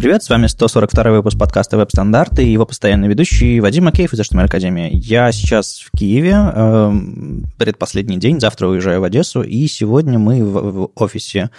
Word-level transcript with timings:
Привет, 0.00 0.22
с 0.22 0.30
вами 0.30 0.46
142 0.46 1.10
выпуск 1.10 1.38
подкаста 1.38 1.76
«Веб-стандарты» 1.76 2.42
и 2.42 2.50
его 2.50 2.64
постоянный 2.64 3.06
ведущий 3.06 3.60
Вадим 3.60 3.84
Макеев 3.84 4.14
из 4.14 4.20
HTML 4.20 4.44
Академии. 4.44 4.88
Я 4.94 5.30
сейчас 5.30 5.80
в 5.80 5.90
Киеве, 5.94 6.36
э, 6.36 6.92
предпоследний 7.58 8.16
день, 8.16 8.40
завтра 8.40 8.68
уезжаю 8.68 9.02
в 9.02 9.04
Одессу, 9.04 9.42
и 9.42 9.66
сегодня 9.66 10.18
мы 10.18 10.42
в, 10.42 10.52
в 10.52 10.90
офисе 10.94 11.50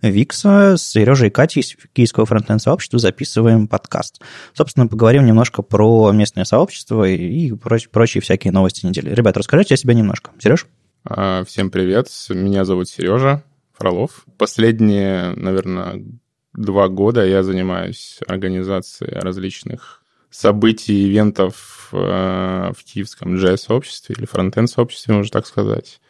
Викса 0.00 0.78
с 0.78 0.82
Сережей 0.82 1.28
и 1.28 1.30
Катей 1.30 1.60
из 1.60 1.76
киевского 1.92 2.24
фронтенд 2.24 2.62
сообщества 2.62 2.98
записываем 2.98 3.68
подкаст. 3.68 4.22
Собственно, 4.54 4.86
поговорим 4.86 5.26
немножко 5.26 5.60
про 5.60 6.10
местное 6.12 6.46
сообщество 6.46 7.06
и 7.06 7.52
проч- 7.52 7.90
прочие 7.90 8.22
всякие 8.22 8.54
новости 8.54 8.86
недели. 8.86 9.10
Ребят, 9.10 9.36
расскажите 9.36 9.74
о 9.74 9.76
себе 9.76 9.94
немножко. 9.94 10.30
Сереж? 10.38 10.66
А, 11.04 11.44
всем 11.44 11.70
привет, 11.70 12.08
меня 12.30 12.64
зовут 12.64 12.88
Сережа 12.88 13.42
Фролов. 13.74 14.24
Последние, 14.38 15.34
наверное, 15.36 16.02
два 16.54 16.88
года 16.88 17.24
я 17.24 17.42
занимаюсь 17.42 18.18
организацией 18.26 19.14
различных 19.14 20.02
событий, 20.30 21.08
ивентов 21.08 21.88
э, 21.92 22.72
в 22.76 22.84
киевском 22.84 23.34
JS-сообществе 23.34 24.14
или 24.16 24.26
фронтенд-сообществе, 24.26 25.14
можно 25.14 25.30
так 25.30 25.46
сказать. 25.46 26.00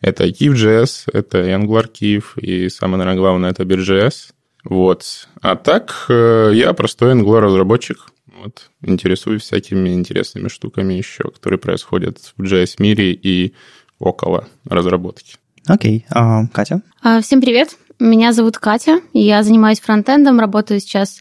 Это 0.00 0.24
Kiev.js, 0.26 1.10
это 1.12 1.38
Angular 1.38 1.90
Kiev, 1.90 2.40
и 2.40 2.68
самое, 2.68 2.98
наверное, 2.98 3.20
главное, 3.20 3.50
это 3.50 3.64
BitJS. 3.64 4.32
Вот. 4.64 5.28
А 5.40 5.56
так, 5.56 6.06
э, 6.08 6.52
я 6.54 6.72
простой 6.72 7.12
Angular-разработчик. 7.14 8.06
Вот. 8.26 8.70
Интересуюсь 8.82 9.42
всякими 9.42 9.90
интересными 9.90 10.48
штуками 10.48 10.94
еще, 10.94 11.24
которые 11.24 11.58
происходят 11.58 12.18
в 12.36 12.42
JS-мире 12.42 13.12
и 13.12 13.54
около 13.98 14.46
разработки. 14.64 15.36
Окей. 15.66 16.06
Okay. 16.08 16.12
А, 16.14 16.46
Катя? 16.48 16.82
А, 17.02 17.20
всем 17.20 17.40
привет. 17.40 17.76
Меня 18.00 18.32
зовут 18.32 18.58
Катя, 18.58 19.00
я 19.12 19.42
занимаюсь 19.42 19.80
фронтендом, 19.80 20.38
работаю 20.38 20.78
сейчас 20.78 21.20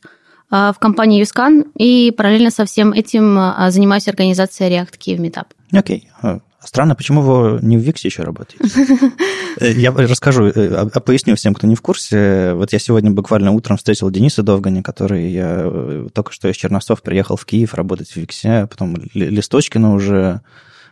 а, 0.51 0.71
в 0.71 0.79
компании 0.79 1.19
Юскан 1.19 1.65
и 1.75 2.13
параллельно 2.15 2.51
со 2.51 2.65
всем 2.65 2.93
этим 2.93 3.37
а, 3.37 3.71
занимаюсь 3.71 4.07
организацией 4.07 4.69
React 4.71 4.97
Kiev 4.99 5.17
Meetup. 5.17 5.47
Окей. 5.71 6.09
Okay. 6.21 6.41
Странно, 6.59 6.95
почему 6.95 7.21
вы 7.21 7.59
не 7.61 7.77
в 7.77 7.81
Виксе 7.81 8.09
еще 8.09 8.23
работаете? 8.23 8.63
Э, 9.59 9.71
я 9.71 9.91
расскажу, 9.91 10.45
э, 10.45 10.85
поясню 11.03 11.35
всем, 11.35 11.55
кто 11.55 11.65
не 11.65 11.73
в 11.73 11.81
курсе. 11.81 12.53
Вот 12.53 12.73
я 12.73 12.77
сегодня 12.79 13.09
буквально 13.09 13.53
утром 13.53 13.77
встретил 13.77 14.11
Дениса 14.11 14.43
Довгани, 14.43 14.83
который 14.83 15.31
я 15.31 15.61
э, 15.63 16.07
только 16.13 16.31
что 16.31 16.47
из 16.47 16.55
Черносов 16.55 17.01
приехал 17.01 17.37
в 17.37 17.45
Киев 17.45 17.73
работать 17.73 18.11
в 18.11 18.17
Виксе, 18.17 18.67
потом 18.69 18.95
Листочкина 19.15 19.95
уже 19.95 20.41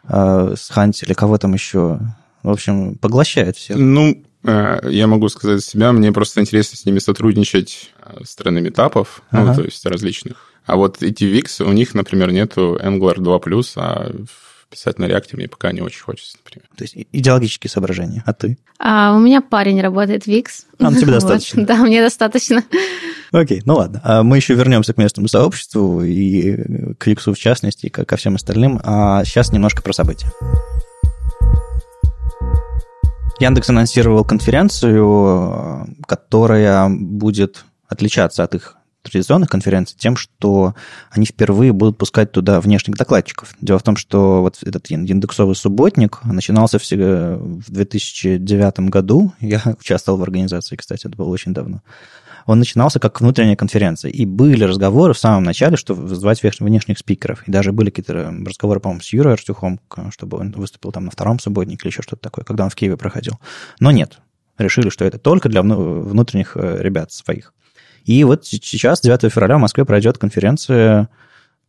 с 0.08 0.70
Ханти 0.70 1.06
или 1.06 1.14
кого 1.14 1.38
там 1.38 1.54
еще. 1.54 2.00
В 2.42 2.50
общем, 2.50 2.96
поглощает 2.96 3.58
всех. 3.58 3.78
Ну, 3.78 4.24
я 4.46 5.08
могу 5.08 5.30
сказать 5.30 5.60
за 5.60 5.66
себя, 5.66 5.92
мне 5.92 6.12
просто 6.12 6.42
интересно 6.42 6.78
с 6.78 6.86
ними 6.86 7.00
сотрудничать 7.00 7.92
э, 8.04 8.24
с 8.24 8.32
стороны 8.32 8.68
этапов, 8.68 9.22
ну, 9.32 9.40
ага. 9.40 9.50
ну, 9.50 9.56
то 9.56 9.64
есть 9.64 9.86
различных. 9.86 10.38
А 10.66 10.76
вот 10.76 11.02
эти 11.04 11.24
VIX, 11.24 11.64
у 11.64 11.72
них, 11.72 11.94
например, 11.94 12.32
нету 12.32 12.80
Angular 12.82 13.18
2+, 13.18 13.64
а 13.78 14.12
писать 14.70 15.00
на 15.00 15.06
реакте 15.06 15.38
мне 15.38 15.48
пока 15.48 15.72
не 15.72 15.82
очень 15.82 16.02
хочется, 16.02 16.38
например. 16.44 16.68
То 16.76 16.84
есть 16.84 16.96
идеологические 17.12 17.70
соображения, 17.70 18.24
а 18.26 18.34
ты? 18.34 18.58
А, 18.80 19.16
у 19.16 19.20
меня 19.20 19.42
парень 19.42 19.80
работает 19.82 20.24
в 20.24 20.28
VIX. 20.28 20.48
А, 20.80 20.90
ну 20.90 21.00
тебе 21.00 21.12
достаточно? 21.12 21.62
Вот. 21.62 21.68
Да, 21.68 21.78
мне 21.78 22.02
достаточно. 22.02 22.64
Окей, 23.32 23.62
ну 23.66 23.76
ладно. 23.76 24.02
А 24.04 24.24
мы 24.24 24.38
еще 24.38 24.54
вернемся 24.54 24.94
к 24.94 24.98
местному 24.98 25.28
сообществу 25.28 26.04
и 26.04 26.94
к 26.96 27.08
VIX 27.08 27.34
в 27.34 27.38
частности, 27.38 27.88
и 27.88 27.90
ко 27.90 28.18
всем 28.18 28.36
остальным. 28.36 28.80
А 28.84 29.24
сейчас 29.24 29.52
немножко 29.52 29.82
про 29.82 29.94
события. 29.94 30.32
Яндекс 33.40 33.70
анонсировал 33.70 34.24
конференцию, 34.24 35.96
которая 36.08 36.90
будет 36.90 37.66
отличаться 37.88 38.44
от 38.44 38.56
их 38.56 38.78
традиционных 39.04 39.50
конференций 39.50 39.96
тем, 40.00 40.16
что 40.16 40.74
они 41.12 41.26
впервые 41.26 41.74
будут 41.74 41.98
пускать 41.98 42.32
туда 42.32 42.60
внешних 42.60 42.96
докладчиков. 42.98 43.56
Дело 43.62 43.78
в 43.78 43.84
том, 43.84 43.98
что 43.98 44.42
вот 44.42 44.58
этот 44.64 44.90
индексовый 44.90 45.56
субботник 45.56 46.22
начинался 46.24 46.80
в 46.80 47.72
2009 47.72 48.80
году. 48.90 49.34
Я 49.40 49.62
участвовал 49.80 50.18
в 50.18 50.24
организации, 50.24 50.76
кстати, 50.76 51.08
это 51.08 51.16
было 51.16 51.30
очень 51.30 51.54
давно 51.54 51.82
он 52.46 52.60
начинался 52.60 53.00
как 53.00 53.20
внутренняя 53.22 53.56
конференция. 53.56 54.12
И 54.12 54.26
были 54.26 54.64
разговоры 54.64 55.14
в 55.14 55.18
самом 55.18 55.44
начале, 55.44 55.78
что 55.78 55.96
звать 55.96 56.42
внешних 56.44 57.00
спикеров. 57.00 57.48
И 57.48 57.52
даже 57.52 57.72
были 57.72 57.90
какие-то 57.90 58.34
разговоры, 58.46 58.80
по-моему, 58.80 59.02
с 59.02 59.12
Юрой 59.12 59.34
Артюхом, 59.34 59.80
чтобы 60.12 60.38
он 60.38 60.52
выступил 60.52 60.92
там 60.92 61.06
на 61.06 61.12
втором 61.12 61.40
субботнике 61.40 61.82
или 61.84 61.92
еще 61.92 62.04
что-то 62.04 62.22
такое, 62.22 62.46
когда 62.46 62.64
он 62.64 62.70
в 62.70 62.76
Киеве 62.76 62.98
проходил. 62.98 63.40
Но 63.80 63.92
нет. 63.92 64.20
Решили, 64.58 64.90
что 64.90 65.06
это 65.06 65.18
только 65.18 65.50
для 65.50 65.62
внутренних 65.62 66.56
э, 66.56 66.78
ребят 66.80 67.12
своих. 67.12 67.54
И 68.06 68.24
вот 68.24 68.46
сейчас, 68.46 69.02
9 69.02 69.34
февраля, 69.34 69.58
в 69.58 69.62
Москве 69.62 69.84
пройдет 69.84 70.18
конференция 70.18 71.10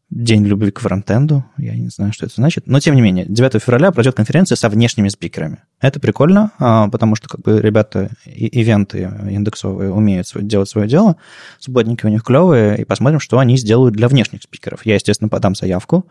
День 0.09 0.47
любви 0.47 0.71
к 0.71 0.79
фронтенду. 0.79 1.45
Я 1.59 1.75
не 1.75 1.89
знаю, 1.89 2.13
что 2.13 2.27
это 2.27 2.37
значит. 2.37 2.69
Но, 2.69 2.79
тем 2.79 2.95
не 2.95 3.01
менее, 3.01 3.27
9 3.27 3.61
февраля 3.61 3.91
пройдет 3.91 4.15
конференция 4.15 4.55
со 4.55 4.69
внешними 4.69 5.09
спикерами. 5.09 5.65
Это 5.81 5.99
прикольно, 5.99 6.53
а, 6.61 6.89
потому 6.89 7.17
что 7.17 7.29
как 7.29 7.43
бы 7.43 7.61
ребята, 7.61 8.11
ивенты 8.25 9.11
индексовые 9.29 9.93
умеют 9.93 10.29
делать 10.35 10.69
свое 10.69 10.87
дело, 10.87 11.17
субботники 11.59 12.07
у 12.07 12.09
них 12.09 12.23
клевые, 12.23 12.79
и 12.81 12.85
посмотрим, 12.85 13.19
что 13.19 13.41
они 13.41 13.57
сделают 13.57 13.97
для 13.97 14.07
внешних 14.07 14.43
спикеров. 14.43 14.87
Я, 14.87 14.95
естественно, 14.95 15.29
подам 15.29 15.57
заявку. 15.57 16.07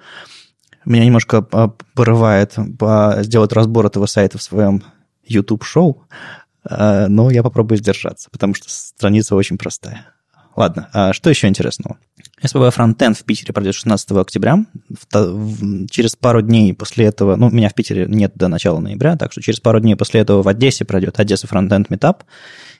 Меня 0.84 1.06
немножко 1.06 1.42
порывает 1.42 2.56
сделать 3.24 3.54
разбор 3.54 3.86
этого 3.86 4.08
сайта 4.08 4.38
в 4.38 4.44
своем 4.44 4.84
YouTube-шоу, 5.26 6.04
а, 6.66 7.08
но 7.08 7.30
я 7.32 7.44
попробую 7.44 7.78
сдержаться, 7.78 8.30
потому 8.30 8.56
что 8.56 8.70
страница 8.70 9.36
очень 9.36 9.58
простая. 9.58 10.06
Ладно, 10.56 10.90
а 10.94 11.14
что 11.14 11.30
еще 11.30 11.48
интересного? 11.48 11.98
СПБ 12.42 12.72
Фронтенд 12.72 13.18
в 13.18 13.24
Питере 13.24 13.54
пройдет 13.54 13.76
16 13.76 14.12
октября. 14.12 14.66
Через 15.90 16.16
пару 16.16 16.42
дней 16.42 16.74
после 16.74 17.06
этого, 17.06 17.36
ну, 17.36 17.50
меня 17.50 17.70
в 17.70 17.74
Питере 17.74 18.06
нет 18.08 18.34
до 18.36 18.48
начала 18.48 18.80
ноября, 18.80 19.18
так 19.18 19.32
что 19.32 19.42
через 19.42 19.60
пару 19.60 19.80
дней 19.80 19.96
после 19.96 20.22
этого 20.22 20.42
в 20.44 20.48
Одессе 20.48 20.86
пройдет 20.86 21.20
Одесса 21.20 21.48
Фронтенд 21.48 21.90
Метап. 21.90 22.24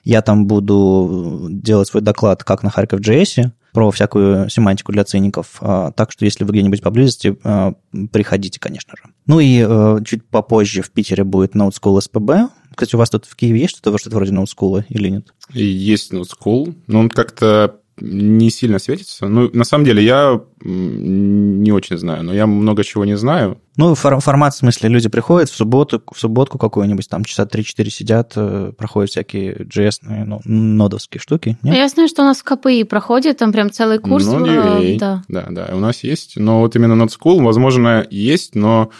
Я 0.04 0.22
там 0.22 0.46
буду 0.46 1.48
делать 1.50 1.88
свой 1.88 2.02
доклад 2.02 2.44
как 2.44 2.62
на 2.62 2.70
Харьков 2.70 3.00
JS, 3.00 3.50
про 3.76 3.90
всякую 3.90 4.48
семантику 4.48 4.90
для 4.90 5.04
циников. 5.04 5.58
А, 5.60 5.92
так 5.92 6.10
что, 6.10 6.24
если 6.24 6.44
вы 6.44 6.52
где-нибудь 6.52 6.80
поблизости, 6.80 7.36
а, 7.44 7.74
приходите, 8.10 8.58
конечно 8.58 8.94
же. 8.96 9.10
Ну 9.26 9.38
и 9.38 9.62
э, 9.62 9.98
чуть 10.02 10.26
попозже 10.26 10.80
в 10.80 10.90
Питере 10.90 11.24
будет 11.24 11.54
Node 11.54 11.74
School 11.78 11.98
SPB. 11.98 12.48
Кстати, 12.70 12.94
у 12.94 12.98
вас 12.98 13.10
тут 13.10 13.26
в 13.26 13.36
Киеве 13.36 13.60
есть 13.60 13.76
что-то, 13.76 13.98
что-то 13.98 14.16
вроде 14.16 14.32
Node 14.32 14.46
School 14.46 14.82
или 14.88 15.10
нет? 15.10 15.34
Есть 15.50 16.10
Node 16.10 16.24
School, 16.24 16.74
но 16.86 17.00
он 17.00 17.10
как-то 17.10 17.80
не 18.00 18.50
сильно 18.50 18.78
светится. 18.78 19.26
Ну, 19.26 19.50
на 19.52 19.64
самом 19.64 19.84
деле, 19.84 20.04
я 20.04 20.40
не 20.62 21.72
очень 21.72 21.96
знаю, 21.96 22.24
но 22.24 22.34
я 22.34 22.46
много 22.46 22.84
чего 22.84 23.04
не 23.04 23.16
знаю. 23.16 23.58
Ну, 23.76 23.94
формат, 23.94 24.54
в 24.54 24.58
смысле, 24.58 24.88
люди 24.88 25.08
приходят 25.08 25.50
в 25.50 25.54
субботу, 25.54 26.02
в 26.12 26.18
субботку 26.18 26.58
какую-нибудь, 26.58 27.08
там 27.08 27.24
часа 27.24 27.44
3-4 27.44 27.90
сидят, 27.90 28.32
э, 28.36 28.72
проходят 28.76 29.10
всякие 29.10 29.54
JS, 29.54 29.98
ну, 30.02 30.40
нодовские 30.44 31.20
штуки. 31.20 31.58
Нет? 31.62 31.76
Я 31.76 31.88
знаю, 31.88 32.08
что 32.08 32.22
у 32.22 32.24
нас 32.24 32.38
в 32.38 32.44
КПИ 32.44 32.84
проходит, 32.84 33.38
там 33.38 33.52
прям 33.52 33.70
целый 33.70 33.98
курс. 33.98 34.26
Ну, 34.26 34.46
э, 34.46 34.98
да. 34.98 35.22
да, 35.28 35.46
да, 35.50 35.70
у 35.72 35.78
нас 35.78 36.04
есть. 36.04 36.36
Но 36.36 36.60
вот 36.60 36.74
именно 36.76 37.02
Node 37.02 37.10
School, 37.10 37.42
возможно, 37.42 38.06
есть, 38.10 38.54
но 38.54 38.90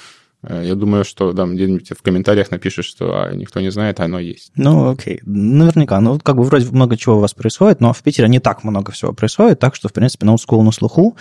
я 0.43 0.75
думаю, 0.75 1.05
что 1.05 1.33
да, 1.33 1.45
где-нибудь 1.45 1.91
в 1.91 2.03
комментариях 2.03 2.51
напишешь, 2.51 2.87
что 2.87 3.23
а, 3.23 3.33
никто 3.33 3.61
не 3.61 3.71
знает, 3.71 4.01
а 4.01 4.05
оно 4.05 4.19
есть. 4.19 4.53
Ну, 4.57 4.91
окей. 4.91 5.21
Наверняка. 5.25 6.01
Ну, 6.01 6.19
как 6.21 6.37
бы 6.37 6.45
вроде 6.45 6.71
много 6.71 6.97
чего 6.97 7.17
у 7.17 7.21
вас 7.21 7.35
происходит, 7.35 7.81
но 7.81 7.93
в 7.93 8.03
Питере 8.03 8.29
не 8.29 8.39
так 8.39 8.63
много 8.63 8.93
всего 8.93 9.13
происходит, 9.13 9.59
так 9.59 9.75
что, 9.75 9.89
в 9.89 9.93
принципе, 9.93 10.27
School 10.27 10.63
на 10.63 10.71
слуху. 10.71 11.17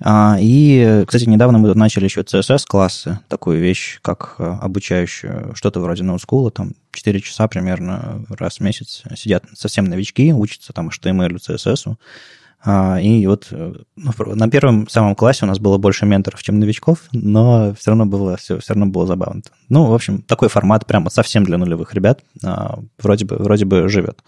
А, 0.00 0.36
и, 0.40 1.04
кстати, 1.06 1.24
недавно 1.24 1.58
мы 1.58 1.74
начали 1.74 2.04
еще 2.04 2.20
CSS-классы, 2.20 3.18
такую 3.28 3.60
вещь, 3.60 3.98
как 4.00 4.36
э, 4.38 4.44
обучающую, 4.44 5.52
что-то 5.54 5.80
вроде 5.80 6.04
School, 6.04 6.50
там 6.50 6.74
4 6.92 7.20
часа 7.20 7.48
примерно 7.48 8.24
раз 8.28 8.58
в 8.58 8.60
месяц 8.60 9.02
сидят 9.16 9.44
совсем 9.54 9.86
новички, 9.86 10.32
учатся 10.32 10.72
там 10.72 10.88
HTML, 10.88 11.38
CSS, 11.38 11.96
и 12.66 13.24
вот 13.28 13.48
э, 13.52 13.72
ну, 13.94 14.12
на 14.34 14.50
первом 14.50 14.88
самом 14.88 15.14
классе 15.14 15.44
у 15.44 15.48
нас 15.48 15.60
было 15.60 15.78
больше 15.78 16.06
менторов, 16.06 16.42
чем 16.42 16.58
новичков, 16.58 17.04
но 17.12 17.72
все 17.78 17.92
равно 17.92 18.04
было, 18.04 18.36
все, 18.36 18.58
все 18.58 18.74
равно 18.74 18.86
было 18.86 19.06
забавно. 19.06 19.42
Ну, 19.68 19.84
в 19.84 19.94
общем, 19.94 20.22
такой 20.22 20.48
формат 20.48 20.84
прямо 20.84 21.08
совсем 21.08 21.44
для 21.44 21.56
нулевых 21.56 21.94
ребят 21.94 22.20
а, 22.44 22.80
вроде 22.98 23.26
бы, 23.26 23.36
вроде 23.36 23.64
бы 23.64 23.88
живет. 23.88 24.24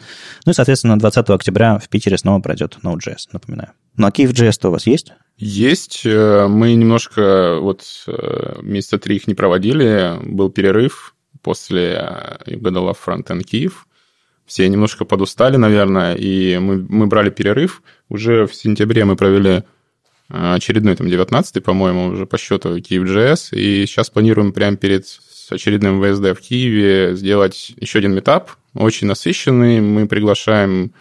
Ну 0.46 0.52
и, 0.52 0.54
соответственно, 0.54 0.98
20 0.98 1.28
октября 1.30 1.78
в 1.78 1.88
Питере 1.88 2.16
снова 2.18 2.40
пройдет 2.40 2.78
Node.js, 2.84 3.28
напоминаю. 3.32 3.70
Ну, 3.96 4.06
а 4.06 4.10
Kiev.js-то 4.10 4.68
у 4.68 4.72
вас 4.72 4.86
есть? 4.86 5.12
Есть. 5.36 6.02
Э, 6.04 6.46
мы 6.46 6.74
немножко, 6.74 7.58
вот 7.60 7.82
э, 8.06 8.60
месяца 8.62 8.98
три 8.98 9.16
их 9.16 9.26
не 9.26 9.34
проводили, 9.34 10.18
был 10.22 10.50
перерыв 10.50 11.16
после 11.42 12.38
Югадала 12.46 12.94
Frontend 12.94 13.42
Киев, 13.42 13.86
все 14.50 14.68
немножко 14.68 15.04
подустали, 15.04 15.56
наверное, 15.56 16.16
и 16.16 16.58
мы, 16.58 16.84
мы 16.88 17.06
брали 17.06 17.30
перерыв. 17.30 17.84
Уже 18.08 18.48
в 18.48 18.54
сентябре 18.56 19.04
мы 19.04 19.14
провели 19.14 19.62
а, 20.28 20.54
очередной, 20.54 20.96
там, 20.96 21.06
19-й, 21.06 21.60
по-моему, 21.60 22.08
уже 22.08 22.26
по 22.26 22.36
счету 22.36 22.80
Киев.js, 22.80 23.56
и 23.56 23.86
сейчас 23.86 24.10
планируем 24.10 24.52
прямо 24.52 24.76
перед 24.76 25.04
очередным 25.50 26.02
ВСД 26.02 26.36
в 26.36 26.40
Киеве 26.40 27.14
сделать 27.14 27.74
еще 27.76 28.00
один 28.00 28.12
метап, 28.12 28.50
очень 28.74 29.06
насыщенный. 29.06 29.80
Мы 29.80 30.08
приглашаем 30.08 30.94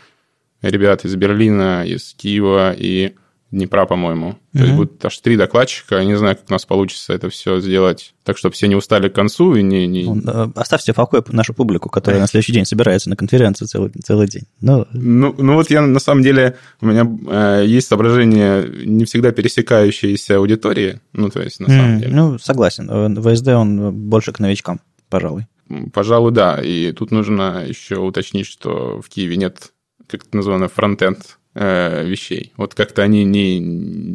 ребят 0.61 1.03
из 1.03 1.15
Берлина, 1.15 1.87
из 1.87 2.13
Киева 2.13 2.75
и 2.77 3.15
Днепра, 3.51 3.85
по-моему. 3.85 4.29
Mm-hmm. 4.53 4.57
То 4.57 4.63
есть 4.63 4.75
будет 4.75 5.05
аж 5.05 5.17
три 5.19 5.35
докладчика. 5.35 5.95
Я 5.95 6.05
не 6.05 6.15
знаю, 6.15 6.35
как 6.35 6.45
у 6.49 6.53
нас 6.53 6.65
получится 6.65 7.13
это 7.13 7.29
все 7.29 7.59
сделать 7.59 8.13
так, 8.23 8.37
чтобы 8.37 8.53
все 8.53 8.67
не 8.67 8.75
устали 8.75 9.09
к 9.09 9.15
концу 9.15 9.55
и 9.55 9.63
не... 9.63 9.87
не... 9.87 10.03
Ну, 10.03 10.53
оставьте 10.55 10.93
в 10.93 10.95
покое 10.95 11.23
нашу 11.29 11.55
публику, 11.55 11.89
которая 11.89 12.21
на 12.21 12.27
следующий 12.27 12.53
день 12.53 12.65
собирается 12.65 13.09
на 13.09 13.15
конференцию 13.15 13.67
целый, 13.67 13.89
целый 14.03 14.27
день. 14.27 14.43
Ну... 14.61 14.85
Ну, 14.93 15.33
ну 15.35 15.55
вот 15.55 15.71
я, 15.71 15.81
на 15.81 15.99
самом 15.99 16.21
деле, 16.21 16.57
у 16.79 16.85
меня 16.85 17.09
э, 17.27 17.63
есть 17.65 17.87
соображение 17.87 18.69
не 18.85 19.05
всегда 19.05 19.31
пересекающиеся 19.31 20.37
аудитории. 20.37 20.99
Ну, 21.13 21.29
то 21.31 21.41
есть, 21.41 21.59
на 21.59 21.67
самом 21.69 21.97
mm, 21.97 21.99
деле. 22.01 22.15
Ну, 22.15 22.37
согласен. 22.37 23.19
ВСД, 23.19 23.47
он 23.47 23.91
больше 23.91 24.31
к 24.31 24.39
новичкам, 24.39 24.79
пожалуй. 25.09 25.47
Пожалуй, 25.91 26.31
да. 26.31 26.61
И 26.61 26.91
тут 26.91 27.09
нужно 27.09 27.63
еще 27.65 27.97
уточнить, 27.97 28.45
что 28.45 29.01
в 29.01 29.09
Киеве 29.09 29.37
нет, 29.37 29.71
как 30.07 30.25
это 30.25 30.37
называется, 30.37 30.73
фронтенд 30.73 31.38
э, 31.59 32.06
вещей. 32.06 32.53
Вот 32.56 32.73
как-то 32.73 33.03
они 33.03 33.25
не... 33.25 33.57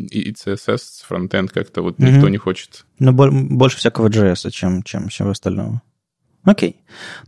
И 0.06 0.32
CSS, 0.32 1.04
фронтенд 1.06 1.52
как-то 1.52 1.82
вот 1.82 1.98
mm-hmm. 1.98 2.10
никто 2.10 2.28
не 2.28 2.38
хочет. 2.38 2.86
Но 2.98 3.12
больше 3.12 3.76
всякого 3.76 4.08
JS, 4.08 4.50
чем, 4.50 4.82
чем 4.82 5.08
всего 5.08 5.30
остального. 5.30 5.82
Окей. 6.44 6.76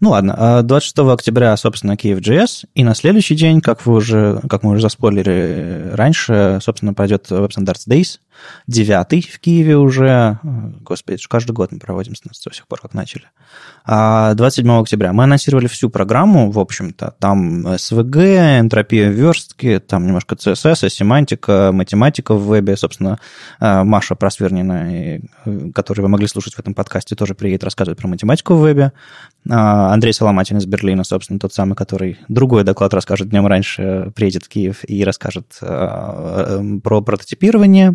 Ну 0.00 0.10
ладно, 0.10 0.62
26 0.62 0.98
а 0.98 1.12
октября, 1.12 1.56
собственно, 1.56 1.96
Киев 1.96 2.18
JS, 2.18 2.66
и 2.74 2.84
на 2.84 2.94
следующий 2.94 3.34
день, 3.34 3.60
как 3.60 3.86
вы 3.86 3.94
уже, 3.94 4.42
как 4.48 4.62
мы 4.62 4.72
уже 4.72 4.82
заспойлили 4.82 5.90
раньше, 5.92 6.58
собственно, 6.62 6.92
пойдет 6.92 7.30
Web 7.30 7.48
Standards 7.48 7.88
Days, 7.88 8.18
девятый 8.66 9.22
в 9.22 9.38
Киеве 9.40 9.76
уже, 9.76 10.38
господи, 10.42 11.22
каждый 11.28 11.52
год 11.52 11.72
мы 11.72 11.78
проводим 11.78 12.14
с 12.14 12.24
нас 12.24 12.42
до 12.42 12.54
сих 12.54 12.66
пор, 12.66 12.80
как 12.80 12.94
начали. 12.94 13.24
27 13.86 14.68
а 14.68 14.80
октября 14.80 15.12
мы 15.12 15.24
анонсировали 15.24 15.68
всю 15.68 15.90
программу, 15.90 16.50
в 16.50 16.58
общем-то, 16.58 17.14
там 17.20 17.66
SVG, 17.66 18.60
энтропия 18.60 19.08
верстки, 19.10 19.78
там 19.78 20.06
немножко 20.06 20.34
CSS, 20.34 20.88
семантика, 20.88 21.70
математика 21.72 22.34
в 22.34 22.46
вебе, 22.46 22.76
собственно, 22.76 23.20
а, 23.60 23.84
Маша 23.84 24.16
Просвернина, 24.16 25.20
которую 25.72 26.04
вы 26.04 26.08
могли 26.08 26.26
слушать 26.26 26.54
в 26.54 26.58
этом 26.58 26.74
подкасте, 26.74 27.14
тоже 27.14 27.34
приедет 27.34 27.62
рассказывать 27.62 27.98
про 27.98 28.08
математику 28.08 28.54
в 28.54 28.62
вебе. 28.62 28.92
А, 29.48 29.92
Андрей 29.92 30.12
Соломатин 30.12 30.58
из 30.58 30.66
Берлина, 30.66 31.04
собственно, 31.04 31.38
тот 31.38 31.54
самый, 31.54 31.76
который 31.76 32.18
другой 32.28 32.64
доклад 32.64 32.92
расскажет 32.92 33.28
днем 33.28 33.46
раньше, 33.46 34.12
приедет 34.16 34.44
в 34.44 34.48
Киев 34.48 34.78
и 34.86 35.04
расскажет 35.04 35.58
про 35.60 37.00
прототипирование. 37.02 37.94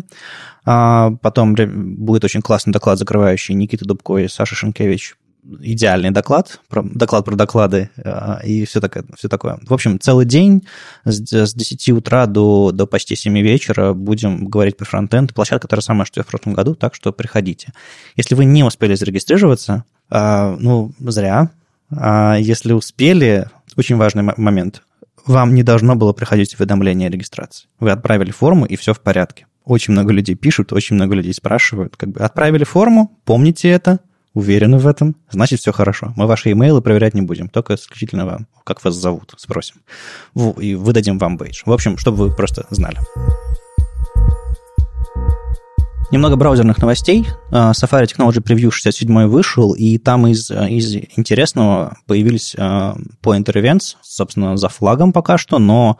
Потом 0.64 1.54
будет 1.54 2.24
очень 2.24 2.42
классный 2.42 2.72
доклад, 2.72 2.98
закрывающий 2.98 3.54
Никита 3.54 3.84
Дубко 3.84 4.18
и 4.18 4.28
Саша 4.28 4.54
Шенкевич 4.54 5.16
идеальный 5.60 6.10
доклад, 6.10 6.60
про, 6.68 6.82
доклад 6.82 7.24
про 7.24 7.34
доклады 7.34 7.90
э, 7.96 8.46
и 8.46 8.64
все 8.64 8.80
такое, 8.80 9.04
все 9.16 9.28
такое. 9.28 9.58
В 9.66 9.74
общем, 9.74 9.98
целый 9.98 10.24
день 10.24 10.66
с, 11.04 11.20
с 11.20 11.54
10 11.54 11.90
утра 11.90 12.26
до, 12.26 12.70
до 12.72 12.86
почти 12.86 13.16
7 13.16 13.36
вечера 13.40 13.92
будем 13.92 14.46
говорить 14.46 14.76
про 14.76 14.84
фронтенд. 14.84 15.34
Площадка 15.34 15.66
та 15.66 15.76
же 15.76 15.82
самая, 15.82 16.04
что 16.04 16.20
и 16.20 16.22
в 16.22 16.26
прошлом 16.26 16.54
году, 16.54 16.74
так 16.74 16.94
что 16.94 17.12
приходите. 17.12 17.72
Если 18.16 18.34
вы 18.34 18.44
не 18.44 18.62
успели 18.62 18.94
зарегистрироваться, 18.94 19.84
э, 20.10 20.56
ну, 20.58 20.92
зря. 21.00 21.50
А 21.94 22.36
если 22.36 22.72
успели, 22.72 23.48
очень 23.76 23.96
важный 23.96 24.22
момент, 24.22 24.82
вам 25.26 25.54
не 25.54 25.62
должно 25.62 25.96
было 25.96 26.12
приходить 26.12 26.54
уведомление 26.54 27.08
о 27.08 27.10
регистрации. 27.10 27.66
Вы 27.80 27.90
отправили 27.90 28.30
форму, 28.30 28.64
и 28.64 28.76
все 28.76 28.94
в 28.94 29.00
порядке. 29.00 29.46
Очень 29.64 29.92
много 29.92 30.12
людей 30.12 30.34
пишут, 30.34 30.72
очень 30.72 30.96
много 30.96 31.14
людей 31.14 31.32
спрашивают. 31.32 31.96
Как 31.96 32.10
бы 32.10 32.20
отправили 32.20 32.64
форму, 32.64 33.18
помните 33.24 33.68
это, 33.68 34.00
уверены 34.34 34.78
в 34.78 34.86
этом, 34.86 35.16
значит, 35.30 35.60
все 35.60 35.72
хорошо. 35.72 36.12
Мы 36.16 36.26
ваши 36.26 36.52
имейлы 36.52 36.80
проверять 36.80 37.14
не 37.14 37.22
будем, 37.22 37.48
только 37.48 37.74
исключительно 37.74 38.26
вам, 38.26 38.46
как 38.64 38.84
вас 38.84 38.94
зовут, 38.94 39.34
спросим. 39.36 39.76
И 40.58 40.74
выдадим 40.74 41.18
вам 41.18 41.36
бейдж. 41.36 41.62
В 41.64 41.72
общем, 41.72 41.98
чтобы 41.98 42.28
вы 42.28 42.34
просто 42.34 42.66
знали. 42.70 42.98
Немного 46.10 46.36
браузерных 46.36 46.76
новостей. 46.76 47.26
А, 47.50 47.72
Safari 47.72 48.04
Technology 48.04 48.42
Preview 48.42 48.70
67 48.70 49.26
вышел, 49.28 49.72
и 49.72 49.96
там 49.96 50.26
из, 50.26 50.50
из 50.50 50.94
интересного 51.16 51.96
появились 52.06 52.54
а, 52.58 52.96
Pointer 53.22 53.54
Events, 53.54 53.96
собственно, 54.02 54.58
за 54.58 54.68
флагом 54.68 55.14
пока 55.14 55.38
что, 55.38 55.58
но 55.58 55.98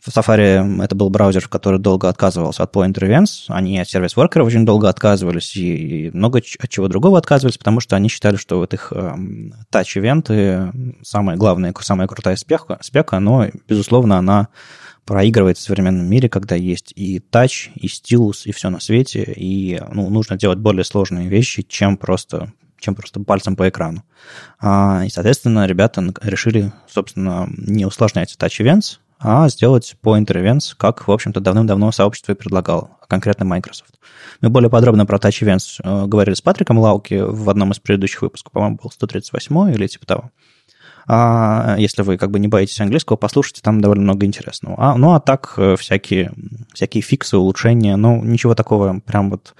в 0.00 0.08
Safari 0.08 0.82
это 0.82 0.94
был 0.94 1.10
браузер, 1.10 1.46
который 1.48 1.78
долго 1.78 2.08
отказывался 2.08 2.62
от 2.62 2.74
Pointer 2.74 3.02
Events, 3.02 3.44
они 3.48 3.78
от 3.78 3.88
сервис-воркеров 3.88 4.46
очень 4.46 4.64
долго 4.64 4.88
отказывались 4.88 5.54
и, 5.56 6.06
и 6.06 6.10
много 6.10 6.38
от 6.38 6.68
чего 6.70 6.88
другого 6.88 7.18
отказывались, 7.18 7.58
потому 7.58 7.80
что 7.80 7.96
они 7.96 8.08
считали, 8.08 8.36
что 8.36 8.58
вот 8.58 8.72
их 8.72 8.92
э, 8.94 9.14
тач-ивенты 9.68 10.72
самая 11.02 11.36
главная, 11.36 11.74
самая 11.80 12.08
крутая 12.08 12.36
спека, 12.36 12.78
спека, 12.80 13.20
но, 13.20 13.48
безусловно, 13.68 14.16
она 14.18 14.48
проигрывает 15.04 15.58
в 15.58 15.62
современном 15.62 16.06
мире, 16.06 16.28
когда 16.28 16.54
есть 16.54 16.92
и 16.96 17.18
тач, 17.18 17.70
и 17.74 17.88
стилус, 17.88 18.46
и 18.46 18.52
все 18.52 18.70
на 18.70 18.80
свете, 18.80 19.24
и 19.36 19.80
ну, 19.92 20.08
нужно 20.08 20.36
делать 20.36 20.58
более 20.58 20.84
сложные 20.84 21.28
вещи, 21.28 21.62
чем 21.62 21.96
просто 21.96 22.52
чем 22.78 22.94
просто 22.94 23.20
пальцем 23.20 23.56
по 23.56 23.68
экрану. 23.68 24.04
А, 24.58 25.02
и, 25.04 25.10
соответственно, 25.10 25.66
ребята 25.66 26.02
решили, 26.22 26.72
собственно, 26.88 27.46
не 27.58 27.84
усложнять 27.84 28.34
Touch 28.38 28.64
Events, 28.64 28.98
а 29.20 29.48
сделать 29.48 29.96
Pointer 30.02 30.42
Events, 30.42 30.74
как, 30.76 31.06
в 31.06 31.12
общем-то, 31.12 31.40
давным-давно 31.40 31.92
сообщество 31.92 32.32
и 32.32 32.34
предлагало, 32.34 32.90
конкретно 33.06 33.44
Microsoft. 33.44 34.00
Мы 34.40 34.48
более 34.48 34.70
подробно 34.70 35.04
про 35.04 35.18
Touch 35.18 35.42
Events 35.42 35.80
э, 35.84 36.06
говорили 36.06 36.34
с 36.34 36.40
Патриком 36.40 36.78
Лауки 36.78 37.20
в 37.20 37.50
одном 37.50 37.72
из 37.72 37.78
предыдущих 37.78 38.22
выпусков, 38.22 38.52
по-моему, 38.52 38.78
был 38.82 38.90
138 38.90 39.74
или 39.74 39.86
типа 39.86 40.06
того. 40.06 40.30
А 41.06 41.76
если 41.78 42.02
вы 42.02 42.16
как 42.16 42.30
бы 42.30 42.38
не 42.38 42.48
боитесь 42.48 42.80
английского, 42.80 43.16
послушайте, 43.16 43.60
там 43.62 43.80
довольно 43.80 44.04
много 44.04 44.24
интересного. 44.24 44.76
А, 44.78 44.96
ну, 44.96 45.12
а 45.12 45.20
так 45.20 45.54
э, 45.58 45.76
всякие, 45.76 46.32
всякие 46.72 47.02
фиксы, 47.02 47.36
улучшения, 47.36 47.96
ну, 47.96 48.22
ничего 48.22 48.54
такого 48.54 49.00
прям 49.00 49.30
вот 49.30 49.54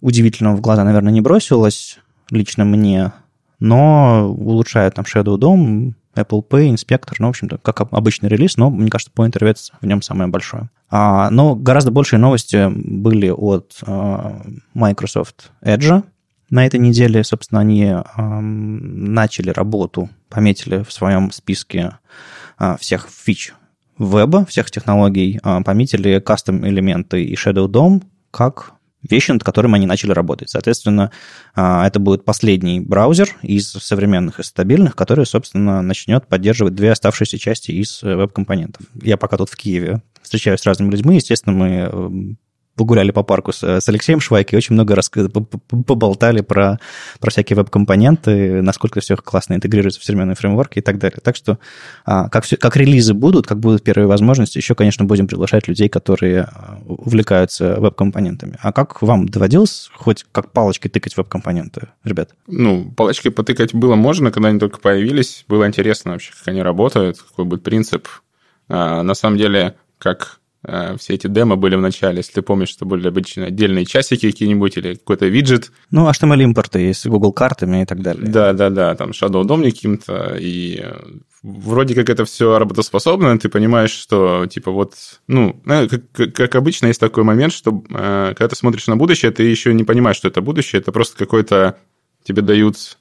удивительного 0.00 0.56
в 0.56 0.60
глаза, 0.60 0.84
наверное, 0.84 1.12
не 1.12 1.20
бросилось 1.20 1.98
лично 2.30 2.64
мне, 2.64 3.12
но 3.60 4.28
улучшает 4.28 4.94
там 4.94 5.04
Shadow 5.04 5.36
DOM, 5.36 5.92
Apple 6.14 6.46
Pay, 6.46 6.70
инспектор, 6.70 7.16
ну, 7.18 7.26
в 7.26 7.30
общем-то, 7.30 7.58
как 7.58 7.80
обычный 7.80 8.28
релиз, 8.28 8.56
но, 8.56 8.70
мне 8.70 8.90
кажется, 8.90 9.12
по 9.14 9.26
интервец 9.26 9.72
в 9.80 9.86
нем 9.86 10.02
самое 10.02 10.30
большое. 10.30 10.70
А, 10.90 11.30
но 11.30 11.54
гораздо 11.54 11.90
большие 11.90 12.20
новости 12.20 12.68
были 12.70 13.30
от 13.30 13.78
а, 13.86 14.42
Microsoft 14.74 15.50
Edge. 15.62 16.04
На 16.50 16.66
этой 16.66 16.78
неделе, 16.78 17.24
собственно, 17.24 17.62
они 17.62 17.84
а, 17.84 18.04
начали 18.40 19.50
работу, 19.50 20.10
пометили 20.28 20.82
в 20.82 20.92
своем 20.92 21.32
списке 21.32 21.98
а, 22.58 22.76
всех 22.76 23.08
фич 23.08 23.54
веба, 23.98 24.44
всех 24.44 24.70
технологий, 24.70 25.40
а, 25.42 25.62
пометили 25.62 26.18
кастом-элементы 26.18 27.24
и 27.24 27.34
Shadow 27.34 27.68
DOM 27.68 28.02
как 28.30 28.72
вещи, 29.08 29.30
над 29.32 29.44
которыми 29.44 29.76
они 29.76 29.86
начали 29.86 30.12
работать. 30.12 30.50
Соответственно, 30.50 31.10
а, 31.54 31.86
это 31.86 31.98
будет 31.98 32.24
последний 32.24 32.80
браузер 32.80 33.28
из 33.42 33.70
современных 33.70 34.40
и 34.40 34.42
стабильных, 34.42 34.96
который, 34.96 35.26
собственно, 35.26 35.82
начнет 35.82 36.26
поддерживать 36.26 36.74
две 36.74 36.92
оставшиеся 36.92 37.38
части 37.38 37.72
из 37.72 38.02
э, 38.02 38.14
веб-компонентов. 38.14 38.86
Я 39.00 39.16
пока 39.16 39.36
тут 39.36 39.50
в 39.50 39.56
Киеве 39.56 40.02
встречаюсь 40.22 40.60
с 40.60 40.66
разными 40.66 40.90
людьми, 40.90 41.16
естественно, 41.16 41.54
мы 41.56 41.68
эм, 41.68 42.38
погуляли 42.76 43.10
по 43.10 43.22
парку 43.22 43.52
с, 43.52 43.62
с 43.62 43.88
Алексеем 43.88 44.20
Швайко 44.20 44.54
и 44.54 44.56
очень 44.56 44.74
много 44.74 44.94
раз 44.94 45.10
поболтали 45.10 46.40
про, 46.40 46.78
про 47.20 47.30
всякие 47.30 47.56
веб-компоненты, 47.56 48.62
насколько 48.62 49.00
все 49.00 49.16
классно 49.16 49.54
интегрируется 49.54 50.00
в 50.00 50.04
современные 50.04 50.36
фреймворки 50.36 50.78
и 50.78 50.82
так 50.82 50.98
далее. 50.98 51.18
Так 51.22 51.36
что 51.36 51.58
а, 52.04 52.28
как, 52.28 52.44
все, 52.44 52.56
как 52.56 52.76
релизы 52.76 53.14
будут, 53.14 53.46
как 53.46 53.60
будут 53.60 53.82
первые 53.82 54.06
возможности, 54.06 54.58
еще, 54.58 54.74
конечно, 54.74 55.04
будем 55.04 55.26
приглашать 55.26 55.68
людей, 55.68 55.88
которые 55.88 56.42
а, 56.42 56.78
увлекаются 56.86 57.78
веб-компонентами. 57.78 58.58
А 58.62 58.72
как 58.72 59.02
вам 59.02 59.28
доводилось 59.28 59.90
хоть 59.94 60.24
как 60.32 60.52
палочкой 60.52 60.90
тыкать 60.90 61.16
веб-компоненты, 61.16 61.88
ребят? 62.04 62.30
Ну, 62.46 62.90
палочкой 62.96 63.32
потыкать 63.32 63.74
было 63.74 63.94
можно, 63.94 64.30
когда 64.30 64.48
они 64.48 64.58
только 64.58 64.78
появились. 64.78 65.44
Было 65.48 65.66
интересно 65.66 66.12
вообще, 66.12 66.32
как 66.32 66.48
они 66.48 66.62
работают, 66.62 67.20
какой 67.20 67.44
будет 67.44 67.62
принцип. 67.62 68.08
А, 68.68 69.02
на 69.02 69.14
самом 69.14 69.36
деле, 69.36 69.76
как 69.98 70.40
все 70.64 71.14
эти 71.14 71.26
демо 71.26 71.56
были 71.56 71.74
в 71.76 71.80
начале, 71.80 72.18
если 72.18 72.34
ты 72.34 72.42
помнишь, 72.42 72.68
что 72.68 72.86
были 72.86 73.08
обычно 73.08 73.46
отдельные 73.46 73.84
часики 73.84 74.30
какие-нибудь 74.30 74.76
или 74.76 74.94
какой-то 74.94 75.26
виджет. 75.26 75.72
Ну, 75.90 76.08
HTML 76.08 76.42
импорты 76.42 76.80
есть 76.80 77.00
с 77.00 77.06
Google 77.06 77.32
картами 77.32 77.82
и 77.82 77.86
так 77.86 78.00
далее. 78.00 78.24
Да, 78.26 78.52
да, 78.52 78.70
да, 78.70 78.94
там 78.94 79.10
Shadow 79.10 79.42
DOM 79.42 79.62
каким-то, 79.64 80.36
и 80.38 80.80
э, 80.82 80.94
вроде 81.42 81.94
как 81.94 82.10
это 82.10 82.24
все 82.24 82.58
работоспособно, 82.58 83.38
ты 83.38 83.48
понимаешь, 83.48 83.90
что 83.90 84.46
типа 84.46 84.70
вот, 84.70 84.94
ну, 85.26 85.60
э, 85.66 85.88
как, 85.88 86.32
как 86.32 86.54
обычно 86.54 86.86
есть 86.86 87.00
такой 87.00 87.24
момент, 87.24 87.52
что 87.52 87.72
когда 87.72 88.48
ты 88.48 88.56
смотришь 88.56 88.86
на 88.86 88.96
будущее, 88.96 89.32
ты 89.32 89.42
еще 89.42 89.74
не 89.74 89.84
понимаешь, 89.84 90.16
что 90.16 90.28
это 90.28 90.40
будущее, 90.40 90.80
это 90.80 90.92
просто 90.92 91.16
какой-то 91.16 91.78
тебе 92.24 92.42
дают 92.42 92.98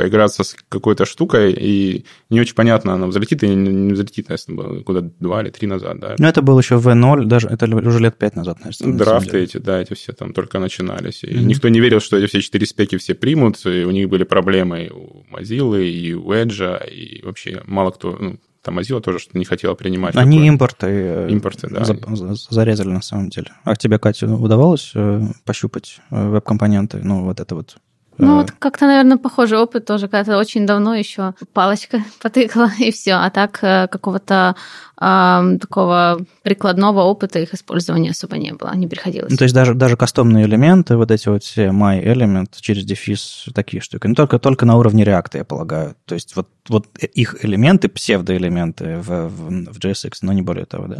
поиграться 0.00 0.44
с 0.44 0.56
какой-то 0.70 1.04
штукой, 1.04 1.52
и 1.52 2.06
не 2.30 2.40
очень 2.40 2.54
понятно, 2.54 2.94
она 2.94 3.06
взлетит 3.06 3.42
или 3.42 3.54
не 3.54 3.92
взлетит, 3.92 4.30
если 4.30 4.54
было 4.54 4.80
куда 4.82 5.02
два 5.20 5.42
или 5.42 5.50
три 5.50 5.68
назад, 5.68 6.00
да. 6.00 6.14
Ну, 6.18 6.26
это 6.26 6.40
был 6.40 6.58
еще 6.58 6.76
V0, 6.76 7.24
даже 7.26 7.48
это 7.48 7.66
уже 7.66 7.98
лет 7.98 8.16
пять 8.16 8.34
назад, 8.34 8.60
наверное. 8.64 8.98
Драфты 8.98 9.40
эти, 9.40 9.58
да, 9.58 9.82
эти 9.82 9.92
все 9.92 10.12
там 10.12 10.32
только 10.32 10.58
начинались. 10.58 11.22
И 11.22 11.26
mm-hmm. 11.26 11.42
никто 11.44 11.68
не 11.68 11.80
верил, 11.80 12.00
что 12.00 12.16
эти 12.16 12.26
все 12.28 12.40
четыре 12.40 12.64
спеки 12.66 12.96
все 12.96 13.14
примут, 13.14 13.66
и 13.66 13.84
у 13.84 13.90
них 13.90 14.08
были 14.08 14.24
проблемы 14.24 14.84
и 14.86 14.90
у 14.90 15.26
Mozilla, 15.30 15.82
и 15.82 16.14
у 16.14 16.32
Edge, 16.32 16.90
и 16.90 17.22
вообще 17.22 17.62
мало 17.66 17.90
кто, 17.90 18.16
ну, 18.18 18.38
Там 18.62 18.78
Mozilla 18.78 19.00
тоже 19.00 19.18
что-то 19.18 19.38
не 19.38 19.44
хотела 19.44 19.74
принимать. 19.74 20.16
Они 20.16 20.36
такое. 20.38 20.48
импорты, 20.48 20.86
э, 20.86 21.28
Импорты, 21.30 21.68
да. 21.68 21.84
за- 21.84 22.16
за- 22.16 22.54
зарезали 22.54 22.88
на 22.88 23.02
самом 23.02 23.28
деле. 23.28 23.48
А 23.64 23.76
тебе, 23.76 23.98
Катя, 23.98 24.26
удавалось 24.26 24.92
э, 24.94 25.22
пощупать 25.44 25.98
э, 26.10 26.30
веб-компоненты? 26.30 27.00
Ну, 27.02 27.24
вот 27.24 27.40
это 27.40 27.54
вот. 27.54 27.76
Э, 28.18 28.24
Ну, 28.24 28.36
вот 28.36 28.50
как-то, 28.52 28.86
наверное, 28.86 29.16
похожий 29.16 29.58
опыт 29.58 29.84
тоже, 29.84 30.08
когда-то 30.08 30.38
очень 30.38 30.66
давно 30.66 30.94
еще 30.94 31.34
палочка 31.52 32.02
потыкала, 32.22 32.70
и 32.78 32.90
все. 32.90 33.14
А 33.14 33.30
так 33.30 33.58
э, 33.62 33.88
какого-то 33.88 34.56
ам, 34.96 35.58
такого 35.58 36.20
прикладного 36.42 37.02
опыта 37.02 37.38
их 37.38 37.54
использования 37.54 38.10
особо 38.10 38.36
не 38.36 38.52
было, 38.52 38.74
не 38.74 38.86
приходилось. 38.86 39.30
Ну, 39.30 39.36
то 39.36 39.44
есть 39.44 39.54
даже, 39.54 39.74
даже 39.74 39.96
кастомные 39.96 40.44
элементы, 40.46 40.96
вот 40.96 41.10
эти 41.10 41.28
вот 41.28 41.42
все 41.42 41.66
my 41.68 42.02
element 42.04 42.48
через 42.60 42.84
дефис, 42.84 43.46
такие 43.54 43.80
штуки. 43.80 44.06
Ну, 44.06 44.14
только, 44.14 44.38
только 44.38 44.66
на 44.66 44.76
уровне 44.76 45.04
React, 45.04 45.38
я 45.38 45.44
полагаю. 45.44 45.96
То 46.04 46.14
есть 46.14 46.36
вот, 46.36 46.48
вот 46.68 46.86
их 46.98 47.44
элементы, 47.44 47.88
псевдоэлементы 47.88 48.98
в, 48.98 49.28
в, 49.28 49.72
в 49.72 49.78
JSX, 49.78 50.12
но 50.22 50.32
не 50.32 50.42
более 50.42 50.66
того, 50.66 50.86
да? 50.86 50.98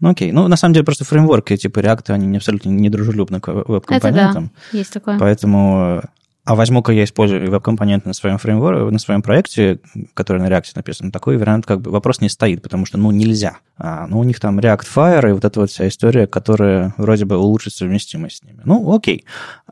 Ну, 0.00 0.10
окей. 0.10 0.32
Ну, 0.32 0.48
на 0.48 0.56
самом 0.56 0.74
деле, 0.74 0.84
просто 0.84 1.04
фреймворки 1.04 1.56
типа 1.56 1.80
React, 1.80 2.10
они 2.12 2.26
не 2.26 2.36
абсолютно 2.36 2.68
недружелюбны 2.70 3.40
к 3.40 3.48
Это 3.48 3.64
веб-компонентам. 3.66 4.50
да, 4.72 4.78
есть 4.78 4.92
такое. 4.92 5.18
Поэтому... 5.18 6.02
А 6.44 6.54
возьму-ка 6.54 6.92
я 6.92 7.04
использую 7.04 7.50
веб-компоненты 7.50 8.06
на 8.06 8.12
своем 8.12 8.36
фреймворке, 8.36 8.90
на 8.90 8.98
своем 8.98 9.22
проекте, 9.22 9.80
который 10.12 10.42
на 10.42 10.48
React 10.48 10.72
написан. 10.76 11.10
Такой 11.10 11.38
вариант, 11.38 11.64
как 11.64 11.80
бы, 11.80 11.90
вопрос 11.90 12.20
не 12.20 12.28
стоит, 12.28 12.60
потому 12.60 12.84
что, 12.84 12.98
ну, 12.98 13.10
нельзя. 13.10 13.58
А, 13.78 14.06
ну, 14.06 14.18
у 14.18 14.24
них 14.24 14.38
там 14.40 14.58
React 14.58 14.86
Fire 14.94 15.30
и 15.30 15.32
вот 15.32 15.44
эта 15.44 15.60
вот 15.60 15.70
вся 15.70 15.88
история, 15.88 16.26
которая 16.26 16.94
вроде 16.98 17.24
бы 17.24 17.38
улучшит 17.38 17.72
совместимость 17.72 18.38
с 18.38 18.42
ними. 18.42 18.60
Ну, 18.64 18.94
окей. 18.94 19.24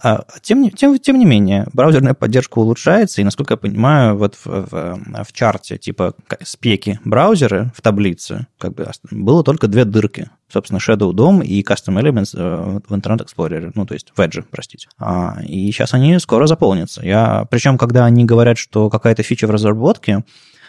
А, 0.02 0.24
тем, 0.40 0.62
не- 0.62 0.70
тем, 0.70 0.98
тем 0.98 1.18
не 1.18 1.26
менее, 1.26 1.66
браузерная 1.74 2.14
поддержка 2.14 2.58
улучшается, 2.58 3.20
и, 3.20 3.24
насколько 3.24 3.52
я 3.52 3.58
понимаю, 3.58 4.16
вот 4.16 4.36
в, 4.36 4.46
в, 4.46 5.24
в 5.24 5.32
чарте 5.32 5.76
типа 5.76 6.14
спеки 6.42 6.98
браузера 7.04 7.70
в 7.76 7.82
таблице 7.82 8.46
как 8.58 8.74
бы 8.74 8.90
было 9.10 9.44
только 9.44 9.68
две 9.68 9.84
дырки. 9.84 10.30
Собственно, 10.52 10.78
Shadow 10.78 11.12
DOM 11.12 11.42
и 11.42 11.62
Custom 11.62 11.98
Elements 11.98 12.34
э, 12.34 12.80
в 12.86 12.94
Internet 12.94 13.26
Explorer, 13.26 13.72
ну, 13.74 13.86
то 13.86 13.94
есть 13.94 14.12
в 14.14 14.20
Edge, 14.20 14.44
простите. 14.50 14.88
А, 14.98 15.38
и 15.42 15.70
сейчас 15.72 15.94
они 15.94 16.18
скоро 16.18 16.46
заполнятся. 16.46 17.02
Я, 17.04 17.46
причем, 17.50 17.78
когда 17.78 18.04
они 18.04 18.26
говорят, 18.26 18.58
что 18.58 18.90
какая-то 18.90 19.22
фича 19.22 19.46
в 19.46 19.50
разработке, 19.50 20.24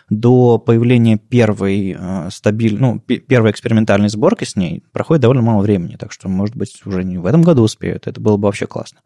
до 0.10 0.58
появления 0.58 1.18
первой 1.18 1.96
э, 1.98 2.30
стабиль... 2.32 2.78
ну, 2.80 3.00
пе- 3.00 3.20
первой 3.20 3.52
экспериментальной 3.52 4.10
сборки 4.10 4.44
с 4.44 4.56
ней 4.56 4.84
проходит 4.92 5.22
довольно 5.22 5.42
мало 5.42 5.62
времени, 5.62 5.96
так 5.96 6.12
что, 6.12 6.30
может 6.30 6.56
быть, 6.56 6.82
уже 6.86 7.04
не 7.04 7.18
в 7.18 7.26
этом 7.26 7.42
году 7.42 7.64
успеют, 7.64 8.08
это 8.08 8.20
было 8.20 8.38
бы 8.38 8.46
вообще 8.46 8.68
классно. 8.68 9.00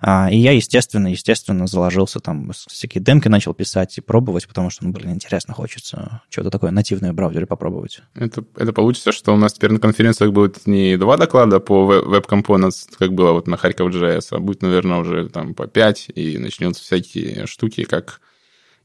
А, 0.00 0.28
и 0.30 0.36
я, 0.36 0.52
естественно, 0.52 1.08
естественно, 1.08 1.66
заложился 1.66 2.20
там, 2.20 2.52
всякие 2.52 3.02
демки 3.02 3.28
начал 3.28 3.54
писать 3.54 3.96
и 3.98 4.00
пробовать, 4.00 4.46
потому 4.46 4.70
что, 4.70 4.84
ну, 4.84 4.92
блин, 4.92 5.12
интересно, 5.12 5.54
хочется 5.54 6.22
что-то 6.28 6.50
такое 6.50 6.70
нативное 6.70 7.12
в 7.12 7.14
браузере 7.14 7.46
попробовать. 7.46 8.00
Это, 8.14 8.44
это 8.56 8.72
получится, 8.72 9.12
что 9.12 9.32
у 9.32 9.36
нас 9.36 9.54
теперь 9.54 9.72
на 9.72 9.78
конференциях 9.78 10.32
будет 10.32 10.66
не 10.66 10.96
два 10.96 11.16
доклада 11.16 11.60
по 11.60 11.94
Web 11.94 12.26
Components, 12.28 12.86
как 12.98 13.14
было 13.14 13.32
вот 13.32 13.46
на 13.46 13.56
Харьков.js, 13.56 14.26
а 14.30 14.38
будет, 14.40 14.62
наверное, 14.62 14.98
уже 14.98 15.28
там 15.28 15.54
по 15.54 15.66
пять, 15.66 16.08
и 16.14 16.38
начнутся 16.38 16.82
всякие 16.82 17.46
штуки, 17.46 17.84
как 17.84 18.20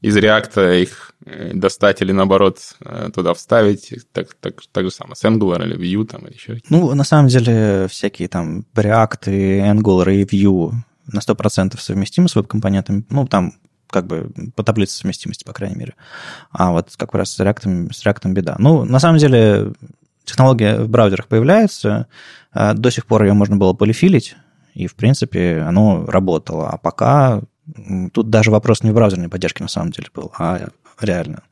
из 0.00 0.16
React 0.16 0.80
их 0.82 1.12
э, 1.24 1.52
достать 1.54 2.00
или, 2.02 2.12
наоборот, 2.12 2.58
э, 2.80 3.10
туда 3.14 3.34
вставить. 3.34 3.92
Так, 4.12 4.34
так, 4.40 4.62
так 4.72 4.84
же 4.84 4.90
самое 4.90 5.16
с 5.16 5.24
Angular 5.24 5.64
или 5.64 5.76
Vue 5.76 6.06
там, 6.06 6.26
или 6.26 6.34
еще. 6.34 6.60
Ну, 6.68 6.94
на 6.94 7.04
самом 7.04 7.28
деле, 7.28 7.86
всякие 7.88 8.28
там 8.28 8.64
React 8.74 9.30
и 9.30 9.60
Angular 9.60 10.14
и 10.14 10.24
Vue 10.24 10.72
на 11.06 11.18
100% 11.18 11.78
совместимы 11.78 12.28
с 12.28 12.34
веб-компонентами. 12.34 13.04
Ну, 13.10 13.26
там 13.26 13.54
как 13.88 14.06
бы 14.06 14.30
по 14.54 14.62
таблице 14.62 14.96
совместимости, 14.96 15.44
по 15.44 15.52
крайней 15.52 15.76
мере. 15.76 15.94
А 16.50 16.70
вот 16.70 16.94
как 16.96 17.14
раз 17.14 17.32
с 17.32 17.40
React, 17.40 17.92
с 17.92 18.06
React 18.06 18.32
беда. 18.32 18.56
Ну, 18.58 18.84
на 18.84 19.00
самом 19.00 19.18
деле, 19.18 19.72
технология 20.24 20.78
в 20.78 20.88
браузерах 20.88 21.26
появляется. 21.26 22.06
а 22.52 22.74
До 22.74 22.90
сих 22.90 23.06
пор 23.06 23.24
ее 23.24 23.34
можно 23.34 23.56
было 23.56 23.72
полифилить, 23.72 24.36
и, 24.74 24.86
в 24.86 24.94
принципе, 24.94 25.58
оно 25.66 26.06
работало. 26.06 26.70
А 26.70 26.78
пока 26.78 27.42
тут 28.12 28.30
даже 28.30 28.50
вопрос 28.50 28.82
не 28.82 28.90
в 28.90 28.94
браузерной 28.94 29.28
поддержке 29.28 29.62
на 29.62 29.68
самом 29.68 29.90
деле 29.90 30.08
был, 30.14 30.32
а 30.38 30.68
реально. 31.00 31.42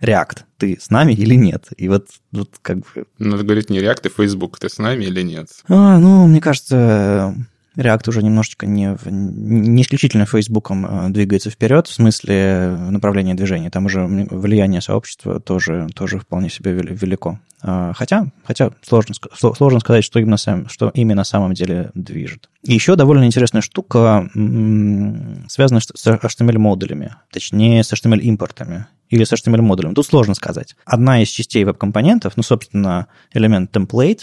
React, 0.00 0.44
ты 0.56 0.78
с 0.80 0.88
нами 0.88 1.12
или 1.12 1.34
нет? 1.34 1.68
И 1.76 1.88
вот, 1.88 2.08
вот 2.32 2.56
как 2.62 2.78
бы 2.78 2.84
Надо 3.18 3.42
говорить 3.44 3.68
не 3.68 3.80
React 3.80 4.06
и 4.06 4.10
Facebook, 4.10 4.58
ты 4.58 4.68
с 4.70 4.78
нами 4.78 5.04
или 5.04 5.20
нет? 5.22 5.48
а, 5.68 5.98
ну, 5.98 6.26
мне 6.26 6.40
кажется, 6.40 7.34
React 7.76 8.08
уже 8.08 8.22
немножечко 8.22 8.66
не, 8.66 8.96
не 9.04 9.82
исключительно 9.82 10.26
Фейсбуком 10.26 10.86
э, 10.86 11.08
двигается 11.10 11.50
вперед, 11.50 11.86
в 11.86 11.92
смысле 11.92 12.76
направления 12.90 13.34
движения. 13.34 13.70
Там 13.70 13.86
уже 13.86 14.04
влияние 14.04 14.80
сообщества 14.80 15.40
тоже, 15.40 15.88
тоже 15.94 16.18
вполне 16.18 16.50
себе 16.50 16.72
вели- 16.72 16.94
велико. 16.94 17.38
А, 17.62 17.92
Хотя, 17.94 18.26
хотя 18.44 18.70
сложно, 18.82 19.14
сложно 19.56 19.80
сказать, 19.80 20.02
что 20.04 20.18
именно, 20.18 20.36
сам, 20.36 20.68
что 20.68 20.90
именно 20.94 21.20
на 21.20 21.24
самом 21.24 21.52
деле 21.52 21.90
движет. 21.94 22.48
И 22.62 22.72
еще 22.72 22.96
довольно 22.96 23.24
интересная 23.24 23.60
штука, 23.60 24.28
м, 24.34 25.44
связанная 25.48 25.80
с 25.80 26.06
HTML-модулями, 26.06 27.14
точнее, 27.30 27.84
с 27.84 27.92
HTML-импортами 27.92 28.86
или 29.10 29.24
с 29.24 29.32
HTML-модулем. 29.32 29.94
Тут 29.94 30.06
сложно 30.06 30.34
сказать. 30.34 30.74
Одна 30.84 31.22
из 31.22 31.28
частей 31.28 31.64
веб-компонентов, 31.64 32.36
ну, 32.36 32.42
собственно, 32.42 33.08
элемент 33.34 33.76
template, 33.76 34.22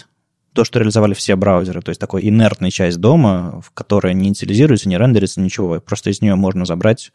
то, 0.58 0.66
что 0.66 0.80
реализовали 0.80 1.14
все 1.14 1.36
браузеры, 1.36 1.84
то 1.84 1.90
есть 1.90 2.02
такой 2.02 2.28
инертная 2.28 2.72
часть 2.72 2.98
дома, 2.98 3.62
в 3.64 3.70
которой 3.76 4.16
не 4.16 4.28
инициализируется, 4.28 4.90
не 4.90 4.98
рендерится 4.98 5.40
ничего, 5.40 5.80
просто 5.80 6.10
из 6.10 6.20
нее 6.20 6.34
можно 6.34 6.66
забрать 6.66 7.12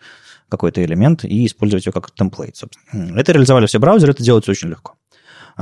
какой-то 0.49 0.85
элемент 0.85 1.25
и 1.25 1.45
использовать 1.45 1.85
его 1.85 1.93
как 1.93 2.13
темплейт, 2.13 2.55
собственно. 2.55 3.19
Это 3.19 3.33
реализовали 3.33 3.67
все 3.67 3.81
браузеры, 3.81 4.13
это 4.13 4.23
делается 4.23 4.53
очень 4.53 4.69
легко. 4.69 4.95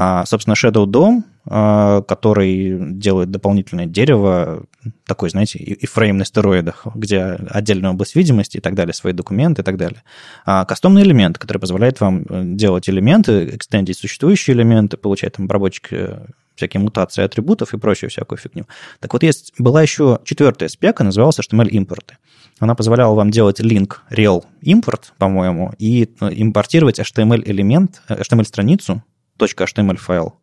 А, 0.02 0.24
собственно, 0.24 0.54
Shadow 0.54 0.86
DOM, 0.86 1.24
а, 1.44 2.00
который 2.00 2.78
делает 2.92 3.30
дополнительное 3.30 3.84
дерево, 3.84 4.64
такой, 5.06 5.28
знаете, 5.28 5.58
и, 5.58 5.86
фрейм 5.86 6.16
на 6.16 6.24
стероидах, 6.24 6.86
где 6.94 7.36
отдельная 7.50 7.90
область 7.90 8.16
видимости 8.16 8.56
и 8.56 8.60
так 8.60 8.74
далее, 8.74 8.94
свои 8.94 9.12
документы 9.12 9.60
и 9.60 9.64
так 9.64 9.76
далее. 9.76 10.02
А 10.46 10.64
кастомный 10.64 11.02
элемент, 11.02 11.36
который 11.36 11.58
позволяет 11.58 12.00
вам 12.00 12.22
э, 12.22 12.42
делать 12.44 12.88
элементы, 12.88 13.54
экстендить 13.54 13.98
существующие 13.98 14.56
элементы, 14.56 14.96
получать 14.96 15.34
там 15.34 15.44
обработчик 15.44 15.92
э, 15.92 16.24
всякие 16.54 16.80
мутации 16.80 17.22
атрибутов 17.22 17.74
и 17.74 17.78
прочую 17.78 18.08
всякую 18.08 18.38
фигню. 18.38 18.64
Так 19.00 19.12
вот, 19.12 19.22
есть, 19.22 19.52
была 19.58 19.82
еще 19.82 20.20
четвертая 20.24 20.70
спека, 20.70 21.04
называлась 21.04 21.38
HTML-импорты. 21.40 22.16
Она 22.58 22.74
позволяла 22.74 23.14
вам 23.14 23.30
делать 23.30 23.60
link 23.60 23.96
rel 24.10 24.44
импорт, 24.62 25.12
по-моему, 25.18 25.74
и 25.78 26.08
э, 26.22 26.30
импортировать 26.32 26.98
HTML-элемент, 27.00 28.00
HTML-страницу, 28.08 29.02
.html 29.46 29.96
файл, 29.96 30.34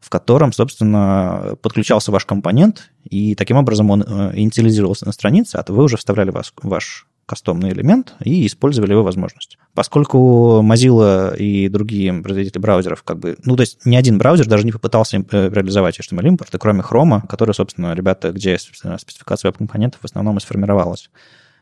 в 0.00 0.08
котором, 0.08 0.52
собственно, 0.52 1.56
подключался 1.62 2.12
ваш 2.12 2.24
компонент, 2.24 2.90
и 3.04 3.34
таким 3.34 3.56
образом 3.56 3.90
он 3.90 4.02
э, 4.02 4.32
инициализировался 4.34 5.06
на 5.06 5.12
странице, 5.12 5.56
а 5.56 5.62
то 5.62 5.72
вы 5.72 5.84
уже 5.84 5.96
вставляли 5.96 6.30
вас, 6.30 6.52
ваш 6.62 7.06
кастомный 7.30 7.70
элемент 7.70 8.14
и 8.24 8.44
использовали 8.44 8.90
его 8.90 9.04
возможность. 9.04 9.56
Поскольку 9.72 10.62
Mozilla 10.64 11.36
и 11.36 11.68
другие 11.68 12.12
производители 12.12 12.60
браузеров, 12.60 13.04
как 13.04 13.20
бы, 13.20 13.36
ну, 13.44 13.54
то 13.54 13.60
есть 13.60 13.86
ни 13.86 13.94
один 13.94 14.18
браузер 14.18 14.48
даже 14.48 14.64
не 14.64 14.72
попытался 14.72 15.18
э, 15.18 15.48
реализовать 15.52 16.00
HTML-импорты, 16.00 16.58
кроме 16.58 16.80
Chrome, 16.80 17.24
который, 17.28 17.54
собственно, 17.54 17.94
ребята, 17.94 18.32
где 18.32 18.58
спецификация 18.58 19.50
веб-компонентов 19.50 20.00
в 20.00 20.04
основном 20.06 20.38
и 20.38 20.40
сформировалась. 20.40 21.08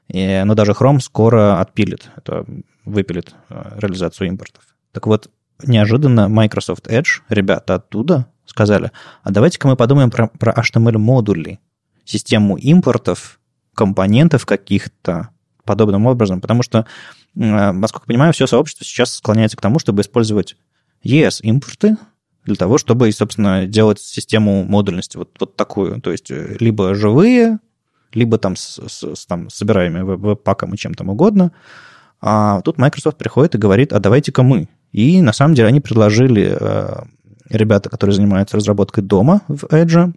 И, 0.09 0.43
но 0.47 0.55
даже 0.55 0.73
Chrome 0.73 1.01
скоро 1.01 1.61
отпилит, 1.61 2.11
это 2.17 2.47
выпилит 2.87 3.35
э, 3.51 3.77
реализацию 3.77 4.29
импортов. 4.29 4.63
Так 4.93 5.07
вот, 5.07 5.31
неожиданно 5.63 6.29
Microsoft 6.29 6.87
Edge, 6.87 7.23
ребята 7.29 7.77
оттуда 7.77 8.27
сказали, 8.45 8.93
а 9.23 9.31
давайте-ка 9.31 9.69
мы 9.69 9.77
подумаем 9.77 10.11
про, 10.11 10.29
про 10.29 10.53
HTML-модули, 10.53 11.59
систему 12.05 12.57
импортов, 12.57 13.41
компонентов 13.75 14.47
каких-то 14.47 15.29
подобным 15.65 16.07
образом, 16.07 16.41
потому 16.41 16.63
что, 16.63 16.87
э, 17.37 17.73
насколько 17.73 18.05
я 18.05 18.15
понимаю, 18.15 18.33
все 18.33 18.47
сообщество 18.47 18.85
сейчас 18.85 19.15
склоняется 19.15 19.57
к 19.57 19.61
тому, 19.61 19.79
чтобы 19.79 20.03
использовать 20.03 20.57
ES-импорты 21.03 21.97
для 22.45 22.57
того, 22.57 22.79
чтобы, 22.79 23.13
собственно, 23.13 23.67
делать 23.67 24.01
систему 24.01 24.65
модульности 24.65 25.19
вот, 25.19 25.37
вот 25.39 25.57
такую, 25.57 26.01
то 26.01 26.11
есть 26.11 26.31
э, 26.31 26.57
либо 26.59 26.95
живые, 26.95 27.59
либо 28.15 28.39
там 28.39 28.57
с, 28.57 28.81
с, 28.89 29.15
с 29.15 29.27
там, 29.27 29.51
собираемые 29.51 30.05
веб-паком 30.05 30.75
и 30.75 30.79
чем 30.79 30.95
там 30.95 31.11
угодно. 31.11 31.53
А 32.21 32.63
тут 32.63 32.79
Microsoft 32.79 33.19
приходит 33.19 33.55
и 33.55 33.59
говорит, 33.59 33.93
а 33.93 34.01
давайте-ка 34.01 34.43
мы. 34.43 34.69
И 34.93 35.21
на 35.21 35.33
самом 35.33 35.55
деле 35.55 35.69
они 35.69 35.81
предложили, 35.81 36.57
э, 36.59 37.03
ребята, 37.51 37.91
которые 37.91 38.15
занимаются 38.15 38.57
разработкой 38.57 39.05
дома 39.05 39.43
в 39.49 39.65
Edge, 39.65 40.13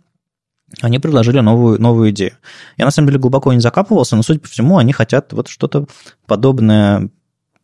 они 0.79 0.99
предложили 0.99 1.39
новую, 1.41 1.81
новую 1.81 2.11
идею. 2.11 2.33
Я 2.77 2.85
на 2.85 2.91
самом 2.91 3.09
деле 3.09 3.19
глубоко 3.19 3.51
не 3.51 3.59
закапывался, 3.59 4.15
но, 4.15 4.23
судя 4.23 4.39
по 4.39 4.47
всему, 4.47 4.77
они 4.77 4.93
хотят 4.93 5.33
вот 5.33 5.49
что-то 5.49 5.85
подобное, 6.25 7.09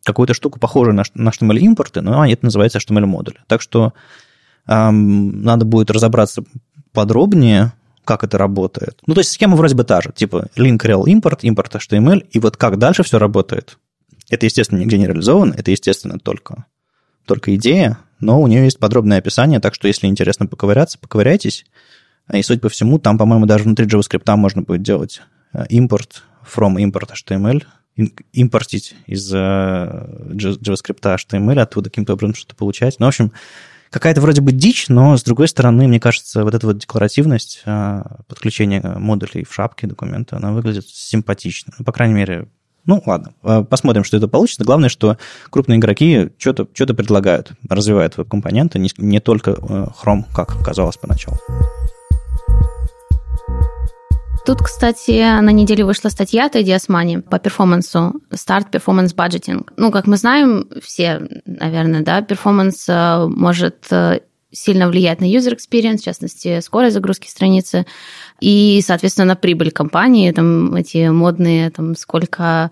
какую-то 0.04 0.34
штуку 0.34 0.60
похожую 0.60 0.94
на, 0.94 1.04
на 1.14 1.30
HTML-импорты, 1.30 2.02
но 2.02 2.26
это 2.26 2.44
называется 2.44 2.78
HTML-модуль. 2.78 3.38
Так 3.46 3.62
что 3.62 3.94
эм, 4.66 5.42
надо 5.42 5.64
будет 5.64 5.90
разобраться 5.90 6.44
подробнее, 6.92 7.72
как 8.04 8.24
это 8.24 8.38
работает. 8.38 8.98
Ну, 9.06 9.14
то 9.14 9.20
есть 9.20 9.32
схема 9.32 9.56
вроде 9.56 9.74
бы 9.74 9.84
та 9.84 10.00
же, 10.00 10.12
типа 10.14 10.48
link 10.56 10.78
rel 10.78 11.04
import, 11.04 11.40
импорт 11.42 11.74
HTML, 11.74 12.26
и 12.30 12.38
вот 12.38 12.56
как 12.56 12.78
дальше 12.78 13.02
все 13.02 13.18
работает, 13.18 13.78
это, 14.30 14.46
естественно, 14.46 14.78
нигде 14.78 14.98
не 14.98 15.06
реализовано, 15.06 15.54
это, 15.56 15.70
естественно, 15.70 16.18
только, 16.18 16.66
только 17.28 17.54
идея, 17.54 17.98
но 18.20 18.40
у 18.40 18.46
нее 18.46 18.64
есть 18.64 18.78
подробное 18.78 19.18
описание, 19.18 19.60
так 19.60 19.74
что 19.74 19.86
если 19.86 20.06
интересно 20.06 20.46
поковыряться, 20.46 20.98
поковыряйтесь. 20.98 21.64
И, 22.32 22.42
судя 22.42 22.60
по 22.60 22.68
всему, 22.68 22.98
там, 22.98 23.16
по-моему, 23.16 23.46
даже 23.46 23.64
внутри 23.64 23.86
JavaScript 23.86 24.34
можно 24.36 24.62
будет 24.62 24.82
делать 24.82 25.22
э, 25.52 25.66
импорт 25.68 26.24
from 26.44 26.76
import 26.76 27.10
HTML, 27.14 27.64
импортить 28.32 28.94
из 29.06 29.32
э, 29.32 29.36
JavaScript 29.36 31.00
HTML, 31.00 31.60
оттуда 31.60 31.90
каким-то 31.90 32.14
образом 32.14 32.34
что-то 32.34 32.56
получать. 32.56 32.96
Ну, 32.98 33.06
в 33.06 33.08
общем, 33.08 33.32
какая-то 33.90 34.20
вроде 34.20 34.40
бы 34.40 34.52
дичь, 34.52 34.88
но, 34.88 35.16
с 35.16 35.22
другой 35.22 35.48
стороны, 35.48 35.88
мне 35.88 36.00
кажется, 36.00 36.44
вот 36.44 36.54
эта 36.54 36.66
вот 36.66 36.78
декларативность 36.78 37.62
э, 37.64 38.02
подключения 38.26 38.82
модулей 38.82 39.44
в 39.44 39.54
шапке 39.54 39.86
документа, 39.86 40.36
она 40.36 40.52
выглядит 40.52 40.86
симпатично. 40.88 41.72
Ну, 41.78 41.84
по 41.84 41.92
крайней 41.92 42.14
мере, 42.14 42.48
ну, 42.86 43.02
ладно, 43.04 43.32
посмотрим, 43.64 44.04
что 44.04 44.16
это 44.16 44.28
получится. 44.28 44.64
Главное, 44.64 44.88
что 44.88 45.18
крупные 45.50 45.78
игроки 45.78 46.30
что-то 46.38 46.66
что 46.72 46.94
предлагают, 46.94 47.52
развивают 47.68 48.16
веб-компоненты, 48.16 48.78
не, 48.78 48.90
не 48.96 49.20
только 49.20 49.52
Chrome, 49.52 50.24
как 50.34 50.62
казалось 50.64 50.96
поначалу. 50.96 51.38
Тут, 54.48 54.62
кстати, 54.62 55.40
на 55.42 55.50
неделе 55.50 55.84
вышла 55.84 56.08
статья 56.08 56.46
от 56.46 56.56
Money 56.88 57.20
по 57.20 57.38
перформансу 57.38 58.14
Start 58.30 58.70
Performance 58.72 59.14
Budgeting. 59.14 59.68
Ну, 59.76 59.90
как 59.90 60.06
мы 60.06 60.16
знаем, 60.16 60.66
все, 60.82 61.20
наверное, 61.44 62.00
да, 62.00 62.22
перформанс 62.22 62.88
э, 62.88 63.26
может 63.26 63.84
э, 63.90 64.20
сильно 64.50 64.88
влиять 64.88 65.20
на 65.20 65.24
user 65.24 65.56
experience, 65.56 65.98
в 65.98 66.04
частности, 66.04 66.60
скорость 66.60 66.94
загрузки 66.94 67.28
страницы 67.28 67.86
и, 68.40 68.82
соответственно, 68.84 69.26
на 69.26 69.36
прибыль 69.36 69.70
компании, 69.70 70.32
там 70.32 70.74
эти 70.74 71.08
модные, 71.08 71.70
там, 71.70 71.96
сколько 71.96 72.70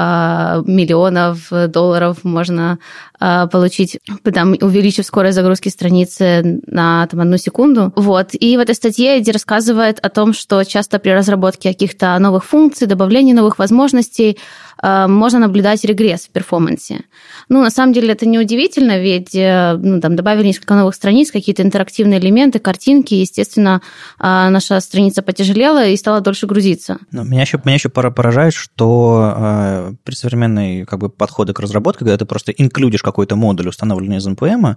а, 0.00 0.62
миллионов 0.64 1.50
долларов 1.50 2.22
можно 2.22 2.78
а, 3.18 3.48
получить, 3.48 3.98
там, 4.22 4.54
увеличив 4.60 5.04
скорость 5.04 5.34
загрузки 5.34 5.70
страницы 5.70 6.60
на 6.66 7.04
там, 7.08 7.20
одну 7.20 7.36
секунду. 7.36 7.92
Вот. 7.96 8.28
И 8.32 8.56
в 8.56 8.60
этой 8.60 8.76
статье 8.76 9.18
Эдди 9.18 9.32
рассказывает 9.32 9.98
о 9.98 10.08
том, 10.08 10.34
что 10.34 10.62
часто 10.62 11.00
при 11.00 11.10
разработке 11.10 11.70
каких-то 11.70 12.16
новых 12.20 12.44
функций, 12.44 12.86
добавлении 12.86 13.32
новых 13.32 13.58
возможностей 13.58 14.38
можно 14.82 15.38
наблюдать 15.38 15.84
регресс 15.84 16.22
в 16.26 16.30
перформансе. 16.30 17.00
Ну, 17.48 17.62
на 17.62 17.70
самом 17.70 17.92
деле, 17.92 18.12
это 18.12 18.26
не 18.26 18.38
удивительно, 18.38 18.98
ведь 18.98 19.34
э, 19.34 19.76
ну, 19.76 20.00
там, 20.00 20.16
добавили 20.16 20.48
несколько 20.48 20.74
новых 20.74 20.94
страниц, 20.94 21.30
какие-то 21.30 21.62
интерактивные 21.62 22.20
элементы, 22.20 22.58
картинки, 22.58 23.14
естественно, 23.14 23.80
наша 24.18 24.80
страница 24.80 25.22
потяжелела 25.22 25.86
и 25.86 25.96
стала 25.96 26.20
дольше 26.20 26.46
грузиться. 26.46 26.98
Но 27.10 27.24
меня 27.24 27.42
еще, 27.42 27.60
меня 27.64 27.74
еще 27.74 27.88
поражает, 27.88 28.54
что 28.54 29.94
при 30.04 30.14
современной 30.14 30.84
как 30.84 30.98
бы, 30.98 31.08
подходе 31.08 31.52
к 31.52 31.60
разработке, 31.60 32.00
когда 32.00 32.16
ты 32.16 32.24
просто 32.24 32.52
инклюдишь 32.52 33.02
какой-то 33.02 33.36
модуль, 33.36 33.68
установленный 33.68 34.18
из 34.18 34.26
NPM, 34.26 34.76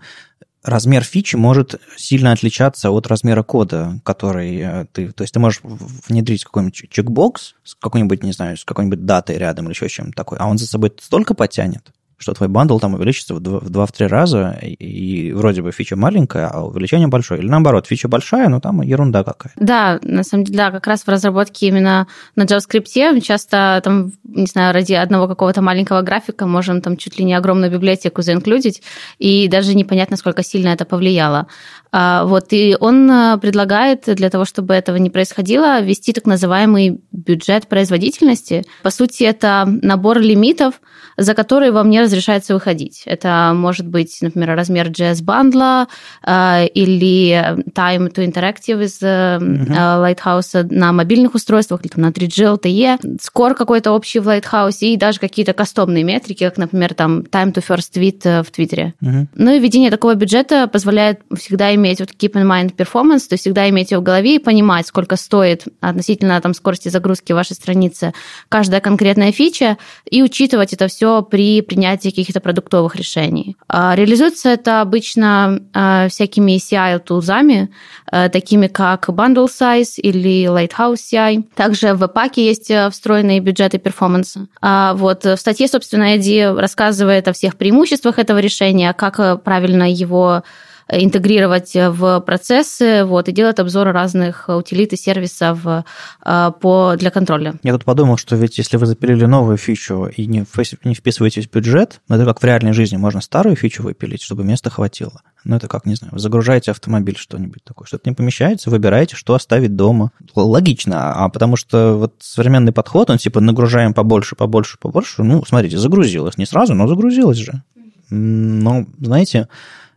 размер 0.64 1.04
фичи 1.04 1.36
может 1.36 1.82
сильно 1.98 2.32
отличаться 2.32 2.92
от 2.92 3.08
размера 3.08 3.44
кода, 3.44 4.00
который 4.04 4.58
э, 4.58 4.86
ты... 4.92 5.12
То 5.12 5.24
есть 5.24 5.34
ты 5.34 5.40
можешь 5.40 5.62
внедрить 5.64 6.44
какой-нибудь 6.44 6.90
чекбокс 6.90 7.56
с 7.64 7.76
какой-нибудь, 7.76 8.24
не 8.24 8.32
знаю, 8.32 8.58
с 8.58 8.66
какой-нибудь 8.66 9.06
датой 9.06 9.38
рядом 9.38 9.66
или 9.66 9.74
еще 9.74 9.90
чем-то 9.90 10.14
такой, 10.14 10.38
а 10.40 10.48
он 10.48 10.58
за 10.58 10.68
собой 10.68 10.94
столько 11.00 11.34
потянет, 11.34 11.92
что 12.22 12.34
твой 12.34 12.50
бандл 12.50 12.78
там 12.80 12.94
увеличится 12.94 13.34
в 13.34 13.40
2-3 13.40 14.08
раза, 14.08 14.58
и 14.62 15.34
вроде 15.34 15.62
бы 15.62 15.72
фича 15.72 15.96
маленькая, 15.96 16.48
а 16.48 16.62
увеличение 16.62 17.08
большое. 17.08 17.42
Или 17.42 17.50
наоборот, 17.50 17.88
фича 17.88 18.08
большая, 18.08 18.48
но 18.50 18.60
там 18.60 18.82
ерунда 18.82 19.24
какая-то. 19.24 19.60
Да, 19.60 20.00
на 20.04 20.24
самом 20.24 20.44
деле, 20.46 20.58
да, 20.58 20.72
как 20.72 20.88
раз 20.88 21.04
в 21.04 21.08
разработке 21.08 21.68
именно 21.68 22.08
на 22.36 22.44
JavaScript 22.44 23.22
часто 23.22 23.82
там, 23.84 24.12
не 24.24 24.46
знаю, 24.46 24.74
ради 24.74 24.94
одного 24.94 25.28
какого-то 25.28 25.62
маленького 25.62 26.02
графика 26.02 26.46
можем 26.46 26.82
там 26.82 26.98
чуть 26.98 27.18
ли 27.18 27.26
не 27.26 27.34
огромную 27.34 27.72
библиотеку 27.72 28.22
заинклюдить, 28.22 28.84
и 29.18 29.48
даже 29.48 29.76
непонятно, 29.76 30.18
сколько 30.18 30.44
сильно 30.44 30.70
это 30.70 30.86
повлияло. 30.86 31.48
А, 31.94 32.24
вот, 32.24 32.48
и 32.52 32.78
он 32.80 33.12
э, 33.12 33.38
предлагает 33.38 34.04
для 34.06 34.30
того, 34.30 34.46
чтобы 34.46 34.74
этого 34.74 34.96
не 34.96 35.10
происходило, 35.10 35.82
ввести 35.82 36.14
так 36.14 36.26
называемый 36.26 37.02
бюджет 37.12 37.68
производительности. 37.68 38.64
По 38.82 38.92
сути, 38.92 39.24
это 39.24 39.66
набор 39.68 40.20
лимитов, 40.20 40.76
за 41.18 41.34
которые 41.34 41.72
вам 41.72 41.90
не 41.90 42.00
разрешается 42.12 42.54
выходить. 42.54 43.04
Это 43.06 43.54
может 43.56 43.88
быть, 43.88 44.18
например, 44.22 44.56
размер 44.56 44.90
JS-бандла 44.90 45.88
э, 46.26 46.68
или 46.68 47.32
time 47.72 48.14
to 48.14 48.26
interactive 48.26 48.84
из 48.84 49.02
mm-hmm. 49.02 50.18
Lighthouse 50.18 50.68
на 50.70 50.92
мобильных 50.92 51.36
устройствах, 51.36 51.82
или 51.82 51.92
там, 51.92 52.04
на 52.04 52.10
3G 52.10 52.60
LTE, 52.60 53.18
скор 53.22 53.56
какой-то 53.56 53.92
общий 53.92 54.20
в 54.20 54.28
Lighthouse 54.28 54.80
и 54.82 54.98
даже 54.98 55.20
какие-то 55.20 55.54
кастомные 55.54 56.04
метрики, 56.04 56.44
как, 56.44 56.58
например, 56.58 56.94
там 56.94 57.22
time 57.22 57.54
to 57.54 57.64
first 57.66 57.94
tweet 57.96 58.44
в 58.44 58.52
Твиттере. 58.52 58.94
Mm-hmm. 59.02 59.28
Ну 59.36 59.52
и 59.52 59.60
введение 59.60 59.90
такого 59.90 60.16
бюджета 60.16 60.68
позволяет 60.68 61.22
всегда 61.38 61.74
иметь 61.76 62.00
вот 62.00 62.10
keep 62.12 62.34
in 62.34 62.46
mind 62.46 62.76
performance, 62.76 63.28
то 63.28 63.34
есть 63.34 63.44
всегда 63.44 63.70
иметь 63.70 63.92
его 63.92 64.02
в 64.02 64.04
голове 64.04 64.36
и 64.36 64.40
понимать, 64.40 64.88
сколько 64.88 65.16
стоит 65.16 65.66
относительно 65.80 66.40
там 66.42 66.54
скорости 66.54 66.90
загрузки 66.90 67.32
вашей 67.32 67.54
страницы 67.54 68.14
каждая 68.50 68.82
конкретная 68.82 69.32
фича, 69.32 69.78
и 70.10 70.22
учитывать 70.24 70.74
это 70.74 70.88
все 70.88 71.22
при 71.22 71.62
принятии 71.62 72.01
каких-то 72.10 72.40
продуктовых 72.40 72.96
решений. 72.96 73.56
А, 73.68 73.96
реализуется 73.96 74.50
это 74.50 74.82
обычно 74.82 75.62
а, 75.74 76.08
всякими 76.10 76.58
CI-тулзами, 76.58 77.70
а, 78.12 78.30
такими 78.30 78.68
как 78.68 79.10
Bundle 79.10 79.48
Size 79.48 80.00
или 80.02 80.46
Lighthouse 80.46 80.96
CI. 80.96 81.44
Также 81.56 81.94
в 81.94 82.08
паке 82.08 82.46
есть 82.46 82.72
встроенные 82.92 83.40
бюджеты 83.40 83.78
перформанса. 83.78 84.48
Вот 84.62 85.24
в 85.24 85.38
статье, 85.38 85.68
собственно, 85.68 86.16
Эдди 86.16 86.54
рассказывает 86.58 87.28
о 87.28 87.34
всех 87.34 87.58
преимуществах 87.58 88.20
этого 88.20 88.40
решения, 88.40 88.94
как 88.94 89.44
правильно 89.44 89.92
его 89.92 90.44
интегрировать 90.92 91.74
в 91.74 92.20
процессы 92.22 93.04
вот, 93.06 93.30
и 93.30 93.32
делать 93.32 93.60
обзоры 93.60 93.92
разных 93.92 94.50
утилит 94.50 94.94
и 94.94 94.98
сервисов 94.98 95.60
э, 95.66 96.52
по, 96.60 96.96
для 96.98 97.12
контроля. 97.12 97.56
Я 97.64 97.74
тут 97.74 97.86
подумал, 97.86 98.18
что 98.18 98.36
ведь 98.36 98.58
если 98.58 98.78
вы 98.78 98.86
запилили 98.86 99.26
новую 99.26 99.58
фичу 99.58 100.06
и 100.06 100.26
не, 100.26 100.46
не 100.84 100.94
вписываетесь 100.94 101.48
в 101.48 101.52
бюджет, 101.52 102.02
ну, 102.08 102.16
это 102.16 102.26
как 102.26 102.42
в 102.42 102.46
реальной 102.46 102.74
жизни, 102.74 102.98
можно 102.98 103.22
старую 103.22 103.56
фичу 103.56 103.84
выпилить, 103.84 104.22
чтобы 104.22 104.44
места 104.44 104.70
хватило. 104.70 105.22
Ну, 105.44 105.56
это 105.56 105.68
как, 105.68 105.86
не 105.86 105.96
знаю, 105.96 106.18
загружаете 106.20 106.72
автомобиль, 106.72 107.18
что-нибудь 107.18 107.64
такое, 107.64 107.88
что-то 107.88 108.10
не 108.10 108.16
помещается, 108.16 108.70
выбираете, 108.70 109.16
что 109.16 109.34
оставить 109.34 109.76
дома. 109.76 110.12
Логично, 110.36 111.14
а 111.14 111.30
потому 111.30 111.56
что 111.56 111.96
вот 111.96 112.16
современный 112.20 112.72
подход, 112.72 113.10
он 113.10 113.18
типа 113.18 113.40
нагружаем 113.40 113.94
побольше, 113.94 114.36
побольше, 114.36 114.78
побольше, 114.80 115.24
ну, 115.24 115.44
смотрите, 115.46 115.78
загрузилось, 115.78 116.38
не 116.38 116.46
сразу, 116.46 116.74
но 116.74 116.88
загрузилось 116.88 117.38
же. 117.38 117.64
Но, 118.10 118.86
знаете, 119.00 119.48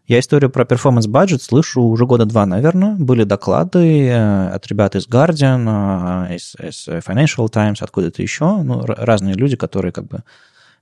я 0.07 0.19
историю 0.19 0.51
про 0.51 0.65
performance 0.65 1.09
budget 1.09 1.41
слышу 1.41 1.81
уже 1.81 2.05
года 2.05 2.27
два, 2.27 2.45
наверное. 2.45 2.95
Были 2.95 3.25
доклады 3.25 4.09
э, 4.09 4.49
от 4.49 4.67
ребят 4.67 4.97
из 4.97 5.09
Guardian, 5.09 6.29
э, 6.29 6.37
из, 6.37 6.55
из 6.57 6.89
Financial 6.89 7.49
Times, 7.49 7.81
откуда-то 7.81 8.21
еще. 8.21 8.63
Ну, 8.63 8.85
разные 8.85 9.35
люди, 9.35 9.57
которые 9.57 9.93
как 9.93 10.07
бы 10.07 10.23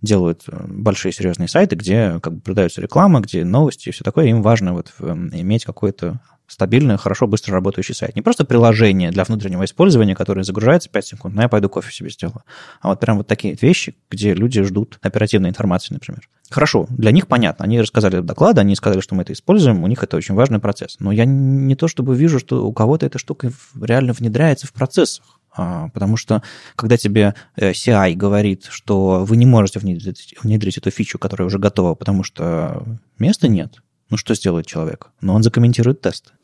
делают 0.03 0.43
э, 0.49 0.65
большие 0.67 1.13
серьезные 1.13 1.49
сайты, 1.49 1.77
где 1.77 2.19
как 2.21 2.35
бы 2.35 2.41
продается 2.41 2.81
реклама, 2.81 3.21
где 3.21 3.45
новости 3.45 3.89
и 3.89 3.93
все 3.93 4.05
такое. 4.05 4.27
Им 4.27 4.43
важно 4.43 4.75
вот 4.75 4.93
иметь 5.01 5.65
какой-то 5.65 6.21
стабильный, 6.53 6.99
хорошо, 6.99 7.27
быстро 7.27 7.55
работающий 7.55 7.95
сайт. 7.95 8.15
Не 8.15 8.23
просто 8.23 8.45
приложение 8.45 9.11
для 9.11 9.25
внутреннего 9.25 9.65
использования, 9.65 10.15
которое 10.15 10.45
загружается 10.45 10.91
5 10.91 11.07
секунд, 11.07 11.35
но 11.35 11.43
я 11.43 11.49
пойду 11.49 11.69
кофе 11.69 11.91
себе 11.91 12.11
сделаю. 12.11 12.43
А 12.81 12.89
вот 12.89 13.01
прям 13.01 13.17
вот 13.17 13.27
такие 13.27 13.57
вещи, 13.61 13.97
где 14.11 14.35
люди 14.35 14.63
ждут 14.63 14.99
оперативной 15.01 15.49
информации, 15.49 15.95
например. 15.95 16.29
Хорошо, 16.51 16.87
для 16.91 17.11
них 17.11 17.27
понятно. 17.27 17.65
Они 17.65 17.81
рассказали 17.81 18.21
доклады, 18.21 18.61
они 18.61 18.77
сказали, 18.77 19.01
что 19.01 19.15
мы 19.15 19.23
это 19.23 19.33
используем, 19.33 19.83
у 19.83 19.87
них 19.87 20.03
это 20.03 20.17
очень 20.17 20.35
важный 20.35 20.59
процесс. 20.59 20.97
Но 20.99 21.11
я 21.11 21.25
не 21.25 21.75
то 21.75 21.89
чтобы 21.89 22.15
вижу, 22.15 22.39
что 22.39 22.67
у 22.67 22.73
кого-то 22.73 23.07
эта 23.07 23.19
штука 23.19 23.51
реально 23.81 24.13
внедряется 24.13 24.67
в 24.67 24.73
процессах. 24.73 25.25
А, 25.55 25.89
потому 25.91 26.17
что 26.17 26.43
когда 26.77 26.97
тебе 26.97 27.35
э, 27.57 27.73
CI 27.73 28.15
говорит, 28.15 28.67
что 28.71 29.25
вы 29.25 29.37
не 29.37 29.47
можете 29.47 29.79
внедрить, 29.79 30.35
внедрить 30.43 30.79
эту 30.79 30.91
фичу, 30.91 31.19
которая 31.19 31.47
уже 31.47 31.59
готова, 31.59 31.95
потому 31.95 32.23
что 32.25 32.85
места 33.19 33.49
нет, 33.49 33.81
ну, 34.13 34.19
что 34.19 34.35
сделает 34.35 34.67
человек? 34.67 35.09
Ну, 35.23 35.33
он 35.33 35.43
закомментирует 35.43 36.03
тест. 36.03 36.35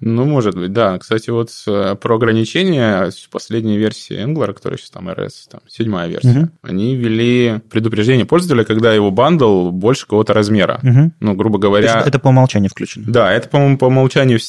Ну, 0.00 0.24
может 0.24 0.56
быть, 0.56 0.72
да. 0.72 0.98
Кстати, 0.98 1.30
вот 1.30 1.48
э, 1.68 1.94
про 1.94 2.16
ограничения 2.16 3.08
в 3.08 3.28
последней 3.30 3.78
версии 3.78 4.20
Angular, 4.20 4.52
которая 4.52 4.76
сейчас 4.76 4.90
там 4.90 5.08
RS, 5.08 5.30
там, 5.48 5.60
седьмая 5.68 6.08
версия, 6.08 6.40
угу. 6.40 6.48
они 6.62 6.96
ввели 6.96 7.60
предупреждение 7.70 8.26
пользователя, 8.26 8.64
когда 8.64 8.92
его 8.92 9.12
бандл 9.12 9.70
больше 9.70 10.06
какого-то 10.06 10.34
размера. 10.34 10.80
Угу. 10.82 11.12
Ну, 11.20 11.34
грубо 11.34 11.60
говоря... 11.60 12.02
Это 12.04 12.18
по 12.18 12.30
умолчанию 12.30 12.68
включено. 12.68 13.04
Да, 13.06 13.32
это, 13.32 13.48
по-моему, 13.48 13.78
по 13.78 13.84
умолчанию 13.84 14.40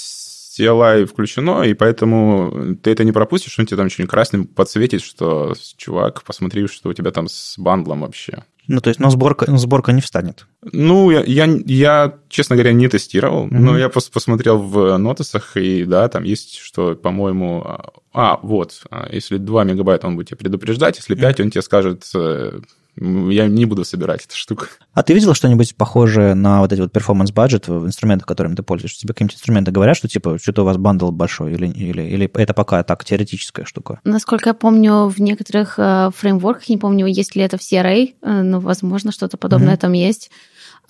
CLI 0.54 1.06
включено, 1.06 1.64
и 1.64 1.74
поэтому 1.74 2.76
ты 2.82 2.92
это 2.92 3.04
не 3.04 3.12
пропустишь, 3.12 3.58
он 3.58 3.66
тебе 3.66 3.78
там 3.78 3.90
что-нибудь 3.90 4.12
красным 4.12 4.46
подсветит, 4.46 5.02
что, 5.02 5.54
чувак, 5.78 6.24
посмотри, 6.24 6.68
что 6.68 6.90
у 6.90 6.94
тебя 6.94 7.12
там 7.12 7.28
с 7.28 7.58
bundle 7.58 7.91
ом 7.91 8.02
вообще. 8.02 8.44
Ну, 8.68 8.80
то 8.80 8.90
есть, 8.90 9.00
но 9.00 9.10
сборка, 9.10 9.46
сборка 9.58 9.92
не 9.92 10.00
встанет. 10.00 10.48
Ну, 10.62 11.12
я, 11.12 11.22
я, 11.24 11.50
я, 11.66 12.18
честно 12.30 12.56
говоря, 12.56 12.72
не 12.72 12.88
тестировал, 12.88 13.48
mm-hmm. 13.48 13.60
но 13.60 13.78
я 13.78 13.90
просто 13.90 14.12
посмотрел 14.12 14.58
в 14.58 14.98
notes 14.98 15.31
ах, 15.31 15.58
и 15.58 15.84
да, 15.84 16.08
там 16.08 16.24
есть, 16.24 16.58
что, 16.58 16.96
по-моему... 16.96 17.62
А, 17.66 17.90
а 18.14 18.40
вот, 18.42 18.84
а, 18.90 19.10
если 19.12 19.38
2 19.38 19.64
мегабайта, 19.66 20.08
он 20.08 20.16
будет 20.16 20.30
тебя 20.30 20.38
предупреждать, 20.38 20.98
если 20.98 21.16
5, 21.16 21.40
mm-hmm. 21.40 21.44
он 21.44 21.52
тебе 21.52 21.62
скажет, 21.62 22.10
э, 22.16 22.60
Я 22.96 23.48
не 23.48 23.66
буду 23.66 23.84
собирать 23.84 24.26
эту 24.26 24.36
штуку. 24.36 24.66
А 24.94 25.02
ты 25.02 25.14
видел 25.14 25.34
что-нибудь 25.34 25.76
похожее 25.76 26.36
на 26.36 26.62
вот 26.62 26.72
эти 26.72 26.82
вот 26.82 26.92
performance 26.92 27.41
budget 27.41 27.68
в 27.68 27.86
инструментах, 27.86 28.28
которыми 28.28 28.56
ты 28.56 28.64
пользуешься? 28.64 29.02
Тебе 29.02 29.14
какие-нибудь 29.14 29.36
инструменты 29.36 29.72
говорят, 29.72 29.98
что 29.98 30.08
типа 30.08 30.38
что-то 30.38 30.62
у 30.62 30.66
вас 30.66 30.78
bundle 30.78 31.12
большой 31.12 31.54
или, 31.54 31.68
или, 31.68 32.04
или 32.04 32.32
это 32.34 32.54
пока 32.54 32.84
так 32.84 33.04
теоретическая 33.04 33.66
штука? 33.66 34.00
Насколько 34.04 34.52
я 34.52 34.54
помню, 34.54 35.08
в 35.08 35.20
некоторых 35.20 35.76
э, 35.78 36.12
фреймворках, 36.16 36.70
не 36.70 36.78
помню, 36.78 37.08
есть 37.08 37.36
ли 37.36 37.42
это 37.42 37.58
в 37.58 37.62
CRA, 37.62 38.14
э, 38.22 38.42
но, 38.42 38.60
возможно, 38.60 39.12
что-то 39.12 39.38
подобное 39.38 39.76
mm-hmm. 39.76 39.80
там 39.80 39.94
есть. 39.94 40.30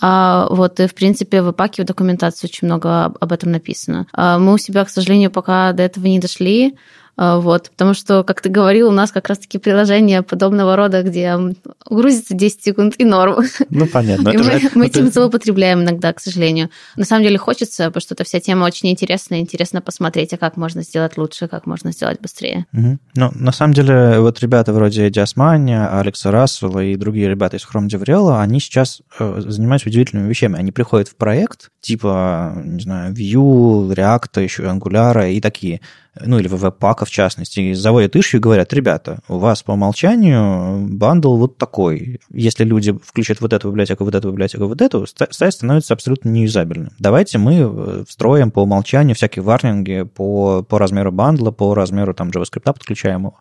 А, 0.02 0.48
вот, 0.50 0.80
и, 0.80 0.88
в 0.88 0.96
принципе, 0.96 1.42
в 1.42 1.52
ИПАКе 1.52 1.84
в 1.84 1.86
документации 1.86 2.48
очень 2.48 2.68
много 2.68 3.06
об 3.06 3.32
этом 3.32 3.52
написано. 3.52 4.08
А, 4.12 4.38
мы 4.40 4.54
у 4.54 4.58
себя, 4.58 4.84
к 4.84 4.90
сожалению, 4.90 5.32
пока 5.32 5.72
до 5.72 5.84
этого 5.84 6.06
не 6.08 6.20
дошли. 6.20 6.76
А, 7.16 7.40
вот, 7.40 7.70
потому 7.70 7.94
что, 7.94 8.24
как 8.24 8.42
ты 8.42 8.50
говорил, 8.50 8.90
у 8.90 8.92
нас 8.92 9.12
как 9.12 9.30
раз-таки 9.30 9.60
приложение 9.60 10.24
подобного 10.24 10.76
рода, 10.76 11.04
где 11.04 11.38
грузится 11.86 12.34
10 12.34 12.64
секунд 12.64 12.96
и 12.98 13.06
норм. 13.06 13.44
Ну, 13.70 13.86
понятно. 13.86 14.30
И 14.34 14.38
мы, 14.38 14.62
мы 14.74 14.86
этим 14.88 15.12
злоупотребляем 15.12 15.82
иногда, 15.82 16.12
к 16.14 16.20
сожалению. 16.20 16.70
На 16.96 17.06
самом 17.06 17.24
деле 17.24 17.38
хочется, 17.38 17.86
потому 17.86 18.02
что 18.02 18.16
эта 18.16 18.24
вся 18.24 18.40
тема 18.40 18.66
очень 18.66 18.90
интересная, 18.90 19.40
интересно 19.40 19.82
посмотреть, 19.82 20.34
а 20.34 20.38
как 20.38 20.58
можно 20.58 20.82
сделать 20.82 21.18
лучше, 21.18 21.48
как 21.48 21.68
можно 21.68 21.92
сделать 21.92 22.20
быстрее. 22.20 22.66
Угу. 22.74 22.98
Ну, 23.16 23.32
на 23.36 23.52
самом 23.52 23.74
деле, 23.74 24.20
вот 24.20 24.40
ребята 24.40 24.74
вроде 24.74 25.10
Эдди 25.10 25.33
Османи, 25.33 25.74
Алекса 25.74 26.32
Рассела 26.32 26.80
и 26.80 26.96
другие 26.96 27.30
ребята 27.30 27.58
из 27.58 27.62
Chrome 27.62 27.88
DevRel, 27.88 28.42
они 28.42 28.60
сейчас 28.60 29.02
э, 29.20 29.42
занимаются 29.46 29.90
удивительными 29.90 30.28
вещами. 30.28 30.58
Они 30.58 30.72
приходят 30.72 31.10
в 31.10 31.16
проект, 31.16 31.70
типа, 31.82 32.54
не 32.64 32.82
знаю, 32.82 33.14
Vue, 33.14 33.94
React, 33.94 34.42
еще 34.42 34.64
Angular 34.64 35.32
и 35.32 35.40
такие– 35.40 35.82
ну 36.20 36.40
или 36.40 36.48
webpack 36.48 36.98
а 36.98 37.06
в 37.06 37.10
частности, 37.10 37.74
заводят 37.74 38.16
issue 38.16 38.40
и 38.40 38.42
говорят, 38.42 38.74
ребята, 38.74 39.20
у 39.28 39.38
вас 39.38 39.64
по 39.64 39.72
умолчанию 39.72 40.88
bundle 40.88 41.38
вот 41.38 41.58
такой. 41.58 42.20
Если 42.32 42.64
люди 42.64 42.94
включат 43.04 43.42
вот 43.42 43.54
эту 43.54 43.70
библиотеку, 43.70 44.04
вот 44.04 44.16
эту 44.16 44.30
библиотеку, 44.30 44.68
вот 44.68 44.82
эту, 44.82 45.06
сайт 45.08 45.54
становится 45.54 45.94
абсолютно 45.94 46.30
неюзабельным. 46.30 46.92
Давайте 47.00 47.38
мы 47.38 47.56
э, 47.56 48.04
встроим 48.08 48.52
по 48.52 48.62
умолчанию 48.62 49.16
всякие 49.16 49.44
warning 49.44 49.96
и 49.96 50.04
по, 50.04 50.64
по 50.64 50.78
размеру 50.78 51.12
bundle 51.12 51.42
а, 51.42 51.52
по 51.52 51.74
размеру 51.74 52.14
там 52.14 52.30
JavaScript 52.30 52.64
подключаемого. 52.64 53.40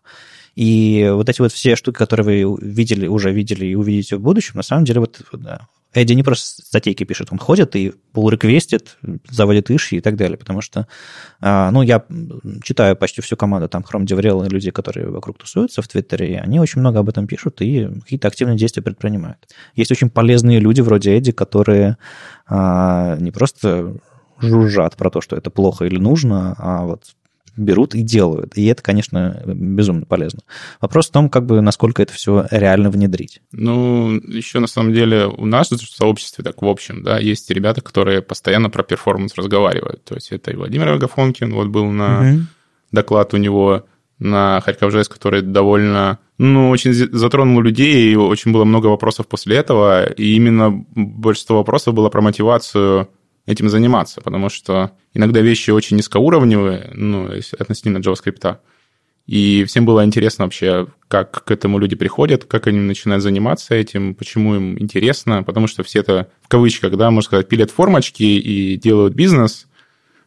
И 0.55 1.09
вот 1.11 1.29
эти 1.29 1.41
вот 1.41 1.51
все 1.51 1.75
штуки, 1.75 1.97
которые 1.97 2.45
вы 2.45 2.57
видели, 2.61 3.07
уже 3.07 3.31
видели 3.31 3.65
и 3.65 3.75
увидите 3.75 4.17
в 4.17 4.21
будущем, 4.21 4.53
на 4.55 4.63
самом 4.63 4.85
деле 4.85 4.99
вот 4.99 5.19
да, 5.33 5.61
Эдди 5.93 6.13
не 6.13 6.23
просто 6.23 6.63
статейки 6.63 7.03
пишет, 7.03 7.29
он 7.31 7.37
ходит 7.37 7.75
и 7.75 7.93
pull 8.13 8.29
реквестит 8.31 8.97
заводит 9.29 9.69
иши 9.69 9.97
и 9.97 10.01
так 10.01 10.15
далее, 10.15 10.37
потому 10.37 10.61
что, 10.61 10.87
а, 11.39 11.71
ну, 11.71 11.81
я 11.81 12.03
читаю 12.63 12.95
почти 12.95 13.21
всю 13.21 13.35
команду, 13.35 13.67
там, 13.69 13.83
Chrome 13.83 14.05
DevRel, 14.05 14.49
люди, 14.49 14.71
которые 14.71 15.09
вокруг 15.09 15.37
тусуются 15.37 15.81
в 15.81 15.87
Твиттере, 15.87 16.33
и 16.33 16.35
они 16.35 16.59
очень 16.59 16.79
много 16.79 16.99
об 16.99 17.09
этом 17.09 17.27
пишут 17.27 17.61
и 17.61 17.87
какие-то 18.01 18.27
активные 18.27 18.57
действия 18.57 18.83
предпринимают. 18.83 19.37
Есть 19.75 19.91
очень 19.91 20.09
полезные 20.09 20.59
люди 20.59 20.81
вроде 20.81 21.15
Эдди, 21.15 21.31
которые 21.31 21.97
а, 22.47 23.17
не 23.17 23.31
просто 23.31 23.95
жужжат 24.39 24.95
про 24.97 25.09
то, 25.09 25.21
что 25.21 25.35
это 25.35 25.49
плохо 25.49 25.85
или 25.85 25.97
нужно, 25.97 26.55
а 26.57 26.83
вот 26.83 27.03
берут 27.55 27.95
и 27.95 28.01
делают. 28.01 28.57
И 28.57 28.65
это, 28.65 28.81
конечно, 28.81 29.41
безумно 29.45 30.05
полезно. 30.05 30.41
Вопрос 30.81 31.09
в 31.09 31.11
том, 31.11 31.29
как 31.29 31.45
бы, 31.45 31.61
насколько 31.61 32.01
это 32.01 32.13
все 32.13 32.45
реально 32.51 32.89
внедрить. 32.89 33.41
Ну, 33.51 34.13
еще 34.13 34.59
на 34.59 34.67
самом 34.67 34.93
деле 34.93 35.27
у 35.27 35.45
нас 35.45 35.69
в 35.69 35.77
сообществе, 35.77 36.43
так 36.43 36.61
в 36.61 36.67
общем, 36.67 37.03
да, 37.03 37.19
есть 37.19 37.49
ребята, 37.51 37.81
которые 37.81 38.21
постоянно 38.21 38.69
про 38.69 38.83
перформанс 38.83 39.35
разговаривают. 39.35 40.03
То 40.03 40.15
есть 40.15 40.31
это 40.31 40.51
и 40.51 40.55
Владимир 40.55 40.89
Агафонкин, 40.89 41.53
вот 41.53 41.67
был 41.67 41.85
на 41.85 42.19
угу. 42.19 42.39
доклад 42.91 43.33
у 43.33 43.37
него 43.37 43.85
на 44.19 44.61
Харьков 44.61 44.91
ЖС, 44.93 45.09
который 45.09 45.41
довольно, 45.41 46.19
ну, 46.37 46.69
очень 46.69 46.93
затронул 46.93 47.61
людей, 47.61 48.11
и 48.11 48.15
очень 48.15 48.51
было 48.51 48.63
много 48.63 48.87
вопросов 48.87 49.27
после 49.27 49.57
этого, 49.57 50.05
и 50.05 50.35
именно 50.35 50.85
большинство 50.95 51.57
вопросов 51.57 51.93
было 51.93 52.09
про 52.09 52.21
мотивацию 52.21 53.09
этим 53.45 53.69
заниматься, 53.69 54.21
потому 54.21 54.49
что 54.49 54.91
иногда 55.13 55.41
вещи 55.41 55.71
очень 55.71 55.97
низкоуровневые, 55.97 56.91
ну, 56.93 57.29
относительно 57.59 57.97
JavaScript, 57.97 58.57
и 59.25 59.63
всем 59.65 59.85
было 59.85 60.03
интересно 60.03 60.45
вообще, 60.45 60.87
как 61.07 61.45
к 61.45 61.51
этому 61.51 61.77
люди 61.77 61.95
приходят, 61.95 62.43
как 62.43 62.67
они 62.67 62.79
начинают 62.79 63.23
заниматься 63.23 63.73
этим, 63.73 64.15
почему 64.15 64.55
им 64.55 64.79
интересно, 64.79 65.43
потому 65.43 65.67
что 65.67 65.83
все 65.83 65.99
это, 65.99 66.29
в 66.41 66.49
кавычках, 66.49 66.97
да, 66.97 67.09
можно 67.09 67.27
сказать, 67.27 67.47
пилят 67.47 67.71
формочки 67.71 68.23
и 68.23 68.75
делают 68.77 69.13
бизнес, 69.13 69.67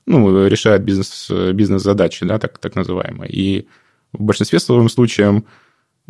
ну, 0.06 0.46
решают 0.46 0.82
бизнес, 0.82 1.30
бизнес-задачи, 1.52 2.24
да, 2.24 2.38
так, 2.38 2.58
так 2.58 2.74
называемые. 2.74 3.30
И 3.30 3.66
в 4.12 4.22
большинстве 4.22 4.60
своем 4.60 4.88
случаев 4.88 5.42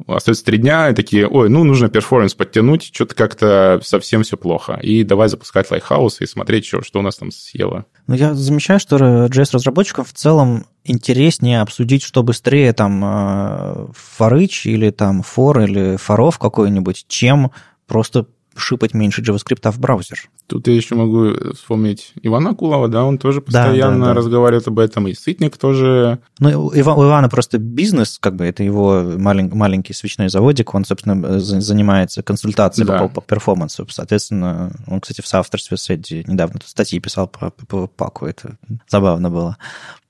остается 0.07 0.45
три 0.45 0.59
дня, 0.59 0.91
и 0.91 0.95
такие, 0.95 1.27
ой, 1.27 1.49
ну, 1.49 1.65
нужно 1.65 1.89
performance 1.89 2.35
подтянуть, 2.35 2.91
что-то 2.93 3.15
как-то 3.15 3.81
совсем 3.83 4.23
все 4.23 4.37
плохо. 4.37 4.79
И 4.83 5.05
давай 5.05 5.29
запускать 5.29 5.71
Lighthouse 5.71 6.21
и 6.21 6.27
смотреть, 6.27 6.67
что, 6.67 6.83
что 6.83 6.99
у 6.99 7.03
нас 7.03 7.17
там 7.17 7.31
съело. 7.31 7.87
Ну, 8.07 8.15
я 8.15 8.35
замечаю, 8.35 8.79
что 8.79 8.97
JS-разработчикам 8.97 10.05
в 10.05 10.13
целом 10.13 10.67
интереснее 10.85 11.61
обсудить, 11.61 12.03
что 12.03 12.23
быстрее 12.23 12.73
там 12.73 13.93
форыч 13.95 14.67
или 14.67 14.91
там 14.91 15.23
фор 15.23 15.61
или 15.61 15.97
форов 15.97 16.39
какой-нибудь, 16.39 17.07
чем 17.09 17.51
просто 17.87 18.27
шипать 18.57 18.95
меньше 18.95 19.23
JavaScript 19.23 19.71
в 19.71 19.79
браузер. 19.81 20.29
Тут 20.47 20.69
я 20.69 20.75
еще 20.75 20.95
могу 20.95 21.33
вспомнить 21.55 22.13
Ивана 22.23 22.55
Кулова, 22.55 22.89
да, 22.89 23.05
он 23.05 23.19
тоже 23.19 23.41
постоянно 23.41 23.99
да, 23.99 24.07
да, 24.07 24.07
да. 24.07 24.15
разговаривает 24.15 24.69
об 24.69 24.79
этом, 24.79 25.09
и 25.09 25.15
Сытник 25.15 25.57
тоже. 25.57 26.19
Ну, 26.39 26.67
у 26.67 26.75
Ивана 26.75 27.29
просто 27.29 27.59
бизнес, 27.59 28.19
как 28.19 28.37
бы, 28.37 28.45
это 28.45 28.63
его 28.63 29.03
малень, 29.17 29.51
маленький 29.53 29.93
свечной 29.93 30.29
заводик, 30.29 30.75
он, 30.75 30.85
собственно, 30.85 31.41
занимается 31.41 32.23
консультацией 32.23 32.87
да. 32.87 32.99
по, 32.99 33.09
по 33.09 33.21
перформансу. 33.21 33.87
Соответственно, 33.91 34.73
он, 34.87 35.01
кстати, 35.01 35.21
в 35.21 35.27
соавторстве 35.27 35.77
с 35.77 35.91
Эдди 35.91 36.25
недавно 36.27 36.61
статьи 36.65 37.01
писал 37.01 37.27
по, 37.29 37.51
по, 37.51 37.67
по 37.67 37.87
паку, 37.87 38.27
это 38.27 38.57
забавно 38.89 39.31
было. 39.31 39.57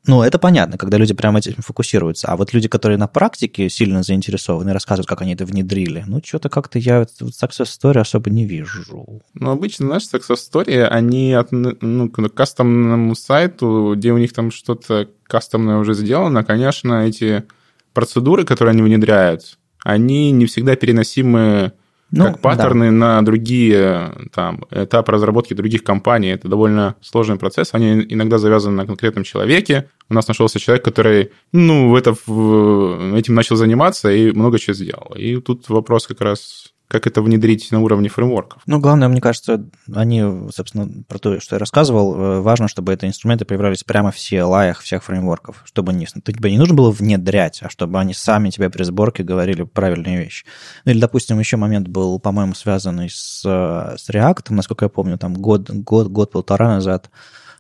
Ну, 0.07 0.23
это 0.23 0.39
понятно, 0.39 0.79
когда 0.79 0.99
люди 0.99 1.15
прямо 1.15 1.41
этим 1.41 1.55
фокусируются. 1.59 2.29
А 2.29 2.37
вот 2.37 2.53
люди, 2.53 2.69
которые 2.69 2.97
на 2.97 3.09
практике 3.09 3.69
сильно 3.69 4.03
заинтересованы, 4.03 4.73
рассказывают, 4.73 5.09
как 5.09 5.23
они 5.23 5.35
это 5.35 5.45
внедрили, 5.45 6.05
ну, 6.07 6.21
что-то 6.25 6.49
как-то 6.49 6.79
я 6.79 7.03
success 7.03 7.65
story 7.65 7.99
особо 7.99 8.31
не 8.31 8.47
вижу. 8.47 9.23
Ну, 9.35 9.51
обычно, 9.51 9.87
знаешь, 9.87 10.05
success 10.05 10.39
story, 10.51 10.85
они 10.85 11.33
от, 11.33 11.51
ну, 11.51 12.09
к 12.09 12.29
кастомному 12.29 13.15
сайту, 13.15 13.95
где 13.97 14.13
у 14.13 14.19
них 14.19 14.33
там 14.33 14.51
что-то 14.51 15.09
кастомное 15.25 15.79
уже 15.79 15.95
сделано, 15.95 16.45
конечно, 16.45 17.07
эти 17.07 17.45
процедуры, 17.93 18.45
которые 18.45 18.73
они 18.73 18.83
внедряют, 18.83 19.59
они 19.83 20.31
не 20.31 20.47
всегда 20.47 20.77
переносимы 20.77 21.73
ну, 22.11 22.25
как 22.27 22.41
паттерны 22.41 22.87
да. 22.87 22.93
на 22.93 23.25
другие 23.25 24.13
там, 24.33 24.65
этапы 24.71 25.13
разработки 25.13 25.55
других 25.55 25.83
компаний. 25.83 26.29
Это 26.29 26.49
довольно 26.49 26.95
сложный 27.01 27.37
процесс. 27.37 27.71
Они 27.73 28.07
иногда 28.09 28.39
завязаны 28.39 28.77
на 28.77 28.87
конкретном 28.87 29.25
человеке. 29.25 29.89
У 30.09 30.15
нас 30.15 30.29
нашелся 30.29 30.61
человек, 30.61 30.85
который 30.85 31.33
ну, 31.53 31.97
это, 31.97 32.13
этим 32.13 33.35
начал 33.35 33.57
заниматься 33.57 34.11
и 34.11 34.31
много 34.31 34.59
чего 34.59 34.75
сделал. 34.75 35.15
И 35.17 35.41
тут 35.41 35.69
вопрос 35.69 36.07
как 36.07 36.21
раз 36.21 36.73
как 36.89 37.07
это 37.07 37.21
внедрить 37.21 37.73
на 37.73 37.81
уровне 37.81 38.09
фреймворков. 38.09 38.63
Ну, 38.67 38.79
главное, 38.79 39.09
мне 39.09 39.21
кажется, 39.21 39.69
они, 39.93 40.23
собственно, 40.55 40.89
про 41.09 41.19
то, 41.19 41.41
что 41.41 41.57
я 41.57 41.59
рассказывал, 41.59 42.15
э, 42.15 42.41
важно, 42.41 42.69
чтобы 42.69 42.95
эти 42.95 43.07
инструменты 43.07 43.45
появлялись 43.45 43.83
прямо 43.83 44.13
в 44.13 44.17
CLI 44.17 44.75
всех 44.81 45.03
фреймворков, 45.03 45.63
чтобы 45.65 45.93
не, 45.93 46.07
тебе 46.07 46.51
не 46.51 46.59
нужно 46.59 46.75
было 46.75 46.91
внедрять, 46.91 47.61
а 47.63 47.71
чтобы 47.71 47.99
они 47.99 48.15
сами 48.15 48.51
тебе 48.51 48.71
при 48.71 48.85
сборке 48.85 49.25
говорили 49.25 49.65
правильные 49.65 50.19
вещи. 50.19 50.47
Ну, 50.85 50.93
или, 50.93 51.01
допустим, 51.01 51.39
еще 51.39 51.57
момент 51.57 51.89
был, 51.89 52.21
по-моему, 52.21 52.55
связанный 52.55 53.11
с, 53.11 53.43
э, 53.45 53.97
с 53.99 54.09
React, 54.09 54.47
насколько 54.51 54.85
я 54.85 54.89
помню, 54.89 55.19
там 55.19 55.35
год, 55.35 55.69
год, 55.71 56.09
год-полтора 56.09 56.69
назад, 56.69 57.11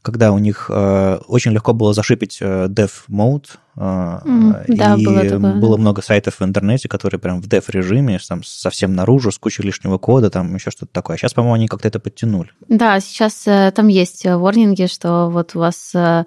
когда 0.07 0.31
у 0.31 0.39
них 0.39 0.71
э, 0.73 1.19
очень 1.27 1.51
легко 1.51 1.73
было 1.73 1.93
зашипить 1.93 2.39
э, 2.41 2.69
dev 2.69 2.91
mode, 3.11 3.47
э, 3.77 3.81
mm, 3.81 4.67
и 4.69 4.77
да, 4.77 4.97
было, 4.97 5.21
такое. 5.25 5.55
было 5.55 5.77
много 5.77 6.01
сайтов 6.01 6.39
в 6.39 6.45
интернете, 6.45 6.89
которые 6.89 7.19
прям 7.19 7.43
в 7.43 7.49
dev 7.49 7.65
режиме, 7.67 8.21
там 8.29 8.45
совсем 8.45 8.95
наружу, 8.95 9.33
с 9.33 9.39
кучей 9.39 9.65
лишнего 9.65 9.99
кода, 9.99 10.31
там 10.31 10.55
еще 10.55 10.71
что-то 10.71 10.93
такое. 10.93 11.17
Сейчас, 11.17 11.35
по-моему, 11.35 11.55
они 11.55 11.67
как-то 11.67 11.89
это 11.89 11.99
подтянули. 11.99 12.51
Да, 12.69 13.01
сейчас 13.01 13.49
э, 13.49 13.73
там 13.75 13.89
есть 13.89 14.25
ворнинги, 14.25 14.87
что 14.87 15.29
вот 15.29 15.57
у 15.57 15.59
вас 15.59 15.91
э, 15.93 16.25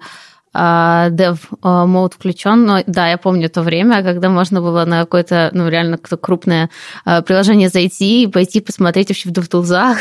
dev 0.52 1.38
а, 1.62 1.86
мод 1.86 2.14
включен. 2.14 2.64
Но 2.64 2.82
да, 2.86 3.08
я 3.08 3.18
помню 3.18 3.48
то 3.48 3.62
время, 3.62 4.02
когда 4.02 4.28
можно 4.28 4.60
было 4.60 4.84
на 4.84 5.00
какое-то, 5.00 5.50
ну, 5.52 5.68
реально 5.68 5.98
крупное 5.98 6.70
а, 7.04 7.22
приложение 7.22 7.68
зайти 7.68 8.24
и 8.24 8.26
пойти 8.26 8.60
посмотреть 8.60 9.08
вообще 9.08 9.28
в 9.28 9.32
DevTools 9.32 9.96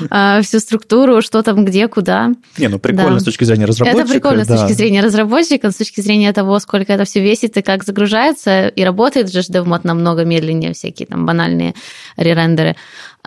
а, 0.10 0.42
всю 0.42 0.60
структуру, 0.60 1.22
что 1.22 1.42
там, 1.42 1.64
где, 1.64 1.88
куда. 1.88 2.32
Не, 2.58 2.68
ну 2.68 2.78
прикольно 2.78 3.14
да. 3.14 3.20
с 3.20 3.24
точки 3.24 3.44
зрения 3.44 3.64
разработчика. 3.64 4.02
Это 4.02 4.12
прикольно 4.12 4.44
да. 4.44 4.56
с 4.56 4.60
точки 4.60 4.72
зрения 4.74 5.02
разработчика, 5.02 5.70
с 5.70 5.76
точки 5.76 6.00
зрения 6.00 6.32
того, 6.32 6.58
сколько 6.58 6.92
это 6.92 7.04
все 7.04 7.20
весит 7.20 7.56
и 7.56 7.62
как 7.62 7.84
загружается, 7.84 8.68
и 8.68 8.84
работает 8.84 9.32
же 9.32 9.40
DevMod 9.40 9.80
намного 9.84 10.24
медленнее, 10.24 10.74
всякие 10.74 11.06
там 11.06 11.24
банальные 11.24 11.74
ререндеры. 12.16 12.76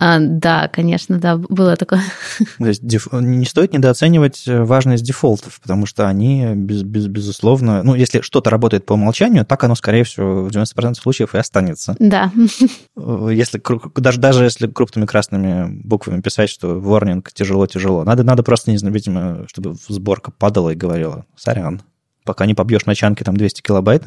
А, 0.02 0.18
да, 0.20 0.70
конечно, 0.70 1.20
да, 1.20 1.36
было 1.36 1.76
такое. 1.76 2.02
То 2.58 2.68
есть 2.68 2.86
деф... 2.86 3.12
не 3.12 3.46
стоит 3.46 3.74
недооценивать 3.74 4.44
важность 4.48 5.04
дефолтов, 5.04 5.60
потому 5.62 5.86
что 5.86 6.08
они, 6.08 6.54
без, 6.56 6.84
без, 6.84 7.08
безусловно, 7.08 7.84
ну, 7.84 7.96
если 7.96 8.22
что-то 8.22 8.50
работает 8.50 8.86
по 8.86 8.94
умолчанию, 8.94 9.46
так 9.46 9.62
оно, 9.66 9.76
скорее 9.76 10.06
всего, 10.06 10.46
в 10.46 10.48
90% 10.48 10.96
случаев 10.96 11.36
и 11.36 11.38
останется. 11.38 11.98
Да. 12.00 12.32
Если, 13.30 13.62
даже, 14.00 14.20
даже 14.20 14.44
если 14.44 14.68
крупными 14.68 15.06
красными 15.06 15.82
буквами 15.84 16.22
писать, 16.22 16.50
что 16.50 16.78
warning 16.78 17.26
тяжело-тяжело, 17.34 18.04
надо, 18.04 18.24
надо 18.24 18.44
просто, 18.44 18.72
не 18.72 18.78
знаю, 18.78 18.94
видимо, 18.94 19.46
чтобы 19.48 19.76
сборка 19.88 20.32
падала 20.32 20.70
и 20.72 20.76
говорила, 20.76 21.26
сорян, 21.36 21.82
пока 22.26 22.46
не 22.46 22.54
побьешь 22.54 22.86
на 22.86 22.96
чанке 22.96 23.24
там 23.24 23.36
200 23.36 23.62
килобайт, 23.62 24.04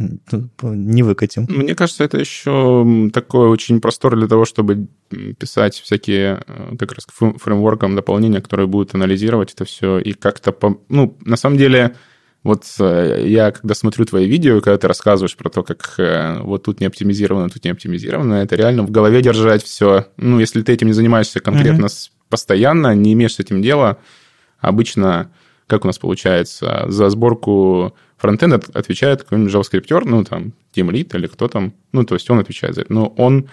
не 0.62 1.02
выкатим. 1.02 1.46
Мне 1.48 1.74
кажется, 1.74 2.04
это 2.04 2.18
еще 2.18 3.10
такой 3.12 3.48
очень 3.48 3.80
простор 3.80 4.16
для 4.16 4.28
того, 4.28 4.44
чтобы 4.44 4.86
писать 5.38 5.74
всякие 5.74 6.42
э, 6.46 6.76
как 6.78 6.92
раз 6.92 7.06
фреймворком 7.08 7.96
дополнения, 7.96 8.40
которые 8.40 8.66
будут 8.66 8.94
анализировать 8.94 9.52
это 9.52 9.64
все 9.64 9.98
и 9.98 10.12
как-то... 10.12 10.52
По... 10.52 10.78
Ну, 10.88 11.16
на 11.24 11.36
самом 11.36 11.56
деле, 11.56 11.96
вот 12.42 12.64
э, 12.80 13.24
я 13.26 13.50
когда 13.50 13.74
смотрю 13.74 14.04
твои 14.04 14.26
видео, 14.26 14.60
когда 14.60 14.78
ты 14.78 14.88
рассказываешь 14.88 15.36
про 15.36 15.48
то, 15.48 15.62
как 15.62 15.94
э, 15.98 16.40
вот 16.42 16.64
тут 16.64 16.80
не 16.80 16.86
оптимизировано, 16.86 17.48
тут 17.50 17.64
не 17.64 17.70
оптимизировано, 17.70 18.34
это 18.34 18.56
реально 18.56 18.82
в 18.82 18.90
голове 18.90 19.22
держать 19.22 19.62
все. 19.62 20.06
Ну, 20.16 20.40
если 20.40 20.62
ты 20.62 20.72
этим 20.72 20.88
не 20.88 20.92
занимаешься 20.92 21.40
конкретно 21.40 21.86
mm-hmm. 21.86 22.10
постоянно, 22.28 22.94
не 22.94 23.12
имеешь 23.12 23.34
с 23.34 23.40
этим 23.40 23.62
дела, 23.62 23.98
обычно 24.60 25.30
как 25.72 25.84
у 25.84 25.86
нас 25.86 25.98
получается, 25.98 26.84
за 26.88 27.08
сборку 27.08 27.96
фронтенда 28.18 28.60
отвечает 28.74 29.22
какой-нибудь 29.22 29.54
JavaScript, 29.54 30.02
ну, 30.04 30.22
там, 30.22 30.52
Team 30.74 30.90
Lead 30.90 31.16
или 31.16 31.26
кто 31.26 31.48
там, 31.48 31.72
ну, 31.92 32.04
то 32.04 32.14
есть 32.14 32.28
он 32.28 32.38
отвечает 32.38 32.74
за 32.74 32.82
это. 32.82 32.92
Но 32.92 33.06
он 33.16 33.48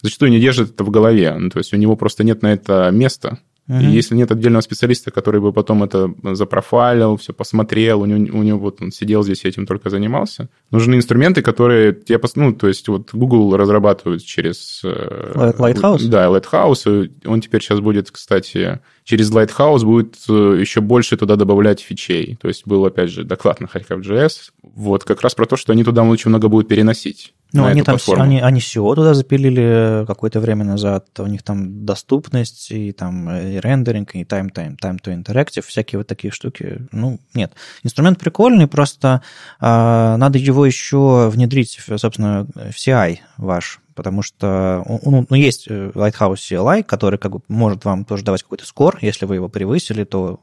зачастую 0.00 0.30
не 0.30 0.40
держит 0.40 0.70
это 0.70 0.84
в 0.84 0.90
голове, 0.90 1.34
ну, 1.38 1.50
то 1.50 1.58
есть 1.58 1.74
у 1.74 1.76
него 1.76 1.96
просто 1.96 2.24
нет 2.24 2.40
на 2.40 2.50
это 2.50 2.88
места. 2.90 3.40
Uh-huh. 3.70 3.84
И 3.84 3.86
если 3.86 4.16
нет 4.16 4.32
отдельного 4.32 4.62
специалиста, 4.62 5.12
который 5.12 5.40
бы 5.40 5.52
потом 5.52 5.84
это 5.84 6.12
запрофайлил, 6.34 7.16
все 7.18 7.32
посмотрел, 7.32 8.00
у 8.00 8.04
него, 8.04 8.38
у 8.38 8.42
него 8.42 8.58
вот 8.58 8.82
он 8.82 8.90
сидел 8.90 9.22
здесь 9.22 9.44
и 9.44 9.48
этим 9.48 9.64
только 9.64 9.90
занимался, 9.90 10.48
нужны 10.72 10.96
инструменты, 10.96 11.40
которые 11.40 11.92
тебе, 11.94 12.18
ну, 12.34 12.52
то 12.52 12.66
есть 12.66 12.88
вот 12.88 13.10
Google 13.12 13.56
разрабатывает 13.56 14.24
через... 14.24 14.80
Э, 14.82 15.52
Lighthouse? 15.56 16.08
Да, 16.08 16.26
Lighthouse. 16.26 17.12
Он 17.24 17.40
теперь 17.40 17.62
сейчас 17.62 17.78
будет, 17.78 18.10
кстати, 18.10 18.80
через 19.04 19.30
Lighthouse 19.32 19.84
будет 19.84 20.16
э, 20.28 20.58
еще 20.60 20.80
больше 20.80 21.16
туда 21.16 21.36
добавлять 21.36 21.80
фичей. 21.80 22.36
То 22.40 22.48
есть 22.48 22.66
был, 22.66 22.84
опять 22.84 23.10
же, 23.10 23.22
доклад 23.22 23.60
на 23.60 23.68
Harьков.js. 23.68 24.50
Вот 24.62 25.04
как 25.04 25.20
раз 25.22 25.36
про 25.36 25.46
то, 25.46 25.56
что 25.56 25.72
они 25.72 25.84
туда 25.84 26.02
очень 26.02 26.30
много 26.30 26.48
будут 26.48 26.66
переносить. 26.66 27.34
Ну, 27.52 27.64
они 27.64 27.82
там 27.82 27.94
платформу. 27.94 28.22
они, 28.22 28.40
они 28.40 28.60
SEO 28.60 28.94
туда 28.94 29.14
запилили 29.14 30.04
какое-то 30.06 30.40
время 30.40 30.64
назад. 30.64 31.06
У 31.18 31.26
них 31.26 31.42
там 31.42 31.84
доступность, 31.84 32.70
и 32.70 32.92
там 32.92 33.30
и 33.30 33.58
рендеринг, 33.58 34.14
и 34.14 34.22
time, 34.22 34.52
time, 34.52 34.76
time 34.80 35.00
to 35.02 35.14
interactive, 35.14 35.62
всякие 35.62 35.98
вот 35.98 36.06
такие 36.06 36.30
штуки. 36.30 36.86
Ну, 36.92 37.18
нет. 37.34 37.52
Инструмент 37.82 38.18
прикольный, 38.18 38.66
просто 38.66 39.22
э, 39.60 39.64
надо 39.64 40.38
его 40.38 40.64
еще 40.64 41.28
внедрить, 41.28 41.78
собственно, 41.96 42.46
в 42.54 42.76
CI 42.76 43.18
ваш, 43.36 43.80
потому 43.94 44.22
что 44.22 44.84
ну, 45.04 45.26
ну, 45.28 45.36
есть 45.36 45.68
Lighthouse 45.68 46.34
CLI, 46.34 46.84
который 46.84 47.18
как 47.18 47.32
бы 47.32 47.40
может 47.48 47.84
вам 47.84 48.04
тоже 48.04 48.24
давать 48.24 48.42
какой-то 48.42 48.66
скор, 48.66 48.98
если 49.00 49.26
вы 49.26 49.36
его 49.36 49.48
превысили, 49.48 50.04
то 50.04 50.40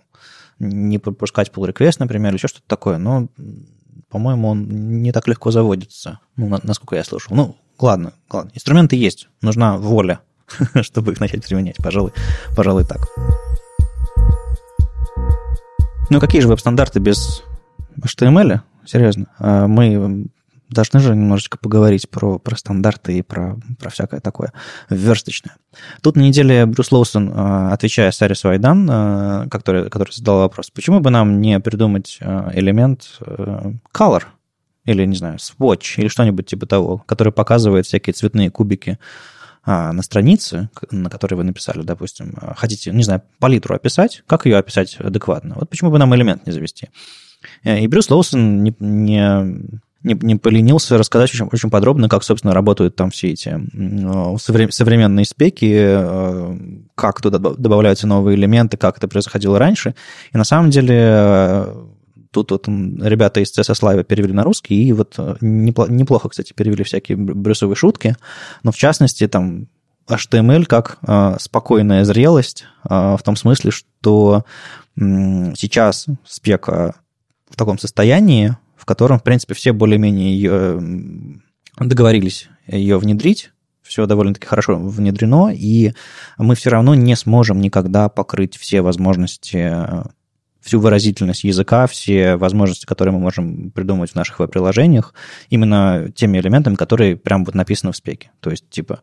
не 0.59 0.97
пропускать 0.97 1.51
pull 1.53 1.71
request, 1.71 1.97
например, 1.99 2.31
или 2.31 2.37
еще 2.37 2.47
что-то 2.47 2.67
такое, 2.67 2.97
но 2.97 3.27
по-моему, 4.09 4.49
он 4.49 5.01
не 5.01 5.11
так 5.11 5.27
легко 5.27 5.51
заводится, 5.51 6.19
ну, 6.35 6.47
насколько 6.63 6.95
я 6.95 7.03
слышал. 7.03 7.35
Ну, 7.35 7.57
ладно, 7.79 8.13
ладно. 8.31 8.51
Инструменты 8.53 8.95
есть, 8.95 9.29
нужна 9.41 9.77
воля, 9.77 10.21
чтобы 10.81 11.11
их 11.11 11.19
начать 11.19 11.45
применять. 11.45 11.77
Пожалуй, 11.77 12.13
пожалуй, 12.55 12.85
так. 12.85 13.07
Ну, 16.09 16.19
какие 16.21 16.41
же 16.41 16.47
веб-стандарты 16.47 16.99
без 16.99 17.43
HTML? 17.99 18.61
Серьезно. 18.85 19.27
А 19.39 19.67
мы 19.67 20.27
должны 20.69 20.99
же 20.99 21.15
немножечко 21.15 21.58
поговорить 21.58 22.10
про, 22.10 22.39
про 22.39 22.56
стандарты 22.56 23.17
и 23.17 23.21
про, 23.21 23.58
про 23.80 23.89
всякое 23.89 24.19
такое 24.19 24.53
версточное. 24.89 25.56
Тут 26.01 26.15
на 26.15 26.21
неделе 26.21 26.65
Брюс 26.65 26.91
Лоусон, 26.91 27.30
э, 27.30 27.69
отвечая 27.71 28.12
Саре 28.12 28.36
Суайдан, 28.36 28.89
э, 28.89 29.47
который, 29.49 29.89
который 29.89 30.12
задал 30.12 30.39
вопрос, 30.39 30.69
почему 30.69 30.99
бы 30.99 31.10
нам 31.10 31.41
не 31.41 31.60
придумать 31.60 32.17
э, 32.19 32.51
элемент 32.53 33.19
color, 33.93 34.23
или, 34.86 35.06
не 35.06 35.15
знаю, 35.15 35.38
swatch, 35.38 35.95
или 35.97 36.08
что-нибудь 36.08 36.47
типа 36.47 36.65
того, 36.65 37.03
который 37.06 37.34
показывает 37.34 37.86
всякие 37.86 38.13
цветные 38.13 38.49
кубики 38.49 38.97
на 39.65 40.01
странице, 40.01 40.69
на 40.91 41.10
которой 41.10 41.36
вы 41.36 41.43
написали, 41.43 41.82
допустим, 41.82 42.34
хотите, 42.56 42.91
не 42.91 43.03
знаю, 43.03 43.21
палитру 43.39 43.75
описать, 43.75 44.23
как 44.25 44.45
ее 44.45 44.56
описать 44.56 44.95
адекватно? 44.97 45.56
Вот 45.56 45.69
почему 45.69 45.91
бы 45.91 45.99
нам 45.99 46.15
элемент 46.15 46.47
не 46.47 46.53
завести? 46.53 46.88
И 47.63 47.86
Брюс 47.88 48.10
Лоусон 48.10 48.63
не, 48.63 48.73
не 48.80 49.82
не, 50.07 50.17
не 50.21 50.35
поленился 50.35 50.97
рассказать 50.97 51.33
очень, 51.33 51.47
очень 51.51 51.69
подробно, 51.69 52.09
как, 52.09 52.23
собственно, 52.23 52.53
работают 52.53 52.95
там 52.95 53.11
все 53.11 53.31
эти 53.31 53.49
современные 54.71 55.25
спеки, 55.25 55.73
э, 55.77 56.57
как 56.95 57.21
туда 57.21 57.37
добавляются 57.37 58.07
новые 58.07 58.35
элементы, 58.37 58.77
как 58.77 58.97
это 58.97 59.07
происходило 59.07 59.59
раньше. 59.59 59.95
И 60.33 60.37
на 60.37 60.43
самом 60.43 60.69
деле 60.69 60.95
э, 60.97 61.85
тут 62.31 62.51
вот 62.51 62.67
ребята 62.67 63.41
из 63.41 63.57
CSS 63.57 63.81
Live 63.81 64.03
перевели 64.05 64.33
на 64.33 64.43
русский, 64.43 64.75
и 64.75 64.93
вот 64.93 65.15
э, 65.17 65.35
неплохо, 65.41 66.29
кстати, 66.29 66.53
перевели 66.53 66.83
всякие 66.83 67.17
брюсовые 67.17 67.75
шутки, 67.75 68.15
но 68.63 68.71
в 68.71 68.77
частности 68.77 69.27
там 69.27 69.67
HTML 70.07 70.65
как 70.65 70.99
спокойная 71.41 72.05
зрелость 72.05 72.63
в 72.85 73.19
том 73.25 73.35
смысле, 73.35 73.71
что 73.71 74.45
сейчас 74.95 76.05
спека 76.25 76.95
в 77.49 77.57
таком 77.57 77.77
состоянии, 77.77 78.55
в 78.77 78.85
котором, 78.85 79.19
в 79.19 79.23
принципе, 79.23 79.53
все 79.53 79.73
более-менее 79.73 80.33
ее 80.33 81.41
договорились 81.79 82.49
ее 82.67 82.97
внедрить, 82.97 83.51
все 83.81 84.05
довольно-таки 84.05 84.45
хорошо 84.45 84.75
внедрено, 84.75 85.49
и 85.53 85.93
мы 86.37 86.55
все 86.55 86.69
равно 86.69 86.95
не 86.95 87.15
сможем 87.15 87.61
никогда 87.61 88.09
покрыть 88.09 88.57
все 88.57 88.81
возможности 88.81 89.73
всю 90.67 90.82
выразительность 90.82 91.45
языка, 91.45 91.88
все 91.88 92.36
возможности, 92.36 92.86
которые 92.86 93.13
мы 93.13 93.19
можем 93.19 93.71
придумать 93.71 94.12
в 94.12 94.15
наших 94.15 94.39
веб-приложениях, 94.39 95.13
именно 95.49 96.10
теми 96.13 96.39
элементами, 96.39 96.75
которые 96.75 97.15
прям 97.15 97.45
вот 97.45 97.56
написаны 97.56 97.93
в 97.93 97.95
спеке. 97.95 98.32
То 98.41 98.49
есть, 98.49 98.69
типа, 98.69 98.99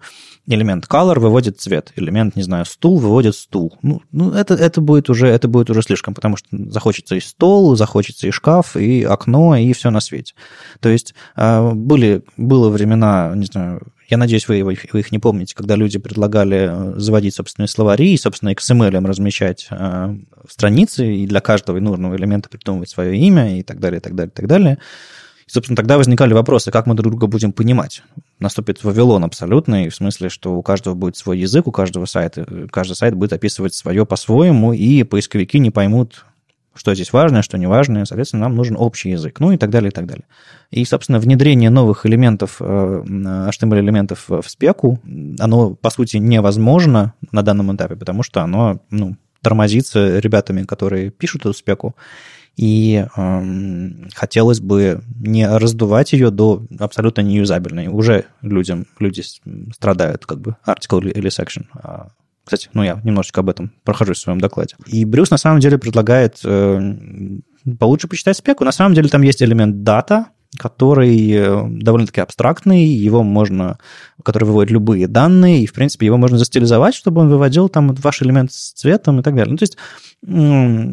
элемент 0.46 0.86
color 0.86 1.18
выводит 1.18 1.58
цвет, 1.58 1.92
элемент, 1.96 2.36
не 2.36 2.42
знаю, 2.42 2.66
стул 2.66 2.98
выводит 2.98 3.34
стул. 3.34 3.78
Ну, 3.80 4.02
ну 4.12 4.32
это, 4.32 4.52
это, 4.54 4.82
будет 4.82 5.08
уже, 5.08 5.26
это 5.26 5.48
будет 5.48 5.70
уже 5.70 5.80
слишком, 5.80 6.12
потому 6.12 6.36
что 6.36 6.48
захочется 6.70 7.14
и 7.14 7.20
стол, 7.20 7.74
захочется 7.76 8.26
и 8.26 8.30
шкаф, 8.30 8.76
и 8.76 9.02
окно, 9.02 9.56
и 9.56 9.72
все 9.72 9.88
на 9.90 10.00
свете. 10.00 10.34
То 10.80 10.90
есть, 10.90 11.14
а, 11.34 11.72
были, 11.72 12.24
было 12.36 12.68
времена, 12.68 13.32
не 13.34 13.46
знаю, 13.46 13.80
я 14.08 14.16
надеюсь, 14.16 14.48
вы, 14.48 14.62
вы 14.62 14.74
их 14.74 15.12
не 15.12 15.18
помните, 15.18 15.54
когда 15.54 15.76
люди 15.76 15.98
предлагали 15.98 16.68
э, 16.70 16.98
заводить 16.98 17.34
собственные 17.34 17.68
словари 17.68 18.12
и, 18.12 18.18
собственно, 18.18 18.50
XML 18.50 19.06
размещать 19.06 19.66
э, 19.70 20.16
страницы, 20.48 21.06
и 21.06 21.26
для 21.26 21.40
каждого 21.40 21.80
нужного 21.80 22.16
элемента 22.16 22.48
придумывать 22.48 22.90
свое 22.90 23.16
имя 23.16 23.58
и 23.58 23.62
так 23.62 23.80
далее, 23.80 23.98
и 23.98 24.02
так 24.02 24.14
далее, 24.14 24.30
и 24.30 24.36
так 24.36 24.46
далее. 24.46 24.78
И, 25.46 25.50
собственно, 25.50 25.76
тогда 25.76 25.96
возникали 25.96 26.34
вопросы, 26.34 26.70
как 26.70 26.86
мы 26.86 26.94
друг 26.94 27.12
друга 27.12 27.26
будем 27.26 27.52
понимать. 27.52 28.02
Наступит 28.40 28.84
Вавилон 28.84 29.24
абсолютный, 29.24 29.88
в 29.88 29.94
смысле, 29.94 30.28
что 30.28 30.54
у 30.54 30.62
каждого 30.62 30.94
будет 30.94 31.16
свой 31.16 31.38
язык, 31.38 31.66
у 31.66 31.72
каждого 31.72 32.04
сайта, 32.04 32.46
каждый 32.70 32.94
сайт 32.94 33.14
будет 33.14 33.32
описывать 33.32 33.74
свое 33.74 34.04
по-своему, 34.04 34.72
и 34.72 35.02
поисковики 35.02 35.58
не 35.58 35.70
поймут, 35.70 36.24
что 36.74 36.94
здесь 36.94 37.12
важно, 37.12 37.42
что 37.42 37.58
не 37.58 37.66
важно, 37.66 38.04
соответственно, 38.04 38.42
нам 38.42 38.56
нужен 38.56 38.76
общий 38.78 39.10
язык, 39.10 39.40
ну 39.40 39.52
и 39.52 39.56
так 39.56 39.70
далее, 39.70 39.90
и 39.90 39.92
так 39.92 40.06
далее. 40.06 40.24
И, 40.70 40.84
собственно, 40.84 41.18
внедрение 41.18 41.70
новых 41.70 42.06
элементов, 42.06 42.60
HTML-элементов 42.60 44.24
э, 44.30 44.40
в 44.42 44.48
спеку, 44.48 45.00
оно, 45.38 45.74
по 45.74 45.90
сути, 45.90 46.16
невозможно 46.16 47.14
на 47.32 47.42
данном 47.42 47.74
этапе, 47.74 47.96
потому 47.96 48.22
что 48.22 48.42
оно 48.42 48.80
ну, 48.90 49.16
тормозится 49.40 50.18
ребятами, 50.18 50.64
которые 50.64 51.10
пишут 51.10 51.42
эту 51.42 51.54
спеку, 51.54 51.94
и 52.56 53.06
э, 53.16 53.90
хотелось 54.14 54.60
бы 54.60 55.02
не 55.20 55.46
раздувать 55.46 56.12
ее 56.12 56.30
до 56.30 56.64
абсолютно 56.78 57.22
неюзабельной. 57.22 57.88
Уже 57.88 58.26
людям, 58.42 58.86
люди 58.98 59.22
страдают, 59.72 60.24
как 60.26 60.40
бы, 60.40 60.56
article 60.66 61.10
или 61.10 61.30
section, 61.30 61.66
а 61.74 62.08
кстати, 62.44 62.68
ну 62.74 62.82
я 62.82 63.00
немножечко 63.04 63.40
об 63.40 63.50
этом 63.50 63.72
прохожусь 63.84 64.18
в 64.18 64.20
своем 64.20 64.40
докладе. 64.40 64.76
И 64.86 65.04
Брюс 65.04 65.30
на 65.30 65.38
самом 65.38 65.60
деле 65.60 65.78
предлагает 65.78 66.40
э, 66.44 66.94
получше 67.78 68.08
почитать 68.08 68.36
спеку. 68.36 68.64
На 68.64 68.72
самом 68.72 68.94
деле 68.94 69.08
там 69.08 69.22
есть 69.22 69.42
элемент 69.42 69.82
дата, 69.82 70.26
который 70.58 71.30
э, 71.30 71.64
довольно-таки 71.68 72.20
абстрактный, 72.20 72.84
его 72.84 73.22
можно, 73.22 73.78
который 74.22 74.44
выводит 74.44 74.70
любые 74.70 75.08
данные, 75.08 75.62
и, 75.62 75.66
в 75.66 75.72
принципе, 75.72 76.06
его 76.06 76.16
можно 76.16 76.38
застилизовать, 76.38 76.94
чтобы 76.94 77.22
он 77.22 77.28
выводил 77.28 77.68
там 77.68 77.94
ваш 77.94 78.22
элемент 78.22 78.52
с 78.52 78.72
цветом 78.72 79.20
и 79.20 79.22
так 79.22 79.34
далее. 79.34 79.50
Ну, 79.50 79.56
то 79.56 79.64
есть 79.64 79.76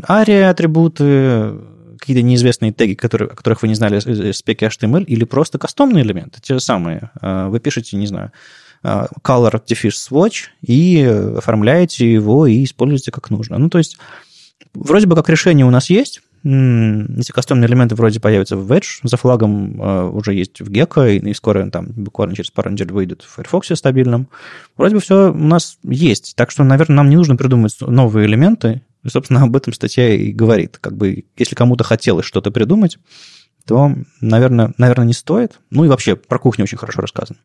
ария, 0.10 0.50
атрибуты, 0.50 1.54
какие-то 2.00 2.24
неизвестные 2.24 2.74
теги, 2.74 2.96
которые, 2.96 3.30
о 3.30 3.36
которых 3.36 3.62
вы 3.62 3.68
не 3.68 3.76
знали 3.76 3.98
из 3.98 4.38
спеки 4.38 4.66
HTML, 4.66 5.04
или 5.04 5.24
просто 5.24 5.60
кастомные 5.60 6.04
элементы, 6.04 6.42
те 6.42 6.56
же 6.56 6.60
самые. 6.60 7.12
Э, 7.22 7.48
вы 7.48 7.60
пишете, 7.60 7.98
не 7.98 8.08
знаю, 8.08 8.32
color 8.84 9.54
artifice 9.54 10.10
swatch 10.10 10.46
и 10.62 11.04
оформляете 11.38 12.12
его 12.12 12.48
и 12.48 12.64
используете 12.64 13.12
как 13.12 13.30
нужно. 13.30 13.58
Ну, 13.58 13.70
то 13.70 13.78
есть, 13.78 13.98
вроде 14.74 15.08
бы 15.08 15.16
как 15.16 15.30
решение 15.30 15.66
у 15.66 15.72
нас 15.72 15.90
есть, 15.90 16.22
эти 16.44 17.32
кастомные 17.32 17.68
элементы 17.68 17.94
вроде 17.94 18.20
появятся 18.20 18.58
в 18.58 18.72
Edge, 18.72 19.02
за 19.04 19.16
флагом 19.16 19.80
э, 19.80 20.10
уже 20.10 20.34
есть 20.34 20.60
в 20.60 20.72
Gecko, 20.72 21.16
и, 21.16 21.20
и 21.20 21.34
скоро 21.36 21.70
там 21.70 21.90
буквально 21.96 22.36
через 22.36 22.50
пару 22.50 22.72
недель 22.72 22.92
выйдет 22.92 23.22
в 23.22 23.36
Firefox 23.36 23.68
стабильном. 23.76 24.28
Вроде 24.76 24.96
бы 24.96 25.02
все 25.02 25.32
у 25.32 25.38
нас 25.38 25.78
есть, 25.84 26.36
так 26.36 26.50
что, 26.50 26.64
наверное, 26.64 26.96
нам 26.96 27.10
не 27.10 27.16
нужно 27.16 27.36
придумывать 27.36 27.78
новые 27.82 28.26
элементы, 28.26 28.82
и, 29.04 29.10
собственно, 29.10 29.44
об 29.44 29.56
этом 29.56 29.74
статья 29.74 30.10
и 30.16 30.32
говорит. 30.32 30.80
Как 30.80 30.96
бы, 30.96 31.26
если 31.38 31.56
кому-то 31.56 31.84
хотелось 31.84 32.26
что-то 32.26 32.50
придумать, 32.50 32.98
то, 33.66 33.94
наверное, 34.20 34.74
наверное, 34.78 35.06
не 35.06 35.14
стоит. 35.14 35.60
Ну 35.70 35.86
и 35.86 35.88
вообще, 35.88 36.16
про 36.16 36.40
кухню 36.40 36.64
очень 36.64 36.78
хорошо 36.78 37.02
рассказано. 37.02 37.40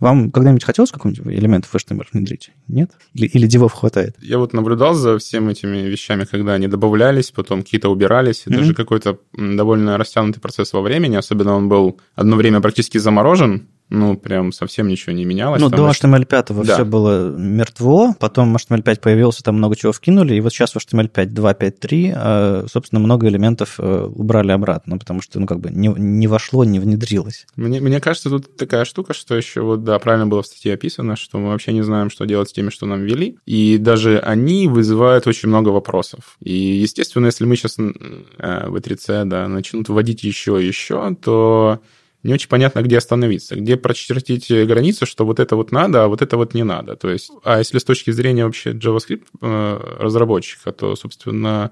Вам 0.00 0.30
когда-нибудь 0.30 0.64
хотелось 0.64 0.90
какой-нибудь 0.90 1.26
элемент 1.26 1.66
в 1.66 1.74
HTML 1.74 2.06
внедрить? 2.12 2.50
Нет? 2.68 2.90
Или, 3.12 3.26
или 3.26 3.46
дивов 3.46 3.74
хватает? 3.74 4.16
Я 4.20 4.38
вот 4.38 4.54
наблюдал 4.54 4.94
за 4.94 5.18
всеми 5.18 5.52
этими 5.52 5.78
вещами, 5.88 6.24
когда 6.24 6.54
они 6.54 6.68
добавлялись, 6.68 7.30
потом 7.30 7.62
какие-то 7.62 7.90
убирались. 7.90 8.42
Это 8.46 8.54
mm-hmm. 8.54 8.64
же 8.64 8.74
какой-то 8.74 9.18
довольно 9.34 9.98
растянутый 9.98 10.40
процесс 10.40 10.72
во 10.72 10.80
времени. 10.80 11.16
Особенно 11.16 11.54
он 11.54 11.68
был 11.68 12.00
одно 12.14 12.36
время 12.36 12.60
практически 12.62 12.96
заморожен, 12.96 13.68
ну, 13.90 14.16
прям 14.16 14.52
совсем 14.52 14.88
ничего 14.88 15.12
не 15.12 15.24
менялось. 15.24 15.60
Ну, 15.60 15.68
до 15.68 15.88
HTML5 15.88 16.64
да. 16.64 16.74
все 16.74 16.84
было 16.84 17.30
мертво, 17.36 18.14
потом 18.18 18.56
HTML5 18.56 19.00
появился, 19.00 19.42
там 19.42 19.56
много 19.56 19.76
чего 19.76 19.92
вкинули, 19.92 20.34
и 20.34 20.40
вот 20.40 20.52
сейчас 20.52 20.74
в 20.74 20.78
HTML5 20.78 21.26
2.5.3, 21.26 22.68
собственно, 22.68 23.00
много 23.00 23.28
элементов 23.28 23.74
э, 23.78 24.08
убрали 24.14 24.52
обратно, 24.52 24.96
потому 24.96 25.20
что, 25.20 25.40
ну, 25.40 25.46
как 25.46 25.60
бы 25.60 25.70
не, 25.70 25.88
не 25.88 26.28
вошло, 26.28 26.64
не 26.64 26.78
внедрилось. 26.78 27.46
Мне, 27.56 27.80
мне 27.80 28.00
кажется, 28.00 28.30
тут 28.30 28.56
такая 28.56 28.84
штука, 28.84 29.12
что 29.12 29.36
еще 29.36 29.62
вот, 29.62 29.84
да, 29.84 29.98
правильно 29.98 30.26
было 30.26 30.42
в 30.42 30.46
статье 30.46 30.74
описано, 30.74 31.16
что 31.16 31.38
мы 31.38 31.48
вообще 31.48 31.72
не 31.72 31.82
знаем, 31.82 32.10
что 32.10 32.24
делать 32.26 32.48
с 32.48 32.52
теми, 32.52 32.70
что 32.70 32.86
нам 32.86 33.02
ввели, 33.02 33.38
и 33.44 33.76
даже 33.78 34.18
они 34.20 34.68
вызывают 34.68 35.26
очень 35.26 35.48
много 35.48 35.70
вопросов. 35.70 36.36
И, 36.40 36.52
естественно, 36.52 37.26
если 37.26 37.44
мы 37.44 37.56
сейчас 37.56 37.76
э, 37.78 38.68
в 38.68 38.80
3 38.80 38.96
c 38.96 39.24
да, 39.24 39.48
начнут 39.48 39.88
вводить 39.88 40.22
еще 40.22 40.62
и 40.62 40.66
еще, 40.66 41.14
то 41.20 41.80
не 42.22 42.34
очень 42.34 42.48
понятно, 42.48 42.82
где 42.82 42.98
остановиться, 42.98 43.56
где 43.56 43.76
прочертить 43.76 44.50
границу, 44.50 45.06
что 45.06 45.24
вот 45.24 45.40
это 45.40 45.56
вот 45.56 45.72
надо, 45.72 46.04
а 46.04 46.08
вот 46.08 46.22
это 46.22 46.36
вот 46.36 46.54
не 46.54 46.64
надо. 46.64 46.96
То 46.96 47.10
есть, 47.10 47.30
а 47.44 47.58
если 47.58 47.78
с 47.78 47.84
точки 47.84 48.10
зрения 48.10 48.44
вообще 48.44 48.72
JavaScript 48.72 49.24
э, 49.40 49.96
разработчика, 49.98 50.72
то, 50.72 50.94
собственно, 50.96 51.70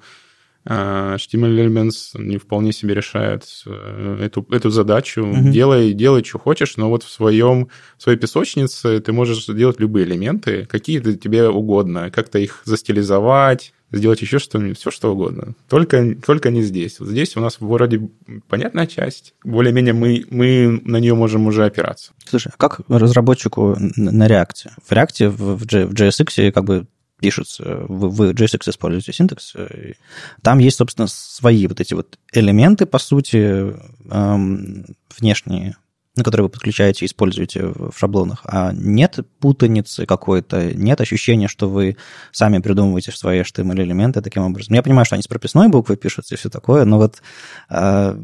э, 0.64 1.16
HTML 1.16 1.66
Elements 1.66 2.18
не 2.18 2.38
вполне 2.38 2.72
себе 2.72 2.94
решает 2.94 3.44
э, 3.66 4.18
эту, 4.22 4.46
эту 4.50 4.70
задачу. 4.70 5.20
Mm-hmm. 5.20 5.50
Делай, 5.50 5.92
делай, 5.92 6.24
что 6.24 6.38
хочешь, 6.38 6.78
но 6.78 6.88
вот 6.88 7.02
в, 7.02 7.10
своем, 7.10 7.68
в 7.98 8.02
своей 8.02 8.18
песочнице 8.18 9.00
ты 9.00 9.12
можешь 9.12 9.44
делать 9.46 9.80
любые 9.80 10.06
элементы, 10.06 10.64
какие-то 10.64 11.14
тебе 11.14 11.48
угодно, 11.48 12.10
как-то 12.10 12.38
их 12.38 12.62
застилизовать, 12.64 13.74
сделать 13.92 14.20
еще 14.20 14.38
что-нибудь, 14.38 14.78
все 14.78 14.90
что 14.90 15.12
угодно. 15.12 15.54
Только, 15.68 16.14
только 16.14 16.50
не 16.50 16.62
здесь. 16.62 17.00
Вот 17.00 17.08
здесь 17.08 17.36
у 17.36 17.40
нас 17.40 17.58
вроде 17.60 18.08
понятная 18.48 18.86
часть. 18.86 19.34
Более-менее 19.44 19.94
мы, 19.94 20.24
мы 20.30 20.80
на 20.84 20.98
нее 20.98 21.14
можем 21.14 21.46
уже 21.46 21.64
опираться. 21.64 22.12
Слушай, 22.24 22.52
а 22.54 22.58
как 22.58 22.80
разработчику 22.88 23.76
на 23.96 24.28
реакте? 24.28 24.72
В 24.86 24.92
реакте 24.92 25.28
в, 25.28 25.62
JSX 25.64 26.52
как 26.52 26.64
бы 26.64 26.86
пишутся, 27.20 27.84
вы, 27.88 28.10
вы 28.10 28.30
JSX 28.30 28.70
используете 28.70 29.12
синтекс, 29.12 29.52
э, 29.56 29.94
там 30.42 30.58
есть, 30.60 30.76
собственно, 30.76 31.08
свои 31.08 31.66
вот 31.66 31.80
эти 31.80 31.94
вот 31.94 32.16
элементы, 32.32 32.86
по 32.86 32.98
сути, 32.98 33.74
эм, 34.08 34.86
внешние 35.18 35.76
на 36.18 36.24
которые 36.24 36.44
вы 36.46 36.50
подключаете 36.50 37.04
и 37.04 37.08
используете 37.08 37.66
в 37.66 37.92
шаблонах, 37.96 38.40
а 38.44 38.72
нет 38.72 39.20
путаницы 39.40 40.04
какой-то, 40.04 40.74
нет 40.74 41.00
ощущения, 41.00 41.48
что 41.48 41.68
вы 41.68 41.96
сами 42.32 42.58
придумываете 42.58 43.12
свои 43.12 43.40
HTML-элементы 43.40 44.20
таким 44.20 44.42
образом. 44.42 44.74
Я 44.74 44.82
понимаю, 44.82 45.06
что 45.06 45.14
они 45.14 45.22
с 45.22 45.28
прописной 45.28 45.68
буквой 45.68 45.96
пишутся 45.96 46.34
и 46.34 46.38
все 46.38 46.50
такое, 46.50 46.84
но 46.84 46.98
вот 46.98 47.22
э, 47.70 48.18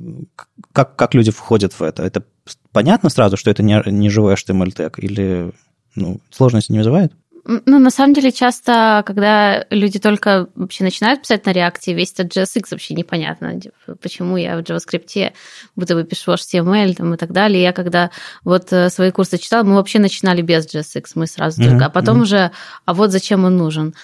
как, 0.72 0.96
как 0.96 1.14
люди 1.14 1.30
входят 1.30 1.72
в 1.72 1.82
это? 1.82 2.02
Это 2.02 2.24
понятно 2.72 3.08
сразу, 3.08 3.36
что 3.36 3.50
это 3.50 3.62
не, 3.62 3.80
не 3.86 4.10
живой 4.10 4.34
HTML-тег 4.34 4.98
или 4.98 5.52
ну, 5.94 6.20
сложности 6.30 6.72
не 6.72 6.78
вызывает? 6.78 7.12
Ну, 7.46 7.78
на 7.78 7.90
самом 7.90 8.14
деле, 8.14 8.32
часто, 8.32 9.02
когда 9.04 9.66
люди 9.68 9.98
только 9.98 10.48
вообще 10.54 10.82
начинают 10.82 11.20
писать 11.20 11.44
на 11.44 11.52
реакте, 11.52 11.92
весь 11.92 12.12
этот 12.12 12.34
JSX 12.34 12.68
вообще 12.70 12.94
непонятно, 12.94 13.60
почему 14.00 14.38
я 14.38 14.56
в 14.56 14.60
JavaScript 14.60 15.32
будто 15.76 15.94
бы 15.94 16.04
пишу 16.04 16.32
HTML 16.32 16.94
там, 16.94 17.12
и 17.12 17.16
так 17.18 17.32
далее. 17.32 17.62
Я 17.62 17.72
когда 17.72 18.10
вот 18.44 18.72
э, 18.72 18.88
свои 18.88 19.10
курсы 19.10 19.36
читала, 19.36 19.62
мы 19.62 19.74
вообще 19.74 19.98
начинали 19.98 20.40
без 20.40 20.66
JSX, 20.66 21.04
мы 21.16 21.26
сразу 21.26 21.60
mm-hmm. 21.60 21.68
только, 21.68 21.86
а 21.86 21.90
потом 21.90 22.18
mm-hmm. 22.18 22.22
уже, 22.22 22.50
а 22.86 22.94
вот 22.94 23.10
зачем 23.10 23.44
он 23.44 23.58
нужен. 23.58 23.94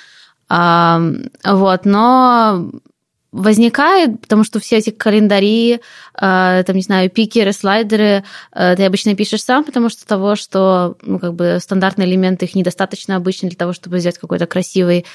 А, 0.51 1.01
вот, 1.45 1.87
но 1.87 2.71
возникает, 3.33 4.21
потому 4.21 4.43
что 4.45 4.59
все 4.59 4.79
эти 4.79 4.91
календари, 4.91 5.81
э, 6.21 6.65
там, 6.67 6.77
не 6.77 6.83
знаю, 6.83 7.11
пикеры, 7.11 7.53
слайдеры, 7.53 8.25
э, 8.53 8.77
ты 8.77 8.85
обычно 8.85 9.15
пишешь 9.15 9.45
сам, 9.45 9.65
потому 9.65 9.89
что 9.89 10.07
того, 10.07 10.35
что, 10.35 10.97
ну, 11.03 11.19
как 11.19 11.35
бы 11.35 11.59
стандартные 11.61 12.09
элементы, 12.09 12.47
их 12.47 12.55
недостаточно 12.55 13.17
обычно 13.17 13.49
для 13.49 13.57
того, 13.57 13.73
чтобы 13.73 13.99
взять 13.99 14.19
какой-то 14.19 14.47
красивый 14.47 15.07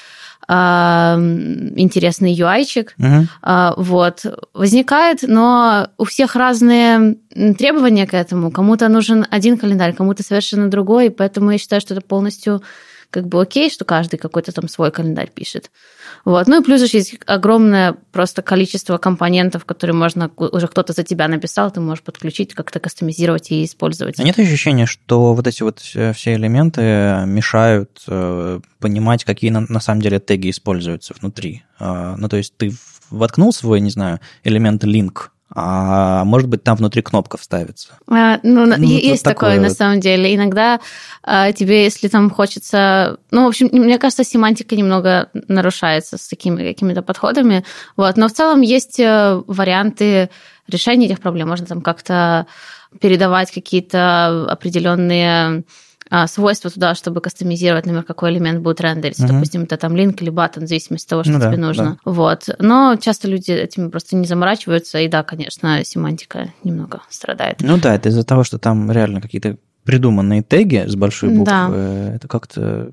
э, 0.47 0.53
интересный 0.53 2.33
UI-чик. 2.33 2.93
Uh-huh. 2.97 3.73
Вот. 3.77 4.25
Возникает, 4.53 5.19
но 5.23 5.89
у 5.97 6.05
всех 6.05 6.35
разные 6.35 7.17
требования 7.57 8.07
к 8.07 8.13
этому. 8.13 8.49
Кому-то 8.49 8.87
нужен 8.87 9.25
один 9.29 9.57
календарь, 9.57 9.93
кому-то 9.93 10.23
совершенно 10.23 10.69
другой, 10.69 11.09
поэтому 11.09 11.51
я 11.51 11.57
считаю, 11.57 11.81
что 11.81 11.93
это 11.93 12.01
полностью 12.01 12.61
как 13.15 13.29
бы 13.29 13.41
окей, 13.41 13.69
что 13.69 13.85
каждый 13.85 14.17
какой-то 14.17 14.51
там 14.51 14.67
свой 14.67 14.91
календарь 14.91 15.31
пишет. 15.33 15.71
Вот. 16.25 16.47
Ну 16.47 16.59
и 16.59 16.63
плюс 16.65 16.81
еще 16.81 16.97
есть 16.97 17.17
огромное 17.25 17.95
просто 18.11 18.41
количество 18.41 18.97
компонентов, 18.97 19.63
которые 19.63 19.95
можно, 19.95 20.29
уже 20.35 20.67
кто-то 20.67 20.91
за 20.91 21.03
тебя 21.03 21.29
написал, 21.29 21.71
ты 21.71 21.79
можешь 21.79 22.03
подключить, 22.03 22.53
как-то 22.53 22.81
кастомизировать 22.81 23.51
и 23.51 23.63
использовать. 23.63 24.19
А 24.19 24.23
нет 24.23 24.37
ощущения, 24.37 24.85
что 24.85 25.33
вот 25.33 25.47
эти 25.47 25.63
вот 25.63 25.79
все 25.79 26.33
элементы 26.33 26.81
мешают 27.25 28.03
э, 28.09 28.59
понимать, 28.79 29.23
какие 29.23 29.49
на, 29.49 29.61
на 29.61 29.79
самом 29.79 30.01
деле 30.01 30.19
теги 30.19 30.49
используются 30.49 31.13
внутри? 31.17 31.63
Э, 31.79 32.15
ну 32.17 32.27
то 32.27 32.35
есть 32.35 32.57
ты 32.57 32.73
воткнул 33.11 33.53
свой, 33.53 33.79
не 33.79 33.91
знаю, 33.91 34.19
элемент 34.43 34.83
link 34.83 35.29
а 35.57 36.25
может 36.25 36.49
быть, 36.49 36.63
там 36.63 36.75
внутри 36.75 37.01
кнопка 37.01 37.37
вставится. 37.37 37.93
А, 38.09 38.39
ну, 38.43 38.65
ну, 38.65 38.75
есть 38.75 39.23
такое, 39.23 39.51
такое, 39.51 39.69
на 39.69 39.73
самом 39.73 40.01
деле. 40.01 40.35
Иногда 40.35 40.81
а, 41.23 41.53
тебе, 41.53 41.85
если 41.85 42.09
там 42.09 42.29
хочется... 42.29 43.17
Ну, 43.31 43.45
в 43.45 43.47
общем, 43.47 43.69
мне 43.71 43.97
кажется, 43.97 44.25
семантика 44.25 44.75
немного 44.75 45.29
нарушается 45.47 46.17
с 46.17 46.27
такими 46.27 46.61
какими-то 46.61 47.01
подходами. 47.01 47.63
Вот. 47.95 48.17
Но 48.17 48.27
в 48.27 48.33
целом 48.33 48.59
есть 48.59 48.99
э, 48.99 49.41
варианты 49.47 50.29
решения 50.67 51.05
этих 51.05 51.21
проблем. 51.21 51.47
Можно 51.47 51.65
там 51.67 51.81
как-то 51.81 52.47
передавать 52.99 53.49
какие-то 53.51 54.47
определенные 54.49 55.63
свойства 56.27 56.69
туда, 56.69 56.95
чтобы 56.95 57.21
кастомизировать, 57.21 57.85
например, 57.85 58.03
какой 58.03 58.31
элемент 58.31 58.61
будет 58.61 58.81
рендериться. 58.81 59.25
Угу. 59.25 59.33
Допустим, 59.33 59.63
это 59.63 59.77
там 59.77 59.95
линк 59.95 60.21
или 60.21 60.29
баттон, 60.29 60.65
в 60.65 60.67
зависимости 60.67 61.05
от 61.05 61.09
того, 61.09 61.23
что 61.23 61.33
ну, 61.33 61.39
тебе 61.39 61.57
да, 61.57 61.57
нужно. 61.57 61.99
Да. 62.05 62.11
Вот. 62.11 62.49
Но 62.59 62.95
часто 62.95 63.27
люди 63.27 63.51
этим 63.51 63.91
просто 63.91 64.15
не 64.15 64.27
заморачиваются, 64.27 64.99
и 64.99 65.07
да, 65.07 65.23
конечно, 65.23 65.83
семантика 65.83 66.53
немного 66.63 67.01
страдает. 67.09 67.57
Ну 67.61 67.77
да, 67.77 67.95
это 67.95 68.09
из-за 68.09 68.23
того, 68.23 68.43
что 68.43 68.59
там 68.59 68.91
реально 68.91 69.21
какие-то 69.21 69.57
придуманные 69.83 70.43
теги 70.43 70.83
с 70.87 70.95
большой 70.95 71.29
буквы. 71.29 71.45
Да. 71.45 72.15
Это 72.15 72.27
как-то 72.27 72.91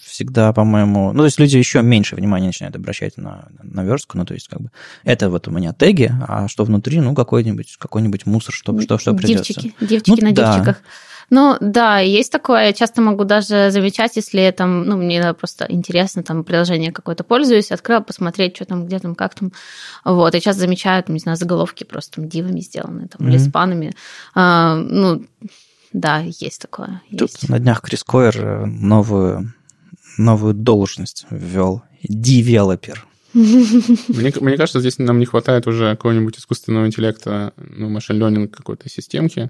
всегда, 0.00 0.52
по-моему... 0.52 1.12
Ну, 1.12 1.18
то 1.18 1.24
есть 1.26 1.38
люди 1.38 1.56
еще 1.56 1.82
меньше 1.82 2.16
внимания 2.16 2.46
начинают 2.46 2.76
обращать 2.76 3.16
на, 3.16 3.48
на 3.62 3.84
верстку. 3.84 4.16
Ну, 4.16 4.24
то 4.24 4.34
есть, 4.34 4.48
как 4.48 4.60
бы, 4.60 4.70
это 5.04 5.28
вот 5.28 5.48
у 5.48 5.50
меня 5.50 5.72
теги, 5.72 6.10
а 6.26 6.48
что 6.48 6.64
внутри, 6.64 7.00
ну, 7.00 7.14
какой-нибудь 7.14 7.76
какой 7.78 8.02
мусор, 8.24 8.54
что, 8.54 8.80
что, 8.80 8.98
что 8.98 9.14
придется. 9.14 9.52
Дивчики, 9.52 9.74
дивчики 9.80 10.20
ну, 10.20 10.28
на 10.28 10.34
да. 10.34 10.54
дивчиках. 10.54 10.82
Ну, 11.34 11.56
да, 11.60 11.98
есть 12.00 12.30
такое. 12.30 12.66
Я 12.66 12.72
часто 12.74 13.00
могу 13.00 13.24
даже 13.24 13.70
замечать, 13.70 14.16
если 14.16 14.50
там, 14.50 14.84
ну, 14.84 14.98
мне 14.98 15.32
просто 15.32 15.64
интересно, 15.66 16.22
там, 16.22 16.44
приложение 16.44 16.92
какое-то 16.92 17.24
пользуюсь, 17.24 17.72
открыла 17.72 18.00
посмотреть, 18.00 18.56
что 18.56 18.66
там, 18.66 18.84
где 18.84 18.98
там, 18.98 19.14
как 19.14 19.34
там. 19.34 19.50
Вот, 20.04 20.34
и 20.34 20.40
часто 20.42 20.60
замечаю, 20.60 21.02
там, 21.02 21.14
не 21.14 21.20
знаю, 21.20 21.38
заголовки 21.38 21.84
просто 21.84 22.16
там 22.16 22.28
div 22.28 22.44
ами 22.44 22.60
сделаны, 22.60 23.08
там, 23.08 23.26
mm-hmm. 23.26 23.30
или 23.30 23.38
span 23.38 23.66
ами. 23.66 23.94
А, 24.34 24.76
ну, 24.76 25.24
да, 25.94 26.18
есть 26.18 26.60
такое. 26.60 27.00
Тут 27.10 27.30
есть. 27.30 27.48
на 27.48 27.58
днях 27.58 27.80
Крис 27.80 28.04
Койер 28.04 28.36
э, 28.38 28.66
новую, 28.66 29.54
новую 30.18 30.52
должность 30.52 31.24
ввел. 31.30 31.82
Девелопер. 32.02 33.06
Мне, 33.32 34.34
мне 34.38 34.56
кажется, 34.58 34.80
здесь 34.80 34.98
нам 34.98 35.18
не 35.18 35.24
хватает 35.24 35.66
уже 35.66 35.96
какого-нибудь 35.96 36.36
искусственного 36.36 36.86
интеллекта, 36.86 37.54
ну, 37.56 37.88
машин 37.88 38.48
какой-то 38.48 38.90
системки, 38.90 39.48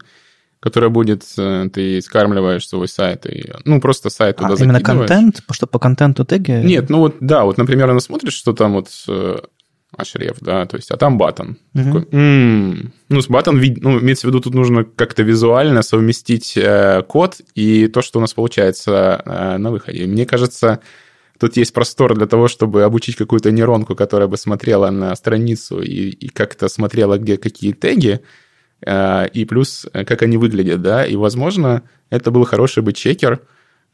которая 0.62 0.90
будет, 0.90 1.24
э, 1.36 1.68
ты 1.72 2.00
скармливаешь 2.00 2.68
свой 2.68 2.86
сайт, 2.86 3.26
и, 3.26 3.52
ну, 3.64 3.80
просто 3.80 4.10
сайт 4.10 4.36
туда 4.36 4.54
а, 4.54 4.62
именно 4.62 4.80
контент? 4.80 5.42
Что 5.50 5.66
по 5.66 5.80
контенту 5.80 6.24
теги? 6.24 6.52
Нет, 6.52 6.88
ну 6.88 7.00
вот, 7.00 7.16
да, 7.18 7.44
вот, 7.44 7.58
например, 7.58 7.90
она 7.90 7.98
смотрит, 7.98 8.32
что 8.32 8.52
там 8.52 8.74
вот 8.74 8.88
э, 9.08 9.38
href, 9.98 10.36
да, 10.40 10.64
то 10.66 10.76
есть, 10.76 10.92
а 10.92 10.96
там 10.96 11.18
батон. 11.18 11.58
Угу. 11.74 11.84
Такой, 11.84 12.08
м-м-м. 12.12 12.92
Ну, 13.08 13.20
с 13.20 13.26
батон, 13.26 13.60
ну, 13.78 13.98
имеется 14.00 14.28
в 14.28 14.30
виду, 14.30 14.38
тут 14.38 14.54
нужно 14.54 14.84
как-то 14.84 15.24
визуально 15.24 15.82
совместить 15.82 16.56
э, 16.56 17.02
код 17.08 17.40
и 17.56 17.88
то, 17.88 18.00
что 18.00 18.20
у 18.20 18.22
нас 18.22 18.32
получается 18.32 19.20
э, 19.24 19.56
на 19.58 19.72
выходе. 19.72 20.06
Мне 20.06 20.26
кажется, 20.26 20.78
тут 21.40 21.56
есть 21.56 21.72
простор 21.72 22.14
для 22.14 22.26
того, 22.26 22.46
чтобы 22.46 22.84
обучить 22.84 23.16
какую-то 23.16 23.50
нейронку, 23.50 23.96
которая 23.96 24.28
бы 24.28 24.36
смотрела 24.36 24.90
на 24.90 25.12
страницу 25.16 25.82
и, 25.82 26.10
и 26.10 26.28
как-то 26.28 26.68
смотрела, 26.68 27.18
где 27.18 27.36
какие 27.36 27.72
теги, 27.72 28.20
и 28.84 29.44
плюс, 29.44 29.86
э, 29.92 30.04
как 30.04 30.22
они 30.22 30.36
выглядят, 30.36 30.82
да, 30.82 31.06
и, 31.06 31.16
возможно, 31.16 31.82
это 32.10 32.30
был 32.30 32.44
хороший 32.44 32.82
бы 32.82 32.92
чекер, 32.92 33.40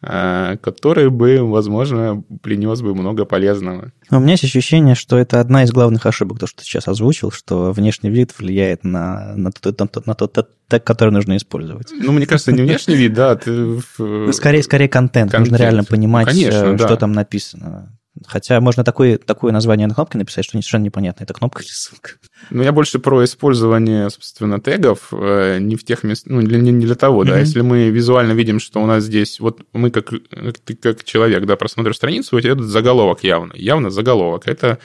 Э, 0.01 0.57
который 0.61 1.11
бы, 1.11 1.43
возможно, 1.43 2.23
принес 2.41 2.83
бы 2.83 2.95
много 2.95 3.25
полезного. 3.25 3.91
у 4.13 4.21
меня 4.21 4.33
есть 4.33 4.45
ощущение, 4.45 4.95
что 4.95 5.19
это 5.19 5.41
одна 5.41 5.65
из 5.65 5.73
главных 5.73 6.07
ошибок, 6.07 6.39
то, 6.39 6.47
что 6.47 6.59
ты 6.59 6.65
сейчас 6.65 6.87
озвучил, 6.87 7.33
что 7.33 7.73
внешний 7.73 8.09
вид 8.09 8.33
влияет 8.39 8.85
на, 8.85 9.35
на, 9.35 9.51
тот, 9.51 9.77
на, 9.81 9.89
тот, 9.89 10.07
на 10.07 10.15
тот 10.15 10.51
тег, 10.69 10.85
который 10.85 11.11
нужно 11.11 11.37
использовать. 11.37 11.89
Ну, 11.91 12.13
мне 12.13 12.27
кажется, 12.27 12.53
не 12.53 12.63
внешний 12.63 12.95
вид, 12.95 13.13
да. 13.13 13.35
Ты... 13.35 13.81
Ну, 13.99 14.33
скорее, 14.33 14.63
скорее 14.63 14.89
контент. 14.89 15.33
контент. 15.33 15.51
Нужно 15.51 15.63
реально 15.65 15.83
понимать, 15.83 16.29
Конечно, 16.29 16.75
э, 16.75 16.79
что 16.79 16.89
да. 16.91 16.97
там 16.97 17.11
написано. 17.11 17.98
Хотя 18.27 18.61
можно 18.61 18.85
такое, 18.85 19.19
такое 19.19 19.53
название 19.53 19.87
на 19.87 19.95
кнопке 19.95 20.19
написать, 20.19 20.45
что 20.45 20.53
совершенно 20.53 20.85
непонятно, 20.85 21.25
это 21.25 21.35
кнопка 21.35 21.63
или 21.63 21.71
ссылка. 21.71 22.13
Ну, 22.51 22.63
я 22.63 22.73
больше 22.73 22.99
про 22.99 23.25
использование, 23.25 24.11
собственно, 24.11 24.61
тегов 24.61 25.09
э, 25.13 25.59
не 25.61 25.77
в 25.77 25.85
тех 25.85 26.03
местах, 26.03 26.33
ну, 26.33 26.43
для, 26.43 26.59
не 26.59 26.85
для 26.85 26.95
того, 26.95 27.23
mm-hmm. 27.23 27.29
да. 27.29 27.39
Если 27.39 27.61
мы 27.61 27.91
визуально 27.91 28.33
видим, 28.33 28.61
что 28.61 28.83
у 28.83 28.87
нас 28.87 29.05
здесь, 29.05 29.41
вот 29.41 29.63
мы 29.73 29.91
как, 29.91 30.13
ты 30.65 30.75
как 30.75 31.05
человек, 31.05 31.45
да, 31.47 31.57
просмотришь 31.57 31.97
страницу, 31.97 32.37
у 32.37 32.41
тебя 32.41 32.53
этот 32.53 32.67
заголовок 32.67 33.25
явно, 33.25 33.53
явно 33.55 33.91
заголовок. 33.91 34.47
Это 34.47 34.79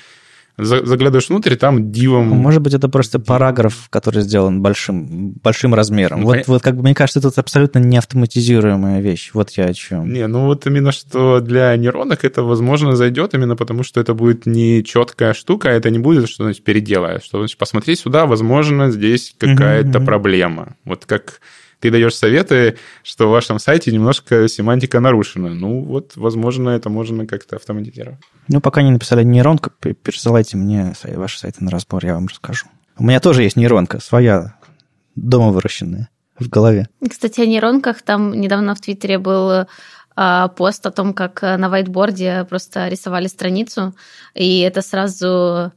заглядываешь 0.57 1.29
внутрь, 1.29 1.55
там 1.55 1.91
дивом... 1.91 2.27
Может 2.27 2.61
быть, 2.61 2.73
это 2.73 2.87
просто 2.87 3.19
параграф, 3.19 3.87
который 3.89 4.21
сделан 4.21 4.61
большим, 4.61 5.31
большим 5.43 5.73
размером. 5.73 6.21
Ну, 6.21 6.27
вот, 6.27 6.47
вот 6.47 6.61
как 6.61 6.75
бы 6.75 6.83
мне 6.83 6.93
кажется, 6.93 7.19
это 7.19 7.41
абсолютно 7.41 7.79
не 7.79 7.97
автоматизируемая 7.97 9.01
вещь. 9.01 9.31
Вот 9.33 9.49
я 9.51 9.65
о 9.65 9.73
чем. 9.73 10.11
Не, 10.11 10.27
ну 10.27 10.45
вот 10.45 10.67
именно 10.67 10.91
что 10.91 11.39
для 11.39 11.75
нейронок 11.75 12.23
это, 12.23 12.43
возможно, 12.43 12.95
зайдет 12.95 13.33
именно 13.33 13.55
потому, 13.55 13.83
что 13.83 13.99
это 13.99 14.13
будет 14.13 14.45
не 14.45 14.83
четкая 14.83 15.33
штука, 15.33 15.69
а 15.69 15.71
это 15.71 15.89
не 15.89 15.99
будет, 15.99 16.29
что 16.29 16.43
значит 16.43 16.63
переделаешь. 16.63 17.23
Что 17.23 17.39
значит 17.39 17.57
посмотри 17.57 17.95
сюда, 17.95 18.25
возможно, 18.25 18.91
здесь 18.91 19.35
какая-то 19.37 19.99
проблема. 19.99 20.75
Вот 20.85 21.05
как 21.05 21.39
ты 21.83 21.91
даешь 21.91 22.15
советы, 22.15 22.77
что 23.03 23.27
в 23.27 23.31
вашем 23.31 23.59
сайте 23.59 23.91
немножко 23.91 24.47
семантика 24.47 25.01
нарушена. 25.01 25.49
Ну, 25.53 25.81
вот, 25.81 26.13
возможно, 26.15 26.69
это 26.69 26.89
можно 26.89 27.27
как-то 27.27 27.57
автоматизировать. 27.57 28.19
Ну, 28.47 28.61
пока 28.61 28.81
не 28.81 28.89
написали 28.89 29.25
нейронка, 29.25 29.69
присылайте 30.01 30.55
мне 30.55 30.93
ваши 31.03 31.39
сайты 31.39 31.61
на 31.61 31.71
разбор, 31.71 32.05
я 32.05 32.13
вам 32.13 32.27
расскажу. 32.27 32.67
У 32.97 33.03
меня 33.03 33.19
тоже 33.19 33.43
есть 33.43 33.57
нейронка, 33.57 33.99
своя, 33.99 34.55
дома 35.15 35.51
выращенная, 35.51 36.07
в 36.39 36.47
голове. 36.47 36.87
Кстати, 37.09 37.41
о 37.41 37.45
нейронках. 37.45 38.01
Там 38.01 38.31
недавно 38.31 38.75
в 38.75 38.79
Твиттере 38.79 39.17
был 39.17 39.65
а, 40.15 40.47
пост 40.47 40.85
о 40.85 40.91
том, 40.91 41.13
как 41.13 41.41
на 41.41 41.67
вайтборде 41.67 42.45
просто 42.49 42.87
рисовали 42.87 43.27
страницу, 43.27 43.93
и 44.35 44.59
это 44.59 44.81
сразу 44.81 45.73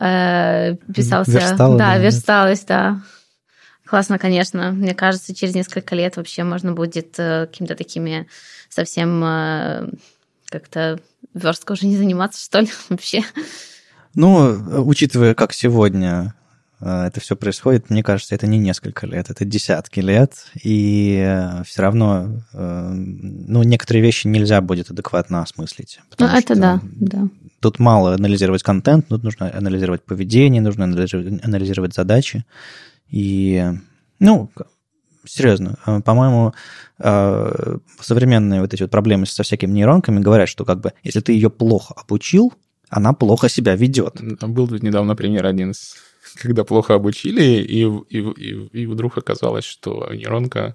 э, 0.00 0.76
писался... 0.94 1.32
Верстало, 1.32 1.76
да, 1.76 1.94
да, 1.94 1.98
версталось, 1.98 2.64
да. 2.64 3.00
Классно, 3.88 4.18
конечно. 4.18 4.70
Мне 4.72 4.94
кажется, 4.94 5.34
через 5.34 5.54
несколько 5.54 5.94
лет 5.94 6.16
вообще 6.18 6.44
можно 6.44 6.72
будет 6.72 7.18
э, 7.18 7.46
какими-то 7.46 7.74
такими 7.74 8.26
совсем 8.68 9.24
э, 9.24 9.88
как-то 10.50 11.00
верстка 11.32 11.72
уже 11.72 11.86
не 11.86 11.96
заниматься, 11.96 12.44
что 12.44 12.60
ли, 12.60 12.68
вообще. 12.90 13.22
Ну, 14.14 14.84
учитывая, 14.84 15.34
как 15.34 15.54
сегодня 15.54 16.34
э, 16.80 17.04
это 17.06 17.20
все 17.20 17.34
происходит, 17.34 17.88
мне 17.88 18.02
кажется, 18.02 18.34
это 18.34 18.46
не 18.46 18.58
несколько 18.58 19.06
лет, 19.06 19.30
это 19.30 19.46
десятки 19.46 20.00
лет, 20.00 20.34
и 20.62 21.54
все 21.64 21.80
равно, 21.80 22.42
ну, 22.52 23.62
некоторые 23.62 24.02
вещи 24.02 24.26
нельзя 24.26 24.60
будет 24.60 24.90
адекватно 24.90 25.40
осмыслить. 25.40 26.00
Ну, 26.18 26.26
это 26.26 26.54
да, 26.54 26.80
да. 26.82 27.28
Тут 27.60 27.78
мало 27.78 28.14
анализировать 28.14 28.62
контент, 28.62 29.08
тут 29.08 29.22
нужно 29.22 29.50
анализировать 29.50 30.04
поведение, 30.04 30.60
нужно 30.60 30.84
анализировать 30.84 31.94
задачи. 31.94 32.44
И, 33.10 33.64
ну, 34.18 34.50
серьезно, 35.26 35.78
э, 35.86 36.00
по-моему, 36.00 36.54
э, 36.98 37.76
современные 38.00 38.60
вот 38.60 38.74
эти 38.74 38.82
вот 38.82 38.90
проблемы 38.90 39.26
со 39.26 39.42
всякими 39.42 39.72
нейронками 39.72 40.20
говорят, 40.20 40.48
что 40.48 40.64
как 40.64 40.80
бы 40.80 40.92
если 41.02 41.20
ты 41.20 41.32
ее 41.32 41.50
плохо 41.50 41.94
обучил, 41.96 42.52
она 42.88 43.12
плохо 43.12 43.48
себя 43.48 43.76
ведет. 43.76 44.20
Был 44.20 44.68
тут 44.68 44.82
недавно 44.82 45.14
пример 45.14 45.46
один, 45.46 45.74
когда 46.36 46.64
плохо 46.64 46.94
обучили, 46.94 47.42
и, 47.42 47.84
и, 47.84 48.18
и, 48.18 48.82
и 48.82 48.86
вдруг 48.86 49.18
оказалось, 49.18 49.64
что 49.64 50.08
нейронка 50.12 50.74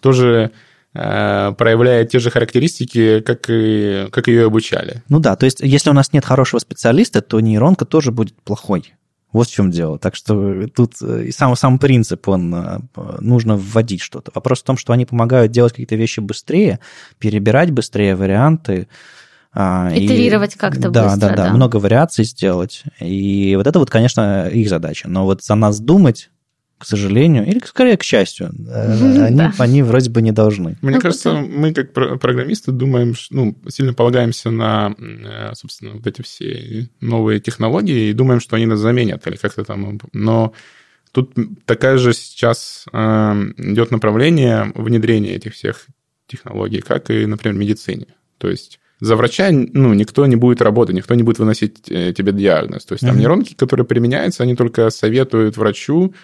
тоже 0.00 0.52
э, 0.94 1.52
проявляет 1.56 2.10
те 2.10 2.18
же 2.18 2.30
характеристики, 2.30 3.20
как 3.20 3.46
и, 3.48 4.08
как 4.10 4.28
ее 4.28 4.46
обучали. 4.46 5.02
Ну 5.08 5.20
да, 5.20 5.36
то 5.36 5.46
есть 5.46 5.60
если 5.60 5.90
у 5.90 5.94
нас 5.94 6.12
нет 6.12 6.24
хорошего 6.24 6.60
специалиста, 6.60 7.22
то 7.22 7.40
нейронка 7.40 7.84
тоже 7.84 8.12
будет 8.12 8.34
плохой. 8.42 8.94
Вот 9.32 9.46
в 9.48 9.52
чем 9.52 9.70
дело. 9.70 9.98
Так 9.98 10.14
что 10.14 10.66
тут 10.68 10.94
э, 11.02 11.24
и 11.26 11.32
сам, 11.32 11.54
сам 11.54 11.78
принцип, 11.78 12.26
он 12.28 12.54
э, 12.54 12.78
нужно 13.20 13.56
вводить 13.56 14.00
что-то. 14.00 14.30
Вопрос 14.34 14.60
в 14.60 14.64
том, 14.64 14.78
что 14.78 14.92
они 14.92 15.04
помогают 15.04 15.52
делать 15.52 15.72
какие-то 15.72 15.96
вещи 15.96 16.20
быстрее, 16.20 16.80
перебирать 17.18 17.70
быстрее 17.70 18.16
варианты. 18.16 18.88
А, 19.52 19.90
Итерировать 19.94 20.56
и, 20.56 20.58
как-то 20.58 20.88
да, 20.90 21.04
быстро. 21.04 21.20
Да, 21.20 21.36
да, 21.36 21.44
да, 21.44 21.52
много 21.52 21.76
вариаций 21.76 22.24
сделать. 22.24 22.84
И 23.00 23.54
вот 23.56 23.66
это 23.66 23.78
вот, 23.78 23.90
конечно, 23.90 24.48
их 24.48 24.68
задача. 24.68 25.08
Но 25.08 25.24
вот 25.24 25.42
за 25.42 25.54
нас 25.54 25.78
думать 25.78 26.30
к 26.78 26.84
сожалению, 26.84 27.44
или 27.44 27.58
скорее 27.64 27.96
к 27.96 28.04
счастью, 28.04 28.50
э, 28.68 29.24
они, 29.26 29.36
да. 29.36 29.52
они 29.58 29.82
вроде 29.82 30.10
бы 30.10 30.22
не 30.22 30.30
должны. 30.30 30.78
Мне 30.80 30.96
ну, 30.96 31.00
кажется, 31.00 31.34
мы 31.34 31.74
как 31.74 31.92
программисты 31.92 32.70
думаем, 32.70 33.14
ну, 33.30 33.56
сильно 33.68 33.92
полагаемся 33.92 34.50
на, 34.50 34.94
э, 34.98 35.54
собственно, 35.54 35.94
вот 35.94 36.06
эти 36.06 36.22
все 36.22 36.88
новые 37.00 37.40
технологии 37.40 38.10
и 38.10 38.12
думаем, 38.12 38.40
что 38.40 38.56
они 38.56 38.66
нас 38.66 38.78
заменят 38.78 39.26
или 39.26 39.36
как-то 39.36 39.64
там. 39.64 39.98
Но 40.12 40.52
тут 41.10 41.34
такая 41.64 41.98
же 41.98 42.12
сейчас 42.14 42.84
э, 42.92 42.96
идет 43.56 43.90
направление 43.90 44.72
внедрения 44.76 45.34
этих 45.34 45.54
всех 45.54 45.86
технологий, 46.28 46.80
как 46.80 47.10
и, 47.10 47.26
например, 47.26 47.56
в 47.56 47.58
медицине. 47.58 48.06
То 48.38 48.48
есть 48.48 48.78
за 49.00 49.16
врача 49.16 49.50
ну, 49.50 49.94
никто 49.94 50.26
не 50.26 50.36
будет 50.36 50.62
работать, 50.62 50.94
никто 50.94 51.14
не 51.16 51.24
будет 51.24 51.40
выносить 51.40 51.82
тебе 51.82 52.32
диагноз. 52.32 52.84
То 52.84 52.94
есть 52.94 53.04
там 53.04 53.16
mm-hmm. 53.16 53.18
нейронки, 53.18 53.54
которые 53.54 53.86
применяются, 53.86 54.44
они 54.44 54.54
только 54.54 54.90
советуют 54.90 55.56
врачу, 55.56 56.14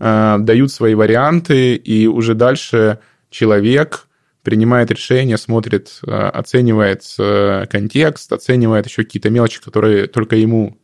Э, 0.00 0.36
дают 0.40 0.72
свои 0.72 0.94
варианты, 0.94 1.76
и 1.76 2.06
уже 2.06 2.34
дальше 2.34 2.98
человек 3.30 4.08
принимает 4.42 4.90
решение, 4.90 5.38
смотрит, 5.38 6.00
э, 6.06 6.10
оценивает 6.10 7.02
э, 7.18 7.66
контекст, 7.70 8.32
оценивает 8.32 8.86
еще 8.86 9.04
какие-то 9.04 9.30
мелочи, 9.30 9.62
которые 9.62 10.06
только 10.08 10.36
ему, 10.36 10.78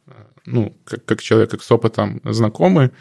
ну, 0.47 0.77
как, 0.85 1.05
как 1.05 1.23
человек, 1.23 1.51
как 1.51 1.63
с 1.63 1.71
опытом 1.73 2.21
знакомы. 2.25 2.93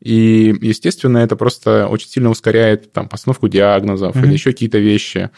И, 0.00 0.54
естественно, 0.60 1.18
это 1.18 1.34
просто 1.34 1.88
очень 1.88 2.08
сильно 2.08 2.30
ускоряет 2.30 2.92
там, 2.92 3.08
постановку 3.08 3.48
диагнозов 3.48 4.14
mm-hmm. 4.14 4.24
или 4.24 4.32
еще 4.32 4.52
какие-то 4.52 4.78
вещи. 4.78 5.30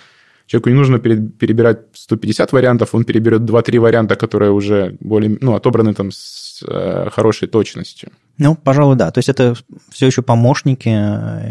Человеку 0.46 0.68
не 0.68 0.74
нужно 0.74 0.98
перебирать 0.98 1.78
150 1.94 2.52
вариантов, 2.52 2.94
он 2.94 3.04
переберет 3.04 3.42
2-3 3.42 3.78
варианта, 3.78 4.16
которые 4.16 4.50
уже 4.50 4.96
более, 5.00 5.38
ну, 5.40 5.54
отобраны 5.54 5.94
там 5.94 6.10
с 6.12 6.62
хорошей 7.10 7.48
точностью. 7.48 8.10
Ну, 8.40 8.54
пожалуй, 8.54 8.96
да. 8.96 9.10
То 9.10 9.18
есть 9.18 9.28
это 9.28 9.54
все 9.90 10.06
еще 10.06 10.22
помощники. 10.22 10.88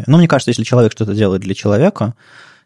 Ну, 0.08 0.18
мне 0.18 0.26
кажется, 0.26 0.50
если 0.50 0.64
человек 0.64 0.90
что-то 0.90 1.14
делает 1.14 1.40
для 1.40 1.54
человека, 1.54 2.14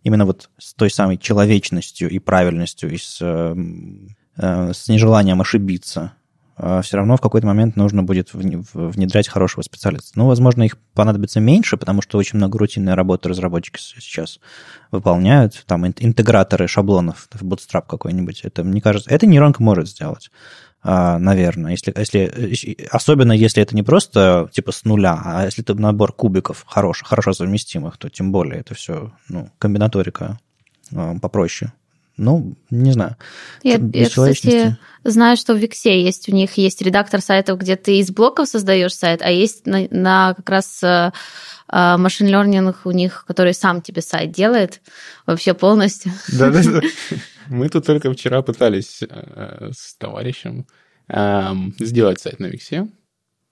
именно 0.03 0.25
вот 0.25 0.49
с 0.57 0.73
той 0.73 0.89
самой 0.91 1.19
человечностью 1.19 2.09
и 2.09 2.19
правильностью, 2.19 2.91
и 2.91 2.97
с, 2.97 3.19
э, 3.21 4.73
с 4.73 4.89
нежеланием 4.89 5.43
ошибиться, 5.43 6.15
э, 6.57 6.81
все 6.83 6.97
равно 6.97 7.19
в 7.19 7.21
какой-то 7.21 7.47
момент 7.47 7.77
нужно 7.77 8.03
будет 8.03 8.31
внедрять 8.33 9.29
хорошего 9.29 9.61
специалиста. 9.61 10.19
Ну, 10.19 10.27
возможно, 10.27 10.63
их 10.63 10.79
понадобится 10.95 11.41
меньше, 11.41 11.77
потому 11.77 12.01
что 12.01 12.17
очень 12.17 12.39
много 12.39 12.59
рутинной 12.59 12.95
работы 12.95 13.29
разработчики 13.29 13.79
сейчас 13.79 14.41
выполняют. 14.91 15.65
Там 15.67 15.87
интеграторы 15.87 16.67
шаблонов 16.67 17.29
в 17.31 17.45
Bootstrap 17.45 17.85
какой-нибудь. 17.87 18.41
Это, 18.45 18.65
мне 18.65 18.81
кажется, 18.81 19.11
это 19.11 19.27
нейронка 19.27 19.63
может 19.63 19.87
сделать. 19.87 20.31
А, 20.87 21.19
наверное. 21.19 21.71
Если, 21.71 21.95
если, 21.97 22.77
особенно 22.91 23.33
если 23.33 23.63
это 23.63 23.75
не 23.75 23.83
просто 23.83 24.51
типа 24.53 24.71
с 24.71 24.85
нуля, 24.85 25.19
а 25.25 25.45
если 25.47 25.65
это 25.65 25.75
набор 25.75 26.13
кубиков 26.13 26.63
хорош, 26.69 27.03
хорошо 27.03 27.33
совместимых, 27.33 27.97
то 27.97 28.11
тем 28.11 28.33
более 28.33 28.61
это 28.61 28.75
все 28.75 29.11
ну, 29.31 29.51
комбинаторика 29.59 30.39
а, 30.95 31.19
попроще. 31.19 31.73
Ну, 32.17 32.55
не 32.71 32.93
знаю. 32.93 33.17
Я, 33.63 33.81
я 33.93 34.09
кстати, 34.09 34.77
знаю, 35.03 35.37
что 35.37 35.55
в 35.55 35.59
Виксе 35.59 36.01
есть, 36.03 36.29
у 36.29 36.33
них 36.33 36.53
есть 36.55 36.81
редактор 36.81 37.21
сайтов, 37.21 37.59
где 37.59 37.77
ты 37.77 37.99
из 37.99 38.11
блоков 38.11 38.49
создаешь 38.49 38.95
сайт, 38.95 39.21
а 39.23 39.31
есть 39.31 39.67
на, 39.67 39.89
на 39.91 40.35
как 40.35 40.49
раз 40.49 40.81
машин 41.69 42.29
uh, 42.29 42.31
learning 42.31 42.75
у 42.85 42.91
них, 42.93 43.25
который 43.27 43.55
сам 43.55 43.83
тебе 43.83 44.01
сайт 44.03 44.31
делает 44.31 44.81
вообще 45.27 45.55
полностью. 45.55 46.13
Да-да-да. 46.29 46.81
Мы 47.49 47.69
тут 47.69 47.87
только 47.87 48.13
вчера 48.13 48.43
пытались 48.43 49.03
э, 49.03 49.71
с 49.77 49.95
товарищем 49.97 50.67
эм, 51.09 51.75
сделать 51.79 52.21
сайт 52.21 52.41
на 52.41 52.47
Виксе. 52.47 52.89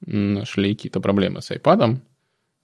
Нашли 0.07 0.75
какие-то 0.75 1.01
проблемы 1.01 1.43
с 1.43 1.51
iPad. 1.51 2.01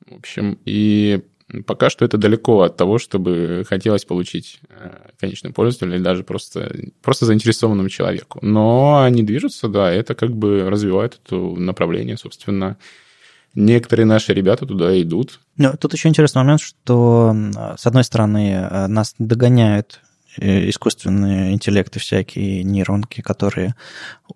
В 0.06 0.14
общем, 0.14 0.58
и 0.64 1.22
пока 1.66 1.90
что 1.90 2.04
это 2.04 2.18
далеко 2.18 2.62
от 2.62 2.76
того, 2.76 2.98
чтобы 2.98 3.64
хотелось 3.68 4.04
получить 4.04 4.60
э, 4.68 4.90
конечным 5.18 5.52
пользователю 5.52 5.96
или 5.96 6.02
даже 6.02 6.22
просто, 6.22 6.70
просто 7.02 7.26
заинтересованному 7.26 7.88
человеку. 7.88 8.38
Но 8.42 9.02
они 9.02 9.22
движутся, 9.22 9.68
да, 9.68 9.90
это 9.90 10.14
как 10.14 10.36
бы 10.36 10.68
развивает 10.68 11.20
это 11.24 11.36
направление, 11.36 12.16
собственно. 12.16 12.76
Некоторые 13.54 14.06
наши 14.06 14.34
ребята 14.34 14.66
туда 14.66 15.00
идут. 15.00 15.40
Ну, 15.56 15.72
тут 15.80 15.94
еще 15.94 16.08
интересный 16.08 16.42
момент, 16.42 16.60
что, 16.60 17.34
с 17.76 17.86
одной 17.86 18.04
стороны, 18.04 18.52
э, 18.52 18.86
нас 18.86 19.14
догоняют 19.18 20.00
искусственные 20.38 21.52
интеллекты 21.52 22.00
всякие, 22.00 22.62
нейронки, 22.64 23.20
которые 23.20 23.74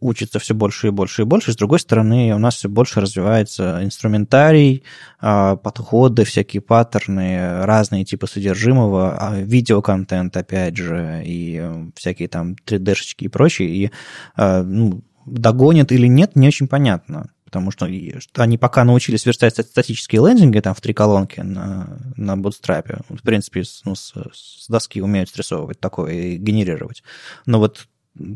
учатся 0.00 0.38
все 0.38 0.54
больше 0.54 0.88
и 0.88 0.90
больше 0.90 1.22
и 1.22 1.24
больше. 1.24 1.52
С 1.52 1.56
другой 1.56 1.80
стороны, 1.80 2.34
у 2.34 2.38
нас 2.38 2.56
все 2.56 2.68
больше 2.68 3.00
развивается 3.00 3.80
инструментарий, 3.82 4.82
а, 5.20 5.56
подходы, 5.56 6.24
всякие 6.24 6.60
паттерны, 6.60 7.64
разные 7.64 8.04
типы 8.04 8.26
содержимого, 8.26 9.16
а, 9.18 9.40
видеоконтент, 9.40 10.36
опять 10.36 10.76
же, 10.76 11.22
и 11.24 11.58
э, 11.62 11.86
всякие 11.96 12.28
там 12.28 12.56
3D-шечки 12.66 13.24
и 13.24 13.28
прочее. 13.28 13.68
И 13.68 13.90
а, 14.36 14.62
ну, 14.62 15.02
догонят 15.26 15.92
или 15.92 16.06
нет, 16.06 16.36
не 16.36 16.48
очень 16.48 16.68
понятно 16.68 17.30
потому 17.52 17.70
что 17.70 17.84
они 17.84 18.56
пока 18.56 18.82
научились 18.82 19.26
верстать 19.26 19.58
статические 19.58 20.26
лендинги 20.26 20.58
там 20.60 20.74
в 20.74 20.80
три 20.80 20.94
колонки 20.94 21.40
на, 21.40 21.98
на 22.16 22.32
Bootstrap. 22.32 23.04
В 23.10 23.22
принципе, 23.22 23.62
ну, 23.84 23.94
с, 23.94 24.14
с 24.32 24.68
доски 24.68 25.02
умеют 25.02 25.28
стрессовывать 25.28 25.78
такое 25.78 26.14
и 26.14 26.36
генерировать. 26.38 27.02
Но 27.44 27.58
вот 27.58 27.88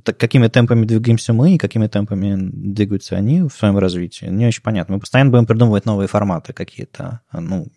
так, 0.04 0.18
какими 0.18 0.48
темпами 0.48 0.84
двигаемся 0.84 1.32
мы 1.32 1.54
и 1.54 1.58
какими 1.58 1.86
темпами 1.86 2.36
двигаются 2.36 3.16
они 3.16 3.40
в 3.40 3.50
своем 3.50 3.78
развитии, 3.78 4.26
не 4.26 4.46
очень 4.46 4.62
понятно. 4.62 4.94
Мы 4.94 5.00
постоянно 5.00 5.30
будем 5.30 5.46
придумывать 5.46 5.86
новые 5.86 6.08
форматы 6.08 6.52
какие-то. 6.52 7.22
Ну, 7.32 7.68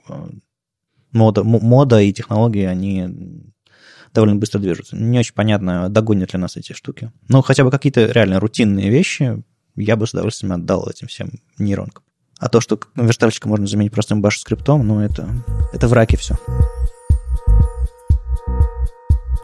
мода, 1.13 1.45
мода 1.45 2.01
и 2.01 2.11
технологии, 2.11 2.65
они 2.65 3.07
довольно 4.13 4.35
быстро 4.35 4.59
движутся. 4.59 4.97
Не 4.97 5.19
очень 5.19 5.33
понятно, 5.33 5.87
догонят 5.87 6.33
ли 6.33 6.39
нас 6.39 6.57
эти 6.57 6.73
штуки. 6.73 7.13
Но 7.29 7.41
хотя 7.41 7.63
бы 7.63 7.71
какие-то 7.71 8.07
реально 8.07 8.41
рутинные 8.41 8.89
вещи, 8.89 9.41
я 9.75 9.95
бы 9.95 10.07
с 10.07 10.13
удовольствием 10.13 10.53
отдал 10.53 10.87
этим 10.89 11.07
всем 11.07 11.31
нейронкам. 11.57 12.03
А 12.39 12.47
то, 12.47 12.61
что 12.61 12.79
верстальщика 12.95 13.49
можно 13.49 13.67
заменить 13.67 13.91
простым 13.91 14.21
баш-скриптом, 14.21 14.87
ну, 14.87 15.01
это, 15.01 15.27
это 15.73 15.87
в 15.87 15.93
раке 15.93 16.17
все. 16.17 16.35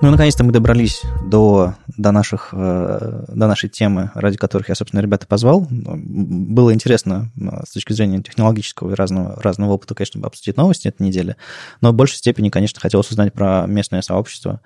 Ну, 0.01 0.11
наконец-то 0.11 0.43
мы 0.43 0.51
добрались 0.51 1.01
до, 1.23 1.73
до, 1.97 2.11
наших, 2.11 2.49
э, 2.51 3.25
до 3.27 3.47
нашей 3.47 3.69
темы, 3.69 4.11
ради 4.13 4.37
которых 4.37 4.69
я, 4.69 4.75
собственно, 4.75 5.01
ребята 5.01 5.25
позвал. 5.25 5.65
Было 5.69 6.73
интересно 6.73 7.31
э, 7.35 7.63
с 7.65 7.71
точки 7.71 7.93
зрения 7.93 8.21
технологического 8.21 8.91
и 8.91 8.93
разного, 8.93 9.41
разного 9.41 9.71
опыта, 9.71 9.95
конечно, 9.95 10.25
обсудить 10.27 10.57
новости 10.57 10.89
этой 10.89 11.03
недели, 11.03 11.37
но 11.81 11.91
в 11.91 11.95
большей 11.95 12.17
степени, 12.17 12.49
конечно, 12.49 12.79
хотелось 12.79 13.09
узнать 13.09 13.33
про 13.33 13.65
местное 13.67 14.01
сообщество. 14.01 14.61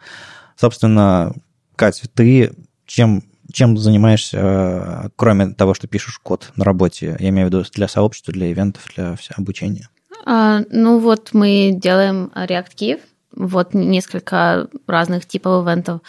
Собственно, 0.55 1.33
Катя, 1.75 2.09
ты 2.13 2.51
чем 2.85 3.23
чем 3.51 3.77
занимаешься, 3.77 5.11
кроме 5.15 5.47
того, 5.47 5.73
что 5.73 5.87
пишешь 5.87 6.19
код 6.19 6.51
на 6.55 6.65
работе? 6.65 7.17
Я 7.19 7.29
имею 7.29 7.47
в 7.47 7.51
виду 7.51 7.63
для 7.73 7.87
сообщества, 7.87 8.33
для 8.33 8.51
ивентов, 8.51 8.83
для 8.95 9.15
обучения. 9.35 9.89
А, 10.25 10.61
ну 10.69 10.99
вот 10.99 11.29
мы 11.33 11.71
делаем 11.73 12.31
React 12.35 12.75
Kiev, 12.75 12.99
вот 13.35 13.73
несколько 13.73 14.67
разных 14.87 15.25
типов 15.25 15.65
ивентов 15.65 16.01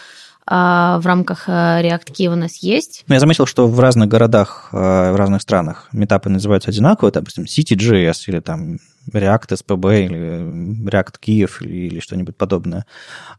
а, 0.47 0.99
в 0.99 1.07
рамках 1.07 1.49
э, 1.49 1.53
React 1.53 2.13
Kiev 2.13 2.33
у 2.33 2.37
нас 2.37 2.57
есть. 2.57 3.05
Ну, 3.07 3.15
я 3.15 3.21
заметил, 3.21 3.47
что 3.47 3.69
в 3.69 3.79
разных 3.79 4.09
городах, 4.09 4.71
э, 4.73 5.13
в 5.13 5.17
разных 5.17 5.43
странах 5.43 5.89
метапы 5.93 6.29
называются 6.29 6.71
одинаково, 6.71 7.13
допустим, 7.13 7.45
City.js 7.45 8.25
или 8.27 8.41
там 8.41 8.79
React 9.13 9.49
SPB 9.49 10.05
или 10.05 10.89
React 10.89 11.15
Киев 11.21 11.63
или, 11.63 11.87
или 11.87 12.01
что-нибудь 12.01 12.37
подобное. 12.37 12.87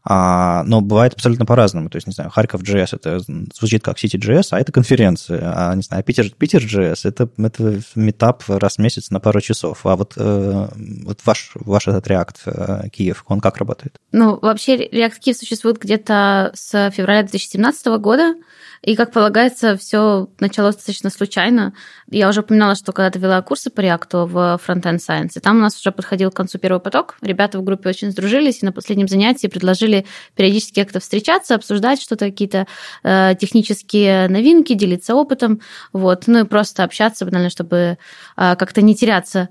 А, 0.04 0.62
но 0.64 0.80
бывает 0.80 1.14
абсолютно 1.14 1.46
по-разному. 1.46 1.90
То 1.90 1.96
есть, 1.96 2.06
не 2.06 2.12
знаю, 2.12 2.30
Харьков 2.30 2.62
JS 2.62 2.90
это 2.92 3.20
звучит 3.20 3.82
как 3.82 3.96
City 3.96 4.18
JS, 4.18 4.48
а 4.50 4.60
это 4.60 4.72
конференция. 4.72 5.40
А, 5.42 5.74
не 5.74 5.82
знаю, 5.82 6.02
Питер, 6.04 6.30
Питер 6.30 6.62
JS 6.62 7.00
это, 7.04 7.28
это 7.38 7.80
метап 7.94 8.42
раз 8.48 8.76
в 8.76 8.78
месяц 8.78 9.10
на 9.10 9.20
пару 9.20 9.40
часов. 9.40 9.84
А 9.84 9.96
вот, 9.96 10.14
э, 10.16 10.68
вот 11.04 11.20
ваш, 11.24 11.52
ваш 11.54 11.88
этот 11.88 12.06
React 12.06 12.36
э, 12.46 12.88
Киев, 12.90 13.24
он 13.28 13.40
как 13.40 13.56
работает? 13.58 13.98
Ну, 14.12 14.38
вообще 14.40 14.76
React 14.76 15.18
Киев 15.20 15.36
существует 15.36 15.78
где-то 15.78 16.50
с 16.54 16.90
февраля 16.90 17.22
2017 17.22 17.86
года. 17.98 18.34
И, 18.82 18.96
как 18.96 19.12
полагается, 19.12 19.76
все 19.76 20.28
началось 20.40 20.74
достаточно 20.74 21.08
случайно. 21.08 21.72
Я 22.10 22.28
уже 22.28 22.40
упоминала, 22.40 22.74
что 22.74 22.92
когда-то 22.92 23.20
вела 23.20 23.40
курсы 23.40 23.70
по 23.70 23.80
React 23.80 24.26
в 24.26 24.60
Frontend 24.66 24.98
Science, 24.98 25.30
и 25.36 25.40
там 25.40 25.58
у 25.58 25.60
нас 25.60 25.78
уже 25.78 25.92
подходил 25.92 26.32
к 26.32 26.34
концу 26.34 26.58
первый 26.58 26.80
поток. 26.80 27.16
Ребята 27.22 27.60
в 27.60 27.64
группе 27.64 27.88
очень 27.88 28.10
сдружились, 28.10 28.62
и 28.62 28.66
на 28.66 28.72
последнем 28.72 29.06
занятии 29.06 29.46
предложили 29.46 30.04
периодически 30.34 30.82
как-то 30.82 30.98
встречаться, 30.98 31.54
обсуждать 31.54 32.02
что-то, 32.02 32.26
какие-то 32.26 32.66
э, 33.04 33.34
технические 33.40 34.28
новинки, 34.28 34.74
делиться 34.74 35.14
опытом, 35.14 35.60
вот, 35.92 36.24
ну 36.26 36.40
и 36.40 36.44
просто 36.44 36.82
общаться, 36.82 37.24
банально, 37.24 37.50
чтобы 37.50 37.76
э, 37.76 38.56
как-то 38.56 38.82
не 38.82 38.96
теряться 38.96 39.48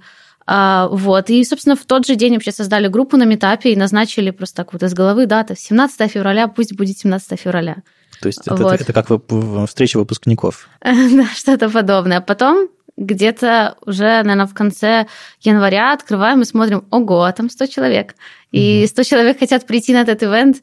а, 0.48 0.88
вот. 0.88 1.30
И, 1.30 1.44
собственно, 1.46 1.76
в 1.76 1.86
тот 1.86 2.06
же 2.06 2.16
день 2.16 2.34
вообще 2.34 2.52
создали 2.52 2.88
группу 2.88 3.16
на 3.16 3.24
метапе 3.24 3.72
и 3.72 3.76
назначили 3.76 4.32
просто 4.32 4.58
так 4.58 4.74
вот 4.74 4.84
из 4.84 4.94
головы 4.94 5.26
дата 5.26 5.56
17 5.56 6.12
февраля, 6.12 6.48
пусть 6.48 6.76
будет 6.76 6.98
17 6.98 7.40
февраля. 7.40 7.78
То 8.22 8.28
есть 8.28 8.42
это, 8.46 8.56
вот. 8.56 8.74
это, 8.74 8.84
это 8.84 8.94
как 8.94 9.08
встреча 9.68 9.98
выпускников. 9.98 10.70
Да, 10.82 11.26
что-то 11.36 11.70
подобное. 11.70 12.22
Потом 12.22 12.70
где-то 12.98 13.78
уже, 13.86 14.22
наверное, 14.24 14.46
в 14.46 14.54
конце 14.54 15.08
января 15.42 15.94
открываем 15.94 16.42
и 16.42 16.46
смотрим, 16.46 16.86
ого, 16.92 17.24
а 17.24 17.32
там 17.32 17.50
100 17.50 17.66
человек. 17.68 18.16
И 18.52 18.86
100 18.88 19.04
человек 19.04 19.40
хотят 19.40 19.66
прийти 19.66 19.94
на 19.94 20.02
этот 20.02 20.22
ивент. 20.24 20.58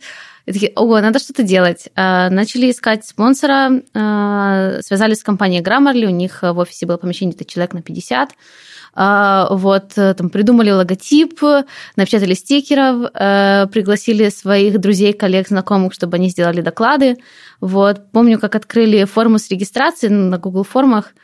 И 0.46 0.52
такие, 0.52 0.72
ого, 0.76 1.00
надо 1.00 1.18
что-то 1.18 1.42
делать. 1.42 1.88
А, 1.94 2.30
начали 2.30 2.70
искать 2.70 3.04
спонсора, 3.04 3.82
а, 3.94 4.78
связались 4.80 5.18
с 5.18 5.24
компанией 5.24 5.62
Grammarly, 5.62 6.06
у 6.06 6.10
них 6.10 6.42
в 6.42 6.58
офисе 6.58 6.86
было 6.86 6.96
помещение 6.96 7.34
где-то 7.34 7.50
человек 7.50 7.74
на 7.74 7.82
50. 7.82 8.30
А, 9.00 9.46
вот, 9.50 9.92
э, 9.96 10.12
там 10.14 10.28
придумали 10.28 10.72
логотип, 10.72 11.40
напечатали 11.94 12.34
стикеров, 12.34 13.12
э, 13.14 13.68
пригласили 13.70 14.28
своих 14.28 14.80
друзей, 14.80 15.12
коллег, 15.12 15.46
знакомых, 15.46 15.94
чтобы 15.94 16.16
они 16.16 16.30
сделали 16.30 16.62
доклады. 16.62 17.16
Вот, 17.60 18.10
помню, 18.10 18.40
как 18.40 18.56
открыли 18.56 19.04
форму 19.04 19.38
с 19.38 19.48
регистрацией 19.50 20.12
на 20.12 20.36
Google 20.38 20.64
формах, 20.64 21.14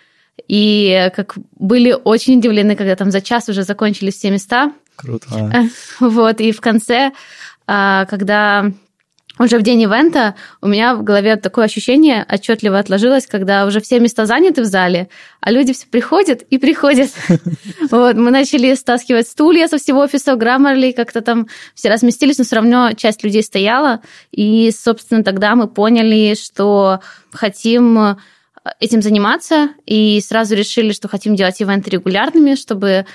и 0.46 1.10
как 1.16 1.34
были 1.58 1.96
очень 2.04 2.38
удивлены, 2.38 2.76
когда 2.76 2.94
там 2.94 3.10
за 3.10 3.20
час 3.20 3.48
уже 3.48 3.64
закончились 3.64 4.14
все 4.14 4.30
места. 4.30 4.72
Круто. 4.94 5.26
Вот, 5.98 6.40
и 6.40 6.52
в 6.52 6.60
конце, 6.60 7.10
а, 7.66 8.04
когда 8.04 8.70
уже 9.39 9.59
в 9.59 9.62
день 9.62 9.82
ивента 9.82 10.37
у 10.61 10.68
меня 10.68 10.95
в 10.95 11.03
голове 11.03 11.35
такое 11.37 11.64
ощущение 11.64 12.24
отчетливо 12.32 12.78
отложилось, 12.78 13.26
когда 13.26 13.66
уже 13.66 13.80
все 13.80 13.99
места 13.99 14.26
заняты 14.26 14.62
в 14.62 14.66
зале, 14.66 15.09
а 15.41 15.51
люди 15.51 15.72
все 15.72 15.87
приходят 15.87 16.43
и 16.43 16.59
приходят. 16.59 17.11
Вот, 17.91 18.16
мы 18.16 18.30
начали 18.30 18.74
стаскивать 18.74 19.28
стулья 19.28 19.68
со 19.68 19.78
всего 19.78 20.01
офиса 20.01 20.32
Grammarly, 20.32 20.93
как-то 20.93 21.20
там 21.20 21.49
все 21.74 21.91
разместились, 21.91 22.39
но 22.39 22.45
все 22.45 22.57
равно 22.57 22.93
часть 22.93 23.22
людей 23.22 23.43
стояла. 23.43 24.01
И, 24.32 24.70
собственно, 24.72 25.22
тогда 25.22 25.55
мы 25.55 25.68
поняли, 25.68 26.35
что 26.35 27.01
хотим 27.32 28.16
этим 28.80 29.03
заниматься, 29.03 29.70
и 29.87 30.20
сразу 30.20 30.55
решили, 30.55 30.93
что 30.93 31.09
хотим 31.09 31.37
делать 31.37 31.61
ивенты 31.61 31.91
регулярными, 31.91 32.55
чтобы 32.55 33.07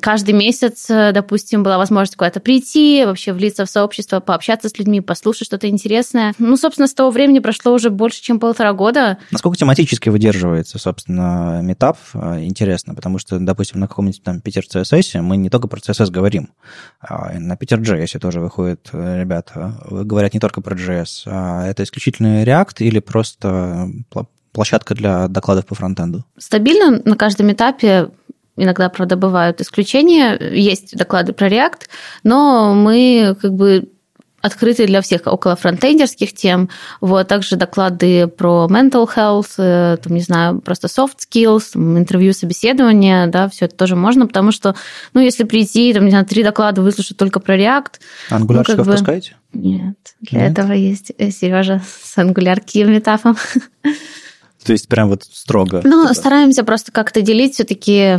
каждый 0.00 0.34
месяц, 0.34 0.90
э, 0.90 1.12
допустим, 1.12 1.62
была 1.62 1.78
возможность 1.78 2.16
куда-то 2.16 2.40
прийти, 2.40 3.04
вообще 3.04 3.32
влиться 3.32 3.64
в 3.64 3.70
сообщество, 3.70 4.18
пообщаться 4.20 4.68
с 4.68 4.76
людьми, 4.78 5.00
послушать 5.00 5.46
что-то 5.46 5.68
интересное. 5.68 6.34
Ну, 6.38 6.56
собственно, 6.56 6.88
с 6.88 6.94
того 6.94 7.10
времени 7.10 7.38
прошло 7.38 7.72
уже 7.72 7.90
больше, 7.90 8.22
чем 8.22 8.40
полтора 8.40 8.72
года. 8.72 9.18
Насколько 9.30 9.58
тематически 9.58 10.08
выдерживается, 10.08 10.78
собственно, 10.78 11.60
метап? 11.62 11.96
Э, 12.14 12.42
интересно, 12.42 12.94
потому 12.94 13.18
что, 13.18 13.38
допустим, 13.38 13.78
на 13.80 13.86
каком-нибудь 13.86 14.22
там 14.22 14.40
Питер 14.40 14.64
CSS 14.64 15.20
мы 15.20 15.36
не 15.36 15.48
только 15.48 15.68
про 15.68 15.78
CSS 15.78 16.10
говорим. 16.10 16.50
А 17.00 17.38
на 17.38 17.56
Питер 17.56 17.80
JS 17.80 18.18
тоже 18.18 18.40
выходят 18.40 18.88
э, 18.92 19.20
ребята, 19.20 19.76
говорят 19.88 20.34
не 20.34 20.40
только 20.40 20.60
про 20.60 20.74
JS. 20.74 21.22
А 21.26 21.66
это 21.66 21.84
исключительно 21.84 22.42
React 22.42 22.78
или 22.80 22.98
просто 22.98 23.90
площадка 24.52 24.94
для 24.94 25.28
докладов 25.28 25.66
по 25.66 25.74
фронтенду? 25.74 26.24
Стабильно 26.38 27.00
на 27.04 27.16
каждом 27.16 27.52
этапе 27.52 28.10
иногда, 28.56 28.88
правда, 28.88 29.16
бывают 29.16 29.60
исключения. 29.60 30.38
Есть 30.52 30.96
доклады 30.96 31.32
про 31.32 31.48
React, 31.48 31.82
но 32.24 32.74
мы 32.74 33.36
как 33.40 33.54
бы 33.54 33.88
открыты 34.42 34.86
для 34.86 35.00
всех 35.00 35.22
около 35.26 35.56
фронтендерских 35.56 36.34
тем. 36.34 36.68
Вот, 37.00 37.28
также 37.28 37.56
доклады 37.56 38.26
про 38.26 38.66
mental 38.68 39.08
health, 39.16 39.52
э, 39.56 39.96
там, 40.02 40.14
не 40.14 40.20
знаю, 40.20 40.60
просто 40.60 40.88
soft 40.88 41.18
skills, 41.30 41.76
интервью, 41.76 42.32
собеседование, 42.32 43.28
да, 43.28 43.48
все 43.48 43.66
это 43.66 43.76
тоже 43.76 43.94
можно, 43.94 44.26
потому 44.26 44.50
что, 44.50 44.74
ну, 45.14 45.20
если 45.20 45.44
прийти, 45.44 45.94
там, 45.94 46.04
не 46.04 46.10
знаю, 46.10 46.26
три 46.26 46.42
доклада 46.42 46.82
выслушать 46.82 47.16
только 47.16 47.38
про 47.38 47.56
React... 47.56 47.92
Angular 48.30 48.64
ну, 48.66 48.76
бы... 48.76 48.82
впускаете? 48.82 49.36
Нет, 49.52 49.96
для 50.20 50.40
Нет? 50.48 50.58
этого 50.58 50.72
есть 50.72 51.12
э, 51.16 51.30
Сережа 51.30 51.80
с 51.80 52.18
Key 52.18 52.84
метафом. 52.84 53.36
То 54.64 54.72
есть 54.72 54.88
прям 54.88 55.08
вот 55.08 55.24
строго. 55.24 55.82
Ну, 55.84 56.02
типа. 56.02 56.14
стараемся 56.14 56.64
просто 56.64 56.92
как-то 56.92 57.20
делить 57.20 57.54
все-таки 57.54 58.18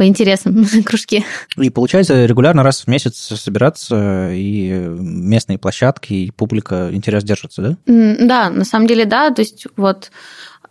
по 0.00 0.06
интересам 0.06 0.64
кружки. 0.86 1.26
И 1.58 1.68
получается 1.68 2.24
регулярно 2.24 2.62
раз 2.62 2.84
в 2.84 2.86
месяц 2.86 3.16
собираться, 3.38 4.30
и 4.32 4.70
местные 4.70 5.58
площадки, 5.58 6.14
и 6.14 6.30
публика 6.30 6.88
интерес 6.90 7.22
держится, 7.22 7.60
да? 7.60 7.76
Да, 7.86 8.48
на 8.48 8.64
самом 8.64 8.86
деле, 8.86 9.04
да. 9.04 9.30
То 9.30 9.42
есть 9.42 9.66
вот 9.76 10.10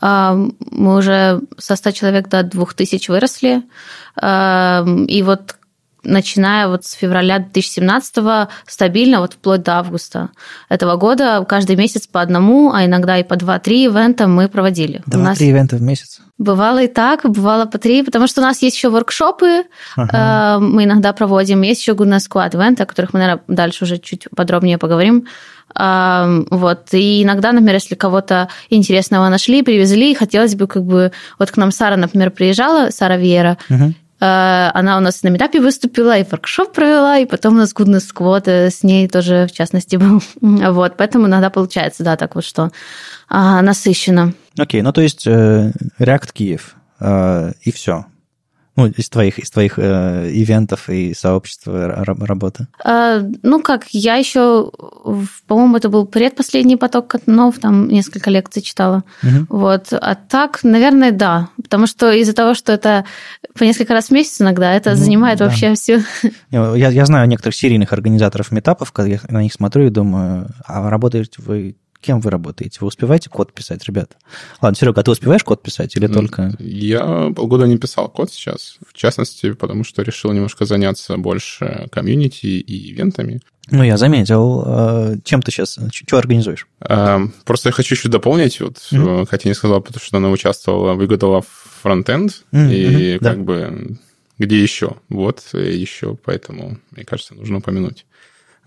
а, 0.01 0.35
мы 0.71 0.97
уже 0.97 1.41
со 1.59 1.75
100 1.75 1.91
человек 1.91 2.27
до 2.27 2.41
2000 2.41 3.11
выросли. 3.11 3.61
А, 4.19 4.83
и 5.07 5.21
вот 5.21 5.57
начиная 6.03 6.67
вот 6.67 6.85
с 6.85 6.93
февраля 6.93 7.39
2017 7.39 8.49
стабильно, 8.65 9.19
вот 9.19 9.33
вплоть 9.33 9.63
до 9.63 9.79
августа 9.79 10.29
этого 10.69 10.95
года, 10.95 11.45
каждый 11.47 11.75
месяц 11.75 12.07
по 12.07 12.21
одному, 12.21 12.71
а 12.71 12.85
иногда 12.85 13.17
и 13.17 13.23
по 13.23 13.35
два-три 13.35 13.85
ивента 13.85 14.27
мы 14.27 14.47
проводили. 14.47 15.01
Два-три 15.05 15.49
ивента 15.49 15.75
в 15.75 15.81
месяц? 15.81 16.21
Бывало 16.37 16.83
и 16.83 16.87
так, 16.87 17.29
бывало 17.29 17.65
по 17.65 17.77
три, 17.77 18.01
потому 18.01 18.27
что 18.27 18.41
у 18.41 18.43
нас 18.43 18.61
есть 18.61 18.77
еще 18.77 18.89
воркшопы, 18.89 19.63
ага. 19.97 20.57
Э, 20.57 20.59
мы 20.59 20.85
иногда 20.85 21.11
проводим, 21.11 21.61
есть 21.63 21.81
еще 21.81 21.91
Goodness 21.93 22.29
Squad 22.29 22.55
ивенты, 22.55 22.83
о 22.83 22.85
которых 22.85 23.13
мы, 23.13 23.19
наверное, 23.19 23.43
дальше 23.47 23.83
уже 23.83 23.97
чуть 23.97 24.27
подробнее 24.33 24.77
поговорим. 24.77 25.27
Э, 25.77 26.43
вот. 26.49 26.93
И 26.93 27.23
иногда, 27.23 27.51
например, 27.51 27.75
если 27.75 27.95
кого-то 27.95 28.47
интересного 28.69 29.27
нашли, 29.27 29.63
привезли, 29.63 30.13
хотелось 30.15 30.55
бы 30.55 30.67
как 30.67 30.83
бы... 30.83 31.11
Вот 31.37 31.51
к 31.51 31.57
нам 31.57 31.71
Сара, 31.71 31.97
например, 31.97 32.31
приезжала, 32.31 32.89
Сара 32.89 33.17
Вера, 33.17 33.57
угу. 33.69 33.93
Э, 34.19 34.71
она 34.73 34.97
у 34.97 34.99
нас 34.99 35.23
на 35.23 35.29
метапе 35.29 35.59
выступила, 35.59 36.17
и 36.17 36.23
воркшоп 36.23 36.73
провела, 36.73 37.17
и 37.17 37.25
потом 37.25 37.55
у 37.55 37.57
нас 37.57 37.73
Goodness 37.73 38.03
Squad 38.13 38.43
э, 38.45 38.69
с 38.69 38.83
ней 38.83 39.07
тоже, 39.07 39.47
в 39.47 39.51
частности, 39.51 39.95
был. 39.97 40.21
Вот, 40.41 40.97
поэтому 40.97 41.27
иногда 41.27 41.49
получается, 41.49 42.03
да, 42.03 42.17
так 42.17 42.35
вот, 42.35 42.43
что 42.43 42.71
а, 43.29 43.61
насыщенно. 43.61 44.33
Окей, 44.57 44.81
okay, 44.81 44.83
ну 44.83 44.91
то 44.91 45.01
есть 45.01 45.25
э, 45.27 45.71
React 45.99 46.33
Киев, 46.33 46.75
и 47.61 47.71
все. 47.71 48.05
Ну, 48.79 48.87
из 48.87 49.09
твоих, 49.09 49.39
из 49.39 49.51
твоих 49.51 49.77
э, 49.77 50.29
ивентов 50.31 50.89
и 50.89 51.13
сообщества 51.13 52.05
работы? 52.05 52.67
А, 52.81 53.21
ну 53.43 53.61
как, 53.61 53.87
я 53.89 54.15
еще, 54.15 54.71
по-моему, 55.47 55.75
это 55.75 55.89
был 55.89 56.05
предпоследний 56.05 56.77
поток 56.77 57.07
Катанов, 57.07 57.59
там 57.59 57.89
несколько 57.89 58.29
лекций 58.29 58.61
читала. 58.61 59.03
Угу. 59.21 59.57
Вот. 59.57 59.91
А 59.91 60.15
так, 60.15 60.63
наверное, 60.63 61.11
да. 61.11 61.49
Потому 61.61 61.87
что 61.87 62.09
из-за 62.11 62.33
того, 62.33 62.53
что 62.53 62.71
это 62.71 63.03
по 63.57 63.65
несколько 63.65 63.93
раз 63.93 64.07
в 64.07 64.11
месяц 64.11 64.39
иногда, 64.39 64.73
это 64.73 64.91
ну, 64.91 64.95
занимает 64.95 65.39
да. 65.39 65.45
вообще 65.45 65.73
все. 65.73 66.01
Я, 66.51 66.89
я 66.89 67.05
знаю 67.05 67.27
некоторых 67.27 67.55
серийных 67.55 67.91
организаторов 67.91 68.51
метапов, 68.51 68.91
когда 68.91 69.11
я 69.11 69.19
на 69.27 69.41
них 69.43 69.53
смотрю 69.53 69.87
и 69.87 69.89
думаю, 69.89 70.47
а 70.65 70.89
работаете 70.89 71.41
вы 71.41 71.75
Кем 72.01 72.21
вы 72.21 72.31
работаете? 72.31 72.77
Вы 72.79 72.87
успеваете 72.87 73.29
код 73.29 73.53
писать, 73.53 73.83
ребята? 73.85 74.15
Ладно, 74.61 74.77
Серега, 74.77 75.01
а 75.01 75.03
ты 75.03 75.11
успеваешь 75.11 75.43
код 75.43 75.61
писать 75.61 75.95
или 75.97 76.07
только... 76.07 76.55
Я 76.59 77.31
полгода 77.35 77.67
не 77.67 77.77
писал 77.77 78.07
код 78.07 78.31
сейчас, 78.31 78.77
в 78.87 78.93
частности, 78.93 79.51
потому 79.51 79.83
что 79.83 80.01
решил 80.01 80.31
немножко 80.31 80.65
заняться 80.65 81.17
больше 81.17 81.87
комьюнити 81.91 82.45
и 82.45 82.91
ивентами. 82.91 83.41
Ну, 83.71 83.83
я 83.83 83.97
заметил. 83.97 84.63
А, 84.65 85.15
чем 85.25 85.41
ты 85.41 85.51
сейчас, 85.51 85.77
что 85.91 86.17
организуешь? 86.17 86.67
А, 86.79 87.21
просто 87.43 87.69
я 87.69 87.73
хочу 87.73 87.95
еще 87.95 88.07
дополнить, 88.07 88.61
вот, 88.61 88.77
mm-hmm. 88.77 89.27
хотя 89.29 89.49
не 89.49 89.55
сказал, 89.55 89.81
потому 89.81 90.01
что 90.01 90.17
она 90.17 90.29
участвовала, 90.29 90.93
выготовила 90.93 91.43
фронтенд, 91.81 92.45
mm-hmm. 92.51 92.73
и 92.73 92.85
mm-hmm. 92.85 93.19
как 93.19 93.37
да. 93.37 93.43
бы 93.43 93.97
где 94.39 94.61
еще? 94.61 94.95
Вот 95.09 95.43
еще, 95.53 96.15
поэтому, 96.15 96.77
мне 96.91 97.03
кажется, 97.03 97.35
нужно 97.35 97.57
упомянуть. 97.57 98.05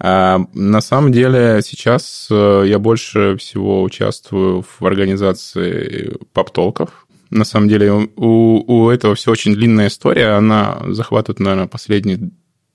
А, 0.05 0.41
на 0.53 0.81
самом 0.81 1.13
деле 1.13 1.61
сейчас 1.65 2.27
э, 2.29 2.65
я 2.67 2.81
больше 2.81 3.37
всего 3.37 3.85
участвую 3.85 4.63
в 4.63 4.85
организации 4.85 6.17
поп-толков. 6.33 7.07
На 7.31 7.45
самом 7.45 7.69
деле 7.69 7.93
у, 7.93 8.09
у 8.17 8.91
этого 8.91 9.15
все 9.15 9.31
очень 9.31 9.55
длинная 9.55 9.87
история, 9.87 10.31
она 10.31 10.83
захватывает, 10.89 11.39
наверное, 11.39 11.69
последние 11.69 12.33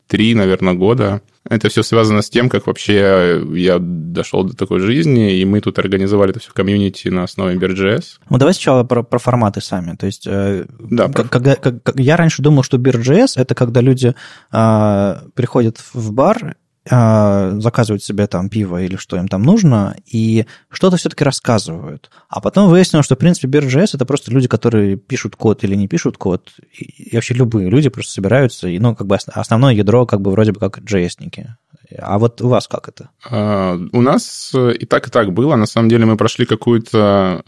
три, 0.08 0.36
наверное, 0.36 0.74
года. 0.74 1.22
Это 1.50 1.68
все 1.68 1.84
связано 1.84 2.22
с 2.22 2.30
тем, 2.30 2.48
как 2.48 2.66
вообще 2.66 3.44
я 3.56 3.78
дошел 3.78 4.46
до 4.46 4.56
такой 4.56 4.80
жизни, 4.80 5.38
и 5.38 5.44
мы 5.44 5.60
тут 5.60 5.80
организовали 5.80 6.32
это 6.32 6.40
все 6.40 6.54
комьюнити 6.54 7.10
на 7.10 7.24
основе 7.24 7.58
BeerJS. 7.58 8.06
Ну, 8.30 8.38
давай 8.38 8.54
сначала 8.54 8.86
про, 8.86 9.04
про 9.04 9.20
форматы 9.20 9.60
сами. 9.60 9.98
То 9.98 10.06
есть, 10.06 10.26
э, 10.28 10.66
да, 10.80 11.10
как, 11.10 11.30
когда, 11.30 11.56
как, 11.56 11.94
я 11.96 12.16
раньше 12.16 12.42
думал, 12.42 12.64
что 12.64 12.78
BeerJS– 12.78 13.34
это 13.36 13.54
когда 13.54 13.82
люди 13.82 14.16
э, 14.54 15.16
приходят 15.36 15.78
в 15.94 16.14
бар 16.14 16.56
заказывают 16.90 18.04
себе 18.04 18.28
там 18.28 18.50
пиво 18.50 18.82
или 18.82 18.96
что 18.96 19.18
им 19.18 19.28
там 19.28 19.44
нужно, 19.44 19.96
и 20.06 20.46
что-то 20.70 20.98
все-таки 20.98 21.24
рассказывают. 21.24 22.10
А 22.30 22.42
потом 22.42 22.70
выяснилось, 22.70 23.06
что, 23.06 23.16
в 23.16 23.20
принципе, 23.20 23.48
BeerJS— 23.48 23.92
это 23.94 24.06
просто 24.06 24.32
люди, 24.32 24.48
которые 24.48 24.98
пишут 24.98 25.36
код 25.36 25.64
или 25.64 25.76
не 25.76 25.88
пишут 25.88 26.18
код, 26.18 26.52
и 26.72 27.16
вообще 27.16 27.34
любые 27.34 27.70
люди 27.70 27.90
просто 27.90 28.14
собираются, 28.14 28.68
и, 28.68 28.80
ну, 28.80 28.96
как 28.96 29.08
бы 29.08 29.16
основное 29.16 29.74
ядро 29.74 30.06
как 30.06 30.22
бы 30.22 30.32
вроде 30.32 30.52
бы 30.52 30.60
как 30.60 30.80
JS-ники. 30.80 31.56
А 32.00 32.20
вот 32.20 32.42
у 32.42 32.50
вас 32.50 32.68
как 32.68 32.90
это? 32.90 33.10
А, 33.30 33.80
у 33.92 34.02
нас 34.02 34.54
и 34.54 34.86
так, 34.86 35.08
и 35.08 35.12
так 35.12 35.32
было. 35.32 35.56
На 35.56 35.66
самом 35.66 35.90
деле 35.90 36.06
мы 36.06 36.18
прошли 36.18 36.46
какую-то 36.46 37.44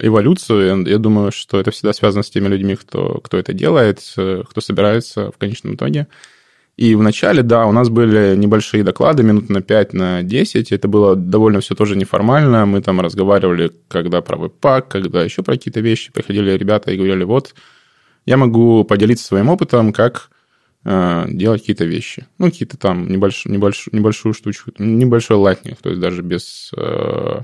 эволюцию. 0.00 0.86
Я 0.86 0.98
думаю, 0.98 1.32
что 1.32 1.60
это 1.60 1.70
всегда 1.70 1.92
связано 1.92 2.22
с 2.22 2.30
теми 2.30 2.48
людьми, 2.48 2.76
кто, 2.76 3.20
кто 3.22 3.36
это 3.36 3.52
делает, 3.52 4.00
кто 4.14 4.60
собирается 4.60 5.30
в 5.30 5.38
конечном 5.38 5.74
итоге. 5.74 6.06
И 6.76 6.96
вначале, 6.96 7.42
да, 7.42 7.66
у 7.66 7.72
нас 7.72 7.88
были 7.88 8.34
небольшие 8.36 8.82
доклады, 8.82 9.22
минут 9.22 9.48
на 9.48 9.62
5, 9.62 9.92
на 9.92 10.22
10. 10.22 10.72
Это 10.72 10.88
было 10.88 11.14
довольно 11.14 11.60
все 11.60 11.76
тоже 11.76 11.96
неформально. 11.96 12.66
Мы 12.66 12.82
там 12.82 13.00
разговаривали, 13.00 13.70
когда 13.86 14.20
про 14.22 14.36
веб-пак, 14.36 14.88
когда 14.88 15.22
еще 15.22 15.44
про 15.44 15.54
какие-то 15.54 15.80
вещи. 15.80 16.12
Приходили 16.12 16.50
ребята 16.50 16.90
и 16.90 16.96
говорили, 16.96 17.22
вот, 17.22 17.54
я 18.26 18.36
могу 18.36 18.82
поделиться 18.84 19.24
своим 19.24 19.50
опытом, 19.50 19.92
как 19.92 20.30
э, 20.84 21.26
делать 21.28 21.60
какие-то 21.60 21.84
вещи. 21.84 22.26
Ну, 22.38 22.46
какие-то 22.46 22.76
там 22.76 23.08
небольш, 23.08 23.44
небольш, 23.44 23.88
небольшую 23.92 24.34
штучку, 24.34 24.72
небольшой 24.78 25.36
лайтнинг, 25.36 25.78
то 25.80 25.90
есть 25.90 26.00
даже 26.00 26.22
без 26.22 26.72
э, 26.76 27.42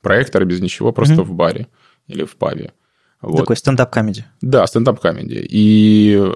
проектора, 0.00 0.44
без 0.44 0.60
ничего, 0.60 0.90
просто 0.90 1.14
mm-hmm. 1.14 1.22
в 1.22 1.32
баре 1.32 1.68
или 2.08 2.24
в 2.24 2.34
пабе. 2.34 2.72
Вот. 3.20 3.38
Такой 3.38 3.56
стендап-комедия. 3.56 4.26
Да, 4.42 4.66
стендап-комедия. 4.66 5.46
И 5.48 6.18
э, 6.20 6.34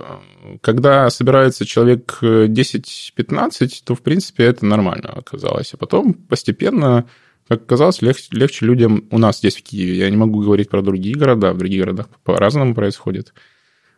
когда 0.61 1.11
собирается 1.11 1.65
человек 1.65 2.19
10-15, 2.23 3.83
то, 3.85 3.95
в 3.95 4.03
принципе, 4.03 4.45
это 4.45 4.67
нормально 4.67 5.11
оказалось. 5.11 5.75
А 5.75 5.77
потом 5.77 6.15
постепенно, 6.15 7.07
как 7.49 7.63
оказалось, 7.63 8.03
легче, 8.03 8.29
легче 8.33 8.67
людям 8.67 9.05
у 9.11 9.19
нас 9.19 9.39
здесь, 9.39 9.57
в 9.57 9.63
Киеве. 9.63 9.97
Я 9.97 10.11
не 10.11 10.17
могу 10.17 10.41
говорить 10.41 10.69
про 10.69 10.83
другие 10.83 11.17
города, 11.17 11.53
в 11.53 11.59
других 11.59 11.81
городах 11.81 12.09
по-разному 12.25 12.75
происходит. 12.75 13.33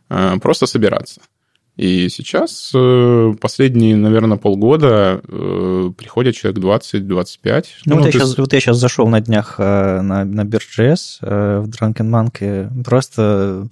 Э, 0.09 0.39
просто 0.41 0.67
собираться. 0.67 1.21
И 1.81 2.11
сейчас 2.11 2.73
э, 2.75 3.33
последние, 3.41 3.97
наверное, 3.97 4.37
полгода 4.37 5.23
э, 5.27 5.91
приходят 5.97 6.35
человек 6.35 6.63
20-25. 6.63 7.65
Ну, 7.87 7.97
вот, 7.97 8.05
я 8.05 8.13
сейчас, 8.13 8.37
вот 8.37 8.53
я 8.53 8.61
сейчас 8.61 8.77
зашел 8.77 9.09
на 9.09 9.23
днях 9.23 9.55
э, 9.57 10.01
на, 10.03 10.27
на 10.27 10.43
Bird.js 10.43 11.21
в 11.23 11.69
Drunken 11.71 12.11
Monkey. 12.11 12.85
Просто 12.85 13.69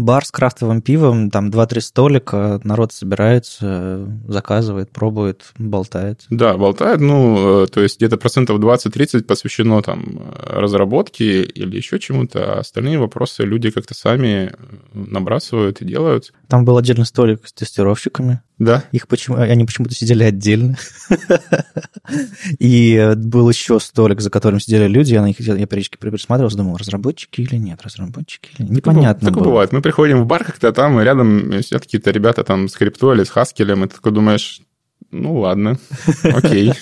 бар 0.00 0.24
с 0.24 0.30
крафтовым 0.30 0.82
пивом, 0.82 1.30
там 1.30 1.50
2-3 1.50 1.80
столика, 1.80 2.60
народ 2.64 2.92
собирается, 2.92 4.06
заказывает, 4.26 4.90
пробует, 4.90 5.52
болтает. 5.58 6.24
Да, 6.30 6.56
болтает, 6.56 7.00
ну, 7.00 7.66
то 7.66 7.80
есть 7.80 7.98
где-то 7.98 8.16
процентов 8.16 8.58
20-30 8.58 9.22
посвящено 9.22 9.82
там 9.82 10.34
разработке 10.44 11.42
или 11.42 11.76
еще 11.76 11.98
чему-то, 11.98 12.54
а 12.54 12.60
остальные 12.60 12.98
вопросы 12.98 13.42
люди 13.42 13.70
как-то 13.70 13.94
сами 13.94 14.52
набрасывают 14.92 15.80
и 15.80 15.84
делают. 15.84 16.32
Там 16.48 16.64
был 16.64 16.76
отдельный 16.76 17.06
столик 17.06 17.46
с 17.46 17.52
тестировщиками. 17.52 18.40
Да. 18.60 18.84
Их 18.92 19.08
почему, 19.08 19.38
они 19.38 19.64
почему-то 19.64 19.94
сидели 19.94 20.22
отдельно. 20.22 20.76
И 22.58 23.14
был 23.16 23.48
еще 23.48 23.80
столик, 23.80 24.20
за 24.20 24.28
которым 24.28 24.60
сидели 24.60 24.86
люди, 24.86 25.14
я 25.14 25.22
на 25.22 25.28
них 25.28 25.40
я 25.40 25.54
периодически 25.66 25.96
присматривался, 25.96 26.58
думал, 26.58 26.76
разработчики 26.76 27.40
или 27.40 27.56
нет, 27.56 27.80
разработчики 27.82 28.50
или 28.58 28.66
нет. 28.66 28.76
Непонятно 28.76 29.28
Такое 29.28 29.44
бывает. 29.44 29.72
Мы 29.72 29.80
приходим 29.80 30.20
в 30.20 30.26
бар 30.26 30.44
как-то 30.44 30.72
там, 30.72 31.00
и 31.00 31.04
рядом 31.04 31.62
сидят 31.62 31.82
какие-то 31.82 32.10
ребята 32.10 32.44
там 32.44 32.68
с 32.68 32.74
крипто 32.74 33.14
или 33.14 33.24
с 33.24 33.30
хаскелем, 33.30 33.82
и 33.82 33.88
ты 33.88 33.94
такой 33.94 34.12
думаешь, 34.12 34.60
ну 35.10 35.38
ладно, 35.38 35.78
окей. 36.22 36.74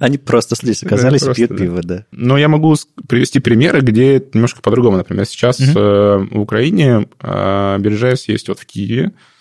Они 0.00 0.18
просто 0.18 0.56
здесь 0.56 0.82
оказались 0.82 1.22
и 1.22 1.32
пьют 1.34 1.56
пиво, 1.56 1.82
да. 1.84 2.04
Но 2.10 2.36
я 2.36 2.48
могу 2.48 2.74
привести 3.08 3.38
примеры, 3.38 3.80
где 3.80 4.20
немножко 4.34 4.60
по-другому. 4.60 4.96
Например, 4.96 5.24
сейчас 5.24 5.60
в 5.60 6.26
Украине 6.32 7.06
э, 7.20 7.78
биржа 7.78 8.08
есть 8.26 8.48
вот 8.48 8.58
в 8.58 8.66
Киеве, 8.66 9.12
а, 9.12 9.31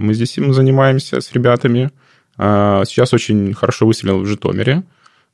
мы 0.00 0.14
здесь 0.14 0.36
им 0.38 0.52
занимаемся 0.52 1.20
с 1.20 1.32
ребятами. 1.32 1.90
А, 2.36 2.84
сейчас 2.84 3.12
очень 3.12 3.54
хорошо 3.54 3.86
выстрелил 3.86 4.20
в 4.20 4.26
Житомире. 4.26 4.82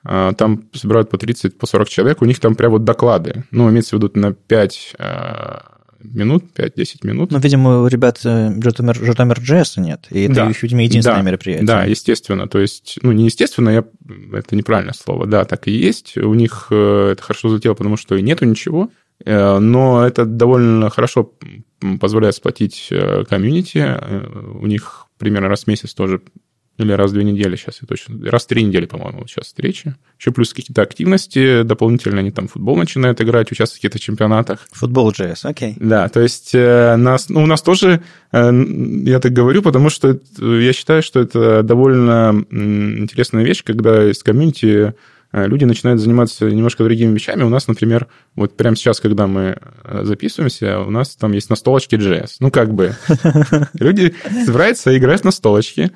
А, 0.04 0.32
там 0.34 0.64
собирают 0.72 1.10
по 1.10 1.18
30, 1.18 1.58
по 1.58 1.66
40 1.66 1.88
человек. 1.88 2.22
У 2.22 2.24
них 2.24 2.40
там 2.40 2.54
прям 2.54 2.72
вот 2.72 2.84
доклады. 2.84 3.44
Ну, 3.50 3.68
имеется 3.70 3.96
в 3.96 4.02
виду 4.02 4.10
на 4.14 4.32
5 4.32 4.96
минут, 6.14 6.44
5-10 6.54 6.98
минут. 7.02 7.30
Ну, 7.30 7.38
видимо, 7.38 7.82
у 7.82 7.86
ребят 7.86 8.20
э, 8.24 8.52
Житомир, 8.62 8.94
Житомир 8.94 9.38
JS 9.38 9.80
нет, 9.80 10.06
и 10.10 10.24
это, 10.24 10.34
да. 10.34 10.52
видимо, 10.60 10.82
единственное 10.82 11.18
да. 11.18 11.22
мероприятие. 11.22 11.66
Да, 11.66 11.84
естественно. 11.84 12.48
То 12.48 12.58
есть, 12.58 12.98
ну, 13.02 13.12
не 13.12 13.24
естественно, 13.24 13.70
я... 13.70 13.84
это 14.32 14.54
неправильное 14.56 14.94
слово. 14.94 15.26
Да, 15.26 15.44
так 15.44 15.68
и 15.68 15.72
есть. 15.72 16.16
У 16.16 16.34
них 16.34 16.68
э, 16.70 17.10
это 17.12 17.22
хорошо 17.22 17.48
залетело, 17.48 17.74
потому 17.74 17.96
что 17.96 18.14
и 18.16 18.22
нету 18.22 18.44
ничего. 18.44 18.90
Но 19.24 20.06
это 20.06 20.24
довольно 20.24 20.90
хорошо 20.90 21.32
позволяет 22.00 22.34
сплотить 22.34 22.92
комьюнити. 23.28 23.98
У 24.58 24.66
них 24.66 25.06
примерно 25.18 25.48
раз 25.48 25.64
в 25.64 25.66
месяц 25.68 25.94
тоже 25.94 26.20
или 26.78 26.92
раз 26.92 27.10
в 27.10 27.14
две 27.14 27.24
недели 27.24 27.56
сейчас, 27.56 27.78
я 27.80 27.86
точно, 27.86 28.30
раз 28.30 28.44
в 28.44 28.48
три 28.48 28.62
недели, 28.62 28.84
по-моему, 28.84 29.20
вот 29.20 29.30
сейчас 29.30 29.46
встречи. 29.46 29.94
Еще 30.18 30.30
плюс 30.30 30.52
какие-то 30.52 30.82
активности 30.82 31.62
дополнительно, 31.62 32.18
они 32.20 32.30
там 32.30 32.48
футбол 32.48 32.76
начинают 32.76 33.20
играть, 33.20 33.50
участвовать 33.50 33.78
в 33.78 33.82
каких-то 33.82 33.98
чемпионатах. 33.98 34.66
Футбол 34.72 35.10
JS, 35.10 35.40
окей. 35.44 35.72
Okay. 35.72 35.76
Да, 35.80 36.08
то 36.08 36.20
есть 36.20 36.54
э, 36.54 36.96
нас, 36.96 37.30
ну, 37.30 37.42
у 37.42 37.46
нас 37.46 37.62
тоже, 37.62 38.02
э, 38.32 38.64
я 39.04 39.20
так 39.20 39.32
говорю, 39.32 39.62
потому 39.62 39.88
что 39.88 40.18
я 40.38 40.72
считаю, 40.74 41.02
что 41.02 41.20
это 41.20 41.62
довольно 41.62 42.44
интересная 42.50 43.44
вещь, 43.44 43.62
когда 43.64 44.10
из 44.10 44.22
комьюнити 44.22 44.66
Э, 44.88 44.92
люди 45.32 45.64
начинают 45.64 46.00
заниматься 46.00 46.46
немножко 46.46 46.84
другими 46.84 47.14
вещами. 47.14 47.42
У 47.42 47.48
нас, 47.48 47.68
например, 47.68 48.06
вот 48.34 48.56
прямо 48.56 48.76
сейчас, 48.76 49.00
когда 49.00 49.26
мы 49.26 49.58
э, 49.84 50.04
записываемся, 50.04 50.80
у 50.80 50.90
нас 50.90 51.16
там 51.16 51.32
есть 51.32 51.50
настолочки 51.50 51.96
JS. 51.96 52.36
Ну, 52.40 52.50
как 52.50 52.72
бы. 52.72 52.94
Люди 53.74 54.14
собираются 54.44 54.92
и 54.92 54.98
играют 54.98 55.24
на 55.24 55.30
столочке. 55.30 55.90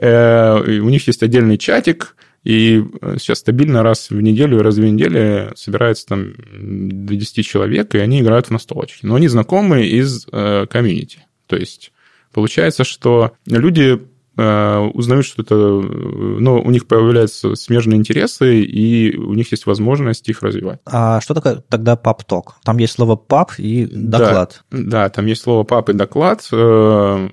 Э, 0.00 0.60
у 0.60 0.88
них 0.88 1.06
есть 1.06 1.22
отдельный 1.22 1.58
чатик, 1.58 2.16
и 2.44 2.84
сейчас 3.18 3.38
стабильно 3.38 3.82
раз 3.82 4.10
в 4.10 4.20
неделю, 4.20 4.62
раз 4.62 4.74
в 4.74 4.78
две 4.78 4.90
недели 4.90 5.50
собирается 5.56 6.06
там 6.06 6.32
до 6.52 7.16
10 7.16 7.44
человек, 7.44 7.94
и 7.94 7.98
они 7.98 8.20
играют 8.20 8.46
в 8.46 8.50
настолочки. 8.50 9.04
Но 9.04 9.16
они 9.16 9.26
знакомы 9.26 9.84
из 9.86 10.26
комьюнити. 10.26 11.20
То 11.48 11.56
есть 11.56 11.90
получается, 12.32 12.84
что 12.84 13.32
люди 13.46 13.98
Э, 13.98 13.98
узнают, 14.36 15.24
что 15.24 15.42
это, 15.42 15.54
э, 15.54 15.58
ну, 15.58 16.60
у 16.60 16.70
них 16.70 16.86
появляются 16.86 17.54
смежные 17.54 17.98
интересы, 17.98 18.60
и 18.60 19.16
у 19.16 19.32
них 19.34 19.50
есть 19.50 19.66
возможность 19.66 20.28
их 20.28 20.42
развивать. 20.42 20.80
А 20.84 21.20
что 21.20 21.34
такое 21.34 21.62
тогда 21.68 21.96
пап-ток? 21.96 22.56
Там 22.64 22.76
есть 22.78 22.94
слово 22.94 23.16
пап 23.16 23.52
и 23.58 23.86
доклад. 23.86 24.62
Да, 24.70 24.78
да, 24.80 25.08
там 25.08 25.26
есть 25.26 25.42
слово 25.42 25.64
пап 25.64 25.88
и 25.88 25.94
доклад. 25.94 26.46
Э, 26.52 27.28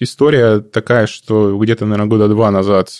история 0.00 0.60
такая, 0.60 1.06
что 1.06 1.58
где-то, 1.58 1.84
наверное, 1.84 2.08
года 2.08 2.28
два 2.28 2.50
назад 2.50 2.90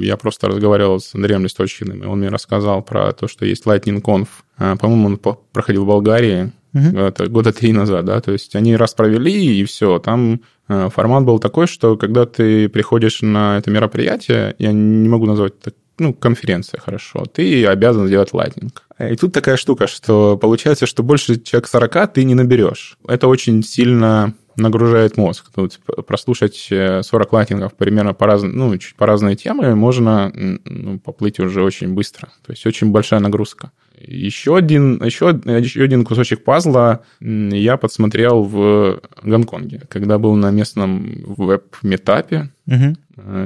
я 0.00 0.16
просто 0.16 0.48
разговаривал 0.48 1.00
с 1.00 1.14
Андреем 1.14 1.44
Листочкиным, 1.44 2.02
и 2.02 2.06
он 2.06 2.20
мне 2.20 2.28
рассказал 2.28 2.82
про 2.82 3.12
то, 3.12 3.28
что 3.28 3.44
есть 3.44 3.66
Lightning 3.66 4.02
Conf. 4.02 4.28
По-моему, 4.56 5.06
он 5.06 5.18
проходил 5.52 5.84
в 5.84 5.88
Болгарии, 5.88 6.52
Угу. 6.74 6.98
Это 6.98 7.28
года 7.28 7.52
три 7.52 7.72
назад, 7.72 8.04
да, 8.04 8.20
то 8.20 8.32
есть 8.32 8.54
они 8.54 8.76
раз 8.76 8.94
провели, 8.94 9.58
и 9.58 9.64
все, 9.64 9.98
там 9.98 10.40
э, 10.68 10.88
формат 10.94 11.24
был 11.24 11.38
такой, 11.38 11.66
что 11.66 11.96
когда 11.96 12.26
ты 12.26 12.68
приходишь 12.68 13.22
на 13.22 13.58
это 13.58 13.70
мероприятие, 13.70 14.54
я 14.58 14.72
не 14.72 15.08
могу 15.08 15.26
назвать 15.26 15.54
это 15.60 15.74
ну, 15.98 16.14
конференция, 16.14 16.80
хорошо, 16.80 17.24
ты 17.24 17.66
обязан 17.66 18.06
сделать 18.06 18.32
лайтнинг. 18.32 18.84
И 19.00 19.16
тут 19.16 19.32
такая 19.32 19.56
штука, 19.56 19.86
что 19.86 20.36
получается, 20.36 20.86
что 20.86 21.02
больше 21.02 21.40
человек 21.40 21.68
40 21.68 22.12
ты 22.12 22.24
не 22.24 22.34
наберешь. 22.34 22.98
Это 23.06 23.26
очень 23.26 23.62
сильно 23.62 24.34
нагружает 24.56 25.16
мозг. 25.16 25.46
Тут 25.54 25.80
прослушать 26.06 26.56
40 26.56 27.02
э, 27.12 27.26
лайтингов 27.30 27.74
примерно 27.74 28.14
по, 28.14 28.26
раз, 28.26 28.42
ну, 28.42 28.76
чуть 28.78 28.96
по 28.96 29.06
разные 29.06 29.36
темы 29.36 29.74
можно 29.74 30.32
ну, 30.34 30.98
поплыть 30.98 31.38
уже 31.40 31.62
очень 31.62 31.94
быстро. 31.94 32.28
То 32.44 32.52
есть 32.52 32.66
очень 32.66 32.90
большая 32.90 33.20
нагрузка. 33.20 33.70
Еще 34.00 34.56
один, 34.56 35.02
еще, 35.02 35.40
еще 35.44 35.82
один 35.82 36.04
кусочек 36.04 36.44
пазла 36.44 37.02
я 37.20 37.76
подсмотрел 37.76 38.44
в 38.44 39.00
Гонконге, 39.22 39.82
когда 39.88 40.18
был 40.18 40.34
на 40.36 40.50
местном 40.50 41.24
веб-метапе, 41.36 42.50
угу. 42.66 42.96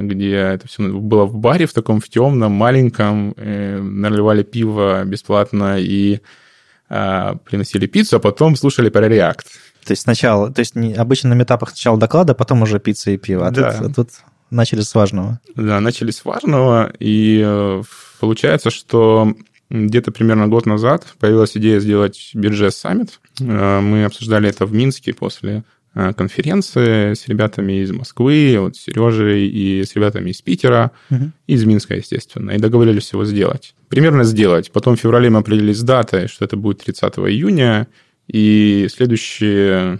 где 0.01 0.35
это 0.35 0.67
все 0.67 0.83
было 0.83 1.25
в 1.25 1.35
баре, 1.35 1.65
в 1.65 1.73
таком 1.73 1.99
в 1.99 2.07
темном, 2.07 2.51
маленьком, 2.51 3.33
э, 3.37 3.79
наливали 3.79 4.43
пиво 4.43 5.03
бесплатно 5.05 5.79
и 5.79 6.19
а, 6.89 7.35
приносили 7.37 7.87
пиццу, 7.87 8.17
а 8.17 8.19
потом 8.19 8.55
слушали 8.55 8.89
про 8.89 9.07
React. 9.07 9.45
То 9.85 9.91
есть 9.91 10.03
сначала, 10.03 10.51
то 10.51 10.59
есть 10.59 10.75
не, 10.75 10.93
обычно 10.93 11.29
на 11.29 11.33
метапах 11.33 11.69
сначала 11.69 11.97
доклада, 11.97 12.35
потом 12.35 12.61
уже 12.61 12.79
пицца 12.79 13.09
и 13.09 13.17
пиво, 13.17 13.47
а 13.47 13.51
да. 13.51 13.71
тут, 13.71 13.89
а 13.89 13.93
тут 13.93 14.09
начали 14.51 14.81
с 14.81 14.93
важного. 14.93 15.39
Да, 15.55 15.79
начали 15.79 16.11
с 16.11 16.23
важного, 16.23 16.93
и 16.99 17.41
э, 17.43 17.81
получается, 18.19 18.69
что 18.69 19.33
где-то 19.73 20.11
примерно 20.11 20.47
год 20.47 20.67
назад 20.67 21.05
появилась 21.19 21.57
идея 21.57 21.79
сделать 21.79 22.31
биржес 22.35 22.75
саммит. 22.75 23.19
Э, 23.39 23.79
мы 23.81 24.05
обсуждали 24.05 24.47
это 24.47 24.67
в 24.67 24.73
Минске 24.73 25.13
после 25.13 25.63
э, 25.95 26.13
конференции 26.13 27.15
с 27.15 27.27
ребятами 27.27 27.81
из 27.81 27.91
Москвы, 27.91 28.55
вот 28.59 28.77
с 28.77 28.81
Сережей 28.81 29.47
и 29.47 29.83
с 29.83 29.95
ребятами 29.95 30.29
из 30.29 30.43
Питера, 30.43 30.91
угу. 31.09 31.31
из 31.47 31.65
Минска, 31.65 31.95
естественно, 31.95 32.51
и 32.51 32.59
договорились 32.59 33.11
его 33.13 33.25
сделать. 33.25 33.73
Примерно 33.89 34.23
сделать. 34.23 34.71
Потом 34.71 34.95
в 34.95 34.99
феврале 34.99 35.31
мы 35.31 35.39
определились 35.39 35.79
с 35.79 35.83
датой, 35.83 36.27
что 36.27 36.45
это 36.45 36.55
будет 36.55 36.83
30 36.83 37.13
июня, 37.17 37.87
и 38.27 38.87
следующие 38.91 39.99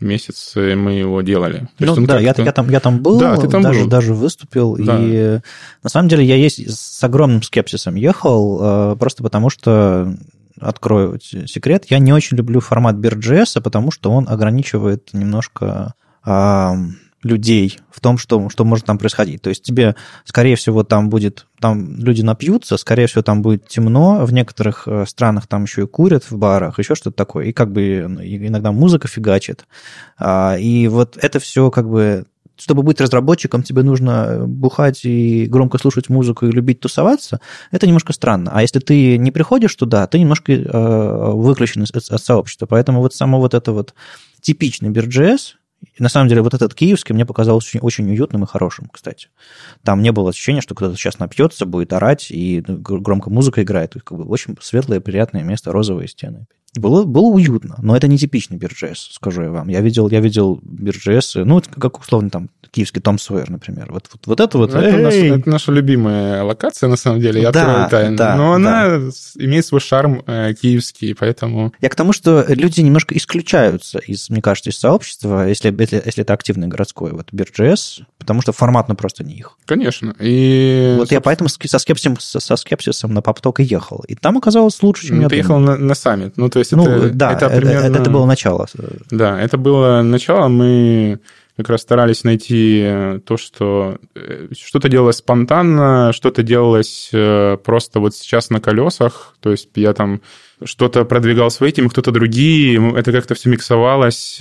месяцы 0.00 0.74
мы 0.76 0.92
его 0.92 1.22
делали. 1.22 1.68
То 1.78 1.94
ну 1.94 2.06
да, 2.06 2.18
я, 2.20 2.34
я, 2.36 2.52
там, 2.52 2.68
я 2.68 2.80
там 2.80 3.00
был, 3.00 3.18
да, 3.18 3.36
ты 3.36 3.48
там 3.48 3.62
даже, 3.62 3.80
был. 3.82 3.88
даже 3.88 4.14
выступил, 4.14 4.76
да. 4.76 4.98
и 5.00 5.40
на 5.82 5.88
самом 5.88 6.08
деле 6.08 6.24
я 6.24 6.36
есть 6.36 6.70
с 6.70 7.02
огромным 7.02 7.42
скепсисом 7.42 7.94
ехал, 7.94 8.92
э, 8.92 8.96
просто 8.96 9.22
потому 9.22 9.48
что 9.48 10.14
открою 10.60 11.18
секрет, 11.20 11.86
я 11.88 11.98
не 11.98 12.12
очень 12.12 12.36
люблю 12.36 12.60
формат 12.60 12.96
BeerJS, 12.96 13.60
потому 13.60 13.90
что 13.90 14.10
он 14.10 14.28
ограничивает 14.28 15.10
немножко 15.12 15.94
людей 17.26 17.78
в 17.90 18.00
том, 18.00 18.18
что, 18.18 18.48
что 18.48 18.64
может 18.64 18.86
там 18.86 18.98
происходить. 18.98 19.42
То 19.42 19.50
есть 19.50 19.62
тебе, 19.62 19.94
скорее 20.24 20.56
всего, 20.56 20.82
там 20.82 21.10
будет, 21.10 21.46
там 21.60 21.98
люди 21.98 22.22
напьются, 22.22 22.76
скорее 22.76 23.06
всего, 23.06 23.22
там 23.22 23.42
будет 23.42 23.68
темно, 23.68 24.24
в 24.24 24.32
некоторых 24.32 24.86
э, 24.86 25.04
странах 25.06 25.46
там 25.46 25.64
еще 25.64 25.82
и 25.82 25.86
курят 25.86 26.24
в 26.30 26.36
барах, 26.36 26.78
еще 26.78 26.94
что-то 26.94 27.16
такое, 27.16 27.46
и 27.46 27.52
как 27.52 27.72
бы 27.72 28.06
ну, 28.08 28.20
иногда 28.22 28.72
музыка 28.72 29.08
фигачит. 29.08 29.66
А, 30.18 30.56
и 30.58 30.88
вот 30.88 31.18
это 31.20 31.38
все 31.38 31.70
как 31.70 31.88
бы 31.88 32.26
чтобы 32.58 32.82
быть 32.82 33.00
разработчиком, 33.00 33.62
тебе 33.62 33.82
нужно 33.82 34.44
бухать 34.46 35.04
и 35.04 35.46
громко 35.46 35.78
слушать 35.78 36.08
музыку 36.08 36.46
и 36.46 36.50
любить 36.50 36.80
тусоваться, 36.80 37.40
это 37.70 37.86
немножко 37.86 38.12
странно. 38.12 38.50
А 38.54 38.62
если 38.62 38.78
ты 38.78 39.18
не 39.18 39.30
приходишь 39.30 39.74
туда, 39.74 40.06
ты 40.06 40.18
немножко 40.18 40.52
э, 40.52 41.30
выключен 41.32 41.82
от, 41.82 41.94
от 41.94 42.22
сообщества. 42.22 42.66
Поэтому 42.66 43.00
вот 43.00 43.14
само 43.14 43.40
вот 43.40 43.54
это 43.54 43.72
вот 43.72 43.94
типичный 44.40 44.90
BeerJS, 44.90 45.56
и 45.82 46.02
на 46.02 46.08
самом 46.08 46.28
деле 46.28 46.42
вот 46.42 46.54
этот 46.54 46.74
киевский 46.74 47.14
мне 47.14 47.24
показался 47.24 47.68
очень, 47.68 47.80
очень 47.80 48.10
уютным 48.10 48.44
и 48.44 48.46
хорошим, 48.46 48.88
кстати. 48.92 49.28
Там 49.82 50.02
не 50.02 50.12
было 50.12 50.30
ощущения, 50.30 50.60
что 50.60 50.74
кто-то 50.74 50.96
сейчас 50.96 51.18
напьется, 51.18 51.66
будет 51.66 51.92
орать, 51.92 52.30
и 52.30 52.62
громко 52.66 53.30
музыка 53.30 53.62
играет. 53.62 53.94
Как 54.04 54.18
бы 54.18 54.24
очень 54.24 54.56
светлое, 54.60 55.00
приятное 55.00 55.42
место, 55.42 55.72
розовые 55.72 56.08
стены. 56.08 56.46
Было, 56.80 57.04
было 57.04 57.26
уютно, 57.26 57.76
но 57.82 57.96
это 57.96 58.08
не 58.08 58.18
типичный 58.18 58.56
биржес, 58.56 59.10
скажу 59.12 59.42
я 59.42 59.50
вам. 59.50 59.68
Я 59.68 59.80
видел, 59.80 60.08
я 60.08 60.20
видел 60.20 60.60
биржесы, 60.62 61.44
ну, 61.44 61.62
как 61.78 62.00
условно 62.00 62.30
там 62.30 62.48
киевский 62.70 63.00
Том 63.00 63.18
Сойер, 63.18 63.50
например. 63.50 63.90
Вот, 63.90 64.08
вот, 64.12 64.26
вот 64.26 64.40
это 64.40 64.58
вот... 64.58 64.72
Ну, 64.72 64.80
это, 64.80 64.98
наш, 64.98 65.14
это 65.14 65.48
наша 65.48 65.72
любимая 65.72 66.42
локация, 66.42 66.88
на 66.88 66.96
самом 66.96 67.20
деле, 67.20 67.40
я 67.40 67.50
да, 67.50 67.88
тайну. 67.88 68.16
Да, 68.16 68.36
но 68.36 68.52
она 68.52 68.98
да. 68.98 69.10
имеет 69.36 69.64
свой 69.64 69.80
шарм 69.80 70.22
э, 70.26 70.54
киевский, 70.60 71.14
поэтому... 71.14 71.72
Я 71.80 71.88
к 71.88 71.94
тому, 71.94 72.12
что 72.12 72.44
люди 72.48 72.80
немножко 72.80 73.16
исключаются 73.16 73.98
из, 73.98 74.28
мне 74.30 74.42
кажется, 74.42 74.70
из 74.70 74.78
сообщества, 74.78 75.48
если, 75.48 75.74
если, 75.78 76.02
если 76.04 76.22
это 76.22 76.34
активный 76.34 76.68
городской 76.68 77.12
вот 77.12 77.28
Бирджес, 77.32 78.00
потому 78.18 78.42
что 78.42 78.52
формат, 78.52 78.88
ну, 78.88 78.94
просто 78.94 79.24
не 79.24 79.34
их. 79.34 79.56
Конечно. 79.64 80.14
И... 80.20 80.96
Вот 80.98 81.12
я 81.12 81.20
поэтому 81.20 81.48
со 81.48 81.78
скепсисом, 81.78 82.18
со 82.20 82.56
скепсисом 82.56 83.14
на 83.14 83.22
попток 83.22 83.60
и 83.60 83.64
ехал. 83.64 84.04
И 84.08 84.14
там 84.14 84.36
оказалось 84.36 84.82
лучше, 84.82 85.08
чем 85.08 85.16
ну, 85.16 85.22
я 85.22 85.28
Ты 85.28 85.36
ехал 85.36 85.58
на, 85.58 85.76
на 85.76 85.94
саммит. 85.94 86.36
Ну, 86.36 86.48
то 86.48 86.58
есть 86.58 86.65
ну, 86.72 86.88
это, 86.88 87.10
да, 87.10 87.32
это, 87.32 87.48
примерно... 87.48 87.86
это, 87.86 87.98
это 88.00 88.10
было 88.10 88.26
начало. 88.26 88.66
Да, 89.10 89.40
это 89.40 89.58
было 89.58 90.02
начало. 90.02 90.48
Мы 90.48 91.20
как 91.56 91.70
раз 91.70 91.82
старались 91.82 92.22
найти 92.22 92.82
э, 92.84 93.20
то, 93.24 93.38
что 93.38 93.96
э, 94.14 94.48
что-то 94.58 94.90
делалось 94.90 95.16
спонтанно, 95.16 96.12
что-то 96.12 96.42
делалось 96.42 97.08
э, 97.12 97.56
просто 97.64 97.98
вот 97.98 98.14
сейчас 98.14 98.50
на 98.50 98.60
колесах. 98.60 99.34
То 99.40 99.52
есть 99.52 99.70
я 99.74 99.94
там 99.94 100.20
что-то 100.62 101.04
продвигал 101.06 101.50
свои 101.50 101.72
темы, 101.72 101.88
кто-то 101.88 102.12
другие. 102.12 102.94
Это 102.96 103.10
как-то 103.10 103.34
все 103.34 103.48
миксовалось, 103.48 104.36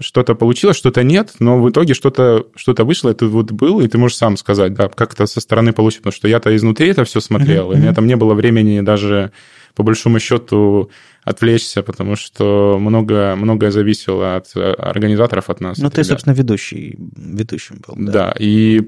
что-то 0.00 0.34
получилось, 0.34 0.76
что-то 0.76 1.02
нет, 1.02 1.34
но 1.38 1.60
в 1.60 1.70
итоге 1.70 1.94
что-то 1.94 2.46
что 2.56 2.74
вышло, 2.84 3.10
это 3.10 3.26
вот 3.26 3.50
было, 3.52 3.82
и 3.82 3.88
ты 3.88 3.98
можешь 3.98 4.16
сам 4.16 4.36
сказать, 4.36 4.74
да, 4.74 4.88
как 4.88 5.12
это 5.14 5.26
со 5.26 5.40
стороны 5.40 5.72
получилось, 5.72 6.02
потому 6.02 6.12
что 6.12 6.28
я-то 6.28 6.54
изнутри 6.54 6.88
это 6.88 7.04
все 7.04 7.20
смотрел, 7.20 7.70
mm-hmm. 7.70 7.74
и 7.74 7.78
у 7.78 7.80
меня 7.80 7.94
там 7.94 8.06
не 8.06 8.16
было 8.16 8.34
времени 8.34 8.80
даже 8.80 9.32
по 9.74 9.82
большому 9.82 10.20
счету 10.20 10.90
отвлечься, 11.24 11.82
потому 11.82 12.16
что 12.16 12.78
много, 12.78 13.34
многое 13.36 13.70
зависело 13.70 14.36
от 14.36 14.56
э, 14.56 14.72
организаторов, 14.72 15.50
от 15.50 15.60
нас. 15.60 15.78
Ну, 15.78 15.90
ты, 15.90 15.96
ребят. 15.96 16.06
собственно, 16.06 16.34
ведущий, 16.34 16.96
ведущим 17.16 17.82
был. 17.86 17.94
Да. 17.96 18.12
да, 18.12 18.34
и 18.38 18.82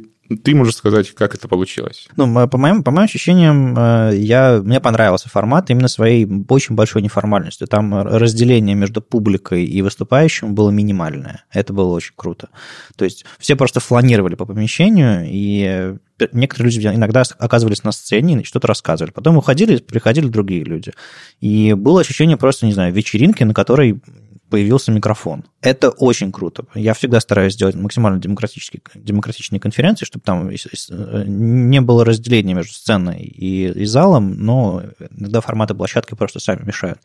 ты 0.45 0.55
можешь 0.55 0.77
сказать, 0.77 1.15
как 1.15 1.35
это 1.35 1.49
получилось? 1.49 2.09
Ну, 2.17 2.49
по 2.49 2.59
моим, 2.59 2.83
по 2.83 2.91
моим 2.91 3.05
ощущениям, 3.05 3.75
э, 3.77 4.17
я, 4.17 4.61
мне 4.63 4.81
понравился 4.81 5.29
формат 5.29 5.71
именно 5.71 5.89
своей 5.89 6.27
очень 6.49 6.75
большой 6.75 7.03
неформальностью. 7.03 7.67
Там 7.67 7.95
разделение 7.95 8.75
между 8.75 9.01
публикой 9.01 9.65
и 9.65 9.83
выступающим 9.83 10.55
было 10.55 10.71
минимальное. 10.71 11.45
Это 11.53 11.73
было 11.73 11.93
очень 11.93 12.15
круто. 12.17 12.49
То 12.97 13.05
есть 13.05 13.25
все 13.39 13.57
просто 13.57 13.81
фланировали 13.81 14.35
по 14.35 14.47
помещению, 14.47 15.23
и 15.27 15.97
некоторые 16.33 16.73
люди 16.73 16.87
иногда 16.87 17.23
оказывались 17.39 17.85
на 17.85 17.93
сцене 17.93 18.41
и 18.41 18.45
что-то 18.45 18.67
рассказывали. 18.69 19.13
Потом 19.13 19.37
уходили, 19.37 19.77
приходили 19.79 20.29
другие 20.29 20.65
люди. 20.65 20.93
И 21.41 21.75
было 21.75 22.01
ощущение 22.01 22.37
просто, 22.37 22.67
не 22.67 22.73
знаю, 22.73 22.93
вечеринки, 22.93 23.45
на 23.45 23.55
которой 23.55 24.01
появился 24.51 24.93
микрофон. 24.93 25.45
Это 25.61 25.91
очень 25.91 26.33
круто. 26.33 26.65
Я 26.75 26.95
всегда 26.95 27.21
стараюсь 27.21 27.55
сделать 27.55 27.75
максимально 27.75 28.21
демократические, 28.21 28.83
демократичные 28.95 29.61
конференции, 29.61 30.05
чтобы 30.05 30.25
там 30.25 30.51
не 30.51 31.81
было 31.81 32.05
разделения 32.05 32.55
между 32.55 32.73
сценой 32.73 33.23
и, 33.23 33.69
и 33.69 33.85
залом, 33.85 34.35
но 34.39 34.83
иногда 35.11 35.41
форматы 35.41 35.75
площадки 35.75 36.15
просто 36.15 36.39
сами 36.39 36.65
мешают. 36.65 36.99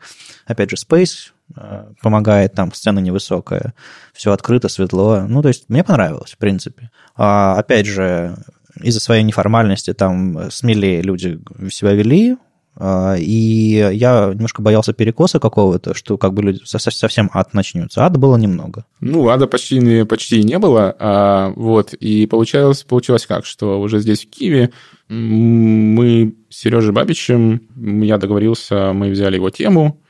Опять 0.46 0.70
же, 0.70 0.76
Space 0.76 1.32
э, 1.56 1.92
помогает, 2.00 2.54
там 2.54 2.72
сцена 2.72 3.00
невысокая, 3.00 3.74
все 4.12 4.32
открыто, 4.32 4.68
светло. 4.68 5.22
Ну, 5.28 5.42
то 5.42 5.48
есть 5.48 5.68
мне 5.68 5.82
понравилось, 5.82 6.32
в 6.32 6.38
принципе. 6.38 6.90
А, 7.16 7.56
опять 7.58 7.86
же, 7.86 8.36
из-за 8.80 9.00
своей 9.00 9.22
неформальности 9.22 9.92
там 9.92 10.50
смелее 10.50 11.02
люди 11.02 11.40
себя 11.70 11.92
вели, 11.92 12.36
и 12.80 13.90
я 13.92 14.30
немножко 14.32 14.62
боялся 14.62 14.94
перекоса 14.94 15.38
какого-то, 15.38 15.94
что 15.94 16.16
как 16.16 16.32
бы 16.32 16.42
люди 16.42 16.60
совсем 16.64 17.30
ад 17.34 17.52
начнется. 17.52 18.06
Ада 18.06 18.18
было 18.18 18.36
немного. 18.36 18.86
Ну, 19.00 19.28
ада 19.28 19.46
почти, 19.46 20.04
почти 20.04 20.42
не 20.42 20.58
было. 20.58 20.96
А, 20.98 21.52
вот, 21.54 21.92
и 21.92 22.26
получалось, 22.26 22.82
получилось 22.82 23.26
как, 23.26 23.44
что 23.44 23.78
уже 23.80 24.00
здесь, 24.00 24.24
в 24.24 24.30
Киеве, 24.30 24.72
мы 25.08 26.34
с 26.48 26.56
Сережей 26.56 26.92
Бабичем, 26.92 27.60
я 27.76 28.16
договорился, 28.16 28.92
мы 28.94 29.10
взяли 29.10 29.36
его 29.36 29.50
тему, 29.50 30.00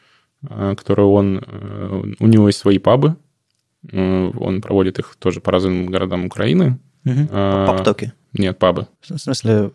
а, 0.49 0.75
которую 0.77 1.11
он... 1.11 1.45
Э, 1.45 2.03
у 2.19 2.27
него 2.27 2.47
есть 2.47 2.59
свои 2.59 2.79
пабы, 2.79 3.17
э, 3.91 4.31
он 4.39 4.61
проводит 4.61 4.99
их 5.01 5.17
тоже 5.19 5.41
по 5.41 5.51
разным 5.51 5.87
городам 5.87 6.27
Украины. 6.27 6.79
Угу. 7.05 7.29
А, 7.31 7.67
Пабтоки? 7.67 8.13
Нет, 8.33 8.59
пабы. 8.59 8.87
В 9.01 9.19
смысле, 9.19 9.73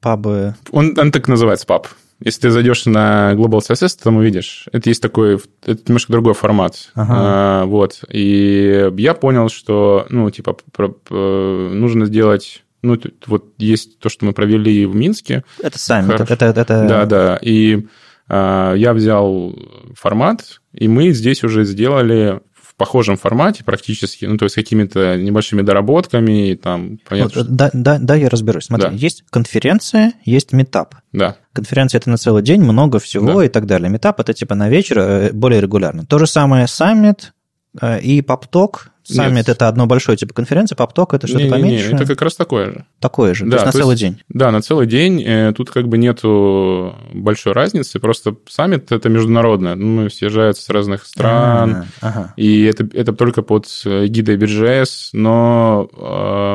пабы... 0.00 0.54
Он, 0.70 0.98
он 0.98 1.12
так 1.12 1.28
называется, 1.28 1.66
паб. 1.66 1.88
Если 2.24 2.42
ты 2.42 2.50
зайдешь 2.50 2.86
на 2.86 3.32
Global 3.34 3.60
CSS, 3.60 3.98
то 3.98 4.04
там 4.04 4.16
увидишь. 4.16 4.66
Это 4.72 4.88
есть 4.88 5.02
такой, 5.02 5.40
это 5.64 5.82
немножко 5.86 6.12
другой 6.12 6.34
формат. 6.34 6.90
Ага. 6.94 7.14
А, 7.16 7.64
вот. 7.66 8.04
И 8.08 8.90
я 8.96 9.14
понял, 9.14 9.48
что, 9.48 10.06
ну, 10.08 10.30
типа, 10.30 10.56
про, 10.72 10.88
про, 10.88 11.70
нужно 11.72 12.06
сделать 12.06 12.62
ну, 12.82 12.98
вот 13.26 13.54
есть 13.58 14.00
то, 14.00 14.08
что 14.08 14.24
мы 14.24 14.32
провели 14.32 14.86
в 14.86 14.94
Минске. 14.94 15.44
Это 15.60 15.78
сами. 15.78 16.12
Это, 16.12 16.24
это, 16.24 16.46
это... 16.46 16.86
Да, 16.88 17.06
да. 17.06 17.38
И 17.40 17.86
а, 18.28 18.74
я 18.74 18.92
взял 18.92 19.54
формат, 19.94 20.60
и 20.72 20.88
мы 20.88 21.10
здесь 21.10 21.44
уже 21.44 21.64
сделали 21.64 22.40
похожем 22.76 23.16
формате 23.16 23.64
практически, 23.64 24.24
ну, 24.24 24.36
то 24.36 24.44
есть 24.44 24.54
какими-то 24.54 25.16
небольшими 25.16 25.62
доработками, 25.62 26.54
там, 26.54 26.98
понятно. 27.08 27.42
Вот, 27.42 27.50
да, 27.50 27.70
да, 27.72 27.98
да, 27.98 28.14
я 28.14 28.28
разберусь. 28.28 28.64
Смотри, 28.64 28.88
да. 28.88 28.94
есть 28.94 29.24
конференция, 29.30 30.14
есть 30.24 30.52
meetup. 30.52 30.94
Да. 31.12 31.36
Конференция 31.52 31.98
это 31.98 32.10
на 32.10 32.16
целый 32.16 32.42
день, 32.42 32.62
много 32.62 32.98
всего 32.98 33.40
да. 33.40 33.46
и 33.46 33.48
так 33.48 33.66
далее. 33.66 33.90
Meetup 33.90 34.20
это 34.20 34.32
типа 34.32 34.54
на 34.54 34.68
вечер 34.68 34.98
э, 34.98 35.32
более 35.32 35.60
регулярно. 35.60 36.06
То 36.06 36.18
же 36.18 36.26
самое 36.26 36.66
саммит 36.66 37.32
э, 37.80 38.00
и 38.00 38.22
PubTalk 38.22 38.91
Саммит 39.04 39.48
это 39.48 39.68
одно 39.68 39.86
большое 39.86 40.16
типа 40.16 40.34
конференция, 40.34 40.76
PubTalk 40.76 41.16
это 41.16 41.26
что-то 41.26 41.44
не, 41.44 41.50
поменьше? 41.50 41.88
Не, 41.88 41.94
это 41.94 42.06
как 42.06 42.22
раз 42.22 42.36
такое 42.36 42.66
же. 42.66 42.84
Такое 43.00 43.34
же, 43.34 43.44
да, 43.44 43.50
то 43.50 43.56
есть 43.56 43.66
на 43.66 43.72
то 43.72 43.78
целый 43.78 43.92
есть, 43.92 44.02
день? 44.02 44.22
Да, 44.28 44.50
на 44.50 44.62
целый 44.62 44.86
день. 44.86 45.22
Э, 45.22 45.52
тут 45.56 45.70
как 45.70 45.88
бы 45.88 45.98
нету 45.98 46.94
большой 47.12 47.52
разницы, 47.52 47.98
просто 47.98 48.36
саммит 48.48 48.92
это 48.92 49.08
международное. 49.08 49.74
Ну, 49.74 50.08
съезжаются 50.08 50.62
с 50.62 50.68
разных 50.68 51.06
стран, 51.06 51.86
а, 52.00 52.08
ага. 52.08 52.34
и 52.36 52.64
это, 52.64 52.88
это 52.92 53.12
только 53.12 53.42
под 53.42 53.66
эгидой 53.84 54.36
BeerJS, 54.36 55.10
но 55.12 55.88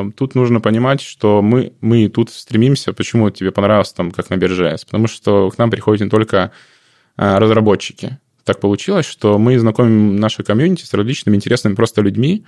э, 0.08 0.12
тут 0.16 0.36
нужно 0.36 0.62
понимать, 0.62 1.02
что 1.02 1.42
мы, 1.42 1.74
мы 1.82 2.08
тут 2.10 2.30
стремимся, 2.30 2.94
почему 2.94 3.30
тебе 3.30 3.52
понравилось 3.52 3.94
там, 3.94 4.12
как 4.12 4.30
на 4.30 4.36
BirжS, 4.36 4.86
потому 4.86 5.08
что 5.08 5.50
к 5.50 5.58
нам 5.58 5.70
приходят 5.70 6.02
не 6.02 6.10
только 6.10 6.52
э, 7.18 7.38
разработчики, 7.38 8.20
так 8.48 8.60
получилось, 8.60 9.06
что 9.06 9.38
мы 9.38 9.60
знакомим 9.60 10.16
наше 10.16 10.42
комьюнити 10.44 10.86
с 10.86 10.94
различными 10.94 11.36
интересными 11.36 11.76
просто 11.76 12.02
людьми. 12.02 12.46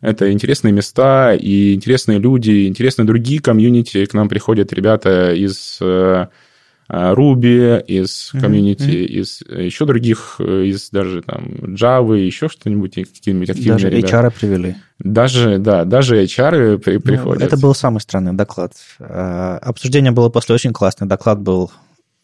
Это 0.00 0.30
интересные 0.32 0.72
места 0.72 1.34
и 1.34 1.74
интересные 1.74 2.18
люди, 2.18 2.66
интересные 2.66 3.06
другие 3.06 3.40
комьюнити. 3.40 4.04
К 4.04 4.14
нам 4.14 4.28
приходят 4.28 4.72
ребята 4.72 5.32
из 5.32 5.78
э, 5.80 6.26
Ruby, 6.90 7.84
из 7.84 8.30
комьюнити, 8.32 8.82
mm-hmm. 8.82 9.04
из 9.04 9.42
еще 9.42 9.86
других, 9.86 10.40
из 10.40 10.90
даже 10.90 11.22
там 11.22 11.44
Java, 11.74 12.16
еще 12.16 12.48
что-нибудь, 12.48 12.94
какие-нибудь 12.94 13.50
активные 13.50 13.78
Даже 13.78 13.90
ребята. 13.90 14.16
HR 14.16 14.32
привели. 14.40 14.76
Даже, 14.98 15.58
да, 15.58 15.84
даже 15.84 16.24
HR 16.24 16.78
при, 16.78 16.94
ну, 16.94 17.00
приходят. 17.00 17.42
Это 17.42 17.56
был 17.56 17.74
самый 17.74 18.00
странный 18.00 18.32
доклад. 18.32 18.72
Э, 18.98 19.58
обсуждение 19.62 20.12
было 20.12 20.30
после 20.30 20.54
очень 20.54 20.72
классный, 20.72 21.06
доклад 21.06 21.40
был 21.40 21.70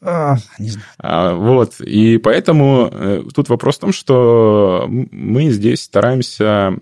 а, 0.05 0.37
не 0.59 0.69
знаю. 0.69 0.87
А, 0.99 1.35
вот, 1.35 1.81
и 1.81 2.19
поэтому 2.19 2.91
э, 2.93 3.23
тут 3.35 3.49
вопрос 3.49 3.77
в 3.77 3.81
том, 3.81 3.93
что 3.93 4.87
мы 4.89 5.51
здесь 5.51 5.83
стараемся 5.83 6.77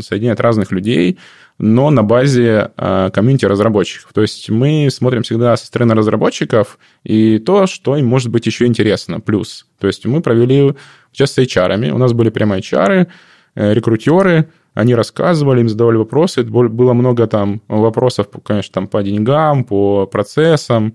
соединять 0.00 0.40
разных 0.40 0.72
людей, 0.72 1.18
но 1.58 1.90
на 1.90 2.02
базе 2.02 2.72
а, 2.76 3.10
комьюнити 3.10 3.44
разработчиков. 3.44 4.12
То 4.14 4.22
есть 4.22 4.48
мы 4.48 4.88
смотрим 4.90 5.22
всегда 5.22 5.54
со 5.56 5.66
стороны 5.66 5.94
разработчиков 5.94 6.78
и 7.04 7.38
то, 7.38 7.66
что 7.66 7.96
им 7.96 8.06
может 8.06 8.30
быть 8.30 8.46
еще 8.46 8.64
интересно, 8.64 9.20
плюс. 9.20 9.66
То 9.78 9.86
есть 9.86 10.06
мы 10.06 10.22
провели 10.22 10.74
сейчас 11.12 11.32
с 11.32 11.38
HR, 11.38 11.90
у 11.90 11.98
нас 11.98 12.14
были 12.14 12.30
прямо 12.30 12.58
HR, 12.58 13.06
э, 13.54 13.74
рекрутеры, 13.74 14.48
они 14.72 14.94
рассказывали, 14.94 15.60
им 15.60 15.68
задавали 15.68 15.98
вопросы, 15.98 16.42
было 16.42 16.94
много 16.94 17.26
там 17.26 17.60
вопросов, 17.68 18.28
конечно, 18.42 18.72
там 18.72 18.88
по 18.88 19.02
деньгам, 19.02 19.64
по 19.64 20.06
процессам, 20.06 20.94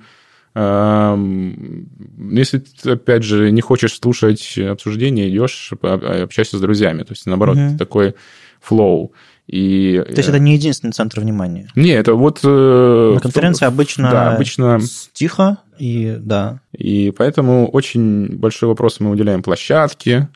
если 0.59 2.57
ты, 2.59 2.91
опять 2.91 3.23
же, 3.23 3.51
не 3.51 3.61
хочешь 3.61 3.99
слушать 3.99 4.57
обсуждение, 4.57 5.29
идешь, 5.29 5.71
общаешься 5.81 6.57
с 6.57 6.61
друзьями. 6.61 7.03
То 7.03 7.11
есть, 7.11 7.27
наоборот, 7.27 7.57
угу. 7.57 7.77
такой 7.77 8.15
флоу. 8.59 9.13
И... 9.45 10.01
То 10.03 10.17
есть 10.17 10.29
это 10.29 10.39
не 10.39 10.55
единственный 10.55 10.91
центр 10.91 11.21
внимания? 11.21 11.69
Не, 11.75 11.91
это 11.91 12.15
вот... 12.15 12.39
Э, 12.43 13.13
На 13.13 13.19
конференции 13.19 13.65
обычно, 13.65 14.09
да, 14.11 14.35
обычно 14.35 14.79
тихо, 15.13 15.59
и 15.77 16.17
да. 16.19 16.59
И 16.73 17.13
поэтому 17.15 17.69
очень 17.69 18.37
большой 18.37 18.67
вопрос 18.67 18.99
мы 18.99 19.11
уделяем 19.11 19.43
площадке, 19.43 20.27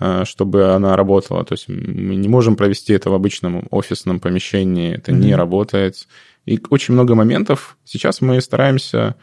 э, 0.00 0.24
чтобы 0.24 0.74
она 0.74 0.96
работала. 0.96 1.44
То 1.44 1.52
есть 1.52 1.68
мы 1.68 2.16
не 2.16 2.28
можем 2.28 2.56
провести 2.56 2.92
это 2.92 3.10
в 3.10 3.14
обычном 3.14 3.66
офисном 3.70 4.18
помещении, 4.20 4.96
это 4.96 5.12
mm 5.12 5.16
не 5.16 5.34
работает. 5.36 6.08
И 6.46 6.58
очень 6.70 6.94
много 6.94 7.14
моментов. 7.14 7.76
Сейчас 7.84 8.20
мы 8.20 8.40
стараемся 8.40 8.98
а, 8.98 9.14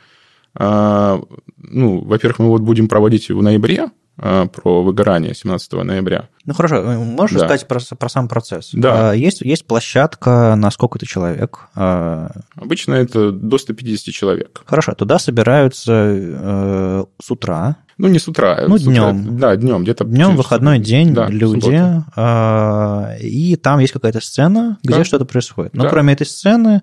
ну, 0.60 2.00
во-первых, 2.02 2.40
мы 2.40 2.50
вот 2.50 2.62
будем 2.62 2.88
проводить 2.88 3.30
в 3.30 3.42
ноябре, 3.42 3.90
а, 4.16 4.46
про 4.46 4.84
выгорание 4.84 5.34
17 5.34 5.74
ноября. 5.84 6.30
Ну 6.46 6.54
хорошо, 6.54 6.76
э, 6.76 6.98
можешь 7.00 7.36
да. 7.40 7.46
сказать 7.46 7.68
про, 7.68 7.80
про 7.98 8.10
сам 8.10 8.28
процесс? 8.28 8.70
Да. 8.72 9.10
А, 9.10 9.14
есть, 9.14 9.42
есть 9.42 9.66
площадка 9.66 10.54
на 10.56 10.70
сколько 10.70 11.00
то 11.00 11.08
человек? 11.08 11.68
Обычно 11.74 12.94
это 12.94 13.32
до 13.32 13.58
150 13.58 14.14
человек. 14.14 14.62
Хорошо, 14.66 14.94
туда 14.94 15.18
собираются 15.18 15.94
э, 15.96 17.06
с 17.20 17.32
утра, 17.32 17.78
ну, 18.04 18.10
не 18.10 18.20
с 18.20 18.28
утра. 18.28 18.66
Ну, 18.68 18.78
с 18.78 18.84
днем. 18.84 19.22
Утра, 19.22 19.32
да, 19.32 19.56
днем, 19.56 19.84
где-то. 19.84 20.04
Днем, 20.04 20.36
выходной 20.36 20.78
день, 20.78 21.14
да, 21.14 21.28
люди. 21.28 21.82
Э, 22.18 23.18
и 23.20 23.56
там 23.56 23.80
есть 23.80 23.94
какая-то 23.94 24.20
сцена, 24.20 24.78
где 24.84 24.98
да. 24.98 25.04
что-то 25.06 25.24
происходит. 25.24 25.74
Но 25.74 25.84
да. 25.84 25.90
кроме 25.90 26.12
этой 26.12 26.28
сцены 26.28 26.82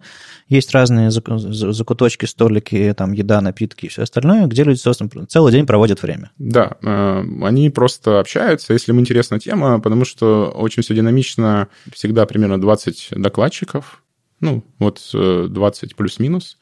есть 0.49 0.73
разные 0.73 1.11
закуточки, 1.11 2.25
столики, 2.25 2.95
там 2.97 3.13
еда, 3.13 3.43
напитки 3.43 3.85
и 3.85 3.89
все 3.89 4.05
остальное, 4.05 4.47
где 4.47 4.65
люди, 4.65 4.79
собственно, 4.79 5.27
целый 5.27 5.53
день 5.53 5.67
проводят 5.67 6.03
время. 6.03 6.31
Да, 6.39 6.73
э, 6.83 7.25
они 7.43 7.69
просто 7.69 8.19
общаются, 8.19 8.73
если 8.73 8.93
им 8.93 9.01
интересна 9.01 9.39
тема, 9.39 9.79
потому 9.79 10.07
что 10.07 10.47
очень 10.57 10.83
все 10.83 10.95
динамично, 10.95 11.69
всегда 11.93 12.25
примерно 12.25 12.59
20 12.59 13.09
докладчиков, 13.17 14.03
ну, 14.41 14.65
вот 14.79 15.01
20 15.13 15.93
э, 15.93 15.95
плюс-минус. 15.95 16.57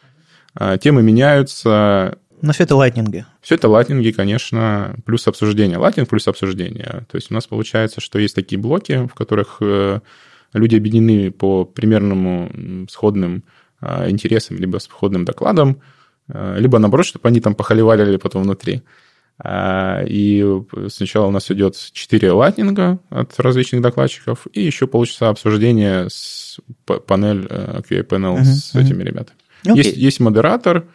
Э, 0.58 0.78
темы 0.80 1.02
меняются, 1.02 2.18
но 2.42 2.52
все 2.52 2.64
это 2.64 2.76
lightning 2.76 3.17
и. 3.17 3.26
Все 3.40 3.54
это 3.54 3.68
lightning 3.68 4.03
и, 4.03 4.10
конечно, 4.10 4.94
плюс 5.04 5.26
обсуждение. 5.26 5.78
Lightning 5.78 6.08
плюс 6.08 6.28
обсуждение. 6.28 7.06
То 7.10 7.16
есть 7.16 7.30
у 7.30 7.34
нас 7.34 7.46
получается, 7.46 8.00
что 8.00 8.18
есть 8.18 8.34
такие 8.34 8.58
блоки, 8.60 9.06
в 9.06 9.14
которых 9.14 9.60
люди 10.52 10.76
объединены 10.76 11.30
по 11.30 11.64
примерному 11.64 12.86
сходным 12.88 13.44
а, 13.80 14.08
интересам, 14.10 14.56
либо 14.56 14.78
с 14.78 14.88
входным 14.88 15.24
докладом, 15.24 15.80
а, 16.28 16.56
либо 16.56 16.78
наоборот, 16.78 17.06
чтобы 17.06 17.28
они 17.28 17.40
там 17.40 17.54
похоливарили 17.54 18.16
потом 18.16 18.42
внутри. 18.42 18.82
А, 19.40 20.02
и 20.04 20.44
сначала 20.88 21.26
у 21.26 21.30
нас 21.30 21.50
идет 21.50 21.76
4 21.76 22.32
lightning 22.32 22.91
а 22.91 22.98
от 23.10 23.38
различных 23.38 23.82
докладчиков, 23.82 24.46
и 24.52 24.62
еще 24.62 24.88
полчаса 24.88 25.28
обсуждения 25.28 26.08
с 26.08 26.58
панель, 26.84 27.46
QA-панел 27.46 28.38
uh-huh, 28.38 28.44
с 28.44 28.74
uh-huh. 28.74 28.82
этими 28.82 29.04
ребятами. 29.04 29.38
Okay. 29.64 29.76
Есть, 29.76 29.96
есть 29.96 30.20
модератор, 30.20 30.86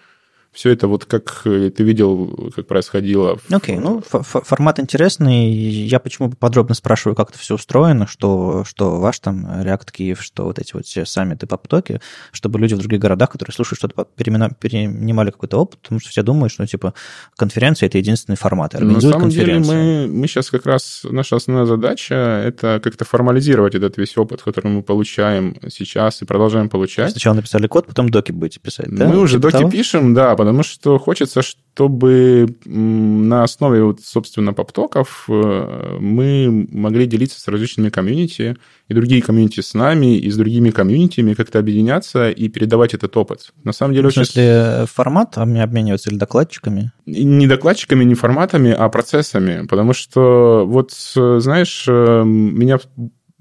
все 0.54 0.70
это 0.70 0.88
вот 0.88 1.06
как 1.06 1.42
ты 1.44 1.84
видел, 1.84 2.52
как 2.56 2.68
происходило. 2.68 3.40
Окей, 3.50 3.78
okay, 3.78 3.80
ну 3.80 4.02
формат 4.02 4.80
интересный. 4.80 5.52
Я 5.52 6.00
почему 6.00 6.32
подробно 6.32 6.76
спрашиваю, 6.76 7.16
как 7.16 7.32
это 7.32 7.40
все 7.40 7.56
устроено, 7.56 8.08
что, 8.08 8.64
что 8.66 9.00
ваш 9.00 9.20
там 9.20 9.46
React 9.46 9.92
Киев, 9.92 10.22
что 10.22 10.46
вот 10.46 10.60
эти 10.60 10.74
вот 10.74 10.86
все 10.86 11.06
саммиты 11.06 11.48
по 11.48 11.58
потоке, 11.58 12.02
чтобы 12.32 12.60
люди 12.60 12.76
в 12.76 12.78
других 12.78 13.00
городах, 13.00 13.32
которые 13.32 13.54
слушают 13.54 13.80
что-то, 13.80 14.06
перенимали 14.16 15.32
какой-то 15.32 15.58
опыт, 15.58 15.80
потому 15.82 16.00
что 16.00 16.10
все 16.10 16.22
думают, 16.22 16.54
что 16.54 16.66
типа 16.68 16.94
конференция– 17.36 17.88
это 17.90 17.98
единственный 17.98 18.36
формат. 18.36 18.74
На 18.74 19.02
самом 19.02 19.30
деле 19.30 19.60
мы, 19.60 20.08
мы 20.08 20.28
сейчас 20.28 20.50
как 20.50 20.66
раз, 20.66 21.02
наша 21.10 21.36
основная 21.38 21.66
задача– 21.66 22.14
это 22.46 22.80
как-то 22.84 23.06
формализировать 23.06 23.76
этот 23.76 23.98
весь 23.98 24.16
опыт, 24.18 24.44
который 24.44 24.72
мы 24.72 24.84
получаем 24.84 25.56
сейчас 25.70 26.22
и 26.22 26.26
продолжаем 26.26 26.70
получать. 26.70 27.12
Сначала 27.12 27.36
написали 27.36 27.68
код, 27.68 27.88
потом 27.88 28.10
доки 28.10 28.32
будете 28.32 28.60
писать, 28.60 28.88
да? 28.90 29.08
Мы 29.08 29.20
уже 29.20 29.38
типа 29.38 29.52
доки 29.52 29.62
того? 29.62 29.72
пишем, 29.72 30.14
да, 30.14 30.36
потому 30.44 30.64
что 30.64 31.00
хочется, 31.00 31.42
чтобы 31.42 32.58
на 32.66 33.44
основе, 33.44 33.84
вот, 33.84 34.02
собственно, 34.02 34.54
поптоков 34.54 35.26
э, 35.30 35.98
мы 36.02 36.68
могли 36.70 37.06
делиться 37.06 37.40
с 37.40 37.48
различными 37.48 37.90
комьюнити, 37.90 38.58
и 38.90 38.94
другие 38.94 39.22
комьюнити 39.22 39.62
с 39.62 39.74
нами, 39.74 40.18
и 40.18 40.30
с 40.30 40.36
другими 40.36 40.70
комьюнитями 40.70 41.34
как-то 41.34 41.60
объединяться 41.60 42.30
и 42.30 42.50
передавать 42.50 42.94
этот 42.94 43.16
опыт. 43.16 43.54
На 43.64 43.72
самом 43.72 43.94
деле... 43.94 44.10
В 44.10 44.14
смысле, 44.14 44.80
очень... 44.80 44.88
формат 44.88 45.38
обмениваться 45.38 46.10
или 46.10 46.18
докладчиками? 46.18 46.92
Не 47.06 47.48
докладчиками, 47.48 48.04
не 48.04 48.16
форматами, 48.16 48.72
а 48.72 48.90
процессами. 48.90 49.66
Потому 49.66 49.94
что, 49.94 50.66
вот, 50.68 50.92
знаешь, 50.92 51.86
э, 51.88 52.24
меня 52.26 52.80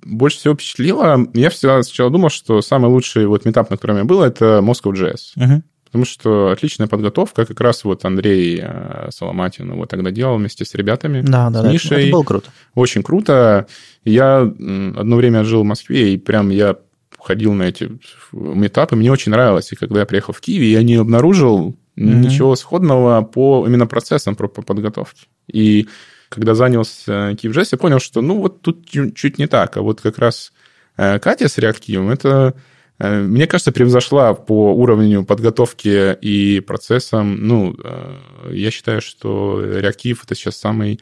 больше 0.04 0.38
всего 0.38 0.54
впечатлило, 0.54 1.26
я 1.34 1.50
всегда 1.50 1.82
сначала 1.82 2.10
думал, 2.10 2.30
что 2.30 2.60
самый 2.62 2.90
лучший 2.90 3.26
вот 3.26 3.44
метап, 3.44 3.70
на 3.70 3.76
котором 3.76 3.98
я 3.98 4.04
был, 4.04 4.22
это 4.22 4.60
Moscow.js. 4.62 5.36
Uh-huh. 5.36 5.62
Потому 5.92 6.06
что 6.06 6.48
отличная 6.48 6.86
подготовка, 6.86 7.44
как 7.44 7.60
раз 7.60 7.84
вот 7.84 8.06
Андрей 8.06 8.58
э, 8.62 9.10
Соломатин 9.10 9.72
его 9.72 9.84
тогда 9.84 10.10
делал 10.10 10.38
вместе 10.38 10.64
с 10.64 10.74
ребятами, 10.74 11.20
да, 11.20 11.50
да, 11.50 11.62
с 11.62 11.70
Мишей. 11.70 11.90
Да, 11.90 12.00
это 12.00 12.10
было 12.12 12.22
круто. 12.22 12.50
Очень 12.74 13.02
круто. 13.02 13.66
Я 14.02 14.38
одно 14.38 15.16
время 15.16 15.44
жил 15.44 15.60
в 15.60 15.66
Москве, 15.66 16.14
и 16.14 16.16
прям 16.16 16.48
я 16.48 16.78
ходил 17.18 17.52
на 17.52 17.64
эти 17.64 17.90
метапы, 18.32 18.96
мне 18.96 19.12
очень 19.12 19.32
нравилось. 19.32 19.70
И 19.70 19.76
когда 19.76 20.00
я 20.00 20.06
приехал 20.06 20.32
в 20.32 20.40
Киев, 20.40 20.62
я 20.62 20.82
не 20.82 20.94
обнаружил 20.94 21.76
mm-hmm. 21.98 22.02
ничего 22.02 22.56
сходного 22.56 23.20
по 23.20 23.66
именно 23.66 23.86
процессам 23.86 24.34
по 24.34 24.48
подготовке. 24.48 25.26
И 25.46 25.88
когда 26.30 26.54
занялся 26.54 27.36
Киев 27.36 27.54
я 27.54 27.78
понял, 27.78 28.00
что 28.00 28.22
ну 28.22 28.40
вот 28.40 28.62
тут 28.62 28.88
чуть 28.88 29.36
не 29.36 29.46
так. 29.46 29.76
А 29.76 29.82
вот 29.82 30.00
как 30.00 30.16
раз 30.16 30.54
э, 30.96 31.18
Катя 31.18 31.50
с 31.50 31.58
реактивом 31.58 32.08
это 32.08 32.54
мне 33.02 33.48
кажется, 33.48 33.72
превзошла 33.72 34.32
по 34.34 34.72
уровню 34.74 35.24
подготовки 35.24 36.14
и 36.20 36.60
процессам. 36.60 37.46
Ну, 37.46 37.74
э, 37.82 38.52
я 38.52 38.70
считаю, 38.70 39.00
что 39.00 39.60
реактив 39.60 40.22
это 40.24 40.36
сейчас 40.36 40.56
самый 40.56 41.00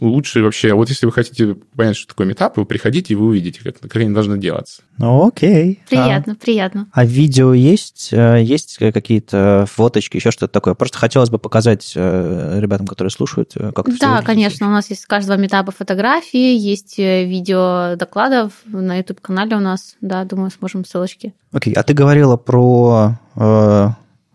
лучший 0.00 0.42
вообще. 0.42 0.72
Вот 0.72 0.88
если 0.88 1.04
вы 1.04 1.12
хотите 1.12 1.56
понять, 1.76 1.96
что 1.96 2.08
такое 2.08 2.26
метап, 2.26 2.56
вы 2.56 2.64
приходите 2.64 3.12
и 3.12 3.16
вы 3.16 3.26
увидите, 3.26 3.60
как, 3.62 3.80
как 3.80 3.96
они 3.96 4.14
должны 4.14 4.38
делаться. 4.38 4.82
Ну, 4.96 5.26
окей. 5.26 5.80
Приятно, 5.90 6.34
а, 6.34 6.36
приятно. 6.42 6.88
А 6.92 7.04
видео 7.04 7.52
есть? 7.52 8.08
Э, 8.12 8.40
есть 8.42 8.78
какие-то 8.78 9.66
фоточки, 9.70 10.16
еще 10.16 10.30
что-то 10.30 10.52
такое? 10.52 10.72
Просто 10.72 10.96
хотелось 10.96 11.28
бы 11.28 11.38
показать 11.38 11.92
ребятам, 11.94 12.86
которые 12.86 13.10
слушают, 13.10 13.52
как 13.74 13.88
это 13.88 13.98
Да, 14.00 14.22
конечно. 14.22 14.68
У 14.68 14.70
нас 14.70 14.88
есть 14.88 15.02
с 15.02 15.06
каждого 15.06 15.36
метапа 15.36 15.70
фотографии, 15.70 16.56
есть 16.56 16.96
видео 16.96 17.96
докладов 17.96 18.52
на 18.64 18.96
YouTube-канале 18.96 19.56
у 19.56 19.60
нас. 19.60 19.96
Да, 20.00 20.24
думаю, 20.24 20.50
сможем 20.50 20.86
ссылочки. 20.86 21.34
Окей, 21.52 21.74
а 21.74 21.82
ты 21.82 21.92
говорила 21.92 22.36
про 22.36 23.18
э, 23.36 23.88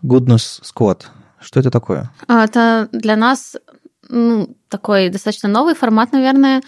Goodness 0.03 0.61
Squad. 0.61 1.03
Что 1.39 1.59
это 1.59 1.71
такое? 1.71 2.11
А, 2.27 2.45
это 2.45 2.89
для 2.91 3.15
нас 3.15 3.55
ну, 4.09 4.55
такой 4.69 5.09
достаточно 5.09 5.49
новый 5.49 5.75
формат, 5.75 6.11
наверное. 6.11 6.61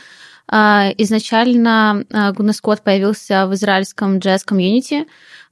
А, 0.47 0.89
изначально 0.97 2.03
э, 2.09 2.31
Goodness 2.31 2.61
Squad 2.63 2.81
появился 2.83 3.45
в 3.47 3.53
израильском 3.53 4.17
jazz-комьюнити. 4.17 5.05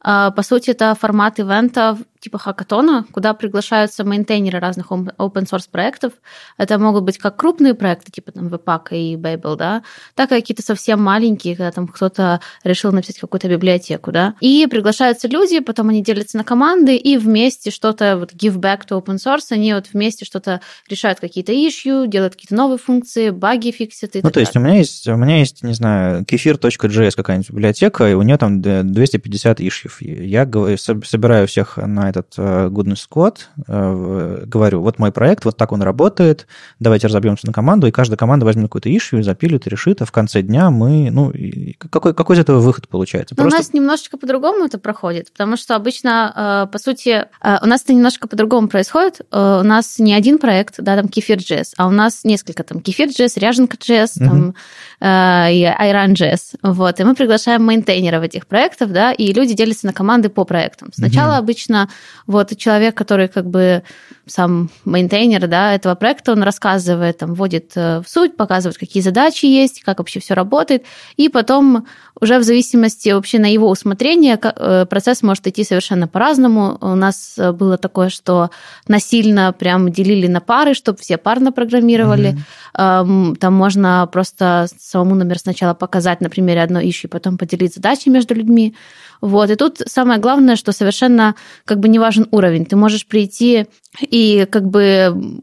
А, 0.10 0.32
по 0.32 0.42
сути, 0.42 0.70
это 0.70 0.96
формат 0.96 1.38
ивентов 1.38 2.00
типа 2.20 2.40
хакатона, 2.40 3.06
куда 3.12 3.34
приглашаются 3.34 4.04
мейнтейнеры 4.04 4.60
разных 4.60 4.92
open 4.92 5.14
source 5.20 5.70
проектов. 5.72 6.14
Это 6.58 6.78
могут 6.80 7.04
быть 7.04 7.18
как 7.18 7.38
крупные 7.38 7.74
проекты, 7.74 8.12
типа 8.12 8.32
там 8.32 8.48
Webpack 8.48 8.88
и 8.92 9.16
Babel, 9.16 9.56
да, 9.56 9.84
так 10.16 10.32
и 10.32 10.36
какие-то 10.36 10.64
совсем 10.64 11.02
маленькие, 11.02 11.56
когда 11.56 11.72
там 11.72 11.88
кто-то 11.88 12.42
решил 12.64 12.92
написать 12.92 13.20
какую-то 13.20 13.48
библиотеку, 13.48 14.12
да. 14.12 14.36
И 14.40 14.68
приглашаются 14.70 15.28
люди, 15.28 15.60
потом 15.60 15.90
они 15.90 16.04
делятся 16.04 16.38
на 16.38 16.44
команды 16.44 16.96
и 16.96 17.18
вместе 17.18 17.72
что-то, 17.72 18.18
вот 18.18 18.34
give 18.34 18.58
back 18.58 18.82
to 18.90 19.02
open 19.02 19.18
source, 19.18 19.52
они 19.52 19.74
вот 19.74 19.88
вместе 19.94 20.26
что-то 20.26 20.62
решают 20.90 21.20
какие-то 21.20 21.52
issue, 21.52 22.08
делают 22.08 22.34
какие-то 22.34 22.56
новые 22.56 22.78
функции, 22.78 23.30
баги 23.30 23.72
фиксят 23.72 24.16
и 24.16 24.22
Ну, 24.24 24.32
то 24.32 24.40
есть 24.40 24.56
у 24.56 24.60
меня 24.60 24.78
есть, 24.78 25.08
у 25.08 25.16
меня 25.16 25.40
есть, 25.40 25.64
не 25.64 25.74
знаю, 25.74 26.24
kefir.js 26.24 27.16
какая-нибудь 27.16 27.50
библиотека, 27.52 28.10
и 28.10 28.14
у 28.14 28.22
нее 28.22 28.38
там 28.38 28.62
250 28.62 29.60
Я 30.02 30.46
собираю 30.78 31.48
всех 31.48 31.78
на 31.78 32.10
этот 32.10 32.34
э, 32.38 32.68
Goodness 32.68 33.00
Squad, 33.10 33.38
э, 33.68 34.44
говорю, 34.46 34.82
вот 34.82 35.00
мой 35.00 35.12
проект, 35.12 35.46
вот 35.46 35.58
так 35.58 35.72
он 35.72 35.82
работает, 35.82 36.48
давайте 36.80 37.08
разобьемся 37.08 37.48
на 37.48 37.54
команду, 37.54 37.88
и 37.88 37.92
каждая 37.92 38.18
команда 38.18 38.46
возьмет 38.46 38.66
какую-то 38.66 38.96
ишью, 38.96 39.24
запилит 39.24 39.68
и 39.68 39.70
решит, 39.70 40.02
а 40.02 40.06
в 40.06 40.12
конце 40.12 40.42
дня 40.42 40.70
мы, 40.70 41.10
ну, 41.12 41.32
какой, 41.78 42.14
какой 42.14 42.36
из 42.36 42.40
этого 42.40 42.60
выход 42.60 42.88
получается? 42.88 43.36
Просто... 43.36 43.56
У 43.56 43.60
нас 43.60 43.74
немножечко 43.74 44.18
по-другому 44.18 44.66
это 44.66 44.80
проходит, 44.80 45.32
потому 45.32 45.58
что 45.58 45.76
обычно, 45.76 46.66
э, 46.68 46.72
по 46.72 46.80
сути, 46.80 47.26
у 47.42 47.66
нас 47.66 47.84
это 47.84 47.94
немножко 47.94 48.28
по-другому 48.28 48.68
происходит. 48.68 49.22
У 49.32 49.36
нас 49.36 50.00
не 50.00 50.14
один 50.14 50.38
проект, 50.38 50.76
да, 50.80 50.96
там 50.96 51.06
Kefir.js, 51.06 51.74
а 51.78 51.88
у 51.88 51.92
нас 51.92 52.24
несколько, 52.24 52.64
там 52.64 52.80
Kefir.js, 52.80 53.40
Ряженка.js, 53.40 54.10
там 54.20 54.56
и 55.00 55.64
Iran.js, 55.64 56.58
вот, 56.64 57.00
и 57.00 57.04
мы 57.04 57.14
приглашаем 57.14 57.64
maintainer 57.64 58.14
ов 58.14 58.24
этих 58.24 58.48
проектов, 58.48 58.92
да, 58.92 59.12
и 59.12 59.32
люди 59.34 59.54
делятся 59.54 59.77
на 59.84 59.94
команды 59.94 60.30
по 60.30 60.44
проектам. 60.44 60.90
Сначала 60.94 61.34
uh-huh. 61.34 61.40
обычно 61.40 61.90
вот 62.26 62.56
человек, 62.58 62.96
который 62.96 63.28
как 63.28 63.50
бы 63.50 63.84
сам 64.26 64.70
maintainer 64.86 65.48
да, 65.48 65.74
этого 65.74 65.96
проекта, 65.96 66.34
он 66.34 66.44
рассказывает, 66.44 67.18
там, 67.18 67.34
вводит 67.34 67.72
э, 67.76 68.02
в 68.02 68.10
суть, 68.10 68.36
показывает, 68.36 68.78
какие 68.78 69.02
задачи 69.02 69.46
есть, 69.46 69.82
как 69.84 70.00
вообще 70.00 70.20
все 70.20 70.34
работает, 70.34 70.84
и 71.16 71.30
потом 71.30 71.88
уже 72.20 72.40
в 72.40 72.44
зависимости 72.44 73.10
вообще 73.10 73.40
на 73.40 73.52
его 73.52 73.70
усмотрение 73.70 74.40
э, 74.42 74.86
процесс 74.90 75.22
может 75.22 75.48
идти 75.48 75.64
совершенно 75.64 76.08
по-разному. 76.08 76.78
У 76.82 76.96
нас 76.96 77.36
э, 77.38 77.52
было 77.52 77.78
такое, 77.78 78.10
что 78.10 78.50
насильно 78.88 79.54
прям 79.54 79.92
делили 79.92 80.28
на 80.28 80.42
пары, 80.42 80.74
чтобы 80.74 81.00
все 81.00 81.18
парно 81.18 81.52
программировали. 81.52 82.38
Mm-hmm. 82.74 83.38
Там 83.38 83.54
можно 83.54 84.08
просто 84.12 84.68
самому, 84.78 85.16
например, 85.16 85.40
сначала 85.40 85.74
показать 85.74 86.22
на 86.22 86.30
примере 86.30 86.62
одной 86.62 86.90
ищи, 86.90 87.08
потом 87.08 87.38
поделить 87.38 87.74
задачи 87.74 88.10
между 88.10 88.36
людьми. 88.36 88.76
Вот. 89.22 89.50
И 89.50 89.56
тут 89.56 89.82
самое 89.86 90.20
главное, 90.20 90.56
что 90.56 90.72
совершенно 90.72 91.36
как 91.66 91.80
бы 91.80 91.88
не 91.88 92.00
важен 92.00 92.28
уровень. 92.32 92.66
Ты 92.66 92.76
можешь 92.76 93.08
прийти 93.08 93.68
и 94.02 94.48
как 94.50 94.68
бы 94.68 95.42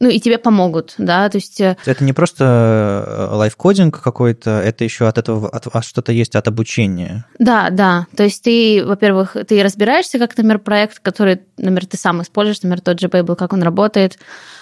ну, 0.00 0.08
и 0.08 0.20
тебе 0.20 0.38
помогут, 0.38 0.94
да, 0.98 1.28
то 1.28 1.38
есть... 1.38 1.60
Э, 1.60 1.76
это 1.84 2.04
не 2.04 2.12
просто 2.12 3.04
э, 3.06 3.34
лайфкодинг 3.34 4.00
какой-то, 4.00 4.50
это 4.50 4.84
еще 4.84 5.08
от 5.08 5.18
этого 5.18 5.48
от, 5.48 5.66
от, 5.66 5.84
что-то 5.84 6.12
есть 6.12 6.36
от 6.36 6.46
обучения. 6.46 7.24
Да, 7.38 7.70
да, 7.70 8.06
то 8.16 8.22
есть 8.22 8.44
ты, 8.44 8.84
во-первых, 8.84 9.36
ты 9.48 9.62
разбираешься, 9.62 10.18
как, 10.18 10.36
например, 10.36 10.60
проект, 10.60 11.00
который, 11.00 11.40
например, 11.56 11.86
ты 11.86 11.96
сам 11.96 12.22
используешь, 12.22 12.62
например, 12.62 12.80
тот 12.80 13.00
же 13.00 13.08
Babel, 13.08 13.34
как 13.34 13.52
он 13.52 13.62
работает, 13.62 14.18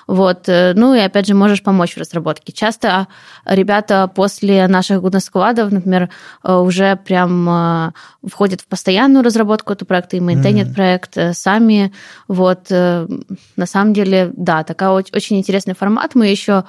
вот. 0.06 0.48
Э, 0.48 0.72
ну 0.74 0.94
и 0.94 1.00
опять 1.00 1.26
же 1.26 1.34
можешь 1.34 1.62
помочь 1.62 1.94
в 1.94 1.98
разработке. 1.98 2.52
Часто 2.52 3.08
ребята 3.44 4.10
после 4.14 4.66
наших 4.68 5.02
гудноскладов, 5.02 5.70
например, 5.70 6.08
уже 6.44 6.96
прям 6.96 7.92
входят 8.24 8.60
в 8.60 8.66
постоянную 8.66 9.24
разработку 9.24 9.72
этого 9.72 9.86
проекта 9.86 10.16
и 10.16 10.20
мейнтейнят 10.20 10.68
mm-hmm. 10.68 10.74
проект 10.74 11.18
сами. 11.32 11.92
Вот. 12.28 12.70
На 12.70 13.66
самом 13.66 13.92
деле, 13.92 14.32
да, 14.36 14.62
такая 14.62 14.90
очень 14.90 15.25
интересный 15.34 15.74
формат. 15.74 16.14
Мы 16.14 16.28
еще 16.28 16.64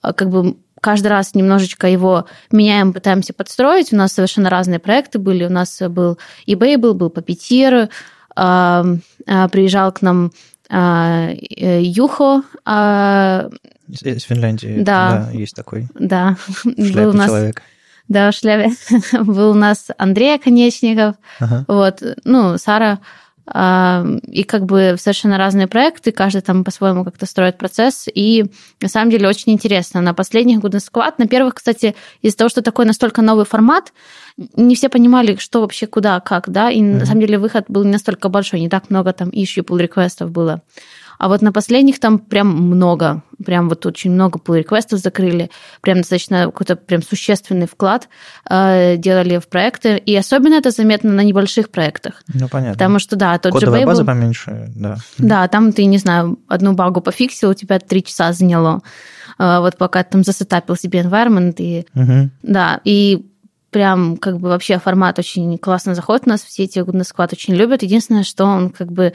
как 0.00 0.28
бы 0.28 0.56
каждый 0.80 1.08
раз 1.08 1.34
немножечко 1.34 1.86
его 1.86 2.26
меняем, 2.50 2.92
пытаемся 2.92 3.32
подстроить. 3.32 3.92
У 3.92 3.96
нас 3.96 4.12
совершенно 4.12 4.50
разные 4.50 4.80
проекты 4.80 5.18
были. 5.18 5.44
У 5.46 5.50
нас 5.50 5.80
был 5.80 6.18
eBay, 6.46 6.76
был, 6.76 6.94
был 6.94 7.08
Puppeteer, 7.08 7.88
приезжал 8.34 9.92
к 9.92 10.02
нам 10.02 10.32
э, 10.68 11.34
Юхо. 11.82 12.42
А, 12.64 13.48
из 13.88 14.22
Финляндии, 14.22 14.82
да, 14.82 15.26
да 15.26 15.38
есть 15.38 15.54
такой. 15.54 15.86
Да. 15.94 16.36
Был 16.64 17.10
у 17.10 17.12
нас, 17.12 17.26
человек. 17.28 17.62
Да, 18.08 18.30
в 18.30 18.34
шляпе. 18.34 18.72
Был 19.20 19.50
у 19.50 19.54
нас 19.54 19.88
Андрей 19.98 20.38
Конечников. 20.38 21.16
Ага. 21.38 21.64
Вот, 21.68 22.02
ну, 22.24 22.58
Сара 22.58 23.00
и 23.44 24.44
как 24.44 24.66
бы 24.66 24.96
совершенно 24.98 25.36
разные 25.36 25.66
проекты, 25.66 26.12
каждый 26.12 26.42
там 26.42 26.62
по-своему 26.62 27.04
как-то 27.04 27.26
строит 27.26 27.58
процесс, 27.58 28.06
и 28.12 28.44
на 28.80 28.88
самом 28.88 29.10
деле 29.10 29.28
очень 29.28 29.52
интересно. 29.52 30.00
На 30.00 30.14
последних 30.14 30.60
Goodness 30.60 30.88
Squad, 30.92 31.14
на 31.18 31.26
первых, 31.26 31.54
кстати, 31.54 31.96
из-за 32.22 32.36
того, 32.36 32.48
что 32.48 32.62
такой 32.62 32.86
настолько 32.86 33.20
новый 33.20 33.44
формат, 33.44 33.92
не 34.56 34.74
все 34.74 34.88
понимали, 34.88 35.36
что 35.36 35.60
вообще, 35.60 35.86
куда, 35.86 36.20
как, 36.20 36.48
да, 36.48 36.70
и 36.70 36.80
mm-hmm. 36.80 36.98
на 37.00 37.06
самом 37.06 37.20
деле 37.20 37.38
выход 37.38 37.64
был 37.68 37.84
не 37.84 37.92
настолько 37.92 38.28
большой, 38.28 38.60
не 38.60 38.68
так 38.68 38.90
много 38.90 39.12
там 39.12 39.28
issue 39.28 39.64
pull 39.64 39.78
реквестов 39.78 40.30
было. 40.30 40.62
А 41.22 41.28
вот 41.28 41.40
на 41.40 41.52
последних 41.52 42.00
там 42.00 42.18
прям 42.18 42.48
много, 42.48 43.22
прям 43.46 43.68
вот 43.68 43.86
очень 43.86 44.10
много 44.10 44.40
pull 44.40 44.58
реквестов 44.58 44.98
закрыли, 44.98 45.52
прям 45.80 45.98
достаточно 45.98 46.46
какой-то 46.46 46.74
прям 46.74 47.00
существенный 47.00 47.68
вклад 47.68 48.08
э, 48.50 48.96
делали 48.96 49.38
в 49.38 49.46
проекты, 49.46 49.98
и 49.98 50.16
особенно 50.16 50.54
это 50.54 50.72
заметно 50.72 51.12
на 51.12 51.20
небольших 51.20 51.70
проектах. 51.70 52.24
Ну, 52.34 52.48
понятно. 52.48 52.72
Потому 52.72 52.98
что, 52.98 53.14
да, 53.14 53.38
тот 53.38 53.52
Кодовая 53.52 53.78
же 53.78 53.84
Babel, 53.84 53.86
база 53.86 54.04
поменьше, 54.04 54.72
да. 54.74 54.96
да, 55.18 55.46
там 55.46 55.72
ты, 55.72 55.84
не 55.84 55.98
знаю, 55.98 56.40
одну 56.48 56.72
багу 56.72 57.00
пофиксил, 57.00 57.50
у 57.50 57.54
тебя 57.54 57.78
три 57.78 58.02
часа 58.02 58.32
заняло. 58.32 58.82
Э, 59.38 59.60
вот 59.60 59.76
пока 59.76 60.02
ты 60.02 60.10
там 60.10 60.24
засетапил 60.24 60.74
себе 60.74 61.02
environment, 61.02 61.54
и 61.58 61.86
Мгм. 61.94 62.32
да, 62.42 62.80
и 62.82 63.24
прям 63.70 64.16
как 64.16 64.40
бы 64.40 64.48
вообще 64.48 64.80
формат 64.80 65.20
очень 65.20 65.56
классно 65.58 65.94
заходит 65.94 66.26
у 66.26 66.30
нас, 66.30 66.42
все 66.42 66.64
эти 66.64 66.80
на 66.80 67.04
склад 67.04 67.32
очень 67.32 67.54
любят. 67.54 67.84
Единственное, 67.84 68.24
что 68.24 68.44
он 68.44 68.70
как 68.70 68.90
бы 68.90 69.12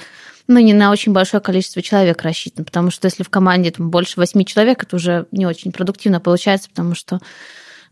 ну, 0.48 0.60
не 0.60 0.74
на 0.74 0.92
очень 0.92 1.12
большое 1.14 1.42
количество 1.42 1.82
человек 1.82 2.22
рассчитан, 2.22 2.66
потому 2.66 2.92
что 2.92 3.06
если 3.08 3.24
в 3.24 3.30
команде 3.30 3.72
там 3.72 3.90
больше 3.90 4.20
восьми 4.20 4.46
человек, 4.46 4.84
это 4.84 4.96
уже 4.96 5.26
не 5.32 5.46
очень 5.46 5.72
продуктивно 5.72 6.20
получается, 6.20 6.70
потому 6.70 6.96
что 6.96 7.20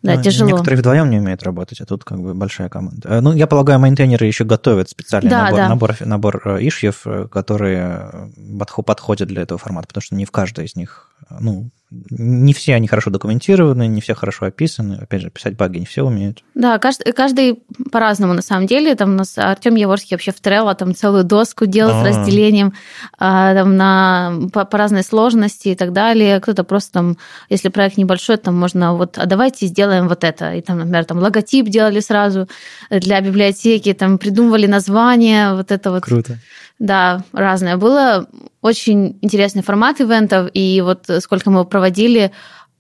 да, 0.04 0.16
Ну, 0.16 0.22
тяжело. 0.22 0.52
Некоторые 0.52 0.78
вдвоем 0.80 1.10
не 1.10 1.18
умеют 1.18 1.42
работать, 1.42 1.82
а 1.82 1.86
тут 1.86 2.04
как 2.04 2.20
бы 2.22 2.36
большая 2.36 2.70
команда. 2.70 3.10
Э, 3.10 3.22
Ну, 3.22 3.34
я 3.34 3.48
полагаю, 3.48 3.80
мейнтейнеры 3.80 4.28
еще 4.28 4.44
готовят 4.44 4.88
специальный 4.90 5.32
Да, 5.32 5.46
набор, 5.46 5.58
да. 5.58 5.70
набор, 5.70 5.96
набор 6.02 6.42
э, 6.46 6.68
ишьев, 6.68 7.02
э, 7.06 7.28
которые 7.28 8.30
подхо- 8.60 8.84
подходят 8.84 9.28
для 9.28 9.42
этого 9.42 9.58
формата, 9.58 9.88
потому 9.88 10.04
что 10.04 10.14
не 10.16 10.26
в 10.26 10.32
каждой 10.32 10.66
из 10.66 10.76
них, 10.76 11.10
ну, 11.40 11.70
не 12.10 12.54
все 12.54 12.76
они 12.76 12.88
хорошо 12.88 13.10
документированы, 13.10 13.88
не 13.88 14.02
все 14.02 14.16
хорошо 14.16 14.46
описаны. 14.46 14.96
Опять 14.96 15.22
же, 15.22 15.30
писать 15.30 15.56
баги 15.56 15.78
не 15.80 15.86
все 15.86 16.04
умеют. 16.04 16.44
Да, 16.54 16.78
каждый, 16.80 17.14
каждый 17.14 17.64
по-разному 17.92 18.34
на 18.34 18.42
самом 18.42 18.68
деле. 18.68 18.96
Там 18.96 19.12
у 19.12 19.16
нас 19.16 19.38
Артем 19.38 19.76
Яворский 19.76 20.16
вообще 20.16 20.32
в 20.32 20.42
Trello 20.42 20.74
там 20.76 20.96
целую 20.96 21.24
доску 21.24 21.66
делал 21.66 21.92
с 21.92 22.06
А. 22.06 22.08
разделением 22.08 22.74
а, 23.18 23.54
там, 23.54 23.78
на, 23.78 24.34
по, 24.52 24.66
по 24.66 24.78
разной 24.78 25.04
сложности 25.04 25.70
и 25.70 25.76
так 25.76 25.94
далее. 25.94 26.40
Кто-то 26.40 26.64
просто 26.64 26.94
там, 26.94 27.18
если 27.50 27.70
проект 27.70 27.98
небольшой, 27.98 28.38
там 28.38 28.56
можно 28.56 28.94
вот, 28.94 29.18
а 29.18 29.26
давайте 29.26 29.68
сделаем 29.68 30.08
вот 30.08 30.24
это. 30.24 30.54
И 30.54 30.62
там, 30.62 30.80
например, 30.80 31.06
там 31.06 31.20
логотип 31.20 31.68
делали 31.68 32.00
сразу 32.00 32.50
для 32.90 33.22
библиотеки, 33.22 33.94
там 33.94 34.18
придумывали 34.18 34.68
название, 34.68 35.54
вот 35.54 35.72
это 35.72 35.92
вот. 35.92 36.04
Круто. 36.04 36.40
Да, 36.80 37.24
разное. 37.32 37.78
Было 37.78 38.28
очень 38.62 39.18
интересный 39.22 39.64
формат 39.64 40.02
ивентов, 40.02 40.50
и 40.54 40.82
вот 40.82 41.06
сколько 41.22 41.50
мы 41.50 41.66
проводили, 41.66 42.32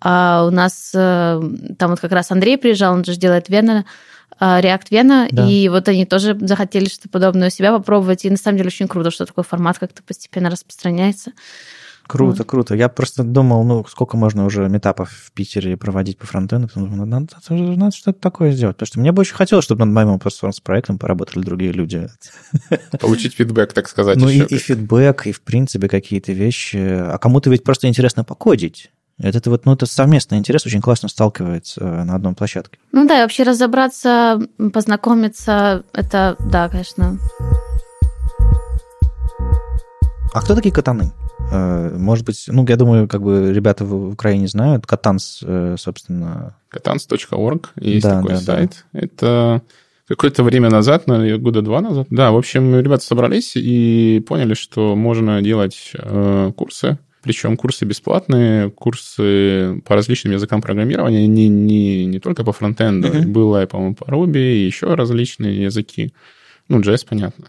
а, 0.02 0.46
у 0.46 0.52
нас 0.52 0.92
э, 0.94 1.42
там 1.80 1.92
вот 1.92 2.00
как 2.00 2.12
раз 2.12 2.30
Андрей 2.32 2.58
приезжал, 2.58 2.94
он 2.94 3.06
же 3.06 3.16
делает 3.16 3.50
Вена, 3.50 3.86
а, 4.38 4.62
React 4.62 4.88
Вена, 4.92 5.28
Да. 5.32 5.48
и 5.48 5.70
вот 5.70 5.88
они 5.88 6.06
тоже 6.06 6.38
захотели 6.42 6.86
что-то 6.90 7.10
подобное 7.10 7.48
у 7.48 7.52
себя 7.52 7.72
попробовать, 7.72 8.26
и 8.26 8.30
на 8.30 8.38
самом 8.38 8.58
деле 8.58 8.68
очень 8.68 8.88
круто, 8.88 9.12
что 9.12 9.26
такой 9.26 9.44
формат 9.44 9.80
как-то 9.80 10.04
постепенно 10.04 10.50
распространяется. 10.50 11.32
Круто, 12.08 12.44
круто. 12.44 12.76
Я 12.76 12.88
просто 12.90 13.24
думал, 13.24 13.64
ну, 13.64 13.86
сколько 13.90 14.16
можно 14.18 14.46
уже 14.46 14.68
метапов 14.70 15.10
в 15.10 15.32
Питере 15.32 15.76
проводить 15.76 16.18
по 16.18 16.28
фронтенду. 16.28 16.68
Потом 16.68 16.84
думаю, 16.90 17.08
надо, 17.08 17.36
надо- 17.50 17.78
надо 17.78 17.96
что-то 17.96 18.20
такое 18.20 18.52
сделать. 18.52 18.76
Потому 18.76 18.88
что 18.88 19.00
мне 19.00 19.12
бы 19.12 19.22
очень 19.22 19.36
хотелось, 19.36 19.66
чтобы 19.66 19.86
над 19.86 19.94
моим 19.94 20.20
проектом 20.64 20.98
поработали 21.00 21.44
другие 21.44 21.72
люди. 21.72 22.08
Получить 23.00 23.34
фидбэк, 23.36 23.74
так 23.74 23.88
сказать, 23.90 24.18
Ну, 24.18 24.30
и, 24.30 24.40
и 24.40 24.58
фидбэк, 24.58 25.28
и, 25.28 25.32
в 25.32 25.42
принципе, 25.42 25.88
какие-то 25.88 26.32
вещи. 26.32 26.78
А 26.78 27.18
кому-то 27.18 27.50
ведь 27.50 27.64
просто 27.64 27.88
интересно 27.88 28.24
покодить. 28.24 28.92
Это, 29.18 29.50
вот, 29.50 29.66
ну, 29.66 29.74
это 29.74 29.86
совместный 29.86 30.38
интерес 30.38 30.66
очень 30.66 30.82
классно 30.82 31.08
сталкивается 31.08 31.82
э, 31.82 32.04
на 32.04 32.16
одной 32.16 32.34
площадке. 32.34 32.80
Ну 32.92 33.08
да, 33.08 33.20
и 33.20 33.22
вообще 33.22 33.44
разобраться, 33.44 34.42
познакомиться, 34.74 35.84
это, 35.94 36.36
да, 36.40 36.68
конечно. 36.68 37.18
А 40.34 40.42
кто 40.42 40.54
такие 40.54 40.74
катаны? 40.74 41.14
Э, 41.52 41.96
Может 41.98 42.26
быть, 42.26 42.44
ну, 42.48 42.66
я 42.68 42.76
думаю, 42.76 43.08
как 43.08 43.22
бы 43.22 43.52
ребята 43.54 43.86
в 43.86 44.12
Украине 44.14 44.48
знают. 44.48 44.86
Катанс, 44.86 45.42
э, 45.44 45.76
собственно, 45.78 46.56
Katans.org 46.74 47.70
есть 47.78 48.04
Да, 48.04 48.18
такой 48.18 48.32
да, 48.32 48.36
да. 48.38 48.42
сайт. 48.42 48.86
Это 48.94 49.62
какое-то 50.08 50.44
время 50.44 50.70
назад, 50.70 51.08
наверное, 51.08 51.38
года 51.38 51.62
два 51.62 51.82
назад. 51.82 52.08
Да, 52.10 52.32
в 52.32 52.38
общем, 52.38 52.80
ребята 52.80 53.04
собрались 53.04 53.54
и 53.56 54.24
поняли, 54.28 54.54
что 54.54 54.96
можно 54.96 55.42
делать 55.42 55.92
э, 55.94 56.52
курсы. 56.56 56.98
Причем 57.22 57.58
курсы 57.58 57.86
бесплатные, 57.86 58.70
курсы 58.70 59.82
по 59.86 59.96
различным 59.96 60.34
языкам 60.34 60.62
программирования, 60.62 61.26
не, 61.26 61.48
не, 61.48 62.06
не 62.06 62.20
только 62.20 62.44
по 62.44 62.52
фронтенду. 62.52 63.08
Мгм. 63.08 63.32
Было, 63.32 63.66
по-моему, 63.66 63.96
по 63.96 64.04
Ruby, 64.04 64.38
и 64.38 64.66
еще 64.66 64.94
различные 64.94 65.64
языки. 65.64 66.14
Ну, 66.68 66.82
JS, 66.82 67.06
понятно. 67.10 67.46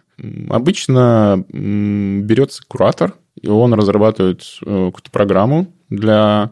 Обычно 0.49 1.44
берется 1.51 2.62
куратор, 2.66 3.14
и 3.41 3.49
он 3.49 3.74
разрабатывает 3.74 4.43
э, 4.62 4.87
какую-то 4.87 5.11
программу 5.11 5.72
для 5.91 6.51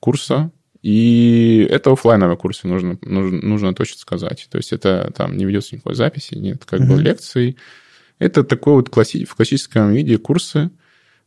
курса, 0.00 0.50
и 0.82 1.66
это 1.70 1.92
оффлайновый 1.92 2.36
курс, 2.36 2.64
нужно, 2.64 2.98
нужно, 3.02 3.40
нужно 3.40 3.74
точно 3.74 3.98
сказать. 3.98 4.48
То 4.50 4.58
есть 4.58 4.72
это 4.72 5.12
там 5.16 5.36
не 5.36 5.44
ведется 5.44 5.74
никакой 5.76 5.94
записи, 5.94 6.34
нет 6.34 6.64
как 6.64 6.80
бы 6.80 6.94
Мгм. 6.94 7.00
лекций. 7.00 7.56
Это 8.18 8.42
такой 8.44 8.74
вот 8.74 8.88
класси- 8.88 9.24
в 9.24 9.34
классическом 9.36 9.92
виде 9.92 10.18
курсы, 10.18 10.70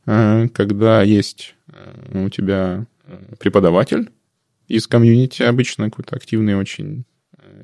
э, 0.06 0.48
когда 0.50 1.02
есть 1.04 1.56
э, 1.72 2.26
у 2.26 2.30
тебя 2.30 2.86
преподаватель 3.40 4.10
из 4.68 4.88
комьюнити, 4.88 5.44
обычно 5.44 5.90
какой-то 5.90 6.16
активный 6.16 6.56
очень 6.56 7.06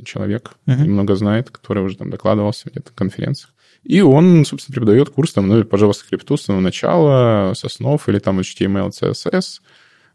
человек, 0.05 0.51
Мгм. 0.67 0.83
и 0.85 0.87
много 0.87 1.15
знает, 1.15 1.49
который 1.49 1.83
уже 1.83 1.97
там 1.97 2.09
докладывался 2.09 2.69
где-то 2.69 2.91
на 2.91 2.95
конференциях. 2.95 3.53
И 3.83 4.01
он, 4.01 4.45
собственно, 4.45 4.75
преподает 4.75 5.09
курс 5.09 5.33
там, 5.33 5.47
ну, 5.47 5.63
по 5.63 5.75
JavaScript 5.75 6.37
с 6.37 6.41
самого 6.41 6.61
начала, 6.61 7.53
с 7.55 7.65
основ, 7.65 8.07
или 8.07 8.19
там 8.19 8.39
HTML, 8.39 8.89
CSS, 8.89 9.61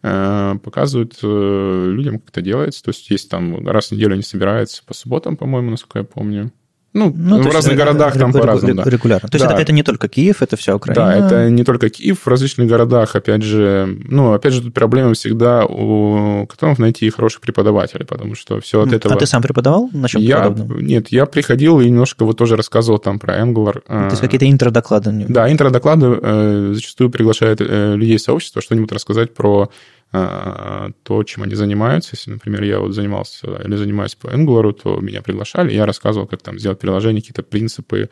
э, 0.02 0.54
показывают 0.62 1.18
э, 1.22 1.84
людям, 1.88 2.20
как 2.20 2.30
это 2.30 2.42
делается. 2.42 2.82
То 2.84 2.90
есть 2.90 3.10
есть 3.10 3.28
там 3.28 3.66
раз 3.66 3.88
в 3.88 3.92
неделю 3.92 4.14
они 4.14 4.22
собираются 4.22 4.82
по 4.84 4.94
субботам, 4.94 5.36
по-моему, 5.36 5.70
насколько 5.70 5.98
я 5.98 6.04
помню. 6.04 6.52
Ну, 6.96 7.12
Ну, 7.16 7.42
в 7.42 7.46
разных 7.46 7.72
ре- 7.72 7.78
городах 7.78 8.14
там 8.18 8.32
по-разному, 8.32 8.82
да. 8.82 8.90
Регулярно. 8.90 9.28
То 9.28 9.36
есть 9.36 9.46
Да. 9.46 9.52
это, 9.52 9.62
это 9.62 9.72
не 9.72 9.82
только 9.82 10.08
Киев, 10.08 10.42
это 10.42 10.56
вся 10.56 10.74
Украина. 10.74 11.04
Да, 11.06 11.26
это 11.26 11.50
не 11.50 11.62
только 11.64 11.88
Киев, 11.90 12.20
в 12.24 12.28
различных 12.28 12.68
городах, 12.68 13.14
опять 13.16 13.42
же, 13.42 13.98
ну, 14.08 14.32
опять 14.32 14.52
же, 14.54 14.62
тут 14.62 14.74
проблема 14.74 15.12
всегда 15.14 15.64
у 15.66 16.46
которых 16.46 16.78
найти 16.78 17.10
хороших 17.10 17.40
преподавателей, 17.40 18.06
потому 18.06 18.34
что 18.34 18.60
все 18.60 18.80
от 18.82 18.92
этого... 18.92 19.14
А 19.14 19.18
ты 19.18 19.26
сам 19.26 19.42
преподавал 19.42 19.88
на 19.92 20.08
чем 20.08 20.22
я, 20.22 20.40
подобном? 20.40 20.80
нет, 20.80 21.08
я 21.10 21.26
приходил 21.26 21.80
и 21.80 21.86
немножко 21.90 22.24
вот 22.24 22.38
тоже 22.38 22.56
рассказывал 22.56 22.98
там 22.98 23.18
про 23.18 23.38
Angular. 23.40 23.80
То 23.86 24.08
есть 24.10 24.20
какие-то 24.20 24.48
интродоклады? 24.50 25.26
Да, 25.28 25.50
интродоклады 25.52 26.18
э, 26.22 26.72
зачастую 26.74 27.10
приглашают 27.10 27.60
э, 27.60 27.94
людей 27.96 28.18
сообщества 28.18 28.62
что-нибудь 28.62 28.92
рассказать 28.92 29.34
про 29.34 29.64
э, 29.64 29.68
то, 31.02 31.22
чем 31.24 31.42
они 31.42 31.54
занимаются. 31.54 32.10
Если, 32.14 32.30
например, 32.30 32.62
я 32.64 32.80
вот 32.80 32.92
занимался 32.92 33.60
или 33.64 33.76
занимаюсь 33.76 34.14
по 34.14 34.28
Angular, 34.28 34.72
то 34.72 35.00
меня 35.00 35.22
приглашали, 35.22 35.72
я 35.72 35.86
рассказывал, 35.86 36.26
как 36.26 36.42
там 36.42 36.58
сделать 36.58 36.78
приложение, 36.78 37.20
какие-то 37.22 37.42
принципы, 37.42 38.10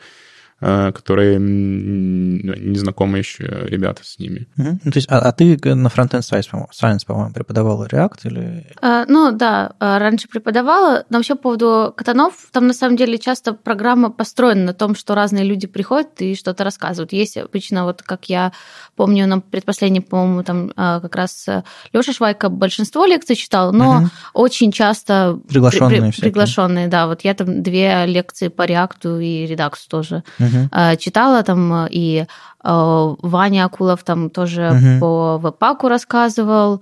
которые 0.59 1.35
м, 1.35 2.37
ну, 2.37 2.53
не 2.55 2.77
знакомы 2.77 3.17
еще 3.17 3.43
ребята 3.67 4.03
с 4.05 4.19
ними. 4.19 4.47
Мгм. 4.55 4.79
Ну, 4.83 4.91
то 4.91 4.97
есть, 4.97 5.07
а, 5.11 5.19
а 5.19 5.31
ты 5.31 5.57
на 5.75 5.87
Frontend 5.87 6.21
Science, 6.21 6.49
по-моему, 6.49 6.69
Science, 6.73 7.05
по-моему, 7.05 7.33
преподавал 7.33 7.85
React 7.85 8.19
или... 8.23 8.65
А, 8.81 9.05
Ну 9.07 9.31
да, 9.31 9.73
а, 9.79 9.99
раньше 9.99 10.27
преподавала, 10.27 11.03
но 11.09 11.17
вообще 11.17 11.35
по 11.35 11.41
поводу 11.43 11.93
катанов, 11.95 12.33
там 12.51 12.67
на 12.67 12.73
самом 12.73 12.95
деле 12.95 13.17
часто 13.17 13.53
программа 13.53 14.09
построена 14.09 14.65
на 14.65 14.73
том, 14.73 14.95
что 14.95 15.13
разные 15.13 15.43
люди 15.43 15.67
приходят 15.67 16.21
и 16.21 16.35
что-то 16.35 16.63
рассказывают. 16.63 17.11
Есть 17.13 17.37
обычно, 17.37 17.83
вот 17.83 18.01
как 18.01 18.25
я 18.29 18.51
помню, 18.95 19.27
на 19.27 19.41
предпоследнем, 19.41 20.03
по-моему, 20.03 20.43
там 20.43 20.71
а, 20.75 20.99
как 21.01 21.15
раз 21.15 21.47
Леша 21.93 22.13
Швайка 22.13 22.49
большинство 22.49 23.05
лекций 23.05 23.35
читал, 23.35 23.73
но 23.73 23.95
Мгм. 23.99 24.11
очень 24.33 24.71
часто 24.71 25.39
Приглашенные 25.47 26.01
при- 26.01 26.11
при- 26.11 26.21
приглашенные, 26.21 26.87
да. 26.87 27.07
Вот 27.07 27.21
я 27.21 27.33
там 27.33 27.61
две 27.61 28.05
лекции 28.05 28.47
по 28.47 28.65
React 28.65 29.21
и 29.21 29.45
Redux 29.53 29.73
тоже 29.89 30.23
Мгм. 30.39 30.44
А, 30.71 30.95
читала 30.95 31.43
там, 31.43 31.71
а, 31.73 31.87
и 31.89 32.25
а, 32.61 33.15
Ваня 33.21 33.65
Акулов 33.65 34.03
там 34.03 34.29
тоже 34.29 34.71
Мгм. 34.73 34.99
по 34.99 35.37
веб-паку 35.37 35.87
рассказывал, 35.87 36.81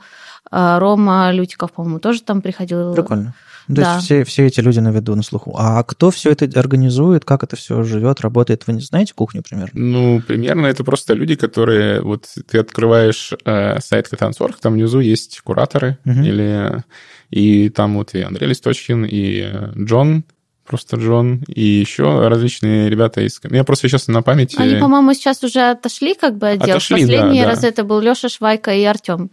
Рома 0.52 1.32
Лютиков, 1.32 1.72
по-моему, 1.72 2.00
тоже 2.00 2.22
там 2.22 2.42
приходил. 2.42 2.94
Прикольно. 2.94 3.34
То 3.68 3.74
Да. 3.76 3.94
есть 3.96 4.06
все, 4.06 4.24
все 4.26 4.46
эти 4.46 4.60
люди 4.60 4.80
на 4.80 4.90
виду, 4.90 5.16
на 5.16 5.24
слуху. 5.24 5.56
А 5.58 5.82
кто 5.84 6.12
все 6.12 6.32
это 6.32 6.46
организует, 6.60 7.24
как 7.24 7.44
это 7.44 7.56
все 7.56 7.82
живет, 7.84 8.20
работает? 8.22 8.68
Вы 8.68 8.74
не 8.74 8.82
знаете 8.82 9.14
кухню 9.16 9.42
примерно? 9.42 9.72
Ну, 9.74 10.22
примерно 10.22 10.68
это 10.68 10.84
просто 10.84 11.14
люди, 11.14 11.36
которые... 11.36 12.02
Вот 12.02 12.28
ты 12.50 12.60
открываешь 12.60 13.32
э, 13.46 13.80
сайт 13.80 14.10
Катансорг, 14.10 14.60
там 14.60 14.74
внизу 14.74 15.00
есть 15.00 15.40
кураторы, 15.42 15.98
Мгм. 16.04 16.24
или... 16.24 16.84
И 17.32 17.70
там 17.70 17.96
вот 17.96 18.14
и 18.14 18.22
Андрей 18.22 18.50
Листочкин, 18.50 19.06
и 19.06 19.50
э, 19.52 19.72
Джон, 19.78 20.24
просто 20.65 20.98
Джон, 20.98 21.44
и 21.48 21.61
еще 21.61 22.27
различные 22.27 22.90
ребята 22.90 23.22
из... 23.22 23.40
Я 23.49 23.64
просто 23.64 23.88
сейчас 23.88 24.07
на 24.07 24.22
памяти... 24.22 24.56
Они, 24.60 24.76
по-моему, 24.76 25.14
сейчас 25.14 25.44
уже 25.44 25.72
отошли 25.72 26.15
как 26.15 26.38
бы 26.38 26.48
отдел. 26.48 26.72
Отошли, 26.72 27.02
Последний 27.02 27.40
да, 27.40 27.45
да. 27.45 27.52
раз 27.52 27.64
это 27.64 27.84
был 27.84 27.99
Леша 27.99 28.30
Швайка 28.30 28.73
и 28.73 28.84
Артем 28.84 29.31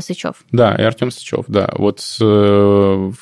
Сычев. 0.00 0.44
Да, 0.52 0.74
и 0.74 0.82
Артем 0.82 1.10
Сычев, 1.10 1.46
да. 1.48 1.70
Вот 1.76 2.00
э, 2.20 3.12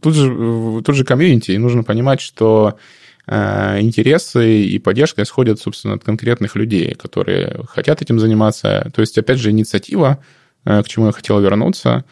тут 0.00 0.14
же, 0.14 0.82
тут 0.84 0.94
же 0.94 1.04
комьюнити, 1.04 1.50
и 1.50 1.58
нужно 1.58 1.82
понимать, 1.82 2.20
что 2.20 2.78
э, 3.26 3.80
интересы 3.80 4.62
и 4.62 4.78
поддержка 4.78 5.22
исходят, 5.24 5.58
собственно, 5.60 5.94
от 5.94 6.04
конкретных 6.04 6.54
людей, 6.54 6.94
которые 6.94 7.64
хотят 7.68 8.02
этим 8.02 8.20
заниматься. 8.20 8.90
То 8.94 9.00
есть, 9.00 9.18
опять 9.18 9.38
же, 9.38 9.50
инициатива, 9.50 10.18
к 10.64 10.84
чему 10.86 11.06
я 11.06 11.12
хотел 11.12 11.40
вернуться, 11.40 12.04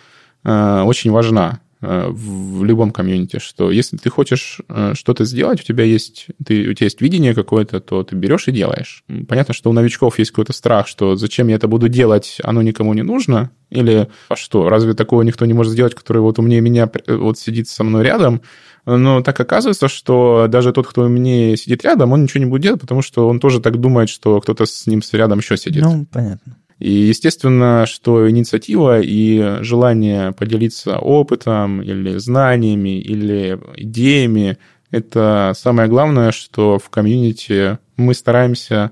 очень 0.44 1.10
важна. 1.10 1.60
Э, 1.86 2.08
в 2.10 2.64
любом 2.64 2.90
комьюнити, 2.90 3.38
что 3.38 3.70
если 3.70 3.96
ты 3.96 4.08
хочешь 4.08 4.60
э, 4.68 4.94
что-то 4.94 5.24
сделать, 5.24 5.60
у 5.60 5.64
тебя 5.64 5.84
есть, 5.84 6.28
ты, 6.44 6.68
у 6.70 6.72
тебя 6.72 6.86
есть 6.86 7.00
видение 7.00 7.34
какое-то, 7.34 7.80
то 7.80 8.02
ты 8.02 8.16
берешь 8.16 8.48
и 8.48 8.52
делаешь. 8.52 9.04
Понятно, 9.28 9.52
что 9.52 9.70
у 9.70 9.72
новичков 9.72 10.18
есть 10.18 10.30
какой-то 10.30 10.52
страх, 10.52 10.88
что 10.88 11.16
зачем 11.16 11.48
я 11.48 11.56
это 11.56 11.68
буду 11.68 11.88
делать, 11.88 12.38
оно 12.42 12.62
никому 12.62 12.94
не 12.94 13.02
нужно, 13.02 13.50
или 13.70 14.08
а 14.28 14.36
что, 14.36 14.68
разве 14.68 14.94
такого 14.94 15.22
никто 15.22 15.44
не 15.44 15.52
может 15.52 15.72
сделать, 15.72 15.94
который 15.94 16.22
вот 16.22 16.38
умнее 16.38 16.60
меня 16.62 16.90
э, 17.06 17.14
вот 17.14 17.38
сидит 17.38 17.68
со 17.68 17.84
мной 17.84 18.04
рядом, 18.04 18.40
но 18.86 19.22
так 19.22 19.38
оказывается, 19.38 19.88
что 19.88 20.46
даже 20.48 20.72
тот, 20.72 20.86
кто 20.86 21.02
умнее 21.02 21.56
сидит 21.56 21.84
рядом, 21.84 22.12
он 22.12 22.22
ничего 22.22 22.42
не 22.42 22.50
будет 22.50 22.62
делать, 22.62 22.80
потому 22.80 23.02
что 23.02 23.28
он 23.28 23.40
тоже 23.40 23.60
так 23.60 23.78
думает, 23.78 24.08
что 24.08 24.40
кто-то 24.40 24.64
с 24.64 24.86
ним 24.86 25.02
рядом 25.12 25.38
еще 25.38 25.56
сидит. 25.56 25.82
Ну, 25.82 26.06
понятно. 26.10 26.56
И 26.84 26.90
естественно, 26.90 27.86
что 27.86 28.28
инициатива 28.28 29.00
и 29.00 29.62
желание 29.62 30.32
поделиться 30.32 30.98
опытом 30.98 31.80
или 31.80 32.18
знаниями 32.18 33.00
или 33.00 33.58
идеями– 33.76 34.58
это 34.90 35.54
самое 35.56 35.88
главное, 35.88 36.30
что 36.30 36.78
в 36.78 36.90
комьюнити 36.90 37.78
мы 37.96 38.12
стараемся 38.12 38.90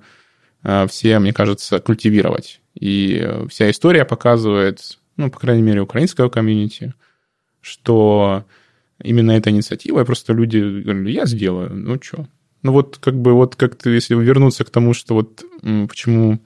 а, 0.62 0.86
все, 0.86 1.18
мне 1.18 1.34
кажется, 1.34 1.80
культивировать. 1.80 2.62
И 2.80 3.28
вся 3.50 3.70
история 3.70 4.06
показывает, 4.06 4.98
ну, 5.18 5.30
по 5.30 5.38
крайней 5.38 5.62
мере, 5.62 5.82
украинского 5.82 6.30
комьюнити, 6.30 6.94
что 7.60 8.46
именно 9.02 9.32
эта 9.32 9.50
инициатива, 9.50 10.00
и 10.00 10.06
просто 10.06 10.32
люди 10.32 10.56
говорили, 10.56 11.10
я 11.10 11.26
сделаю, 11.26 11.74
ну 11.74 12.00
что. 12.00 12.26
Ну 12.62 12.72
вот 12.72 12.96
как 13.02 13.20
бы 13.20 13.34
вот 13.34 13.56
как-то, 13.56 13.90
если 13.90 14.14
вернуться 14.14 14.64
к 14.64 14.70
тому, 14.70 14.94
что 14.94 15.12
вот 15.12 15.44
почему 15.60 16.40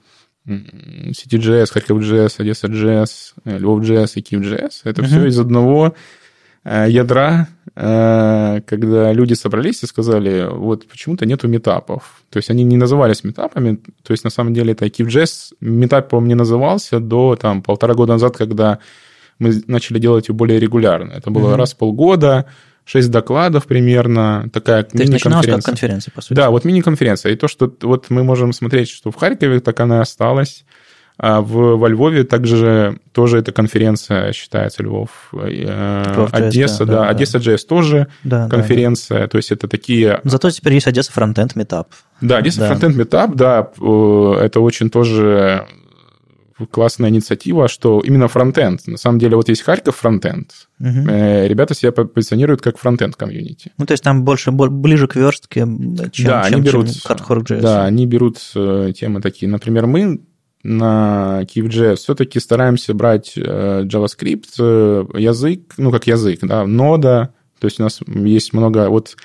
CityJS, 0.47 1.71
Харьков.js, 1.71 2.35
Одесса.js, 2.39 3.33
э, 3.45 3.57
Львов.js 3.57 4.11
и 4.15 4.21
Киев.js. 4.21 4.81
Это 4.85 5.01
uh-huh. 5.01 5.05
все 5.05 5.25
из 5.25 5.39
одного 5.39 5.93
э, 6.63 6.85
ядра, 6.89 7.47
э, 7.75 8.61
когда 8.65 9.11
люди 9.13 9.33
собрались 9.33 9.83
и 9.83 9.87
сказали, 9.87 10.47
вот 10.49 10.87
почему-то 10.87 11.25
нету 11.25 11.47
метапов. 11.47 12.23
То 12.29 12.37
есть 12.37 12.49
они 12.49 12.63
не 12.63 12.77
назывались 12.77 13.23
метапами, 13.23 13.79
то 14.03 14.11
есть 14.11 14.23
на 14.23 14.29
самом 14.29 14.53
деле 14.53 14.71
это 14.71 14.89
Киев.js. 14.89 15.55
Метап, 15.59 16.09
по-моему, 16.09 16.27
не 16.27 16.35
назывался 16.35 16.99
до 16.99 17.35
там, 17.35 17.61
полтора 17.61 17.93
года 17.93 18.13
назад, 18.13 18.37
когда 18.37 18.79
мы 19.39 19.61
начали 19.67 19.99
делать 19.99 20.29
его 20.29 20.37
более 20.37 20.59
регулярно. 20.59 21.11
Это 21.11 21.29
было 21.29 21.53
uh-huh. 21.53 21.57
раз 21.57 21.73
в 21.73 21.77
полгода, 21.77 22.45
шесть 22.87 23.11
докладов 23.11 23.67
примерно, 23.67 24.49
такая 24.51 24.83
То 24.83 24.97
мини-конференция. 24.97 25.55
как 25.55 25.65
конференция, 25.65 26.11
по 26.13 26.21
сути. 26.21 26.33
Да, 26.33 26.49
вот 26.49 26.63
мини-конференция. 26.63 27.33
И 27.33 27.35
то, 27.35 27.47
что 27.47 27.71
вот 27.81 28.09
мы 28.09 28.23
можем 28.23 28.53
смотреть, 28.53 28.89
что 28.89 29.11
в 29.11 29.15
Харькове 29.15 29.59
так 29.59 29.79
она 29.81 30.01
осталась, 30.01 30.63
а 31.19 31.41
в, 31.41 31.77
во 31.77 31.89
Львове 31.89 32.23
также 32.23 32.99
тоже 33.11 33.39
эта 33.39 33.51
конференция 33.51 34.31
считается 34.31 34.83
Львов. 34.83 35.09
Э, 35.33 36.27
Одесса, 36.31 36.85
да, 36.85 36.93
да, 36.93 37.01
да. 37.01 37.09
Одесса 37.09 37.39
JS 37.39 37.65
тоже 37.67 38.07
да, 38.23 38.47
конференция. 38.47 39.21
Да. 39.21 39.27
То 39.27 39.37
есть 39.37 39.51
это 39.51 39.67
такие... 39.67 40.21
Зато 40.23 40.49
теперь 40.51 40.75
есть 40.75 40.87
Одесса 40.87 41.11
Frontend 41.13 41.55
Meetup. 41.55 41.87
Да, 42.21 42.37
Одесса 42.37 42.59
да. 42.59 42.71
Frontend 42.71 42.95
Meetup, 42.95 43.35
да, 43.35 43.69
э, 43.81 44.45
это 44.45 44.59
очень 44.59 44.91
тоже 44.91 45.65
классная 46.65 47.09
инициатива, 47.09 47.67
что 47.67 47.99
именно 47.99 48.27
фронтенд. 48.27 48.87
На 48.87 48.97
самом 48.97 49.19
деле 49.19 49.35
вот 49.35 49.49
есть 49.49 49.61
Харьков 49.61 49.97
фронтенд. 49.97 50.51
Угу. 50.79 50.89
Ребята 50.89 51.75
себя 51.75 51.91
позиционируют 51.91 52.61
как 52.61 52.77
фронтенд 52.77 53.15
комьюнити. 53.15 53.71
Ну, 53.77 53.85
то 53.85 53.91
есть 53.91 54.03
там 54.03 54.23
больше 54.23 54.51
ближе 54.51 55.07
к 55.07 55.15
верстке, 55.15 55.61
чем, 55.61 55.95
да, 55.95 56.09
чем, 56.09 56.33
они 56.33 56.61
берут, 56.61 56.87
чем 56.91 57.01
Да, 57.61 57.85
они 57.85 58.05
берут 58.05 58.39
э, 58.55 58.91
темы 58.95 59.21
такие. 59.21 59.49
Например, 59.49 59.85
мы 59.85 60.21
на 60.63 61.41
Kiev.js 61.43 61.97
все-таки 61.97 62.39
стараемся 62.39 62.93
брать 62.93 63.33
э, 63.35 63.83
JavaScript, 63.83 65.17
язык, 65.17 65.73
ну, 65.77 65.91
как 65.91 66.07
язык, 66.07 66.39
да, 66.41 66.65
нода, 66.65 67.33
то 67.59 67.65
есть 67.65 67.79
у 67.79 67.83
нас 67.83 67.99
есть 68.07 68.53
много... 68.53 68.89
Вот 68.89 69.17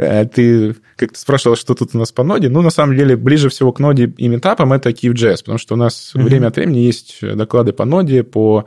ты 0.00 0.76
как-то 0.96 1.18
спрашивал, 1.18 1.56
что 1.56 1.74
тут 1.74 1.94
у 1.94 1.98
нас 1.98 2.12
по 2.12 2.22
ноде. 2.22 2.48
Ну, 2.48 2.62
на 2.62 2.70
самом 2.70 2.96
деле, 2.96 3.16
ближе 3.16 3.48
всего 3.48 3.72
к 3.72 3.80
ноде 3.80 4.12
и 4.16 4.28
метапам 4.28 4.72
это 4.72 4.90
Kiev.js, 4.90 5.38
потому 5.38 5.58
что 5.58 5.74
у 5.74 5.76
нас 5.76 6.12
mm-hmm. 6.14 6.22
время 6.22 6.46
от 6.48 6.56
времени 6.56 6.78
есть 6.78 7.18
доклады 7.22 7.72
по 7.72 7.84
ноде, 7.84 8.22
по 8.22 8.66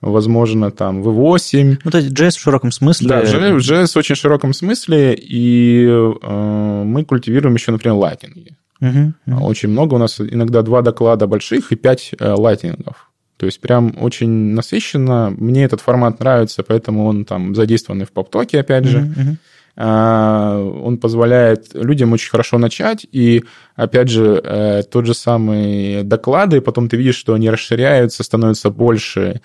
возможно, 0.00 0.70
там, 0.70 1.02
V8. 1.02 1.78
Ну, 1.84 1.90
то 1.90 1.98
есть 1.98 2.12
JS 2.12 2.30
в 2.30 2.40
широком 2.40 2.70
смысле. 2.70 3.08
Да, 3.08 3.22
JS 3.22 3.86
в 3.86 3.96
очень 3.96 4.14
широком 4.14 4.52
смысле, 4.52 5.14
и 5.14 5.86
э, 5.86 6.82
мы 6.84 7.04
культивируем 7.04 7.54
еще, 7.54 7.72
например, 7.72 7.96
лайтинги. 7.96 8.56
Uh-huh, 8.80 9.12
uh-huh. 9.26 9.40
Очень 9.40 9.70
много 9.70 9.94
у 9.94 9.98
нас, 9.98 10.20
иногда 10.20 10.62
два 10.62 10.82
доклада 10.82 11.26
больших 11.26 11.72
и 11.72 11.76
пять 11.76 12.12
э, 12.18 12.32
лайтингов. 12.32 13.10
То 13.36 13.46
есть 13.46 13.60
прям 13.60 13.96
очень 14.00 14.54
насыщенно. 14.54 15.34
Мне 15.36 15.64
этот 15.64 15.80
формат 15.80 16.20
нравится, 16.20 16.62
поэтому 16.62 17.06
он 17.06 17.24
там 17.24 17.54
задействованный 17.54 18.04
в 18.04 18.12
поптоке, 18.12 18.60
опять 18.60 18.84
же. 18.84 18.98
Uh-huh, 18.98 19.36
он 19.76 20.98
позволяет 20.98 21.74
людям 21.74 22.12
очень 22.12 22.30
хорошо 22.30 22.58
начать, 22.58 23.06
и, 23.10 23.42
опять 23.74 24.08
же, 24.08 24.40
э, 24.44 24.82
тот 24.84 25.06
же 25.06 25.14
самый 25.14 26.04
доклады, 26.04 26.60
потом 26.60 26.88
ты 26.88 26.96
видишь, 26.96 27.16
что 27.16 27.34
они 27.34 27.50
расширяются, 27.50 28.22
становятся 28.22 28.70
больше, 28.70 29.40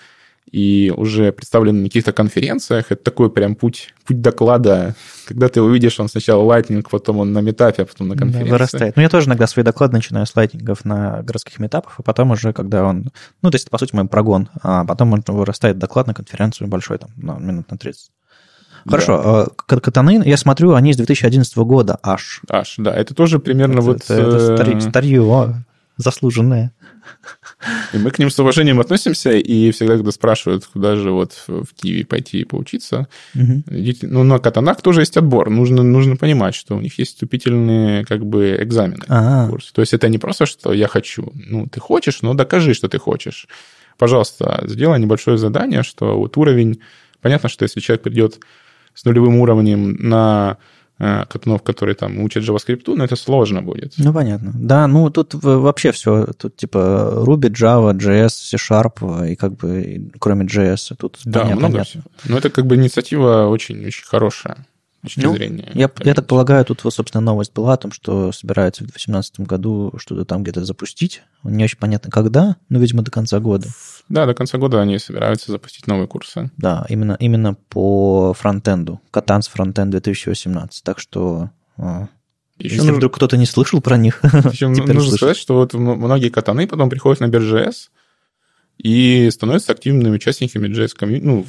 и 0.50 0.92
уже 0.96 1.32
представлены 1.32 1.80
на 1.80 1.84
каких-то 1.84 2.12
конференциях. 2.12 2.86
Это 2.90 3.02
такой 3.04 3.30
прям 3.30 3.54
путь, 3.54 3.94
путь 4.04 4.20
доклада. 4.20 4.96
Когда 5.26 5.48
ты 5.48 5.62
увидишь, 5.62 6.00
он 6.00 6.08
сначала 6.08 6.42
лайтнинг, 6.42 6.90
потом 6.90 7.18
он 7.18 7.32
на 7.32 7.40
метапе, 7.40 7.82
а 7.82 7.86
потом 7.86 8.08
на 8.08 8.16
конференции. 8.16 8.50
Да, 8.50 8.52
вырастает. 8.52 8.96
Ну, 8.96 9.02
я 9.02 9.08
тоже 9.08 9.28
иногда 9.28 9.46
свои 9.46 9.64
доклады 9.64 9.94
начинаю 9.94 10.26
с 10.26 10.34
лайтнингов 10.34 10.84
на 10.84 11.22
городских 11.22 11.58
метапах, 11.60 11.94
а 11.98 12.02
потом 12.02 12.32
уже, 12.32 12.52
когда 12.52 12.84
он... 12.84 13.12
Ну, 13.42 13.50
то 13.50 13.56
есть, 13.56 13.70
по 13.70 13.78
сути, 13.78 13.94
мой 13.94 14.08
прогон. 14.08 14.48
А 14.62 14.84
потом 14.84 15.12
он 15.12 15.22
вырастает 15.26 15.78
доклад 15.78 16.08
на 16.08 16.14
конференцию 16.14 16.68
большой, 16.68 16.98
там, 16.98 17.10
ну, 17.16 17.38
минут 17.38 17.70
на 17.70 17.78
30. 17.78 18.10
Хорошо. 18.88 19.52
Да. 19.68 19.80
Катаны, 19.80 20.22
я 20.24 20.36
смотрю, 20.36 20.74
они 20.74 20.92
с 20.92 20.96
2011 20.96 21.56
года 21.58 21.98
аж. 22.02 22.40
Аж, 22.48 22.74
да. 22.78 22.94
Это 22.94 23.14
тоже 23.14 23.38
примерно 23.38 23.78
это, 23.78 23.82
вот... 23.82 24.04
Это, 24.04 24.14
это 24.14 24.54
старье, 24.56 24.76
э, 24.76 24.80
старье 24.80 25.64
заслуженное. 26.00 26.72
И 27.92 27.98
мы 27.98 28.10
к 28.10 28.18
ним 28.18 28.30
с 28.30 28.38
уважением 28.38 28.80
относимся, 28.80 29.32
и 29.32 29.70
всегда, 29.70 29.94
когда 29.94 30.10
спрашивают, 30.12 30.66
куда 30.66 30.96
же 30.96 31.10
вот 31.10 31.44
в 31.46 31.66
Киеве 31.74 32.04
пойти 32.04 32.44
поучиться, 32.44 33.08
угу. 33.34 33.62
идите, 33.70 34.06
ну, 34.06 34.22
на 34.22 34.38
катанах 34.38 34.80
тоже 34.80 35.02
есть 35.02 35.16
отбор. 35.16 35.50
Нужно, 35.50 35.82
нужно 35.82 36.16
понимать, 36.16 36.54
что 36.54 36.76
у 36.76 36.80
них 36.80 36.98
есть 36.98 37.12
вступительные 37.12 38.04
как 38.04 38.24
бы 38.24 38.56
экзамены. 38.60 39.04
А-а. 39.08 39.50
То 39.72 39.80
есть 39.82 39.92
это 39.92 40.08
не 40.08 40.18
просто, 40.18 40.46
что 40.46 40.72
я 40.72 40.88
хочу. 40.88 41.32
Ну, 41.34 41.66
ты 41.66 41.80
хочешь, 41.80 42.22
но 42.22 42.34
докажи, 42.34 42.74
что 42.74 42.88
ты 42.88 42.98
хочешь. 42.98 43.46
Пожалуйста, 43.98 44.64
сделай 44.66 44.98
небольшое 44.98 45.36
задание, 45.36 45.82
что 45.82 46.18
вот 46.18 46.36
уровень... 46.36 46.80
Понятно, 47.20 47.50
что 47.50 47.64
если 47.64 47.80
человек 47.80 48.02
придет 48.02 48.38
с 48.94 49.04
нулевым 49.04 49.36
уровнем 49.36 49.96
на 49.98 50.58
э, 50.98 51.24
катунов, 51.28 51.62
которые 51.62 51.94
там 51.94 52.20
учат 52.20 52.44
JavaScript, 52.44 52.94
но 52.94 53.04
это 53.04 53.16
сложно 53.16 53.62
будет. 53.62 53.94
Ну, 53.98 54.12
понятно. 54.12 54.52
Да, 54.54 54.86
ну, 54.86 55.10
тут 55.10 55.34
вообще 55.34 55.92
все, 55.92 56.26
тут 56.38 56.56
типа 56.56 57.24
Ruby, 57.26 57.50
Java, 57.50 57.92
JS, 57.92 58.30
C-Sharp, 58.30 59.30
и 59.30 59.36
как 59.36 59.56
бы 59.56 60.10
кроме 60.18 60.46
JS, 60.46 60.94
тут 60.98 61.18
да, 61.24 61.40
понятно. 61.42 61.68
много 61.68 61.84
всего. 61.84 62.02
Но 62.24 62.38
это 62.38 62.50
как 62.50 62.66
бы 62.66 62.76
инициатива 62.76 63.46
очень-очень 63.46 64.04
хорошая 64.06 64.66
точки 65.02 65.20
ну, 65.20 65.34
зрения. 65.34 65.70
Я, 65.74 65.90
я 66.04 66.14
так 66.14 66.26
полагаю, 66.26 66.64
тут, 66.64 66.80
собственно, 66.92 67.20
новость 67.20 67.52
была 67.52 67.74
о 67.74 67.76
том, 67.76 67.92
что 67.92 68.32
собираются 68.32 68.82
в 68.82 68.86
2018 68.86 69.40
году 69.40 69.92
что-то 69.96 70.24
там 70.24 70.42
где-то 70.42 70.64
запустить. 70.64 71.22
Не 71.42 71.64
очень 71.64 71.78
понятно, 71.78 72.10
когда, 72.10 72.56
но, 72.68 72.78
видимо, 72.78 73.02
до 73.02 73.10
конца 73.10 73.40
года. 73.40 73.68
Да, 74.08 74.26
до 74.26 74.34
конца 74.34 74.58
года 74.58 74.80
они 74.80 74.98
собираются 74.98 75.52
запустить 75.52 75.86
новые 75.86 76.06
курсы. 76.06 76.50
Да, 76.56 76.84
именно, 76.88 77.16
именно 77.18 77.54
по 77.54 78.34
фронтенду. 78.34 79.00
Катанс 79.10 79.48
фронтенд 79.48 79.90
2018. 79.90 80.82
Так 80.82 80.98
что 80.98 81.50
а, 81.76 82.08
еще 82.58 82.74
Если 82.74 82.86
нужно... 82.88 82.96
вдруг 82.98 83.14
кто-то 83.16 83.36
не 83.38 83.46
слышал 83.46 83.80
про 83.80 83.96
них, 83.96 84.20
Еще 84.52 84.68
нужно 84.68 84.94
слышит. 84.94 85.14
сказать, 85.14 85.36
что 85.36 85.54
вот 85.54 85.72
многие 85.72 86.28
катаны 86.28 86.66
потом 86.66 86.90
приходят 86.90 87.20
на 87.20 87.28
биржес 87.28 87.90
и 88.76 89.30
становятся 89.30 89.72
активными 89.72 90.14
участниками 90.14 90.68
JS 90.68 90.94
комьюнити, 90.94 91.24
ну, 91.24 91.46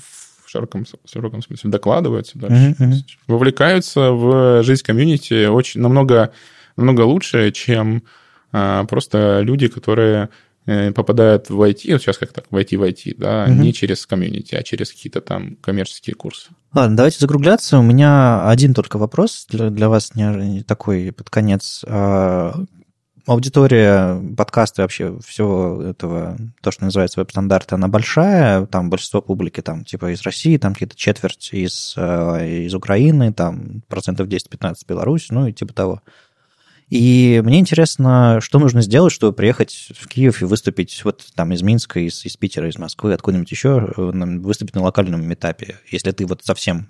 широком, 0.51 0.85
широком 1.05 1.41
смысле 1.41 1.69
докладываются 1.69 2.37
дальше. 2.37 2.75
Uh-huh, 2.79 2.89
uh-huh. 2.89 3.03
Вовлекаются 3.27 4.11
в 4.11 4.63
жизнь 4.63 4.83
комьюнити 4.83 5.47
очень 5.47 5.81
намного, 5.81 6.31
намного 6.75 7.01
лучше, 7.01 7.51
чем 7.51 8.03
а, 8.51 8.83
просто 8.85 9.41
люди, 9.41 9.67
которые 9.67 10.29
Э, 10.67 10.91
попадают 10.91 11.49
в 11.49 11.59
IT, 11.59 11.91
вот 11.91 12.01
сейчас 12.01 12.19
как 12.19 12.33
так, 12.33 12.45
в 12.51 12.55
IT, 12.55 12.77
в 12.77 12.83
IT, 12.83 13.15
да, 13.17 13.45
угу. 13.45 13.53
не 13.53 13.73
через 13.73 14.05
комьюнити, 14.05 14.53
а 14.53 14.61
через 14.61 14.91
какие-то 14.91 15.19
там 15.19 15.55
коммерческие 15.55 16.15
курсы. 16.15 16.49
Ладно, 16.71 16.97
давайте 16.97 17.17
закругляться. 17.19 17.79
У 17.79 17.81
меня 17.81 18.47
один 18.47 18.75
только 18.75 18.97
вопрос 18.97 19.47
для, 19.49 19.71
для 19.71 19.89
вас, 19.89 20.13
не, 20.13 20.23
не 20.23 20.61
такой 20.61 21.11
под 21.13 21.31
конец. 21.31 21.83
Аудитория 23.27 24.19
подкаста 24.35 24.81
вообще 24.81 25.17
всего 25.19 25.81
этого, 25.83 26.37
то, 26.61 26.71
что 26.71 26.85
называется 26.85 27.19
веб-стандарты, 27.19 27.75
она 27.75 27.87
большая, 27.87 28.65
там 28.65 28.89
большинство 28.89 29.21
публики 29.21 29.61
там 29.61 29.85
типа 29.85 30.11
из 30.11 30.23
России, 30.23 30.57
там 30.57 30.73
какие-то 30.73 30.95
четверть 30.95 31.49
из, 31.51 31.93
э, 31.97 32.65
из 32.65 32.73
Украины, 32.73 33.31
там 33.31 33.83
процентов 33.87 34.27
10-15 34.27 34.75
Беларусь, 34.87 35.27
ну 35.29 35.47
и 35.47 35.53
типа 35.53 35.73
того. 35.73 36.01
И 36.89 37.41
мне 37.45 37.59
интересно, 37.59 38.39
что 38.41 38.59
нужно 38.59 38.81
сделать, 38.81 39.13
чтобы 39.13 39.33
приехать 39.33 39.91
в 39.97 40.07
Киев 40.07 40.41
и 40.41 40.45
выступить 40.45 41.05
вот 41.05 41.25
там 41.35 41.53
из 41.53 41.61
Минска, 41.61 41.99
из, 41.99 42.25
из 42.25 42.35
Питера, 42.35 42.67
из 42.67 42.77
Москвы, 42.77 43.13
откуда-нибудь 43.13 43.51
еще, 43.51 43.93
э, 43.95 44.11
выступить 44.39 44.75
на 44.75 44.81
локальном 44.81 45.31
этапе, 45.33 45.77
если 45.89 46.11
ты 46.11 46.25
вот 46.25 46.43
совсем 46.43 46.89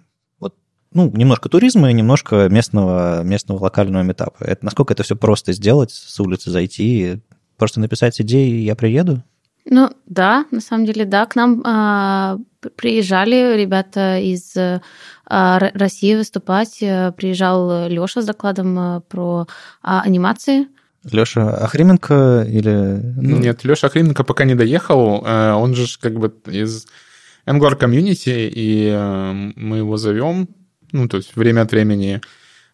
ну, 0.94 1.10
немножко 1.12 1.50
туризма 1.50 1.90
и 1.90 1.94
немножко 1.94 2.48
местного, 2.50 3.24
местного 3.24 3.60
локального 3.60 4.04
метапа. 4.04 4.38
Это, 4.40 4.66
насколько 4.66 4.94
это 4.94 5.04
все 5.04 5.16
просто 5.16 5.54
сделать, 5.54 5.92
с 5.92 6.20
улицы 6.20 6.52
зайти, 6.52 7.22
просто 7.58 7.80
написать 7.80 8.20
идеи, 8.22 8.50
и 8.50 8.64
я 8.64 8.76
приеду? 8.76 9.24
Ну, 9.66 9.90
да, 10.08 10.46
на 10.52 10.60
самом 10.60 10.86
деле, 10.86 11.06
да. 11.06 11.26
К 11.26 11.36
нам 11.36 11.62
а, 11.66 12.38
приезжали 12.76 13.56
ребята 13.56 14.18
из 14.18 14.56
а, 14.58 15.60
России 15.60 16.16
выступать. 16.16 16.80
Приезжал 16.80 17.88
Леша 17.88 18.22
с 18.22 18.26
докладом 18.26 18.80
а, 18.80 19.00
про 19.02 19.48
а, 19.84 20.02
анимации. 20.02 20.68
Леша 21.10 21.50
Охрименко 21.50 22.46
или... 22.48 23.02
Ну... 23.16 23.38
Нет, 23.38 23.64
Леша 23.64 23.88
Охрименко 23.88 24.24
пока 24.24 24.46
не 24.46 24.56
доехал. 24.56 25.24
Э, 25.26 25.54
он 25.54 25.74
же 25.74 25.88
как 26.00 26.20
бы 26.20 26.34
из 26.46 26.86
Angular 27.48 27.80
Community, 27.80 28.48
и 28.48 28.88
э, 28.94 29.32
мы 29.56 29.78
его 29.78 29.98
зовем, 29.98 30.48
ну, 30.92 31.08
то 31.08 31.18
есть 31.18 31.36
время 31.36 31.62
от 31.62 31.72
времени 31.72 32.22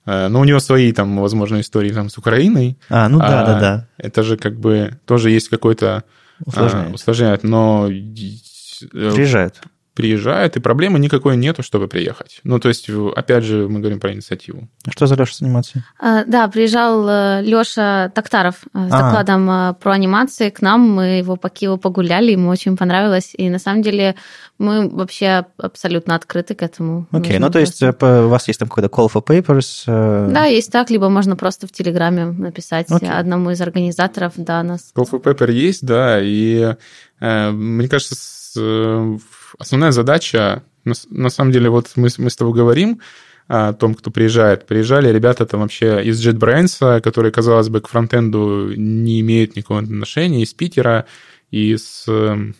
э, 0.05 0.27
но 0.27 0.39
у 0.39 0.43
него 0.43 0.59
свои 0.59 0.91
там, 0.91 1.19
возможно, 1.19 1.59
истории 1.59 1.91
там 1.91 2.09
с 2.09 2.17
Украиной. 2.17 2.77
А, 2.89 3.09
ну 3.09 3.19
да, 3.19 3.41
а, 3.41 3.45
да, 3.45 3.59
да. 3.59 3.87
Это 3.97 4.23
же 4.23 4.37
как 4.37 4.59
бы 4.59 4.99
тоже 5.05 5.31
есть 5.31 5.49
какой-то 5.49 6.03
усложняет. 6.45 6.91
А, 6.91 6.93
усложняет, 6.93 7.43
но 7.43 7.87
приезжает 7.87 9.61
приезжает, 9.97 10.55
и 10.55 10.59
проблемы 10.59 10.99
никакой 10.99 11.35
нету, 11.37 11.63
чтобы 11.63 11.87
приехать. 11.87 12.39
Ну, 12.43 12.59
то 12.59 12.69
есть, 12.69 12.87
опять 13.15 13.43
же, 13.43 13.67
мы 13.67 13.79
говорим 13.79 13.99
про 13.99 14.13
инициативу. 14.13 14.67
А 14.85 14.91
что 14.91 15.07
за 15.07 15.15
Леша 15.15 15.33
с 15.33 15.41
анимацией? 15.41 15.83
А, 15.99 16.23
да, 16.23 16.47
приезжал 16.47 17.09
э, 17.09 17.41
Леша 17.41 18.09
Токтаров 18.09 18.57
э, 18.75 18.89
с 18.89 18.93
а. 18.93 19.01
докладом 19.01 19.49
э, 19.49 19.73
про 19.73 19.93
анимации 19.93 20.51
к 20.51 20.61
нам. 20.61 20.81
Мы 20.81 21.17
его 21.17 21.35
по 21.35 21.49
Киеву 21.49 21.77
погуляли, 21.77 22.33
ему 22.33 22.49
очень 22.49 22.77
понравилось. 22.77 23.33
И 23.35 23.49
на 23.49 23.57
самом 23.57 23.81
деле 23.81 24.13
мы 24.59 24.87
вообще 24.87 25.45
абсолютно 25.57 26.13
открыты 26.13 26.53
к 26.53 26.61
этому. 26.61 27.07
Окей, 27.11 27.37
okay, 27.37 27.39
ну 27.39 27.49
то 27.49 27.57
есть 27.57 27.81
у 27.81 28.27
вас 28.27 28.47
есть 28.47 28.59
там 28.59 28.69
какой-то 28.69 28.89
call 28.89 29.11
for 29.11 29.25
papers? 29.25 30.31
Да, 30.31 30.45
есть 30.45 30.71
так, 30.71 30.91
либо 30.91 31.09
можно 31.09 31.35
просто 31.35 31.65
в 31.65 31.71
Телеграме 31.71 32.25
написать 32.25 32.91
okay. 32.91 33.09
одному 33.09 33.49
из 33.49 33.61
организаторов, 33.61 34.33
да, 34.35 34.61
нас. 34.61 34.91
Call 34.95 35.09
for 35.09 35.23
paper 35.23 35.51
есть, 35.51 35.83
да, 35.83 36.19
и 36.21 36.75
мне 37.19 37.87
кажется, 37.87 38.15
с, 38.15 39.19
основная 39.57 39.91
задача, 39.91 40.63
на, 40.83 41.29
самом 41.29 41.51
деле, 41.51 41.69
вот 41.69 41.91
мы, 41.95 42.09
мы 42.17 42.29
с 42.29 42.35
тобой 42.35 42.53
говорим 42.53 43.01
о 43.47 43.73
том, 43.73 43.95
кто 43.95 44.11
приезжает. 44.11 44.65
Приезжали 44.67 45.11
ребята 45.11 45.45
там 45.45 45.61
вообще 45.61 46.03
из 46.03 46.25
JetBrains, 46.25 47.01
которые, 47.01 47.31
казалось 47.31 47.69
бы, 47.69 47.81
к 47.81 47.87
фронтенду 47.87 48.73
не 48.75 49.21
имеют 49.21 49.55
никакого 49.55 49.81
отношения, 49.81 50.43
из 50.43 50.53
Питера, 50.53 51.05
из 51.49 52.05
эм, 52.07 52.55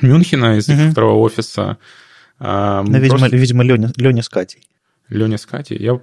Мюнхена, 0.00 0.58
из 0.58 0.68
угу. 0.68 0.90
второго 0.90 1.18
офиса. 1.18 1.78
Ну, 2.38 2.84
видимо, 2.84 3.18
просто... 3.18 3.36
видимо 3.36 3.64
Леня, 3.64 3.92
Леня 3.96 4.22
с 4.22 4.28
Катей. 4.28 4.62
Леня 5.10 5.38
с 5.38 5.46
Катей. 5.46 5.76
Я, 5.78 6.00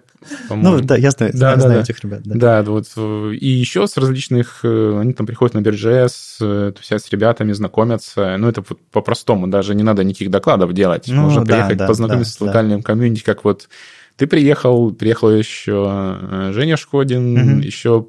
ну, 0.49 0.81
да, 0.81 0.97
я 0.97 1.11
знаю, 1.11 1.31
да, 1.33 1.51
я 1.51 1.55
да, 1.55 1.61
знаю 1.61 1.79
да. 1.79 1.83
этих 1.83 2.03
ребят. 2.03 2.21
Да. 2.25 2.61
да, 2.61 2.71
вот. 2.71 2.85
И 3.33 3.47
еще 3.47 3.87
с 3.87 3.97
различных... 3.97 4.59
Э, 4.63 4.99
они 4.99 5.13
там 5.13 5.25
приходят 5.25 5.53
на 5.53 5.61
Биржес, 5.61 6.37
э, 6.41 6.73
есть 6.77 7.05
с 7.05 7.09
ребятами 7.09 7.53
знакомятся. 7.53 8.35
Ну, 8.37 8.49
это 8.49 8.63
вот 8.67 8.79
по-простому, 8.91 9.47
даже 9.47 9.75
не 9.75 9.83
надо 9.83 10.03
никаких 10.03 10.29
докладов 10.29 10.73
делать. 10.73 11.05
Ну, 11.07 11.23
Можно 11.23 11.45
да, 11.45 11.55
приехать, 11.55 11.77
да, 11.77 11.87
познакомиться 11.87 12.33
да, 12.33 12.37
с 12.37 12.41
локальным 12.47 12.81
да. 12.81 12.83
комьюнити, 12.83 13.23
как 13.23 13.43
вот 13.43 13.69
ты 14.17 14.27
приехал, 14.27 14.91
приехал 14.91 15.31
еще 15.31 16.17
э, 16.19 16.51
Женя 16.53 16.75
Шкодин, 16.75 17.37
угу. 17.37 17.61
еще, 17.61 18.07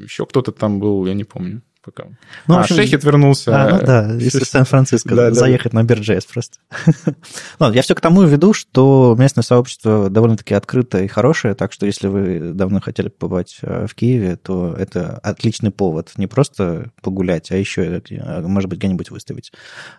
еще 0.00 0.24
кто-то 0.26 0.52
там 0.52 0.78
был, 0.78 1.04
я 1.06 1.14
не 1.14 1.24
помню 1.24 1.62
пока. 1.82 2.04
Ну, 2.46 2.56
а, 2.56 2.60
общем, 2.60 2.76
Шехет 2.76 3.04
вернулся. 3.04 3.50
А, 3.54 3.70
ну 3.70 3.86
да, 3.86 4.14
если 4.14 4.44
Сан-Франциско 4.44 5.14
да, 5.14 5.32
заехать 5.32 5.72
да. 5.72 5.80
на 5.80 5.84
Биржес 5.84 6.24
просто. 6.24 6.58
ну, 7.58 7.72
я 7.72 7.82
все 7.82 7.94
к 7.94 8.00
тому 8.00 8.22
веду, 8.22 8.52
что 8.52 9.16
местное 9.18 9.42
сообщество 9.42 10.10
довольно-таки 10.10 10.54
открытое 10.54 11.04
и 11.04 11.08
хорошее, 11.08 11.54
так 11.54 11.72
что 11.72 11.86
если 11.86 12.08
вы 12.08 12.52
давно 12.52 12.80
хотели 12.80 13.08
побывать 13.08 13.58
э, 13.62 13.86
в 13.86 13.94
Киеве, 13.94 14.36
то 14.36 14.74
это 14.78 15.18
отличный 15.22 15.70
повод. 15.70 16.12
Не 16.16 16.26
просто 16.26 16.90
погулять, 17.02 17.50
а 17.50 17.56
еще, 17.56 18.02
э, 18.08 18.40
может 18.42 18.68
быть, 18.68 18.78
где-нибудь 18.78 19.10
выставить. 19.10 19.52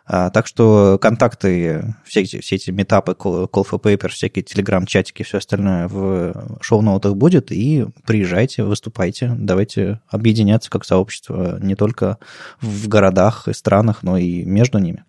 А, 0.05 0.29
так 0.29 0.47
что 0.47 0.97
контакты, 1.01 1.95
все 2.05 2.21
эти, 2.21 2.39
все 2.39 2.55
эти 2.55 2.71
метапы, 2.71 3.13
call 3.13 3.49
for 3.51 3.81
paper, 3.81 4.09
всякие 4.09 4.43
телеграм-чатики, 4.43 5.23
все 5.23 5.37
остальное 5.37 5.87
в 5.87 6.59
шоу-ноутах 6.61 7.15
будет, 7.15 7.51
и 7.51 7.85
приезжайте, 8.05 8.63
выступайте, 8.63 9.35
давайте 9.37 10.01
объединяться 10.07 10.69
как 10.69 10.85
сообщество 10.85 11.57
не 11.69 11.75
только 11.75 12.17
в 12.61 12.87
городах 12.87 13.47
и 13.47 13.53
странах, 13.53 14.03
но 14.03 14.17
и 14.17 14.43
между 14.43 14.79
ними. 14.79 15.05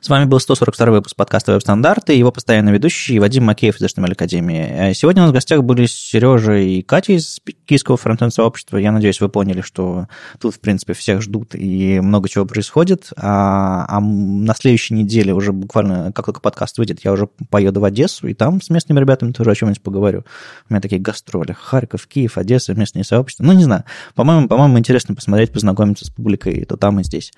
С 0.00 0.08
вами 0.08 0.26
был 0.26 0.38
142 0.38 0.92
выпуск 0.92 1.16
подкаста 1.16 1.52
«Веб-стандарты» 1.52 2.12
его 2.12 2.30
постоянный 2.30 2.72
ведущий 2.72 3.18
Вадим 3.18 3.44
Макеев 3.44 3.80
из 3.80 3.82
HTML 3.82 4.12
Академии. 4.12 4.92
Сегодня 4.92 5.22
у 5.22 5.24
нас 5.24 5.30
в 5.32 5.34
гостях 5.34 5.64
были 5.64 5.86
Сережа 5.86 6.56
и 6.56 6.82
Катя 6.82 7.14
из 7.14 7.40
киевского 7.66 7.96
фронтенд 7.96 8.32
сообщества. 8.32 8.76
Я 8.76 8.92
надеюсь, 8.92 9.20
вы 9.20 9.28
поняли, 9.28 9.60
что 9.60 10.06
тут, 10.40 10.54
в 10.54 10.60
принципе, 10.60 10.92
всех 10.92 11.20
ждут 11.20 11.54
и 11.54 12.00
много 12.00 12.28
чего 12.28 12.46
происходит. 12.46 13.10
А, 13.16 13.86
а 13.88 14.00
на 14.00 14.54
следующей 14.54 14.94
неделе 14.94 15.34
уже 15.34 15.52
буквально, 15.52 16.12
как 16.12 16.26
только 16.26 16.40
подкаст 16.40 16.78
выйдет, 16.78 17.00
я 17.04 17.12
уже 17.12 17.26
поеду 17.50 17.80
в 17.80 17.84
Одессу, 17.84 18.28
и 18.28 18.34
там 18.34 18.62
с 18.62 18.70
местными 18.70 19.00
ребятами 19.00 19.32
тоже 19.32 19.50
о 19.50 19.54
чем-нибудь 19.54 19.82
поговорю. 19.82 20.24
У 20.68 20.72
меня 20.72 20.80
такие 20.80 21.00
гастроли. 21.00 21.56
Харьков, 21.58 22.06
Киев, 22.06 22.38
Одесса, 22.38 22.74
местные 22.74 23.04
сообщества. 23.04 23.42
Ну, 23.44 23.52
не 23.52 23.64
знаю. 23.64 23.84
По-моему, 24.14 24.48
по-моему, 24.48 24.78
интересно 24.78 25.14
посмотреть, 25.14 25.52
познакомиться 25.52 26.04
с 26.04 26.10
публикой 26.10 26.64
то 26.64 26.76
там 26.76 27.00
и 27.00 27.04
здесь. 27.04 27.32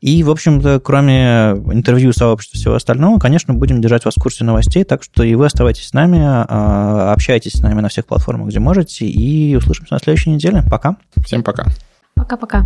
И, 0.00 0.22
в 0.22 0.30
общем-то, 0.30 0.80
кроме 0.80 1.50
интервью 1.72 2.12
сообщества 2.12 2.56
и 2.56 2.60
всего 2.60 2.74
остального, 2.74 3.18
конечно, 3.18 3.52
будем 3.52 3.80
держать 3.80 4.04
вас 4.04 4.14
в 4.14 4.20
курсе 4.20 4.44
новостей, 4.44 4.84
так 4.84 5.02
что 5.02 5.22
и 5.22 5.34
вы 5.34 5.46
оставайтесь 5.46 5.88
с 5.88 5.92
нами, 5.92 6.20
а, 6.22 7.12
общайтесь 7.12 7.52
с 7.52 7.60
нами 7.60 7.80
на 7.80 7.88
всех 7.88 8.06
платформах, 8.06 8.48
где 8.48 8.60
можете, 8.60 9.06
и 9.06 9.54
услышимся 9.54 9.94
на 9.94 10.00
следующей 10.00 10.30
неделе. 10.30 10.64
Пока. 10.70 10.96
Всем 11.24 11.42
пока. 11.42 11.66
Пока-пока. 12.14 12.64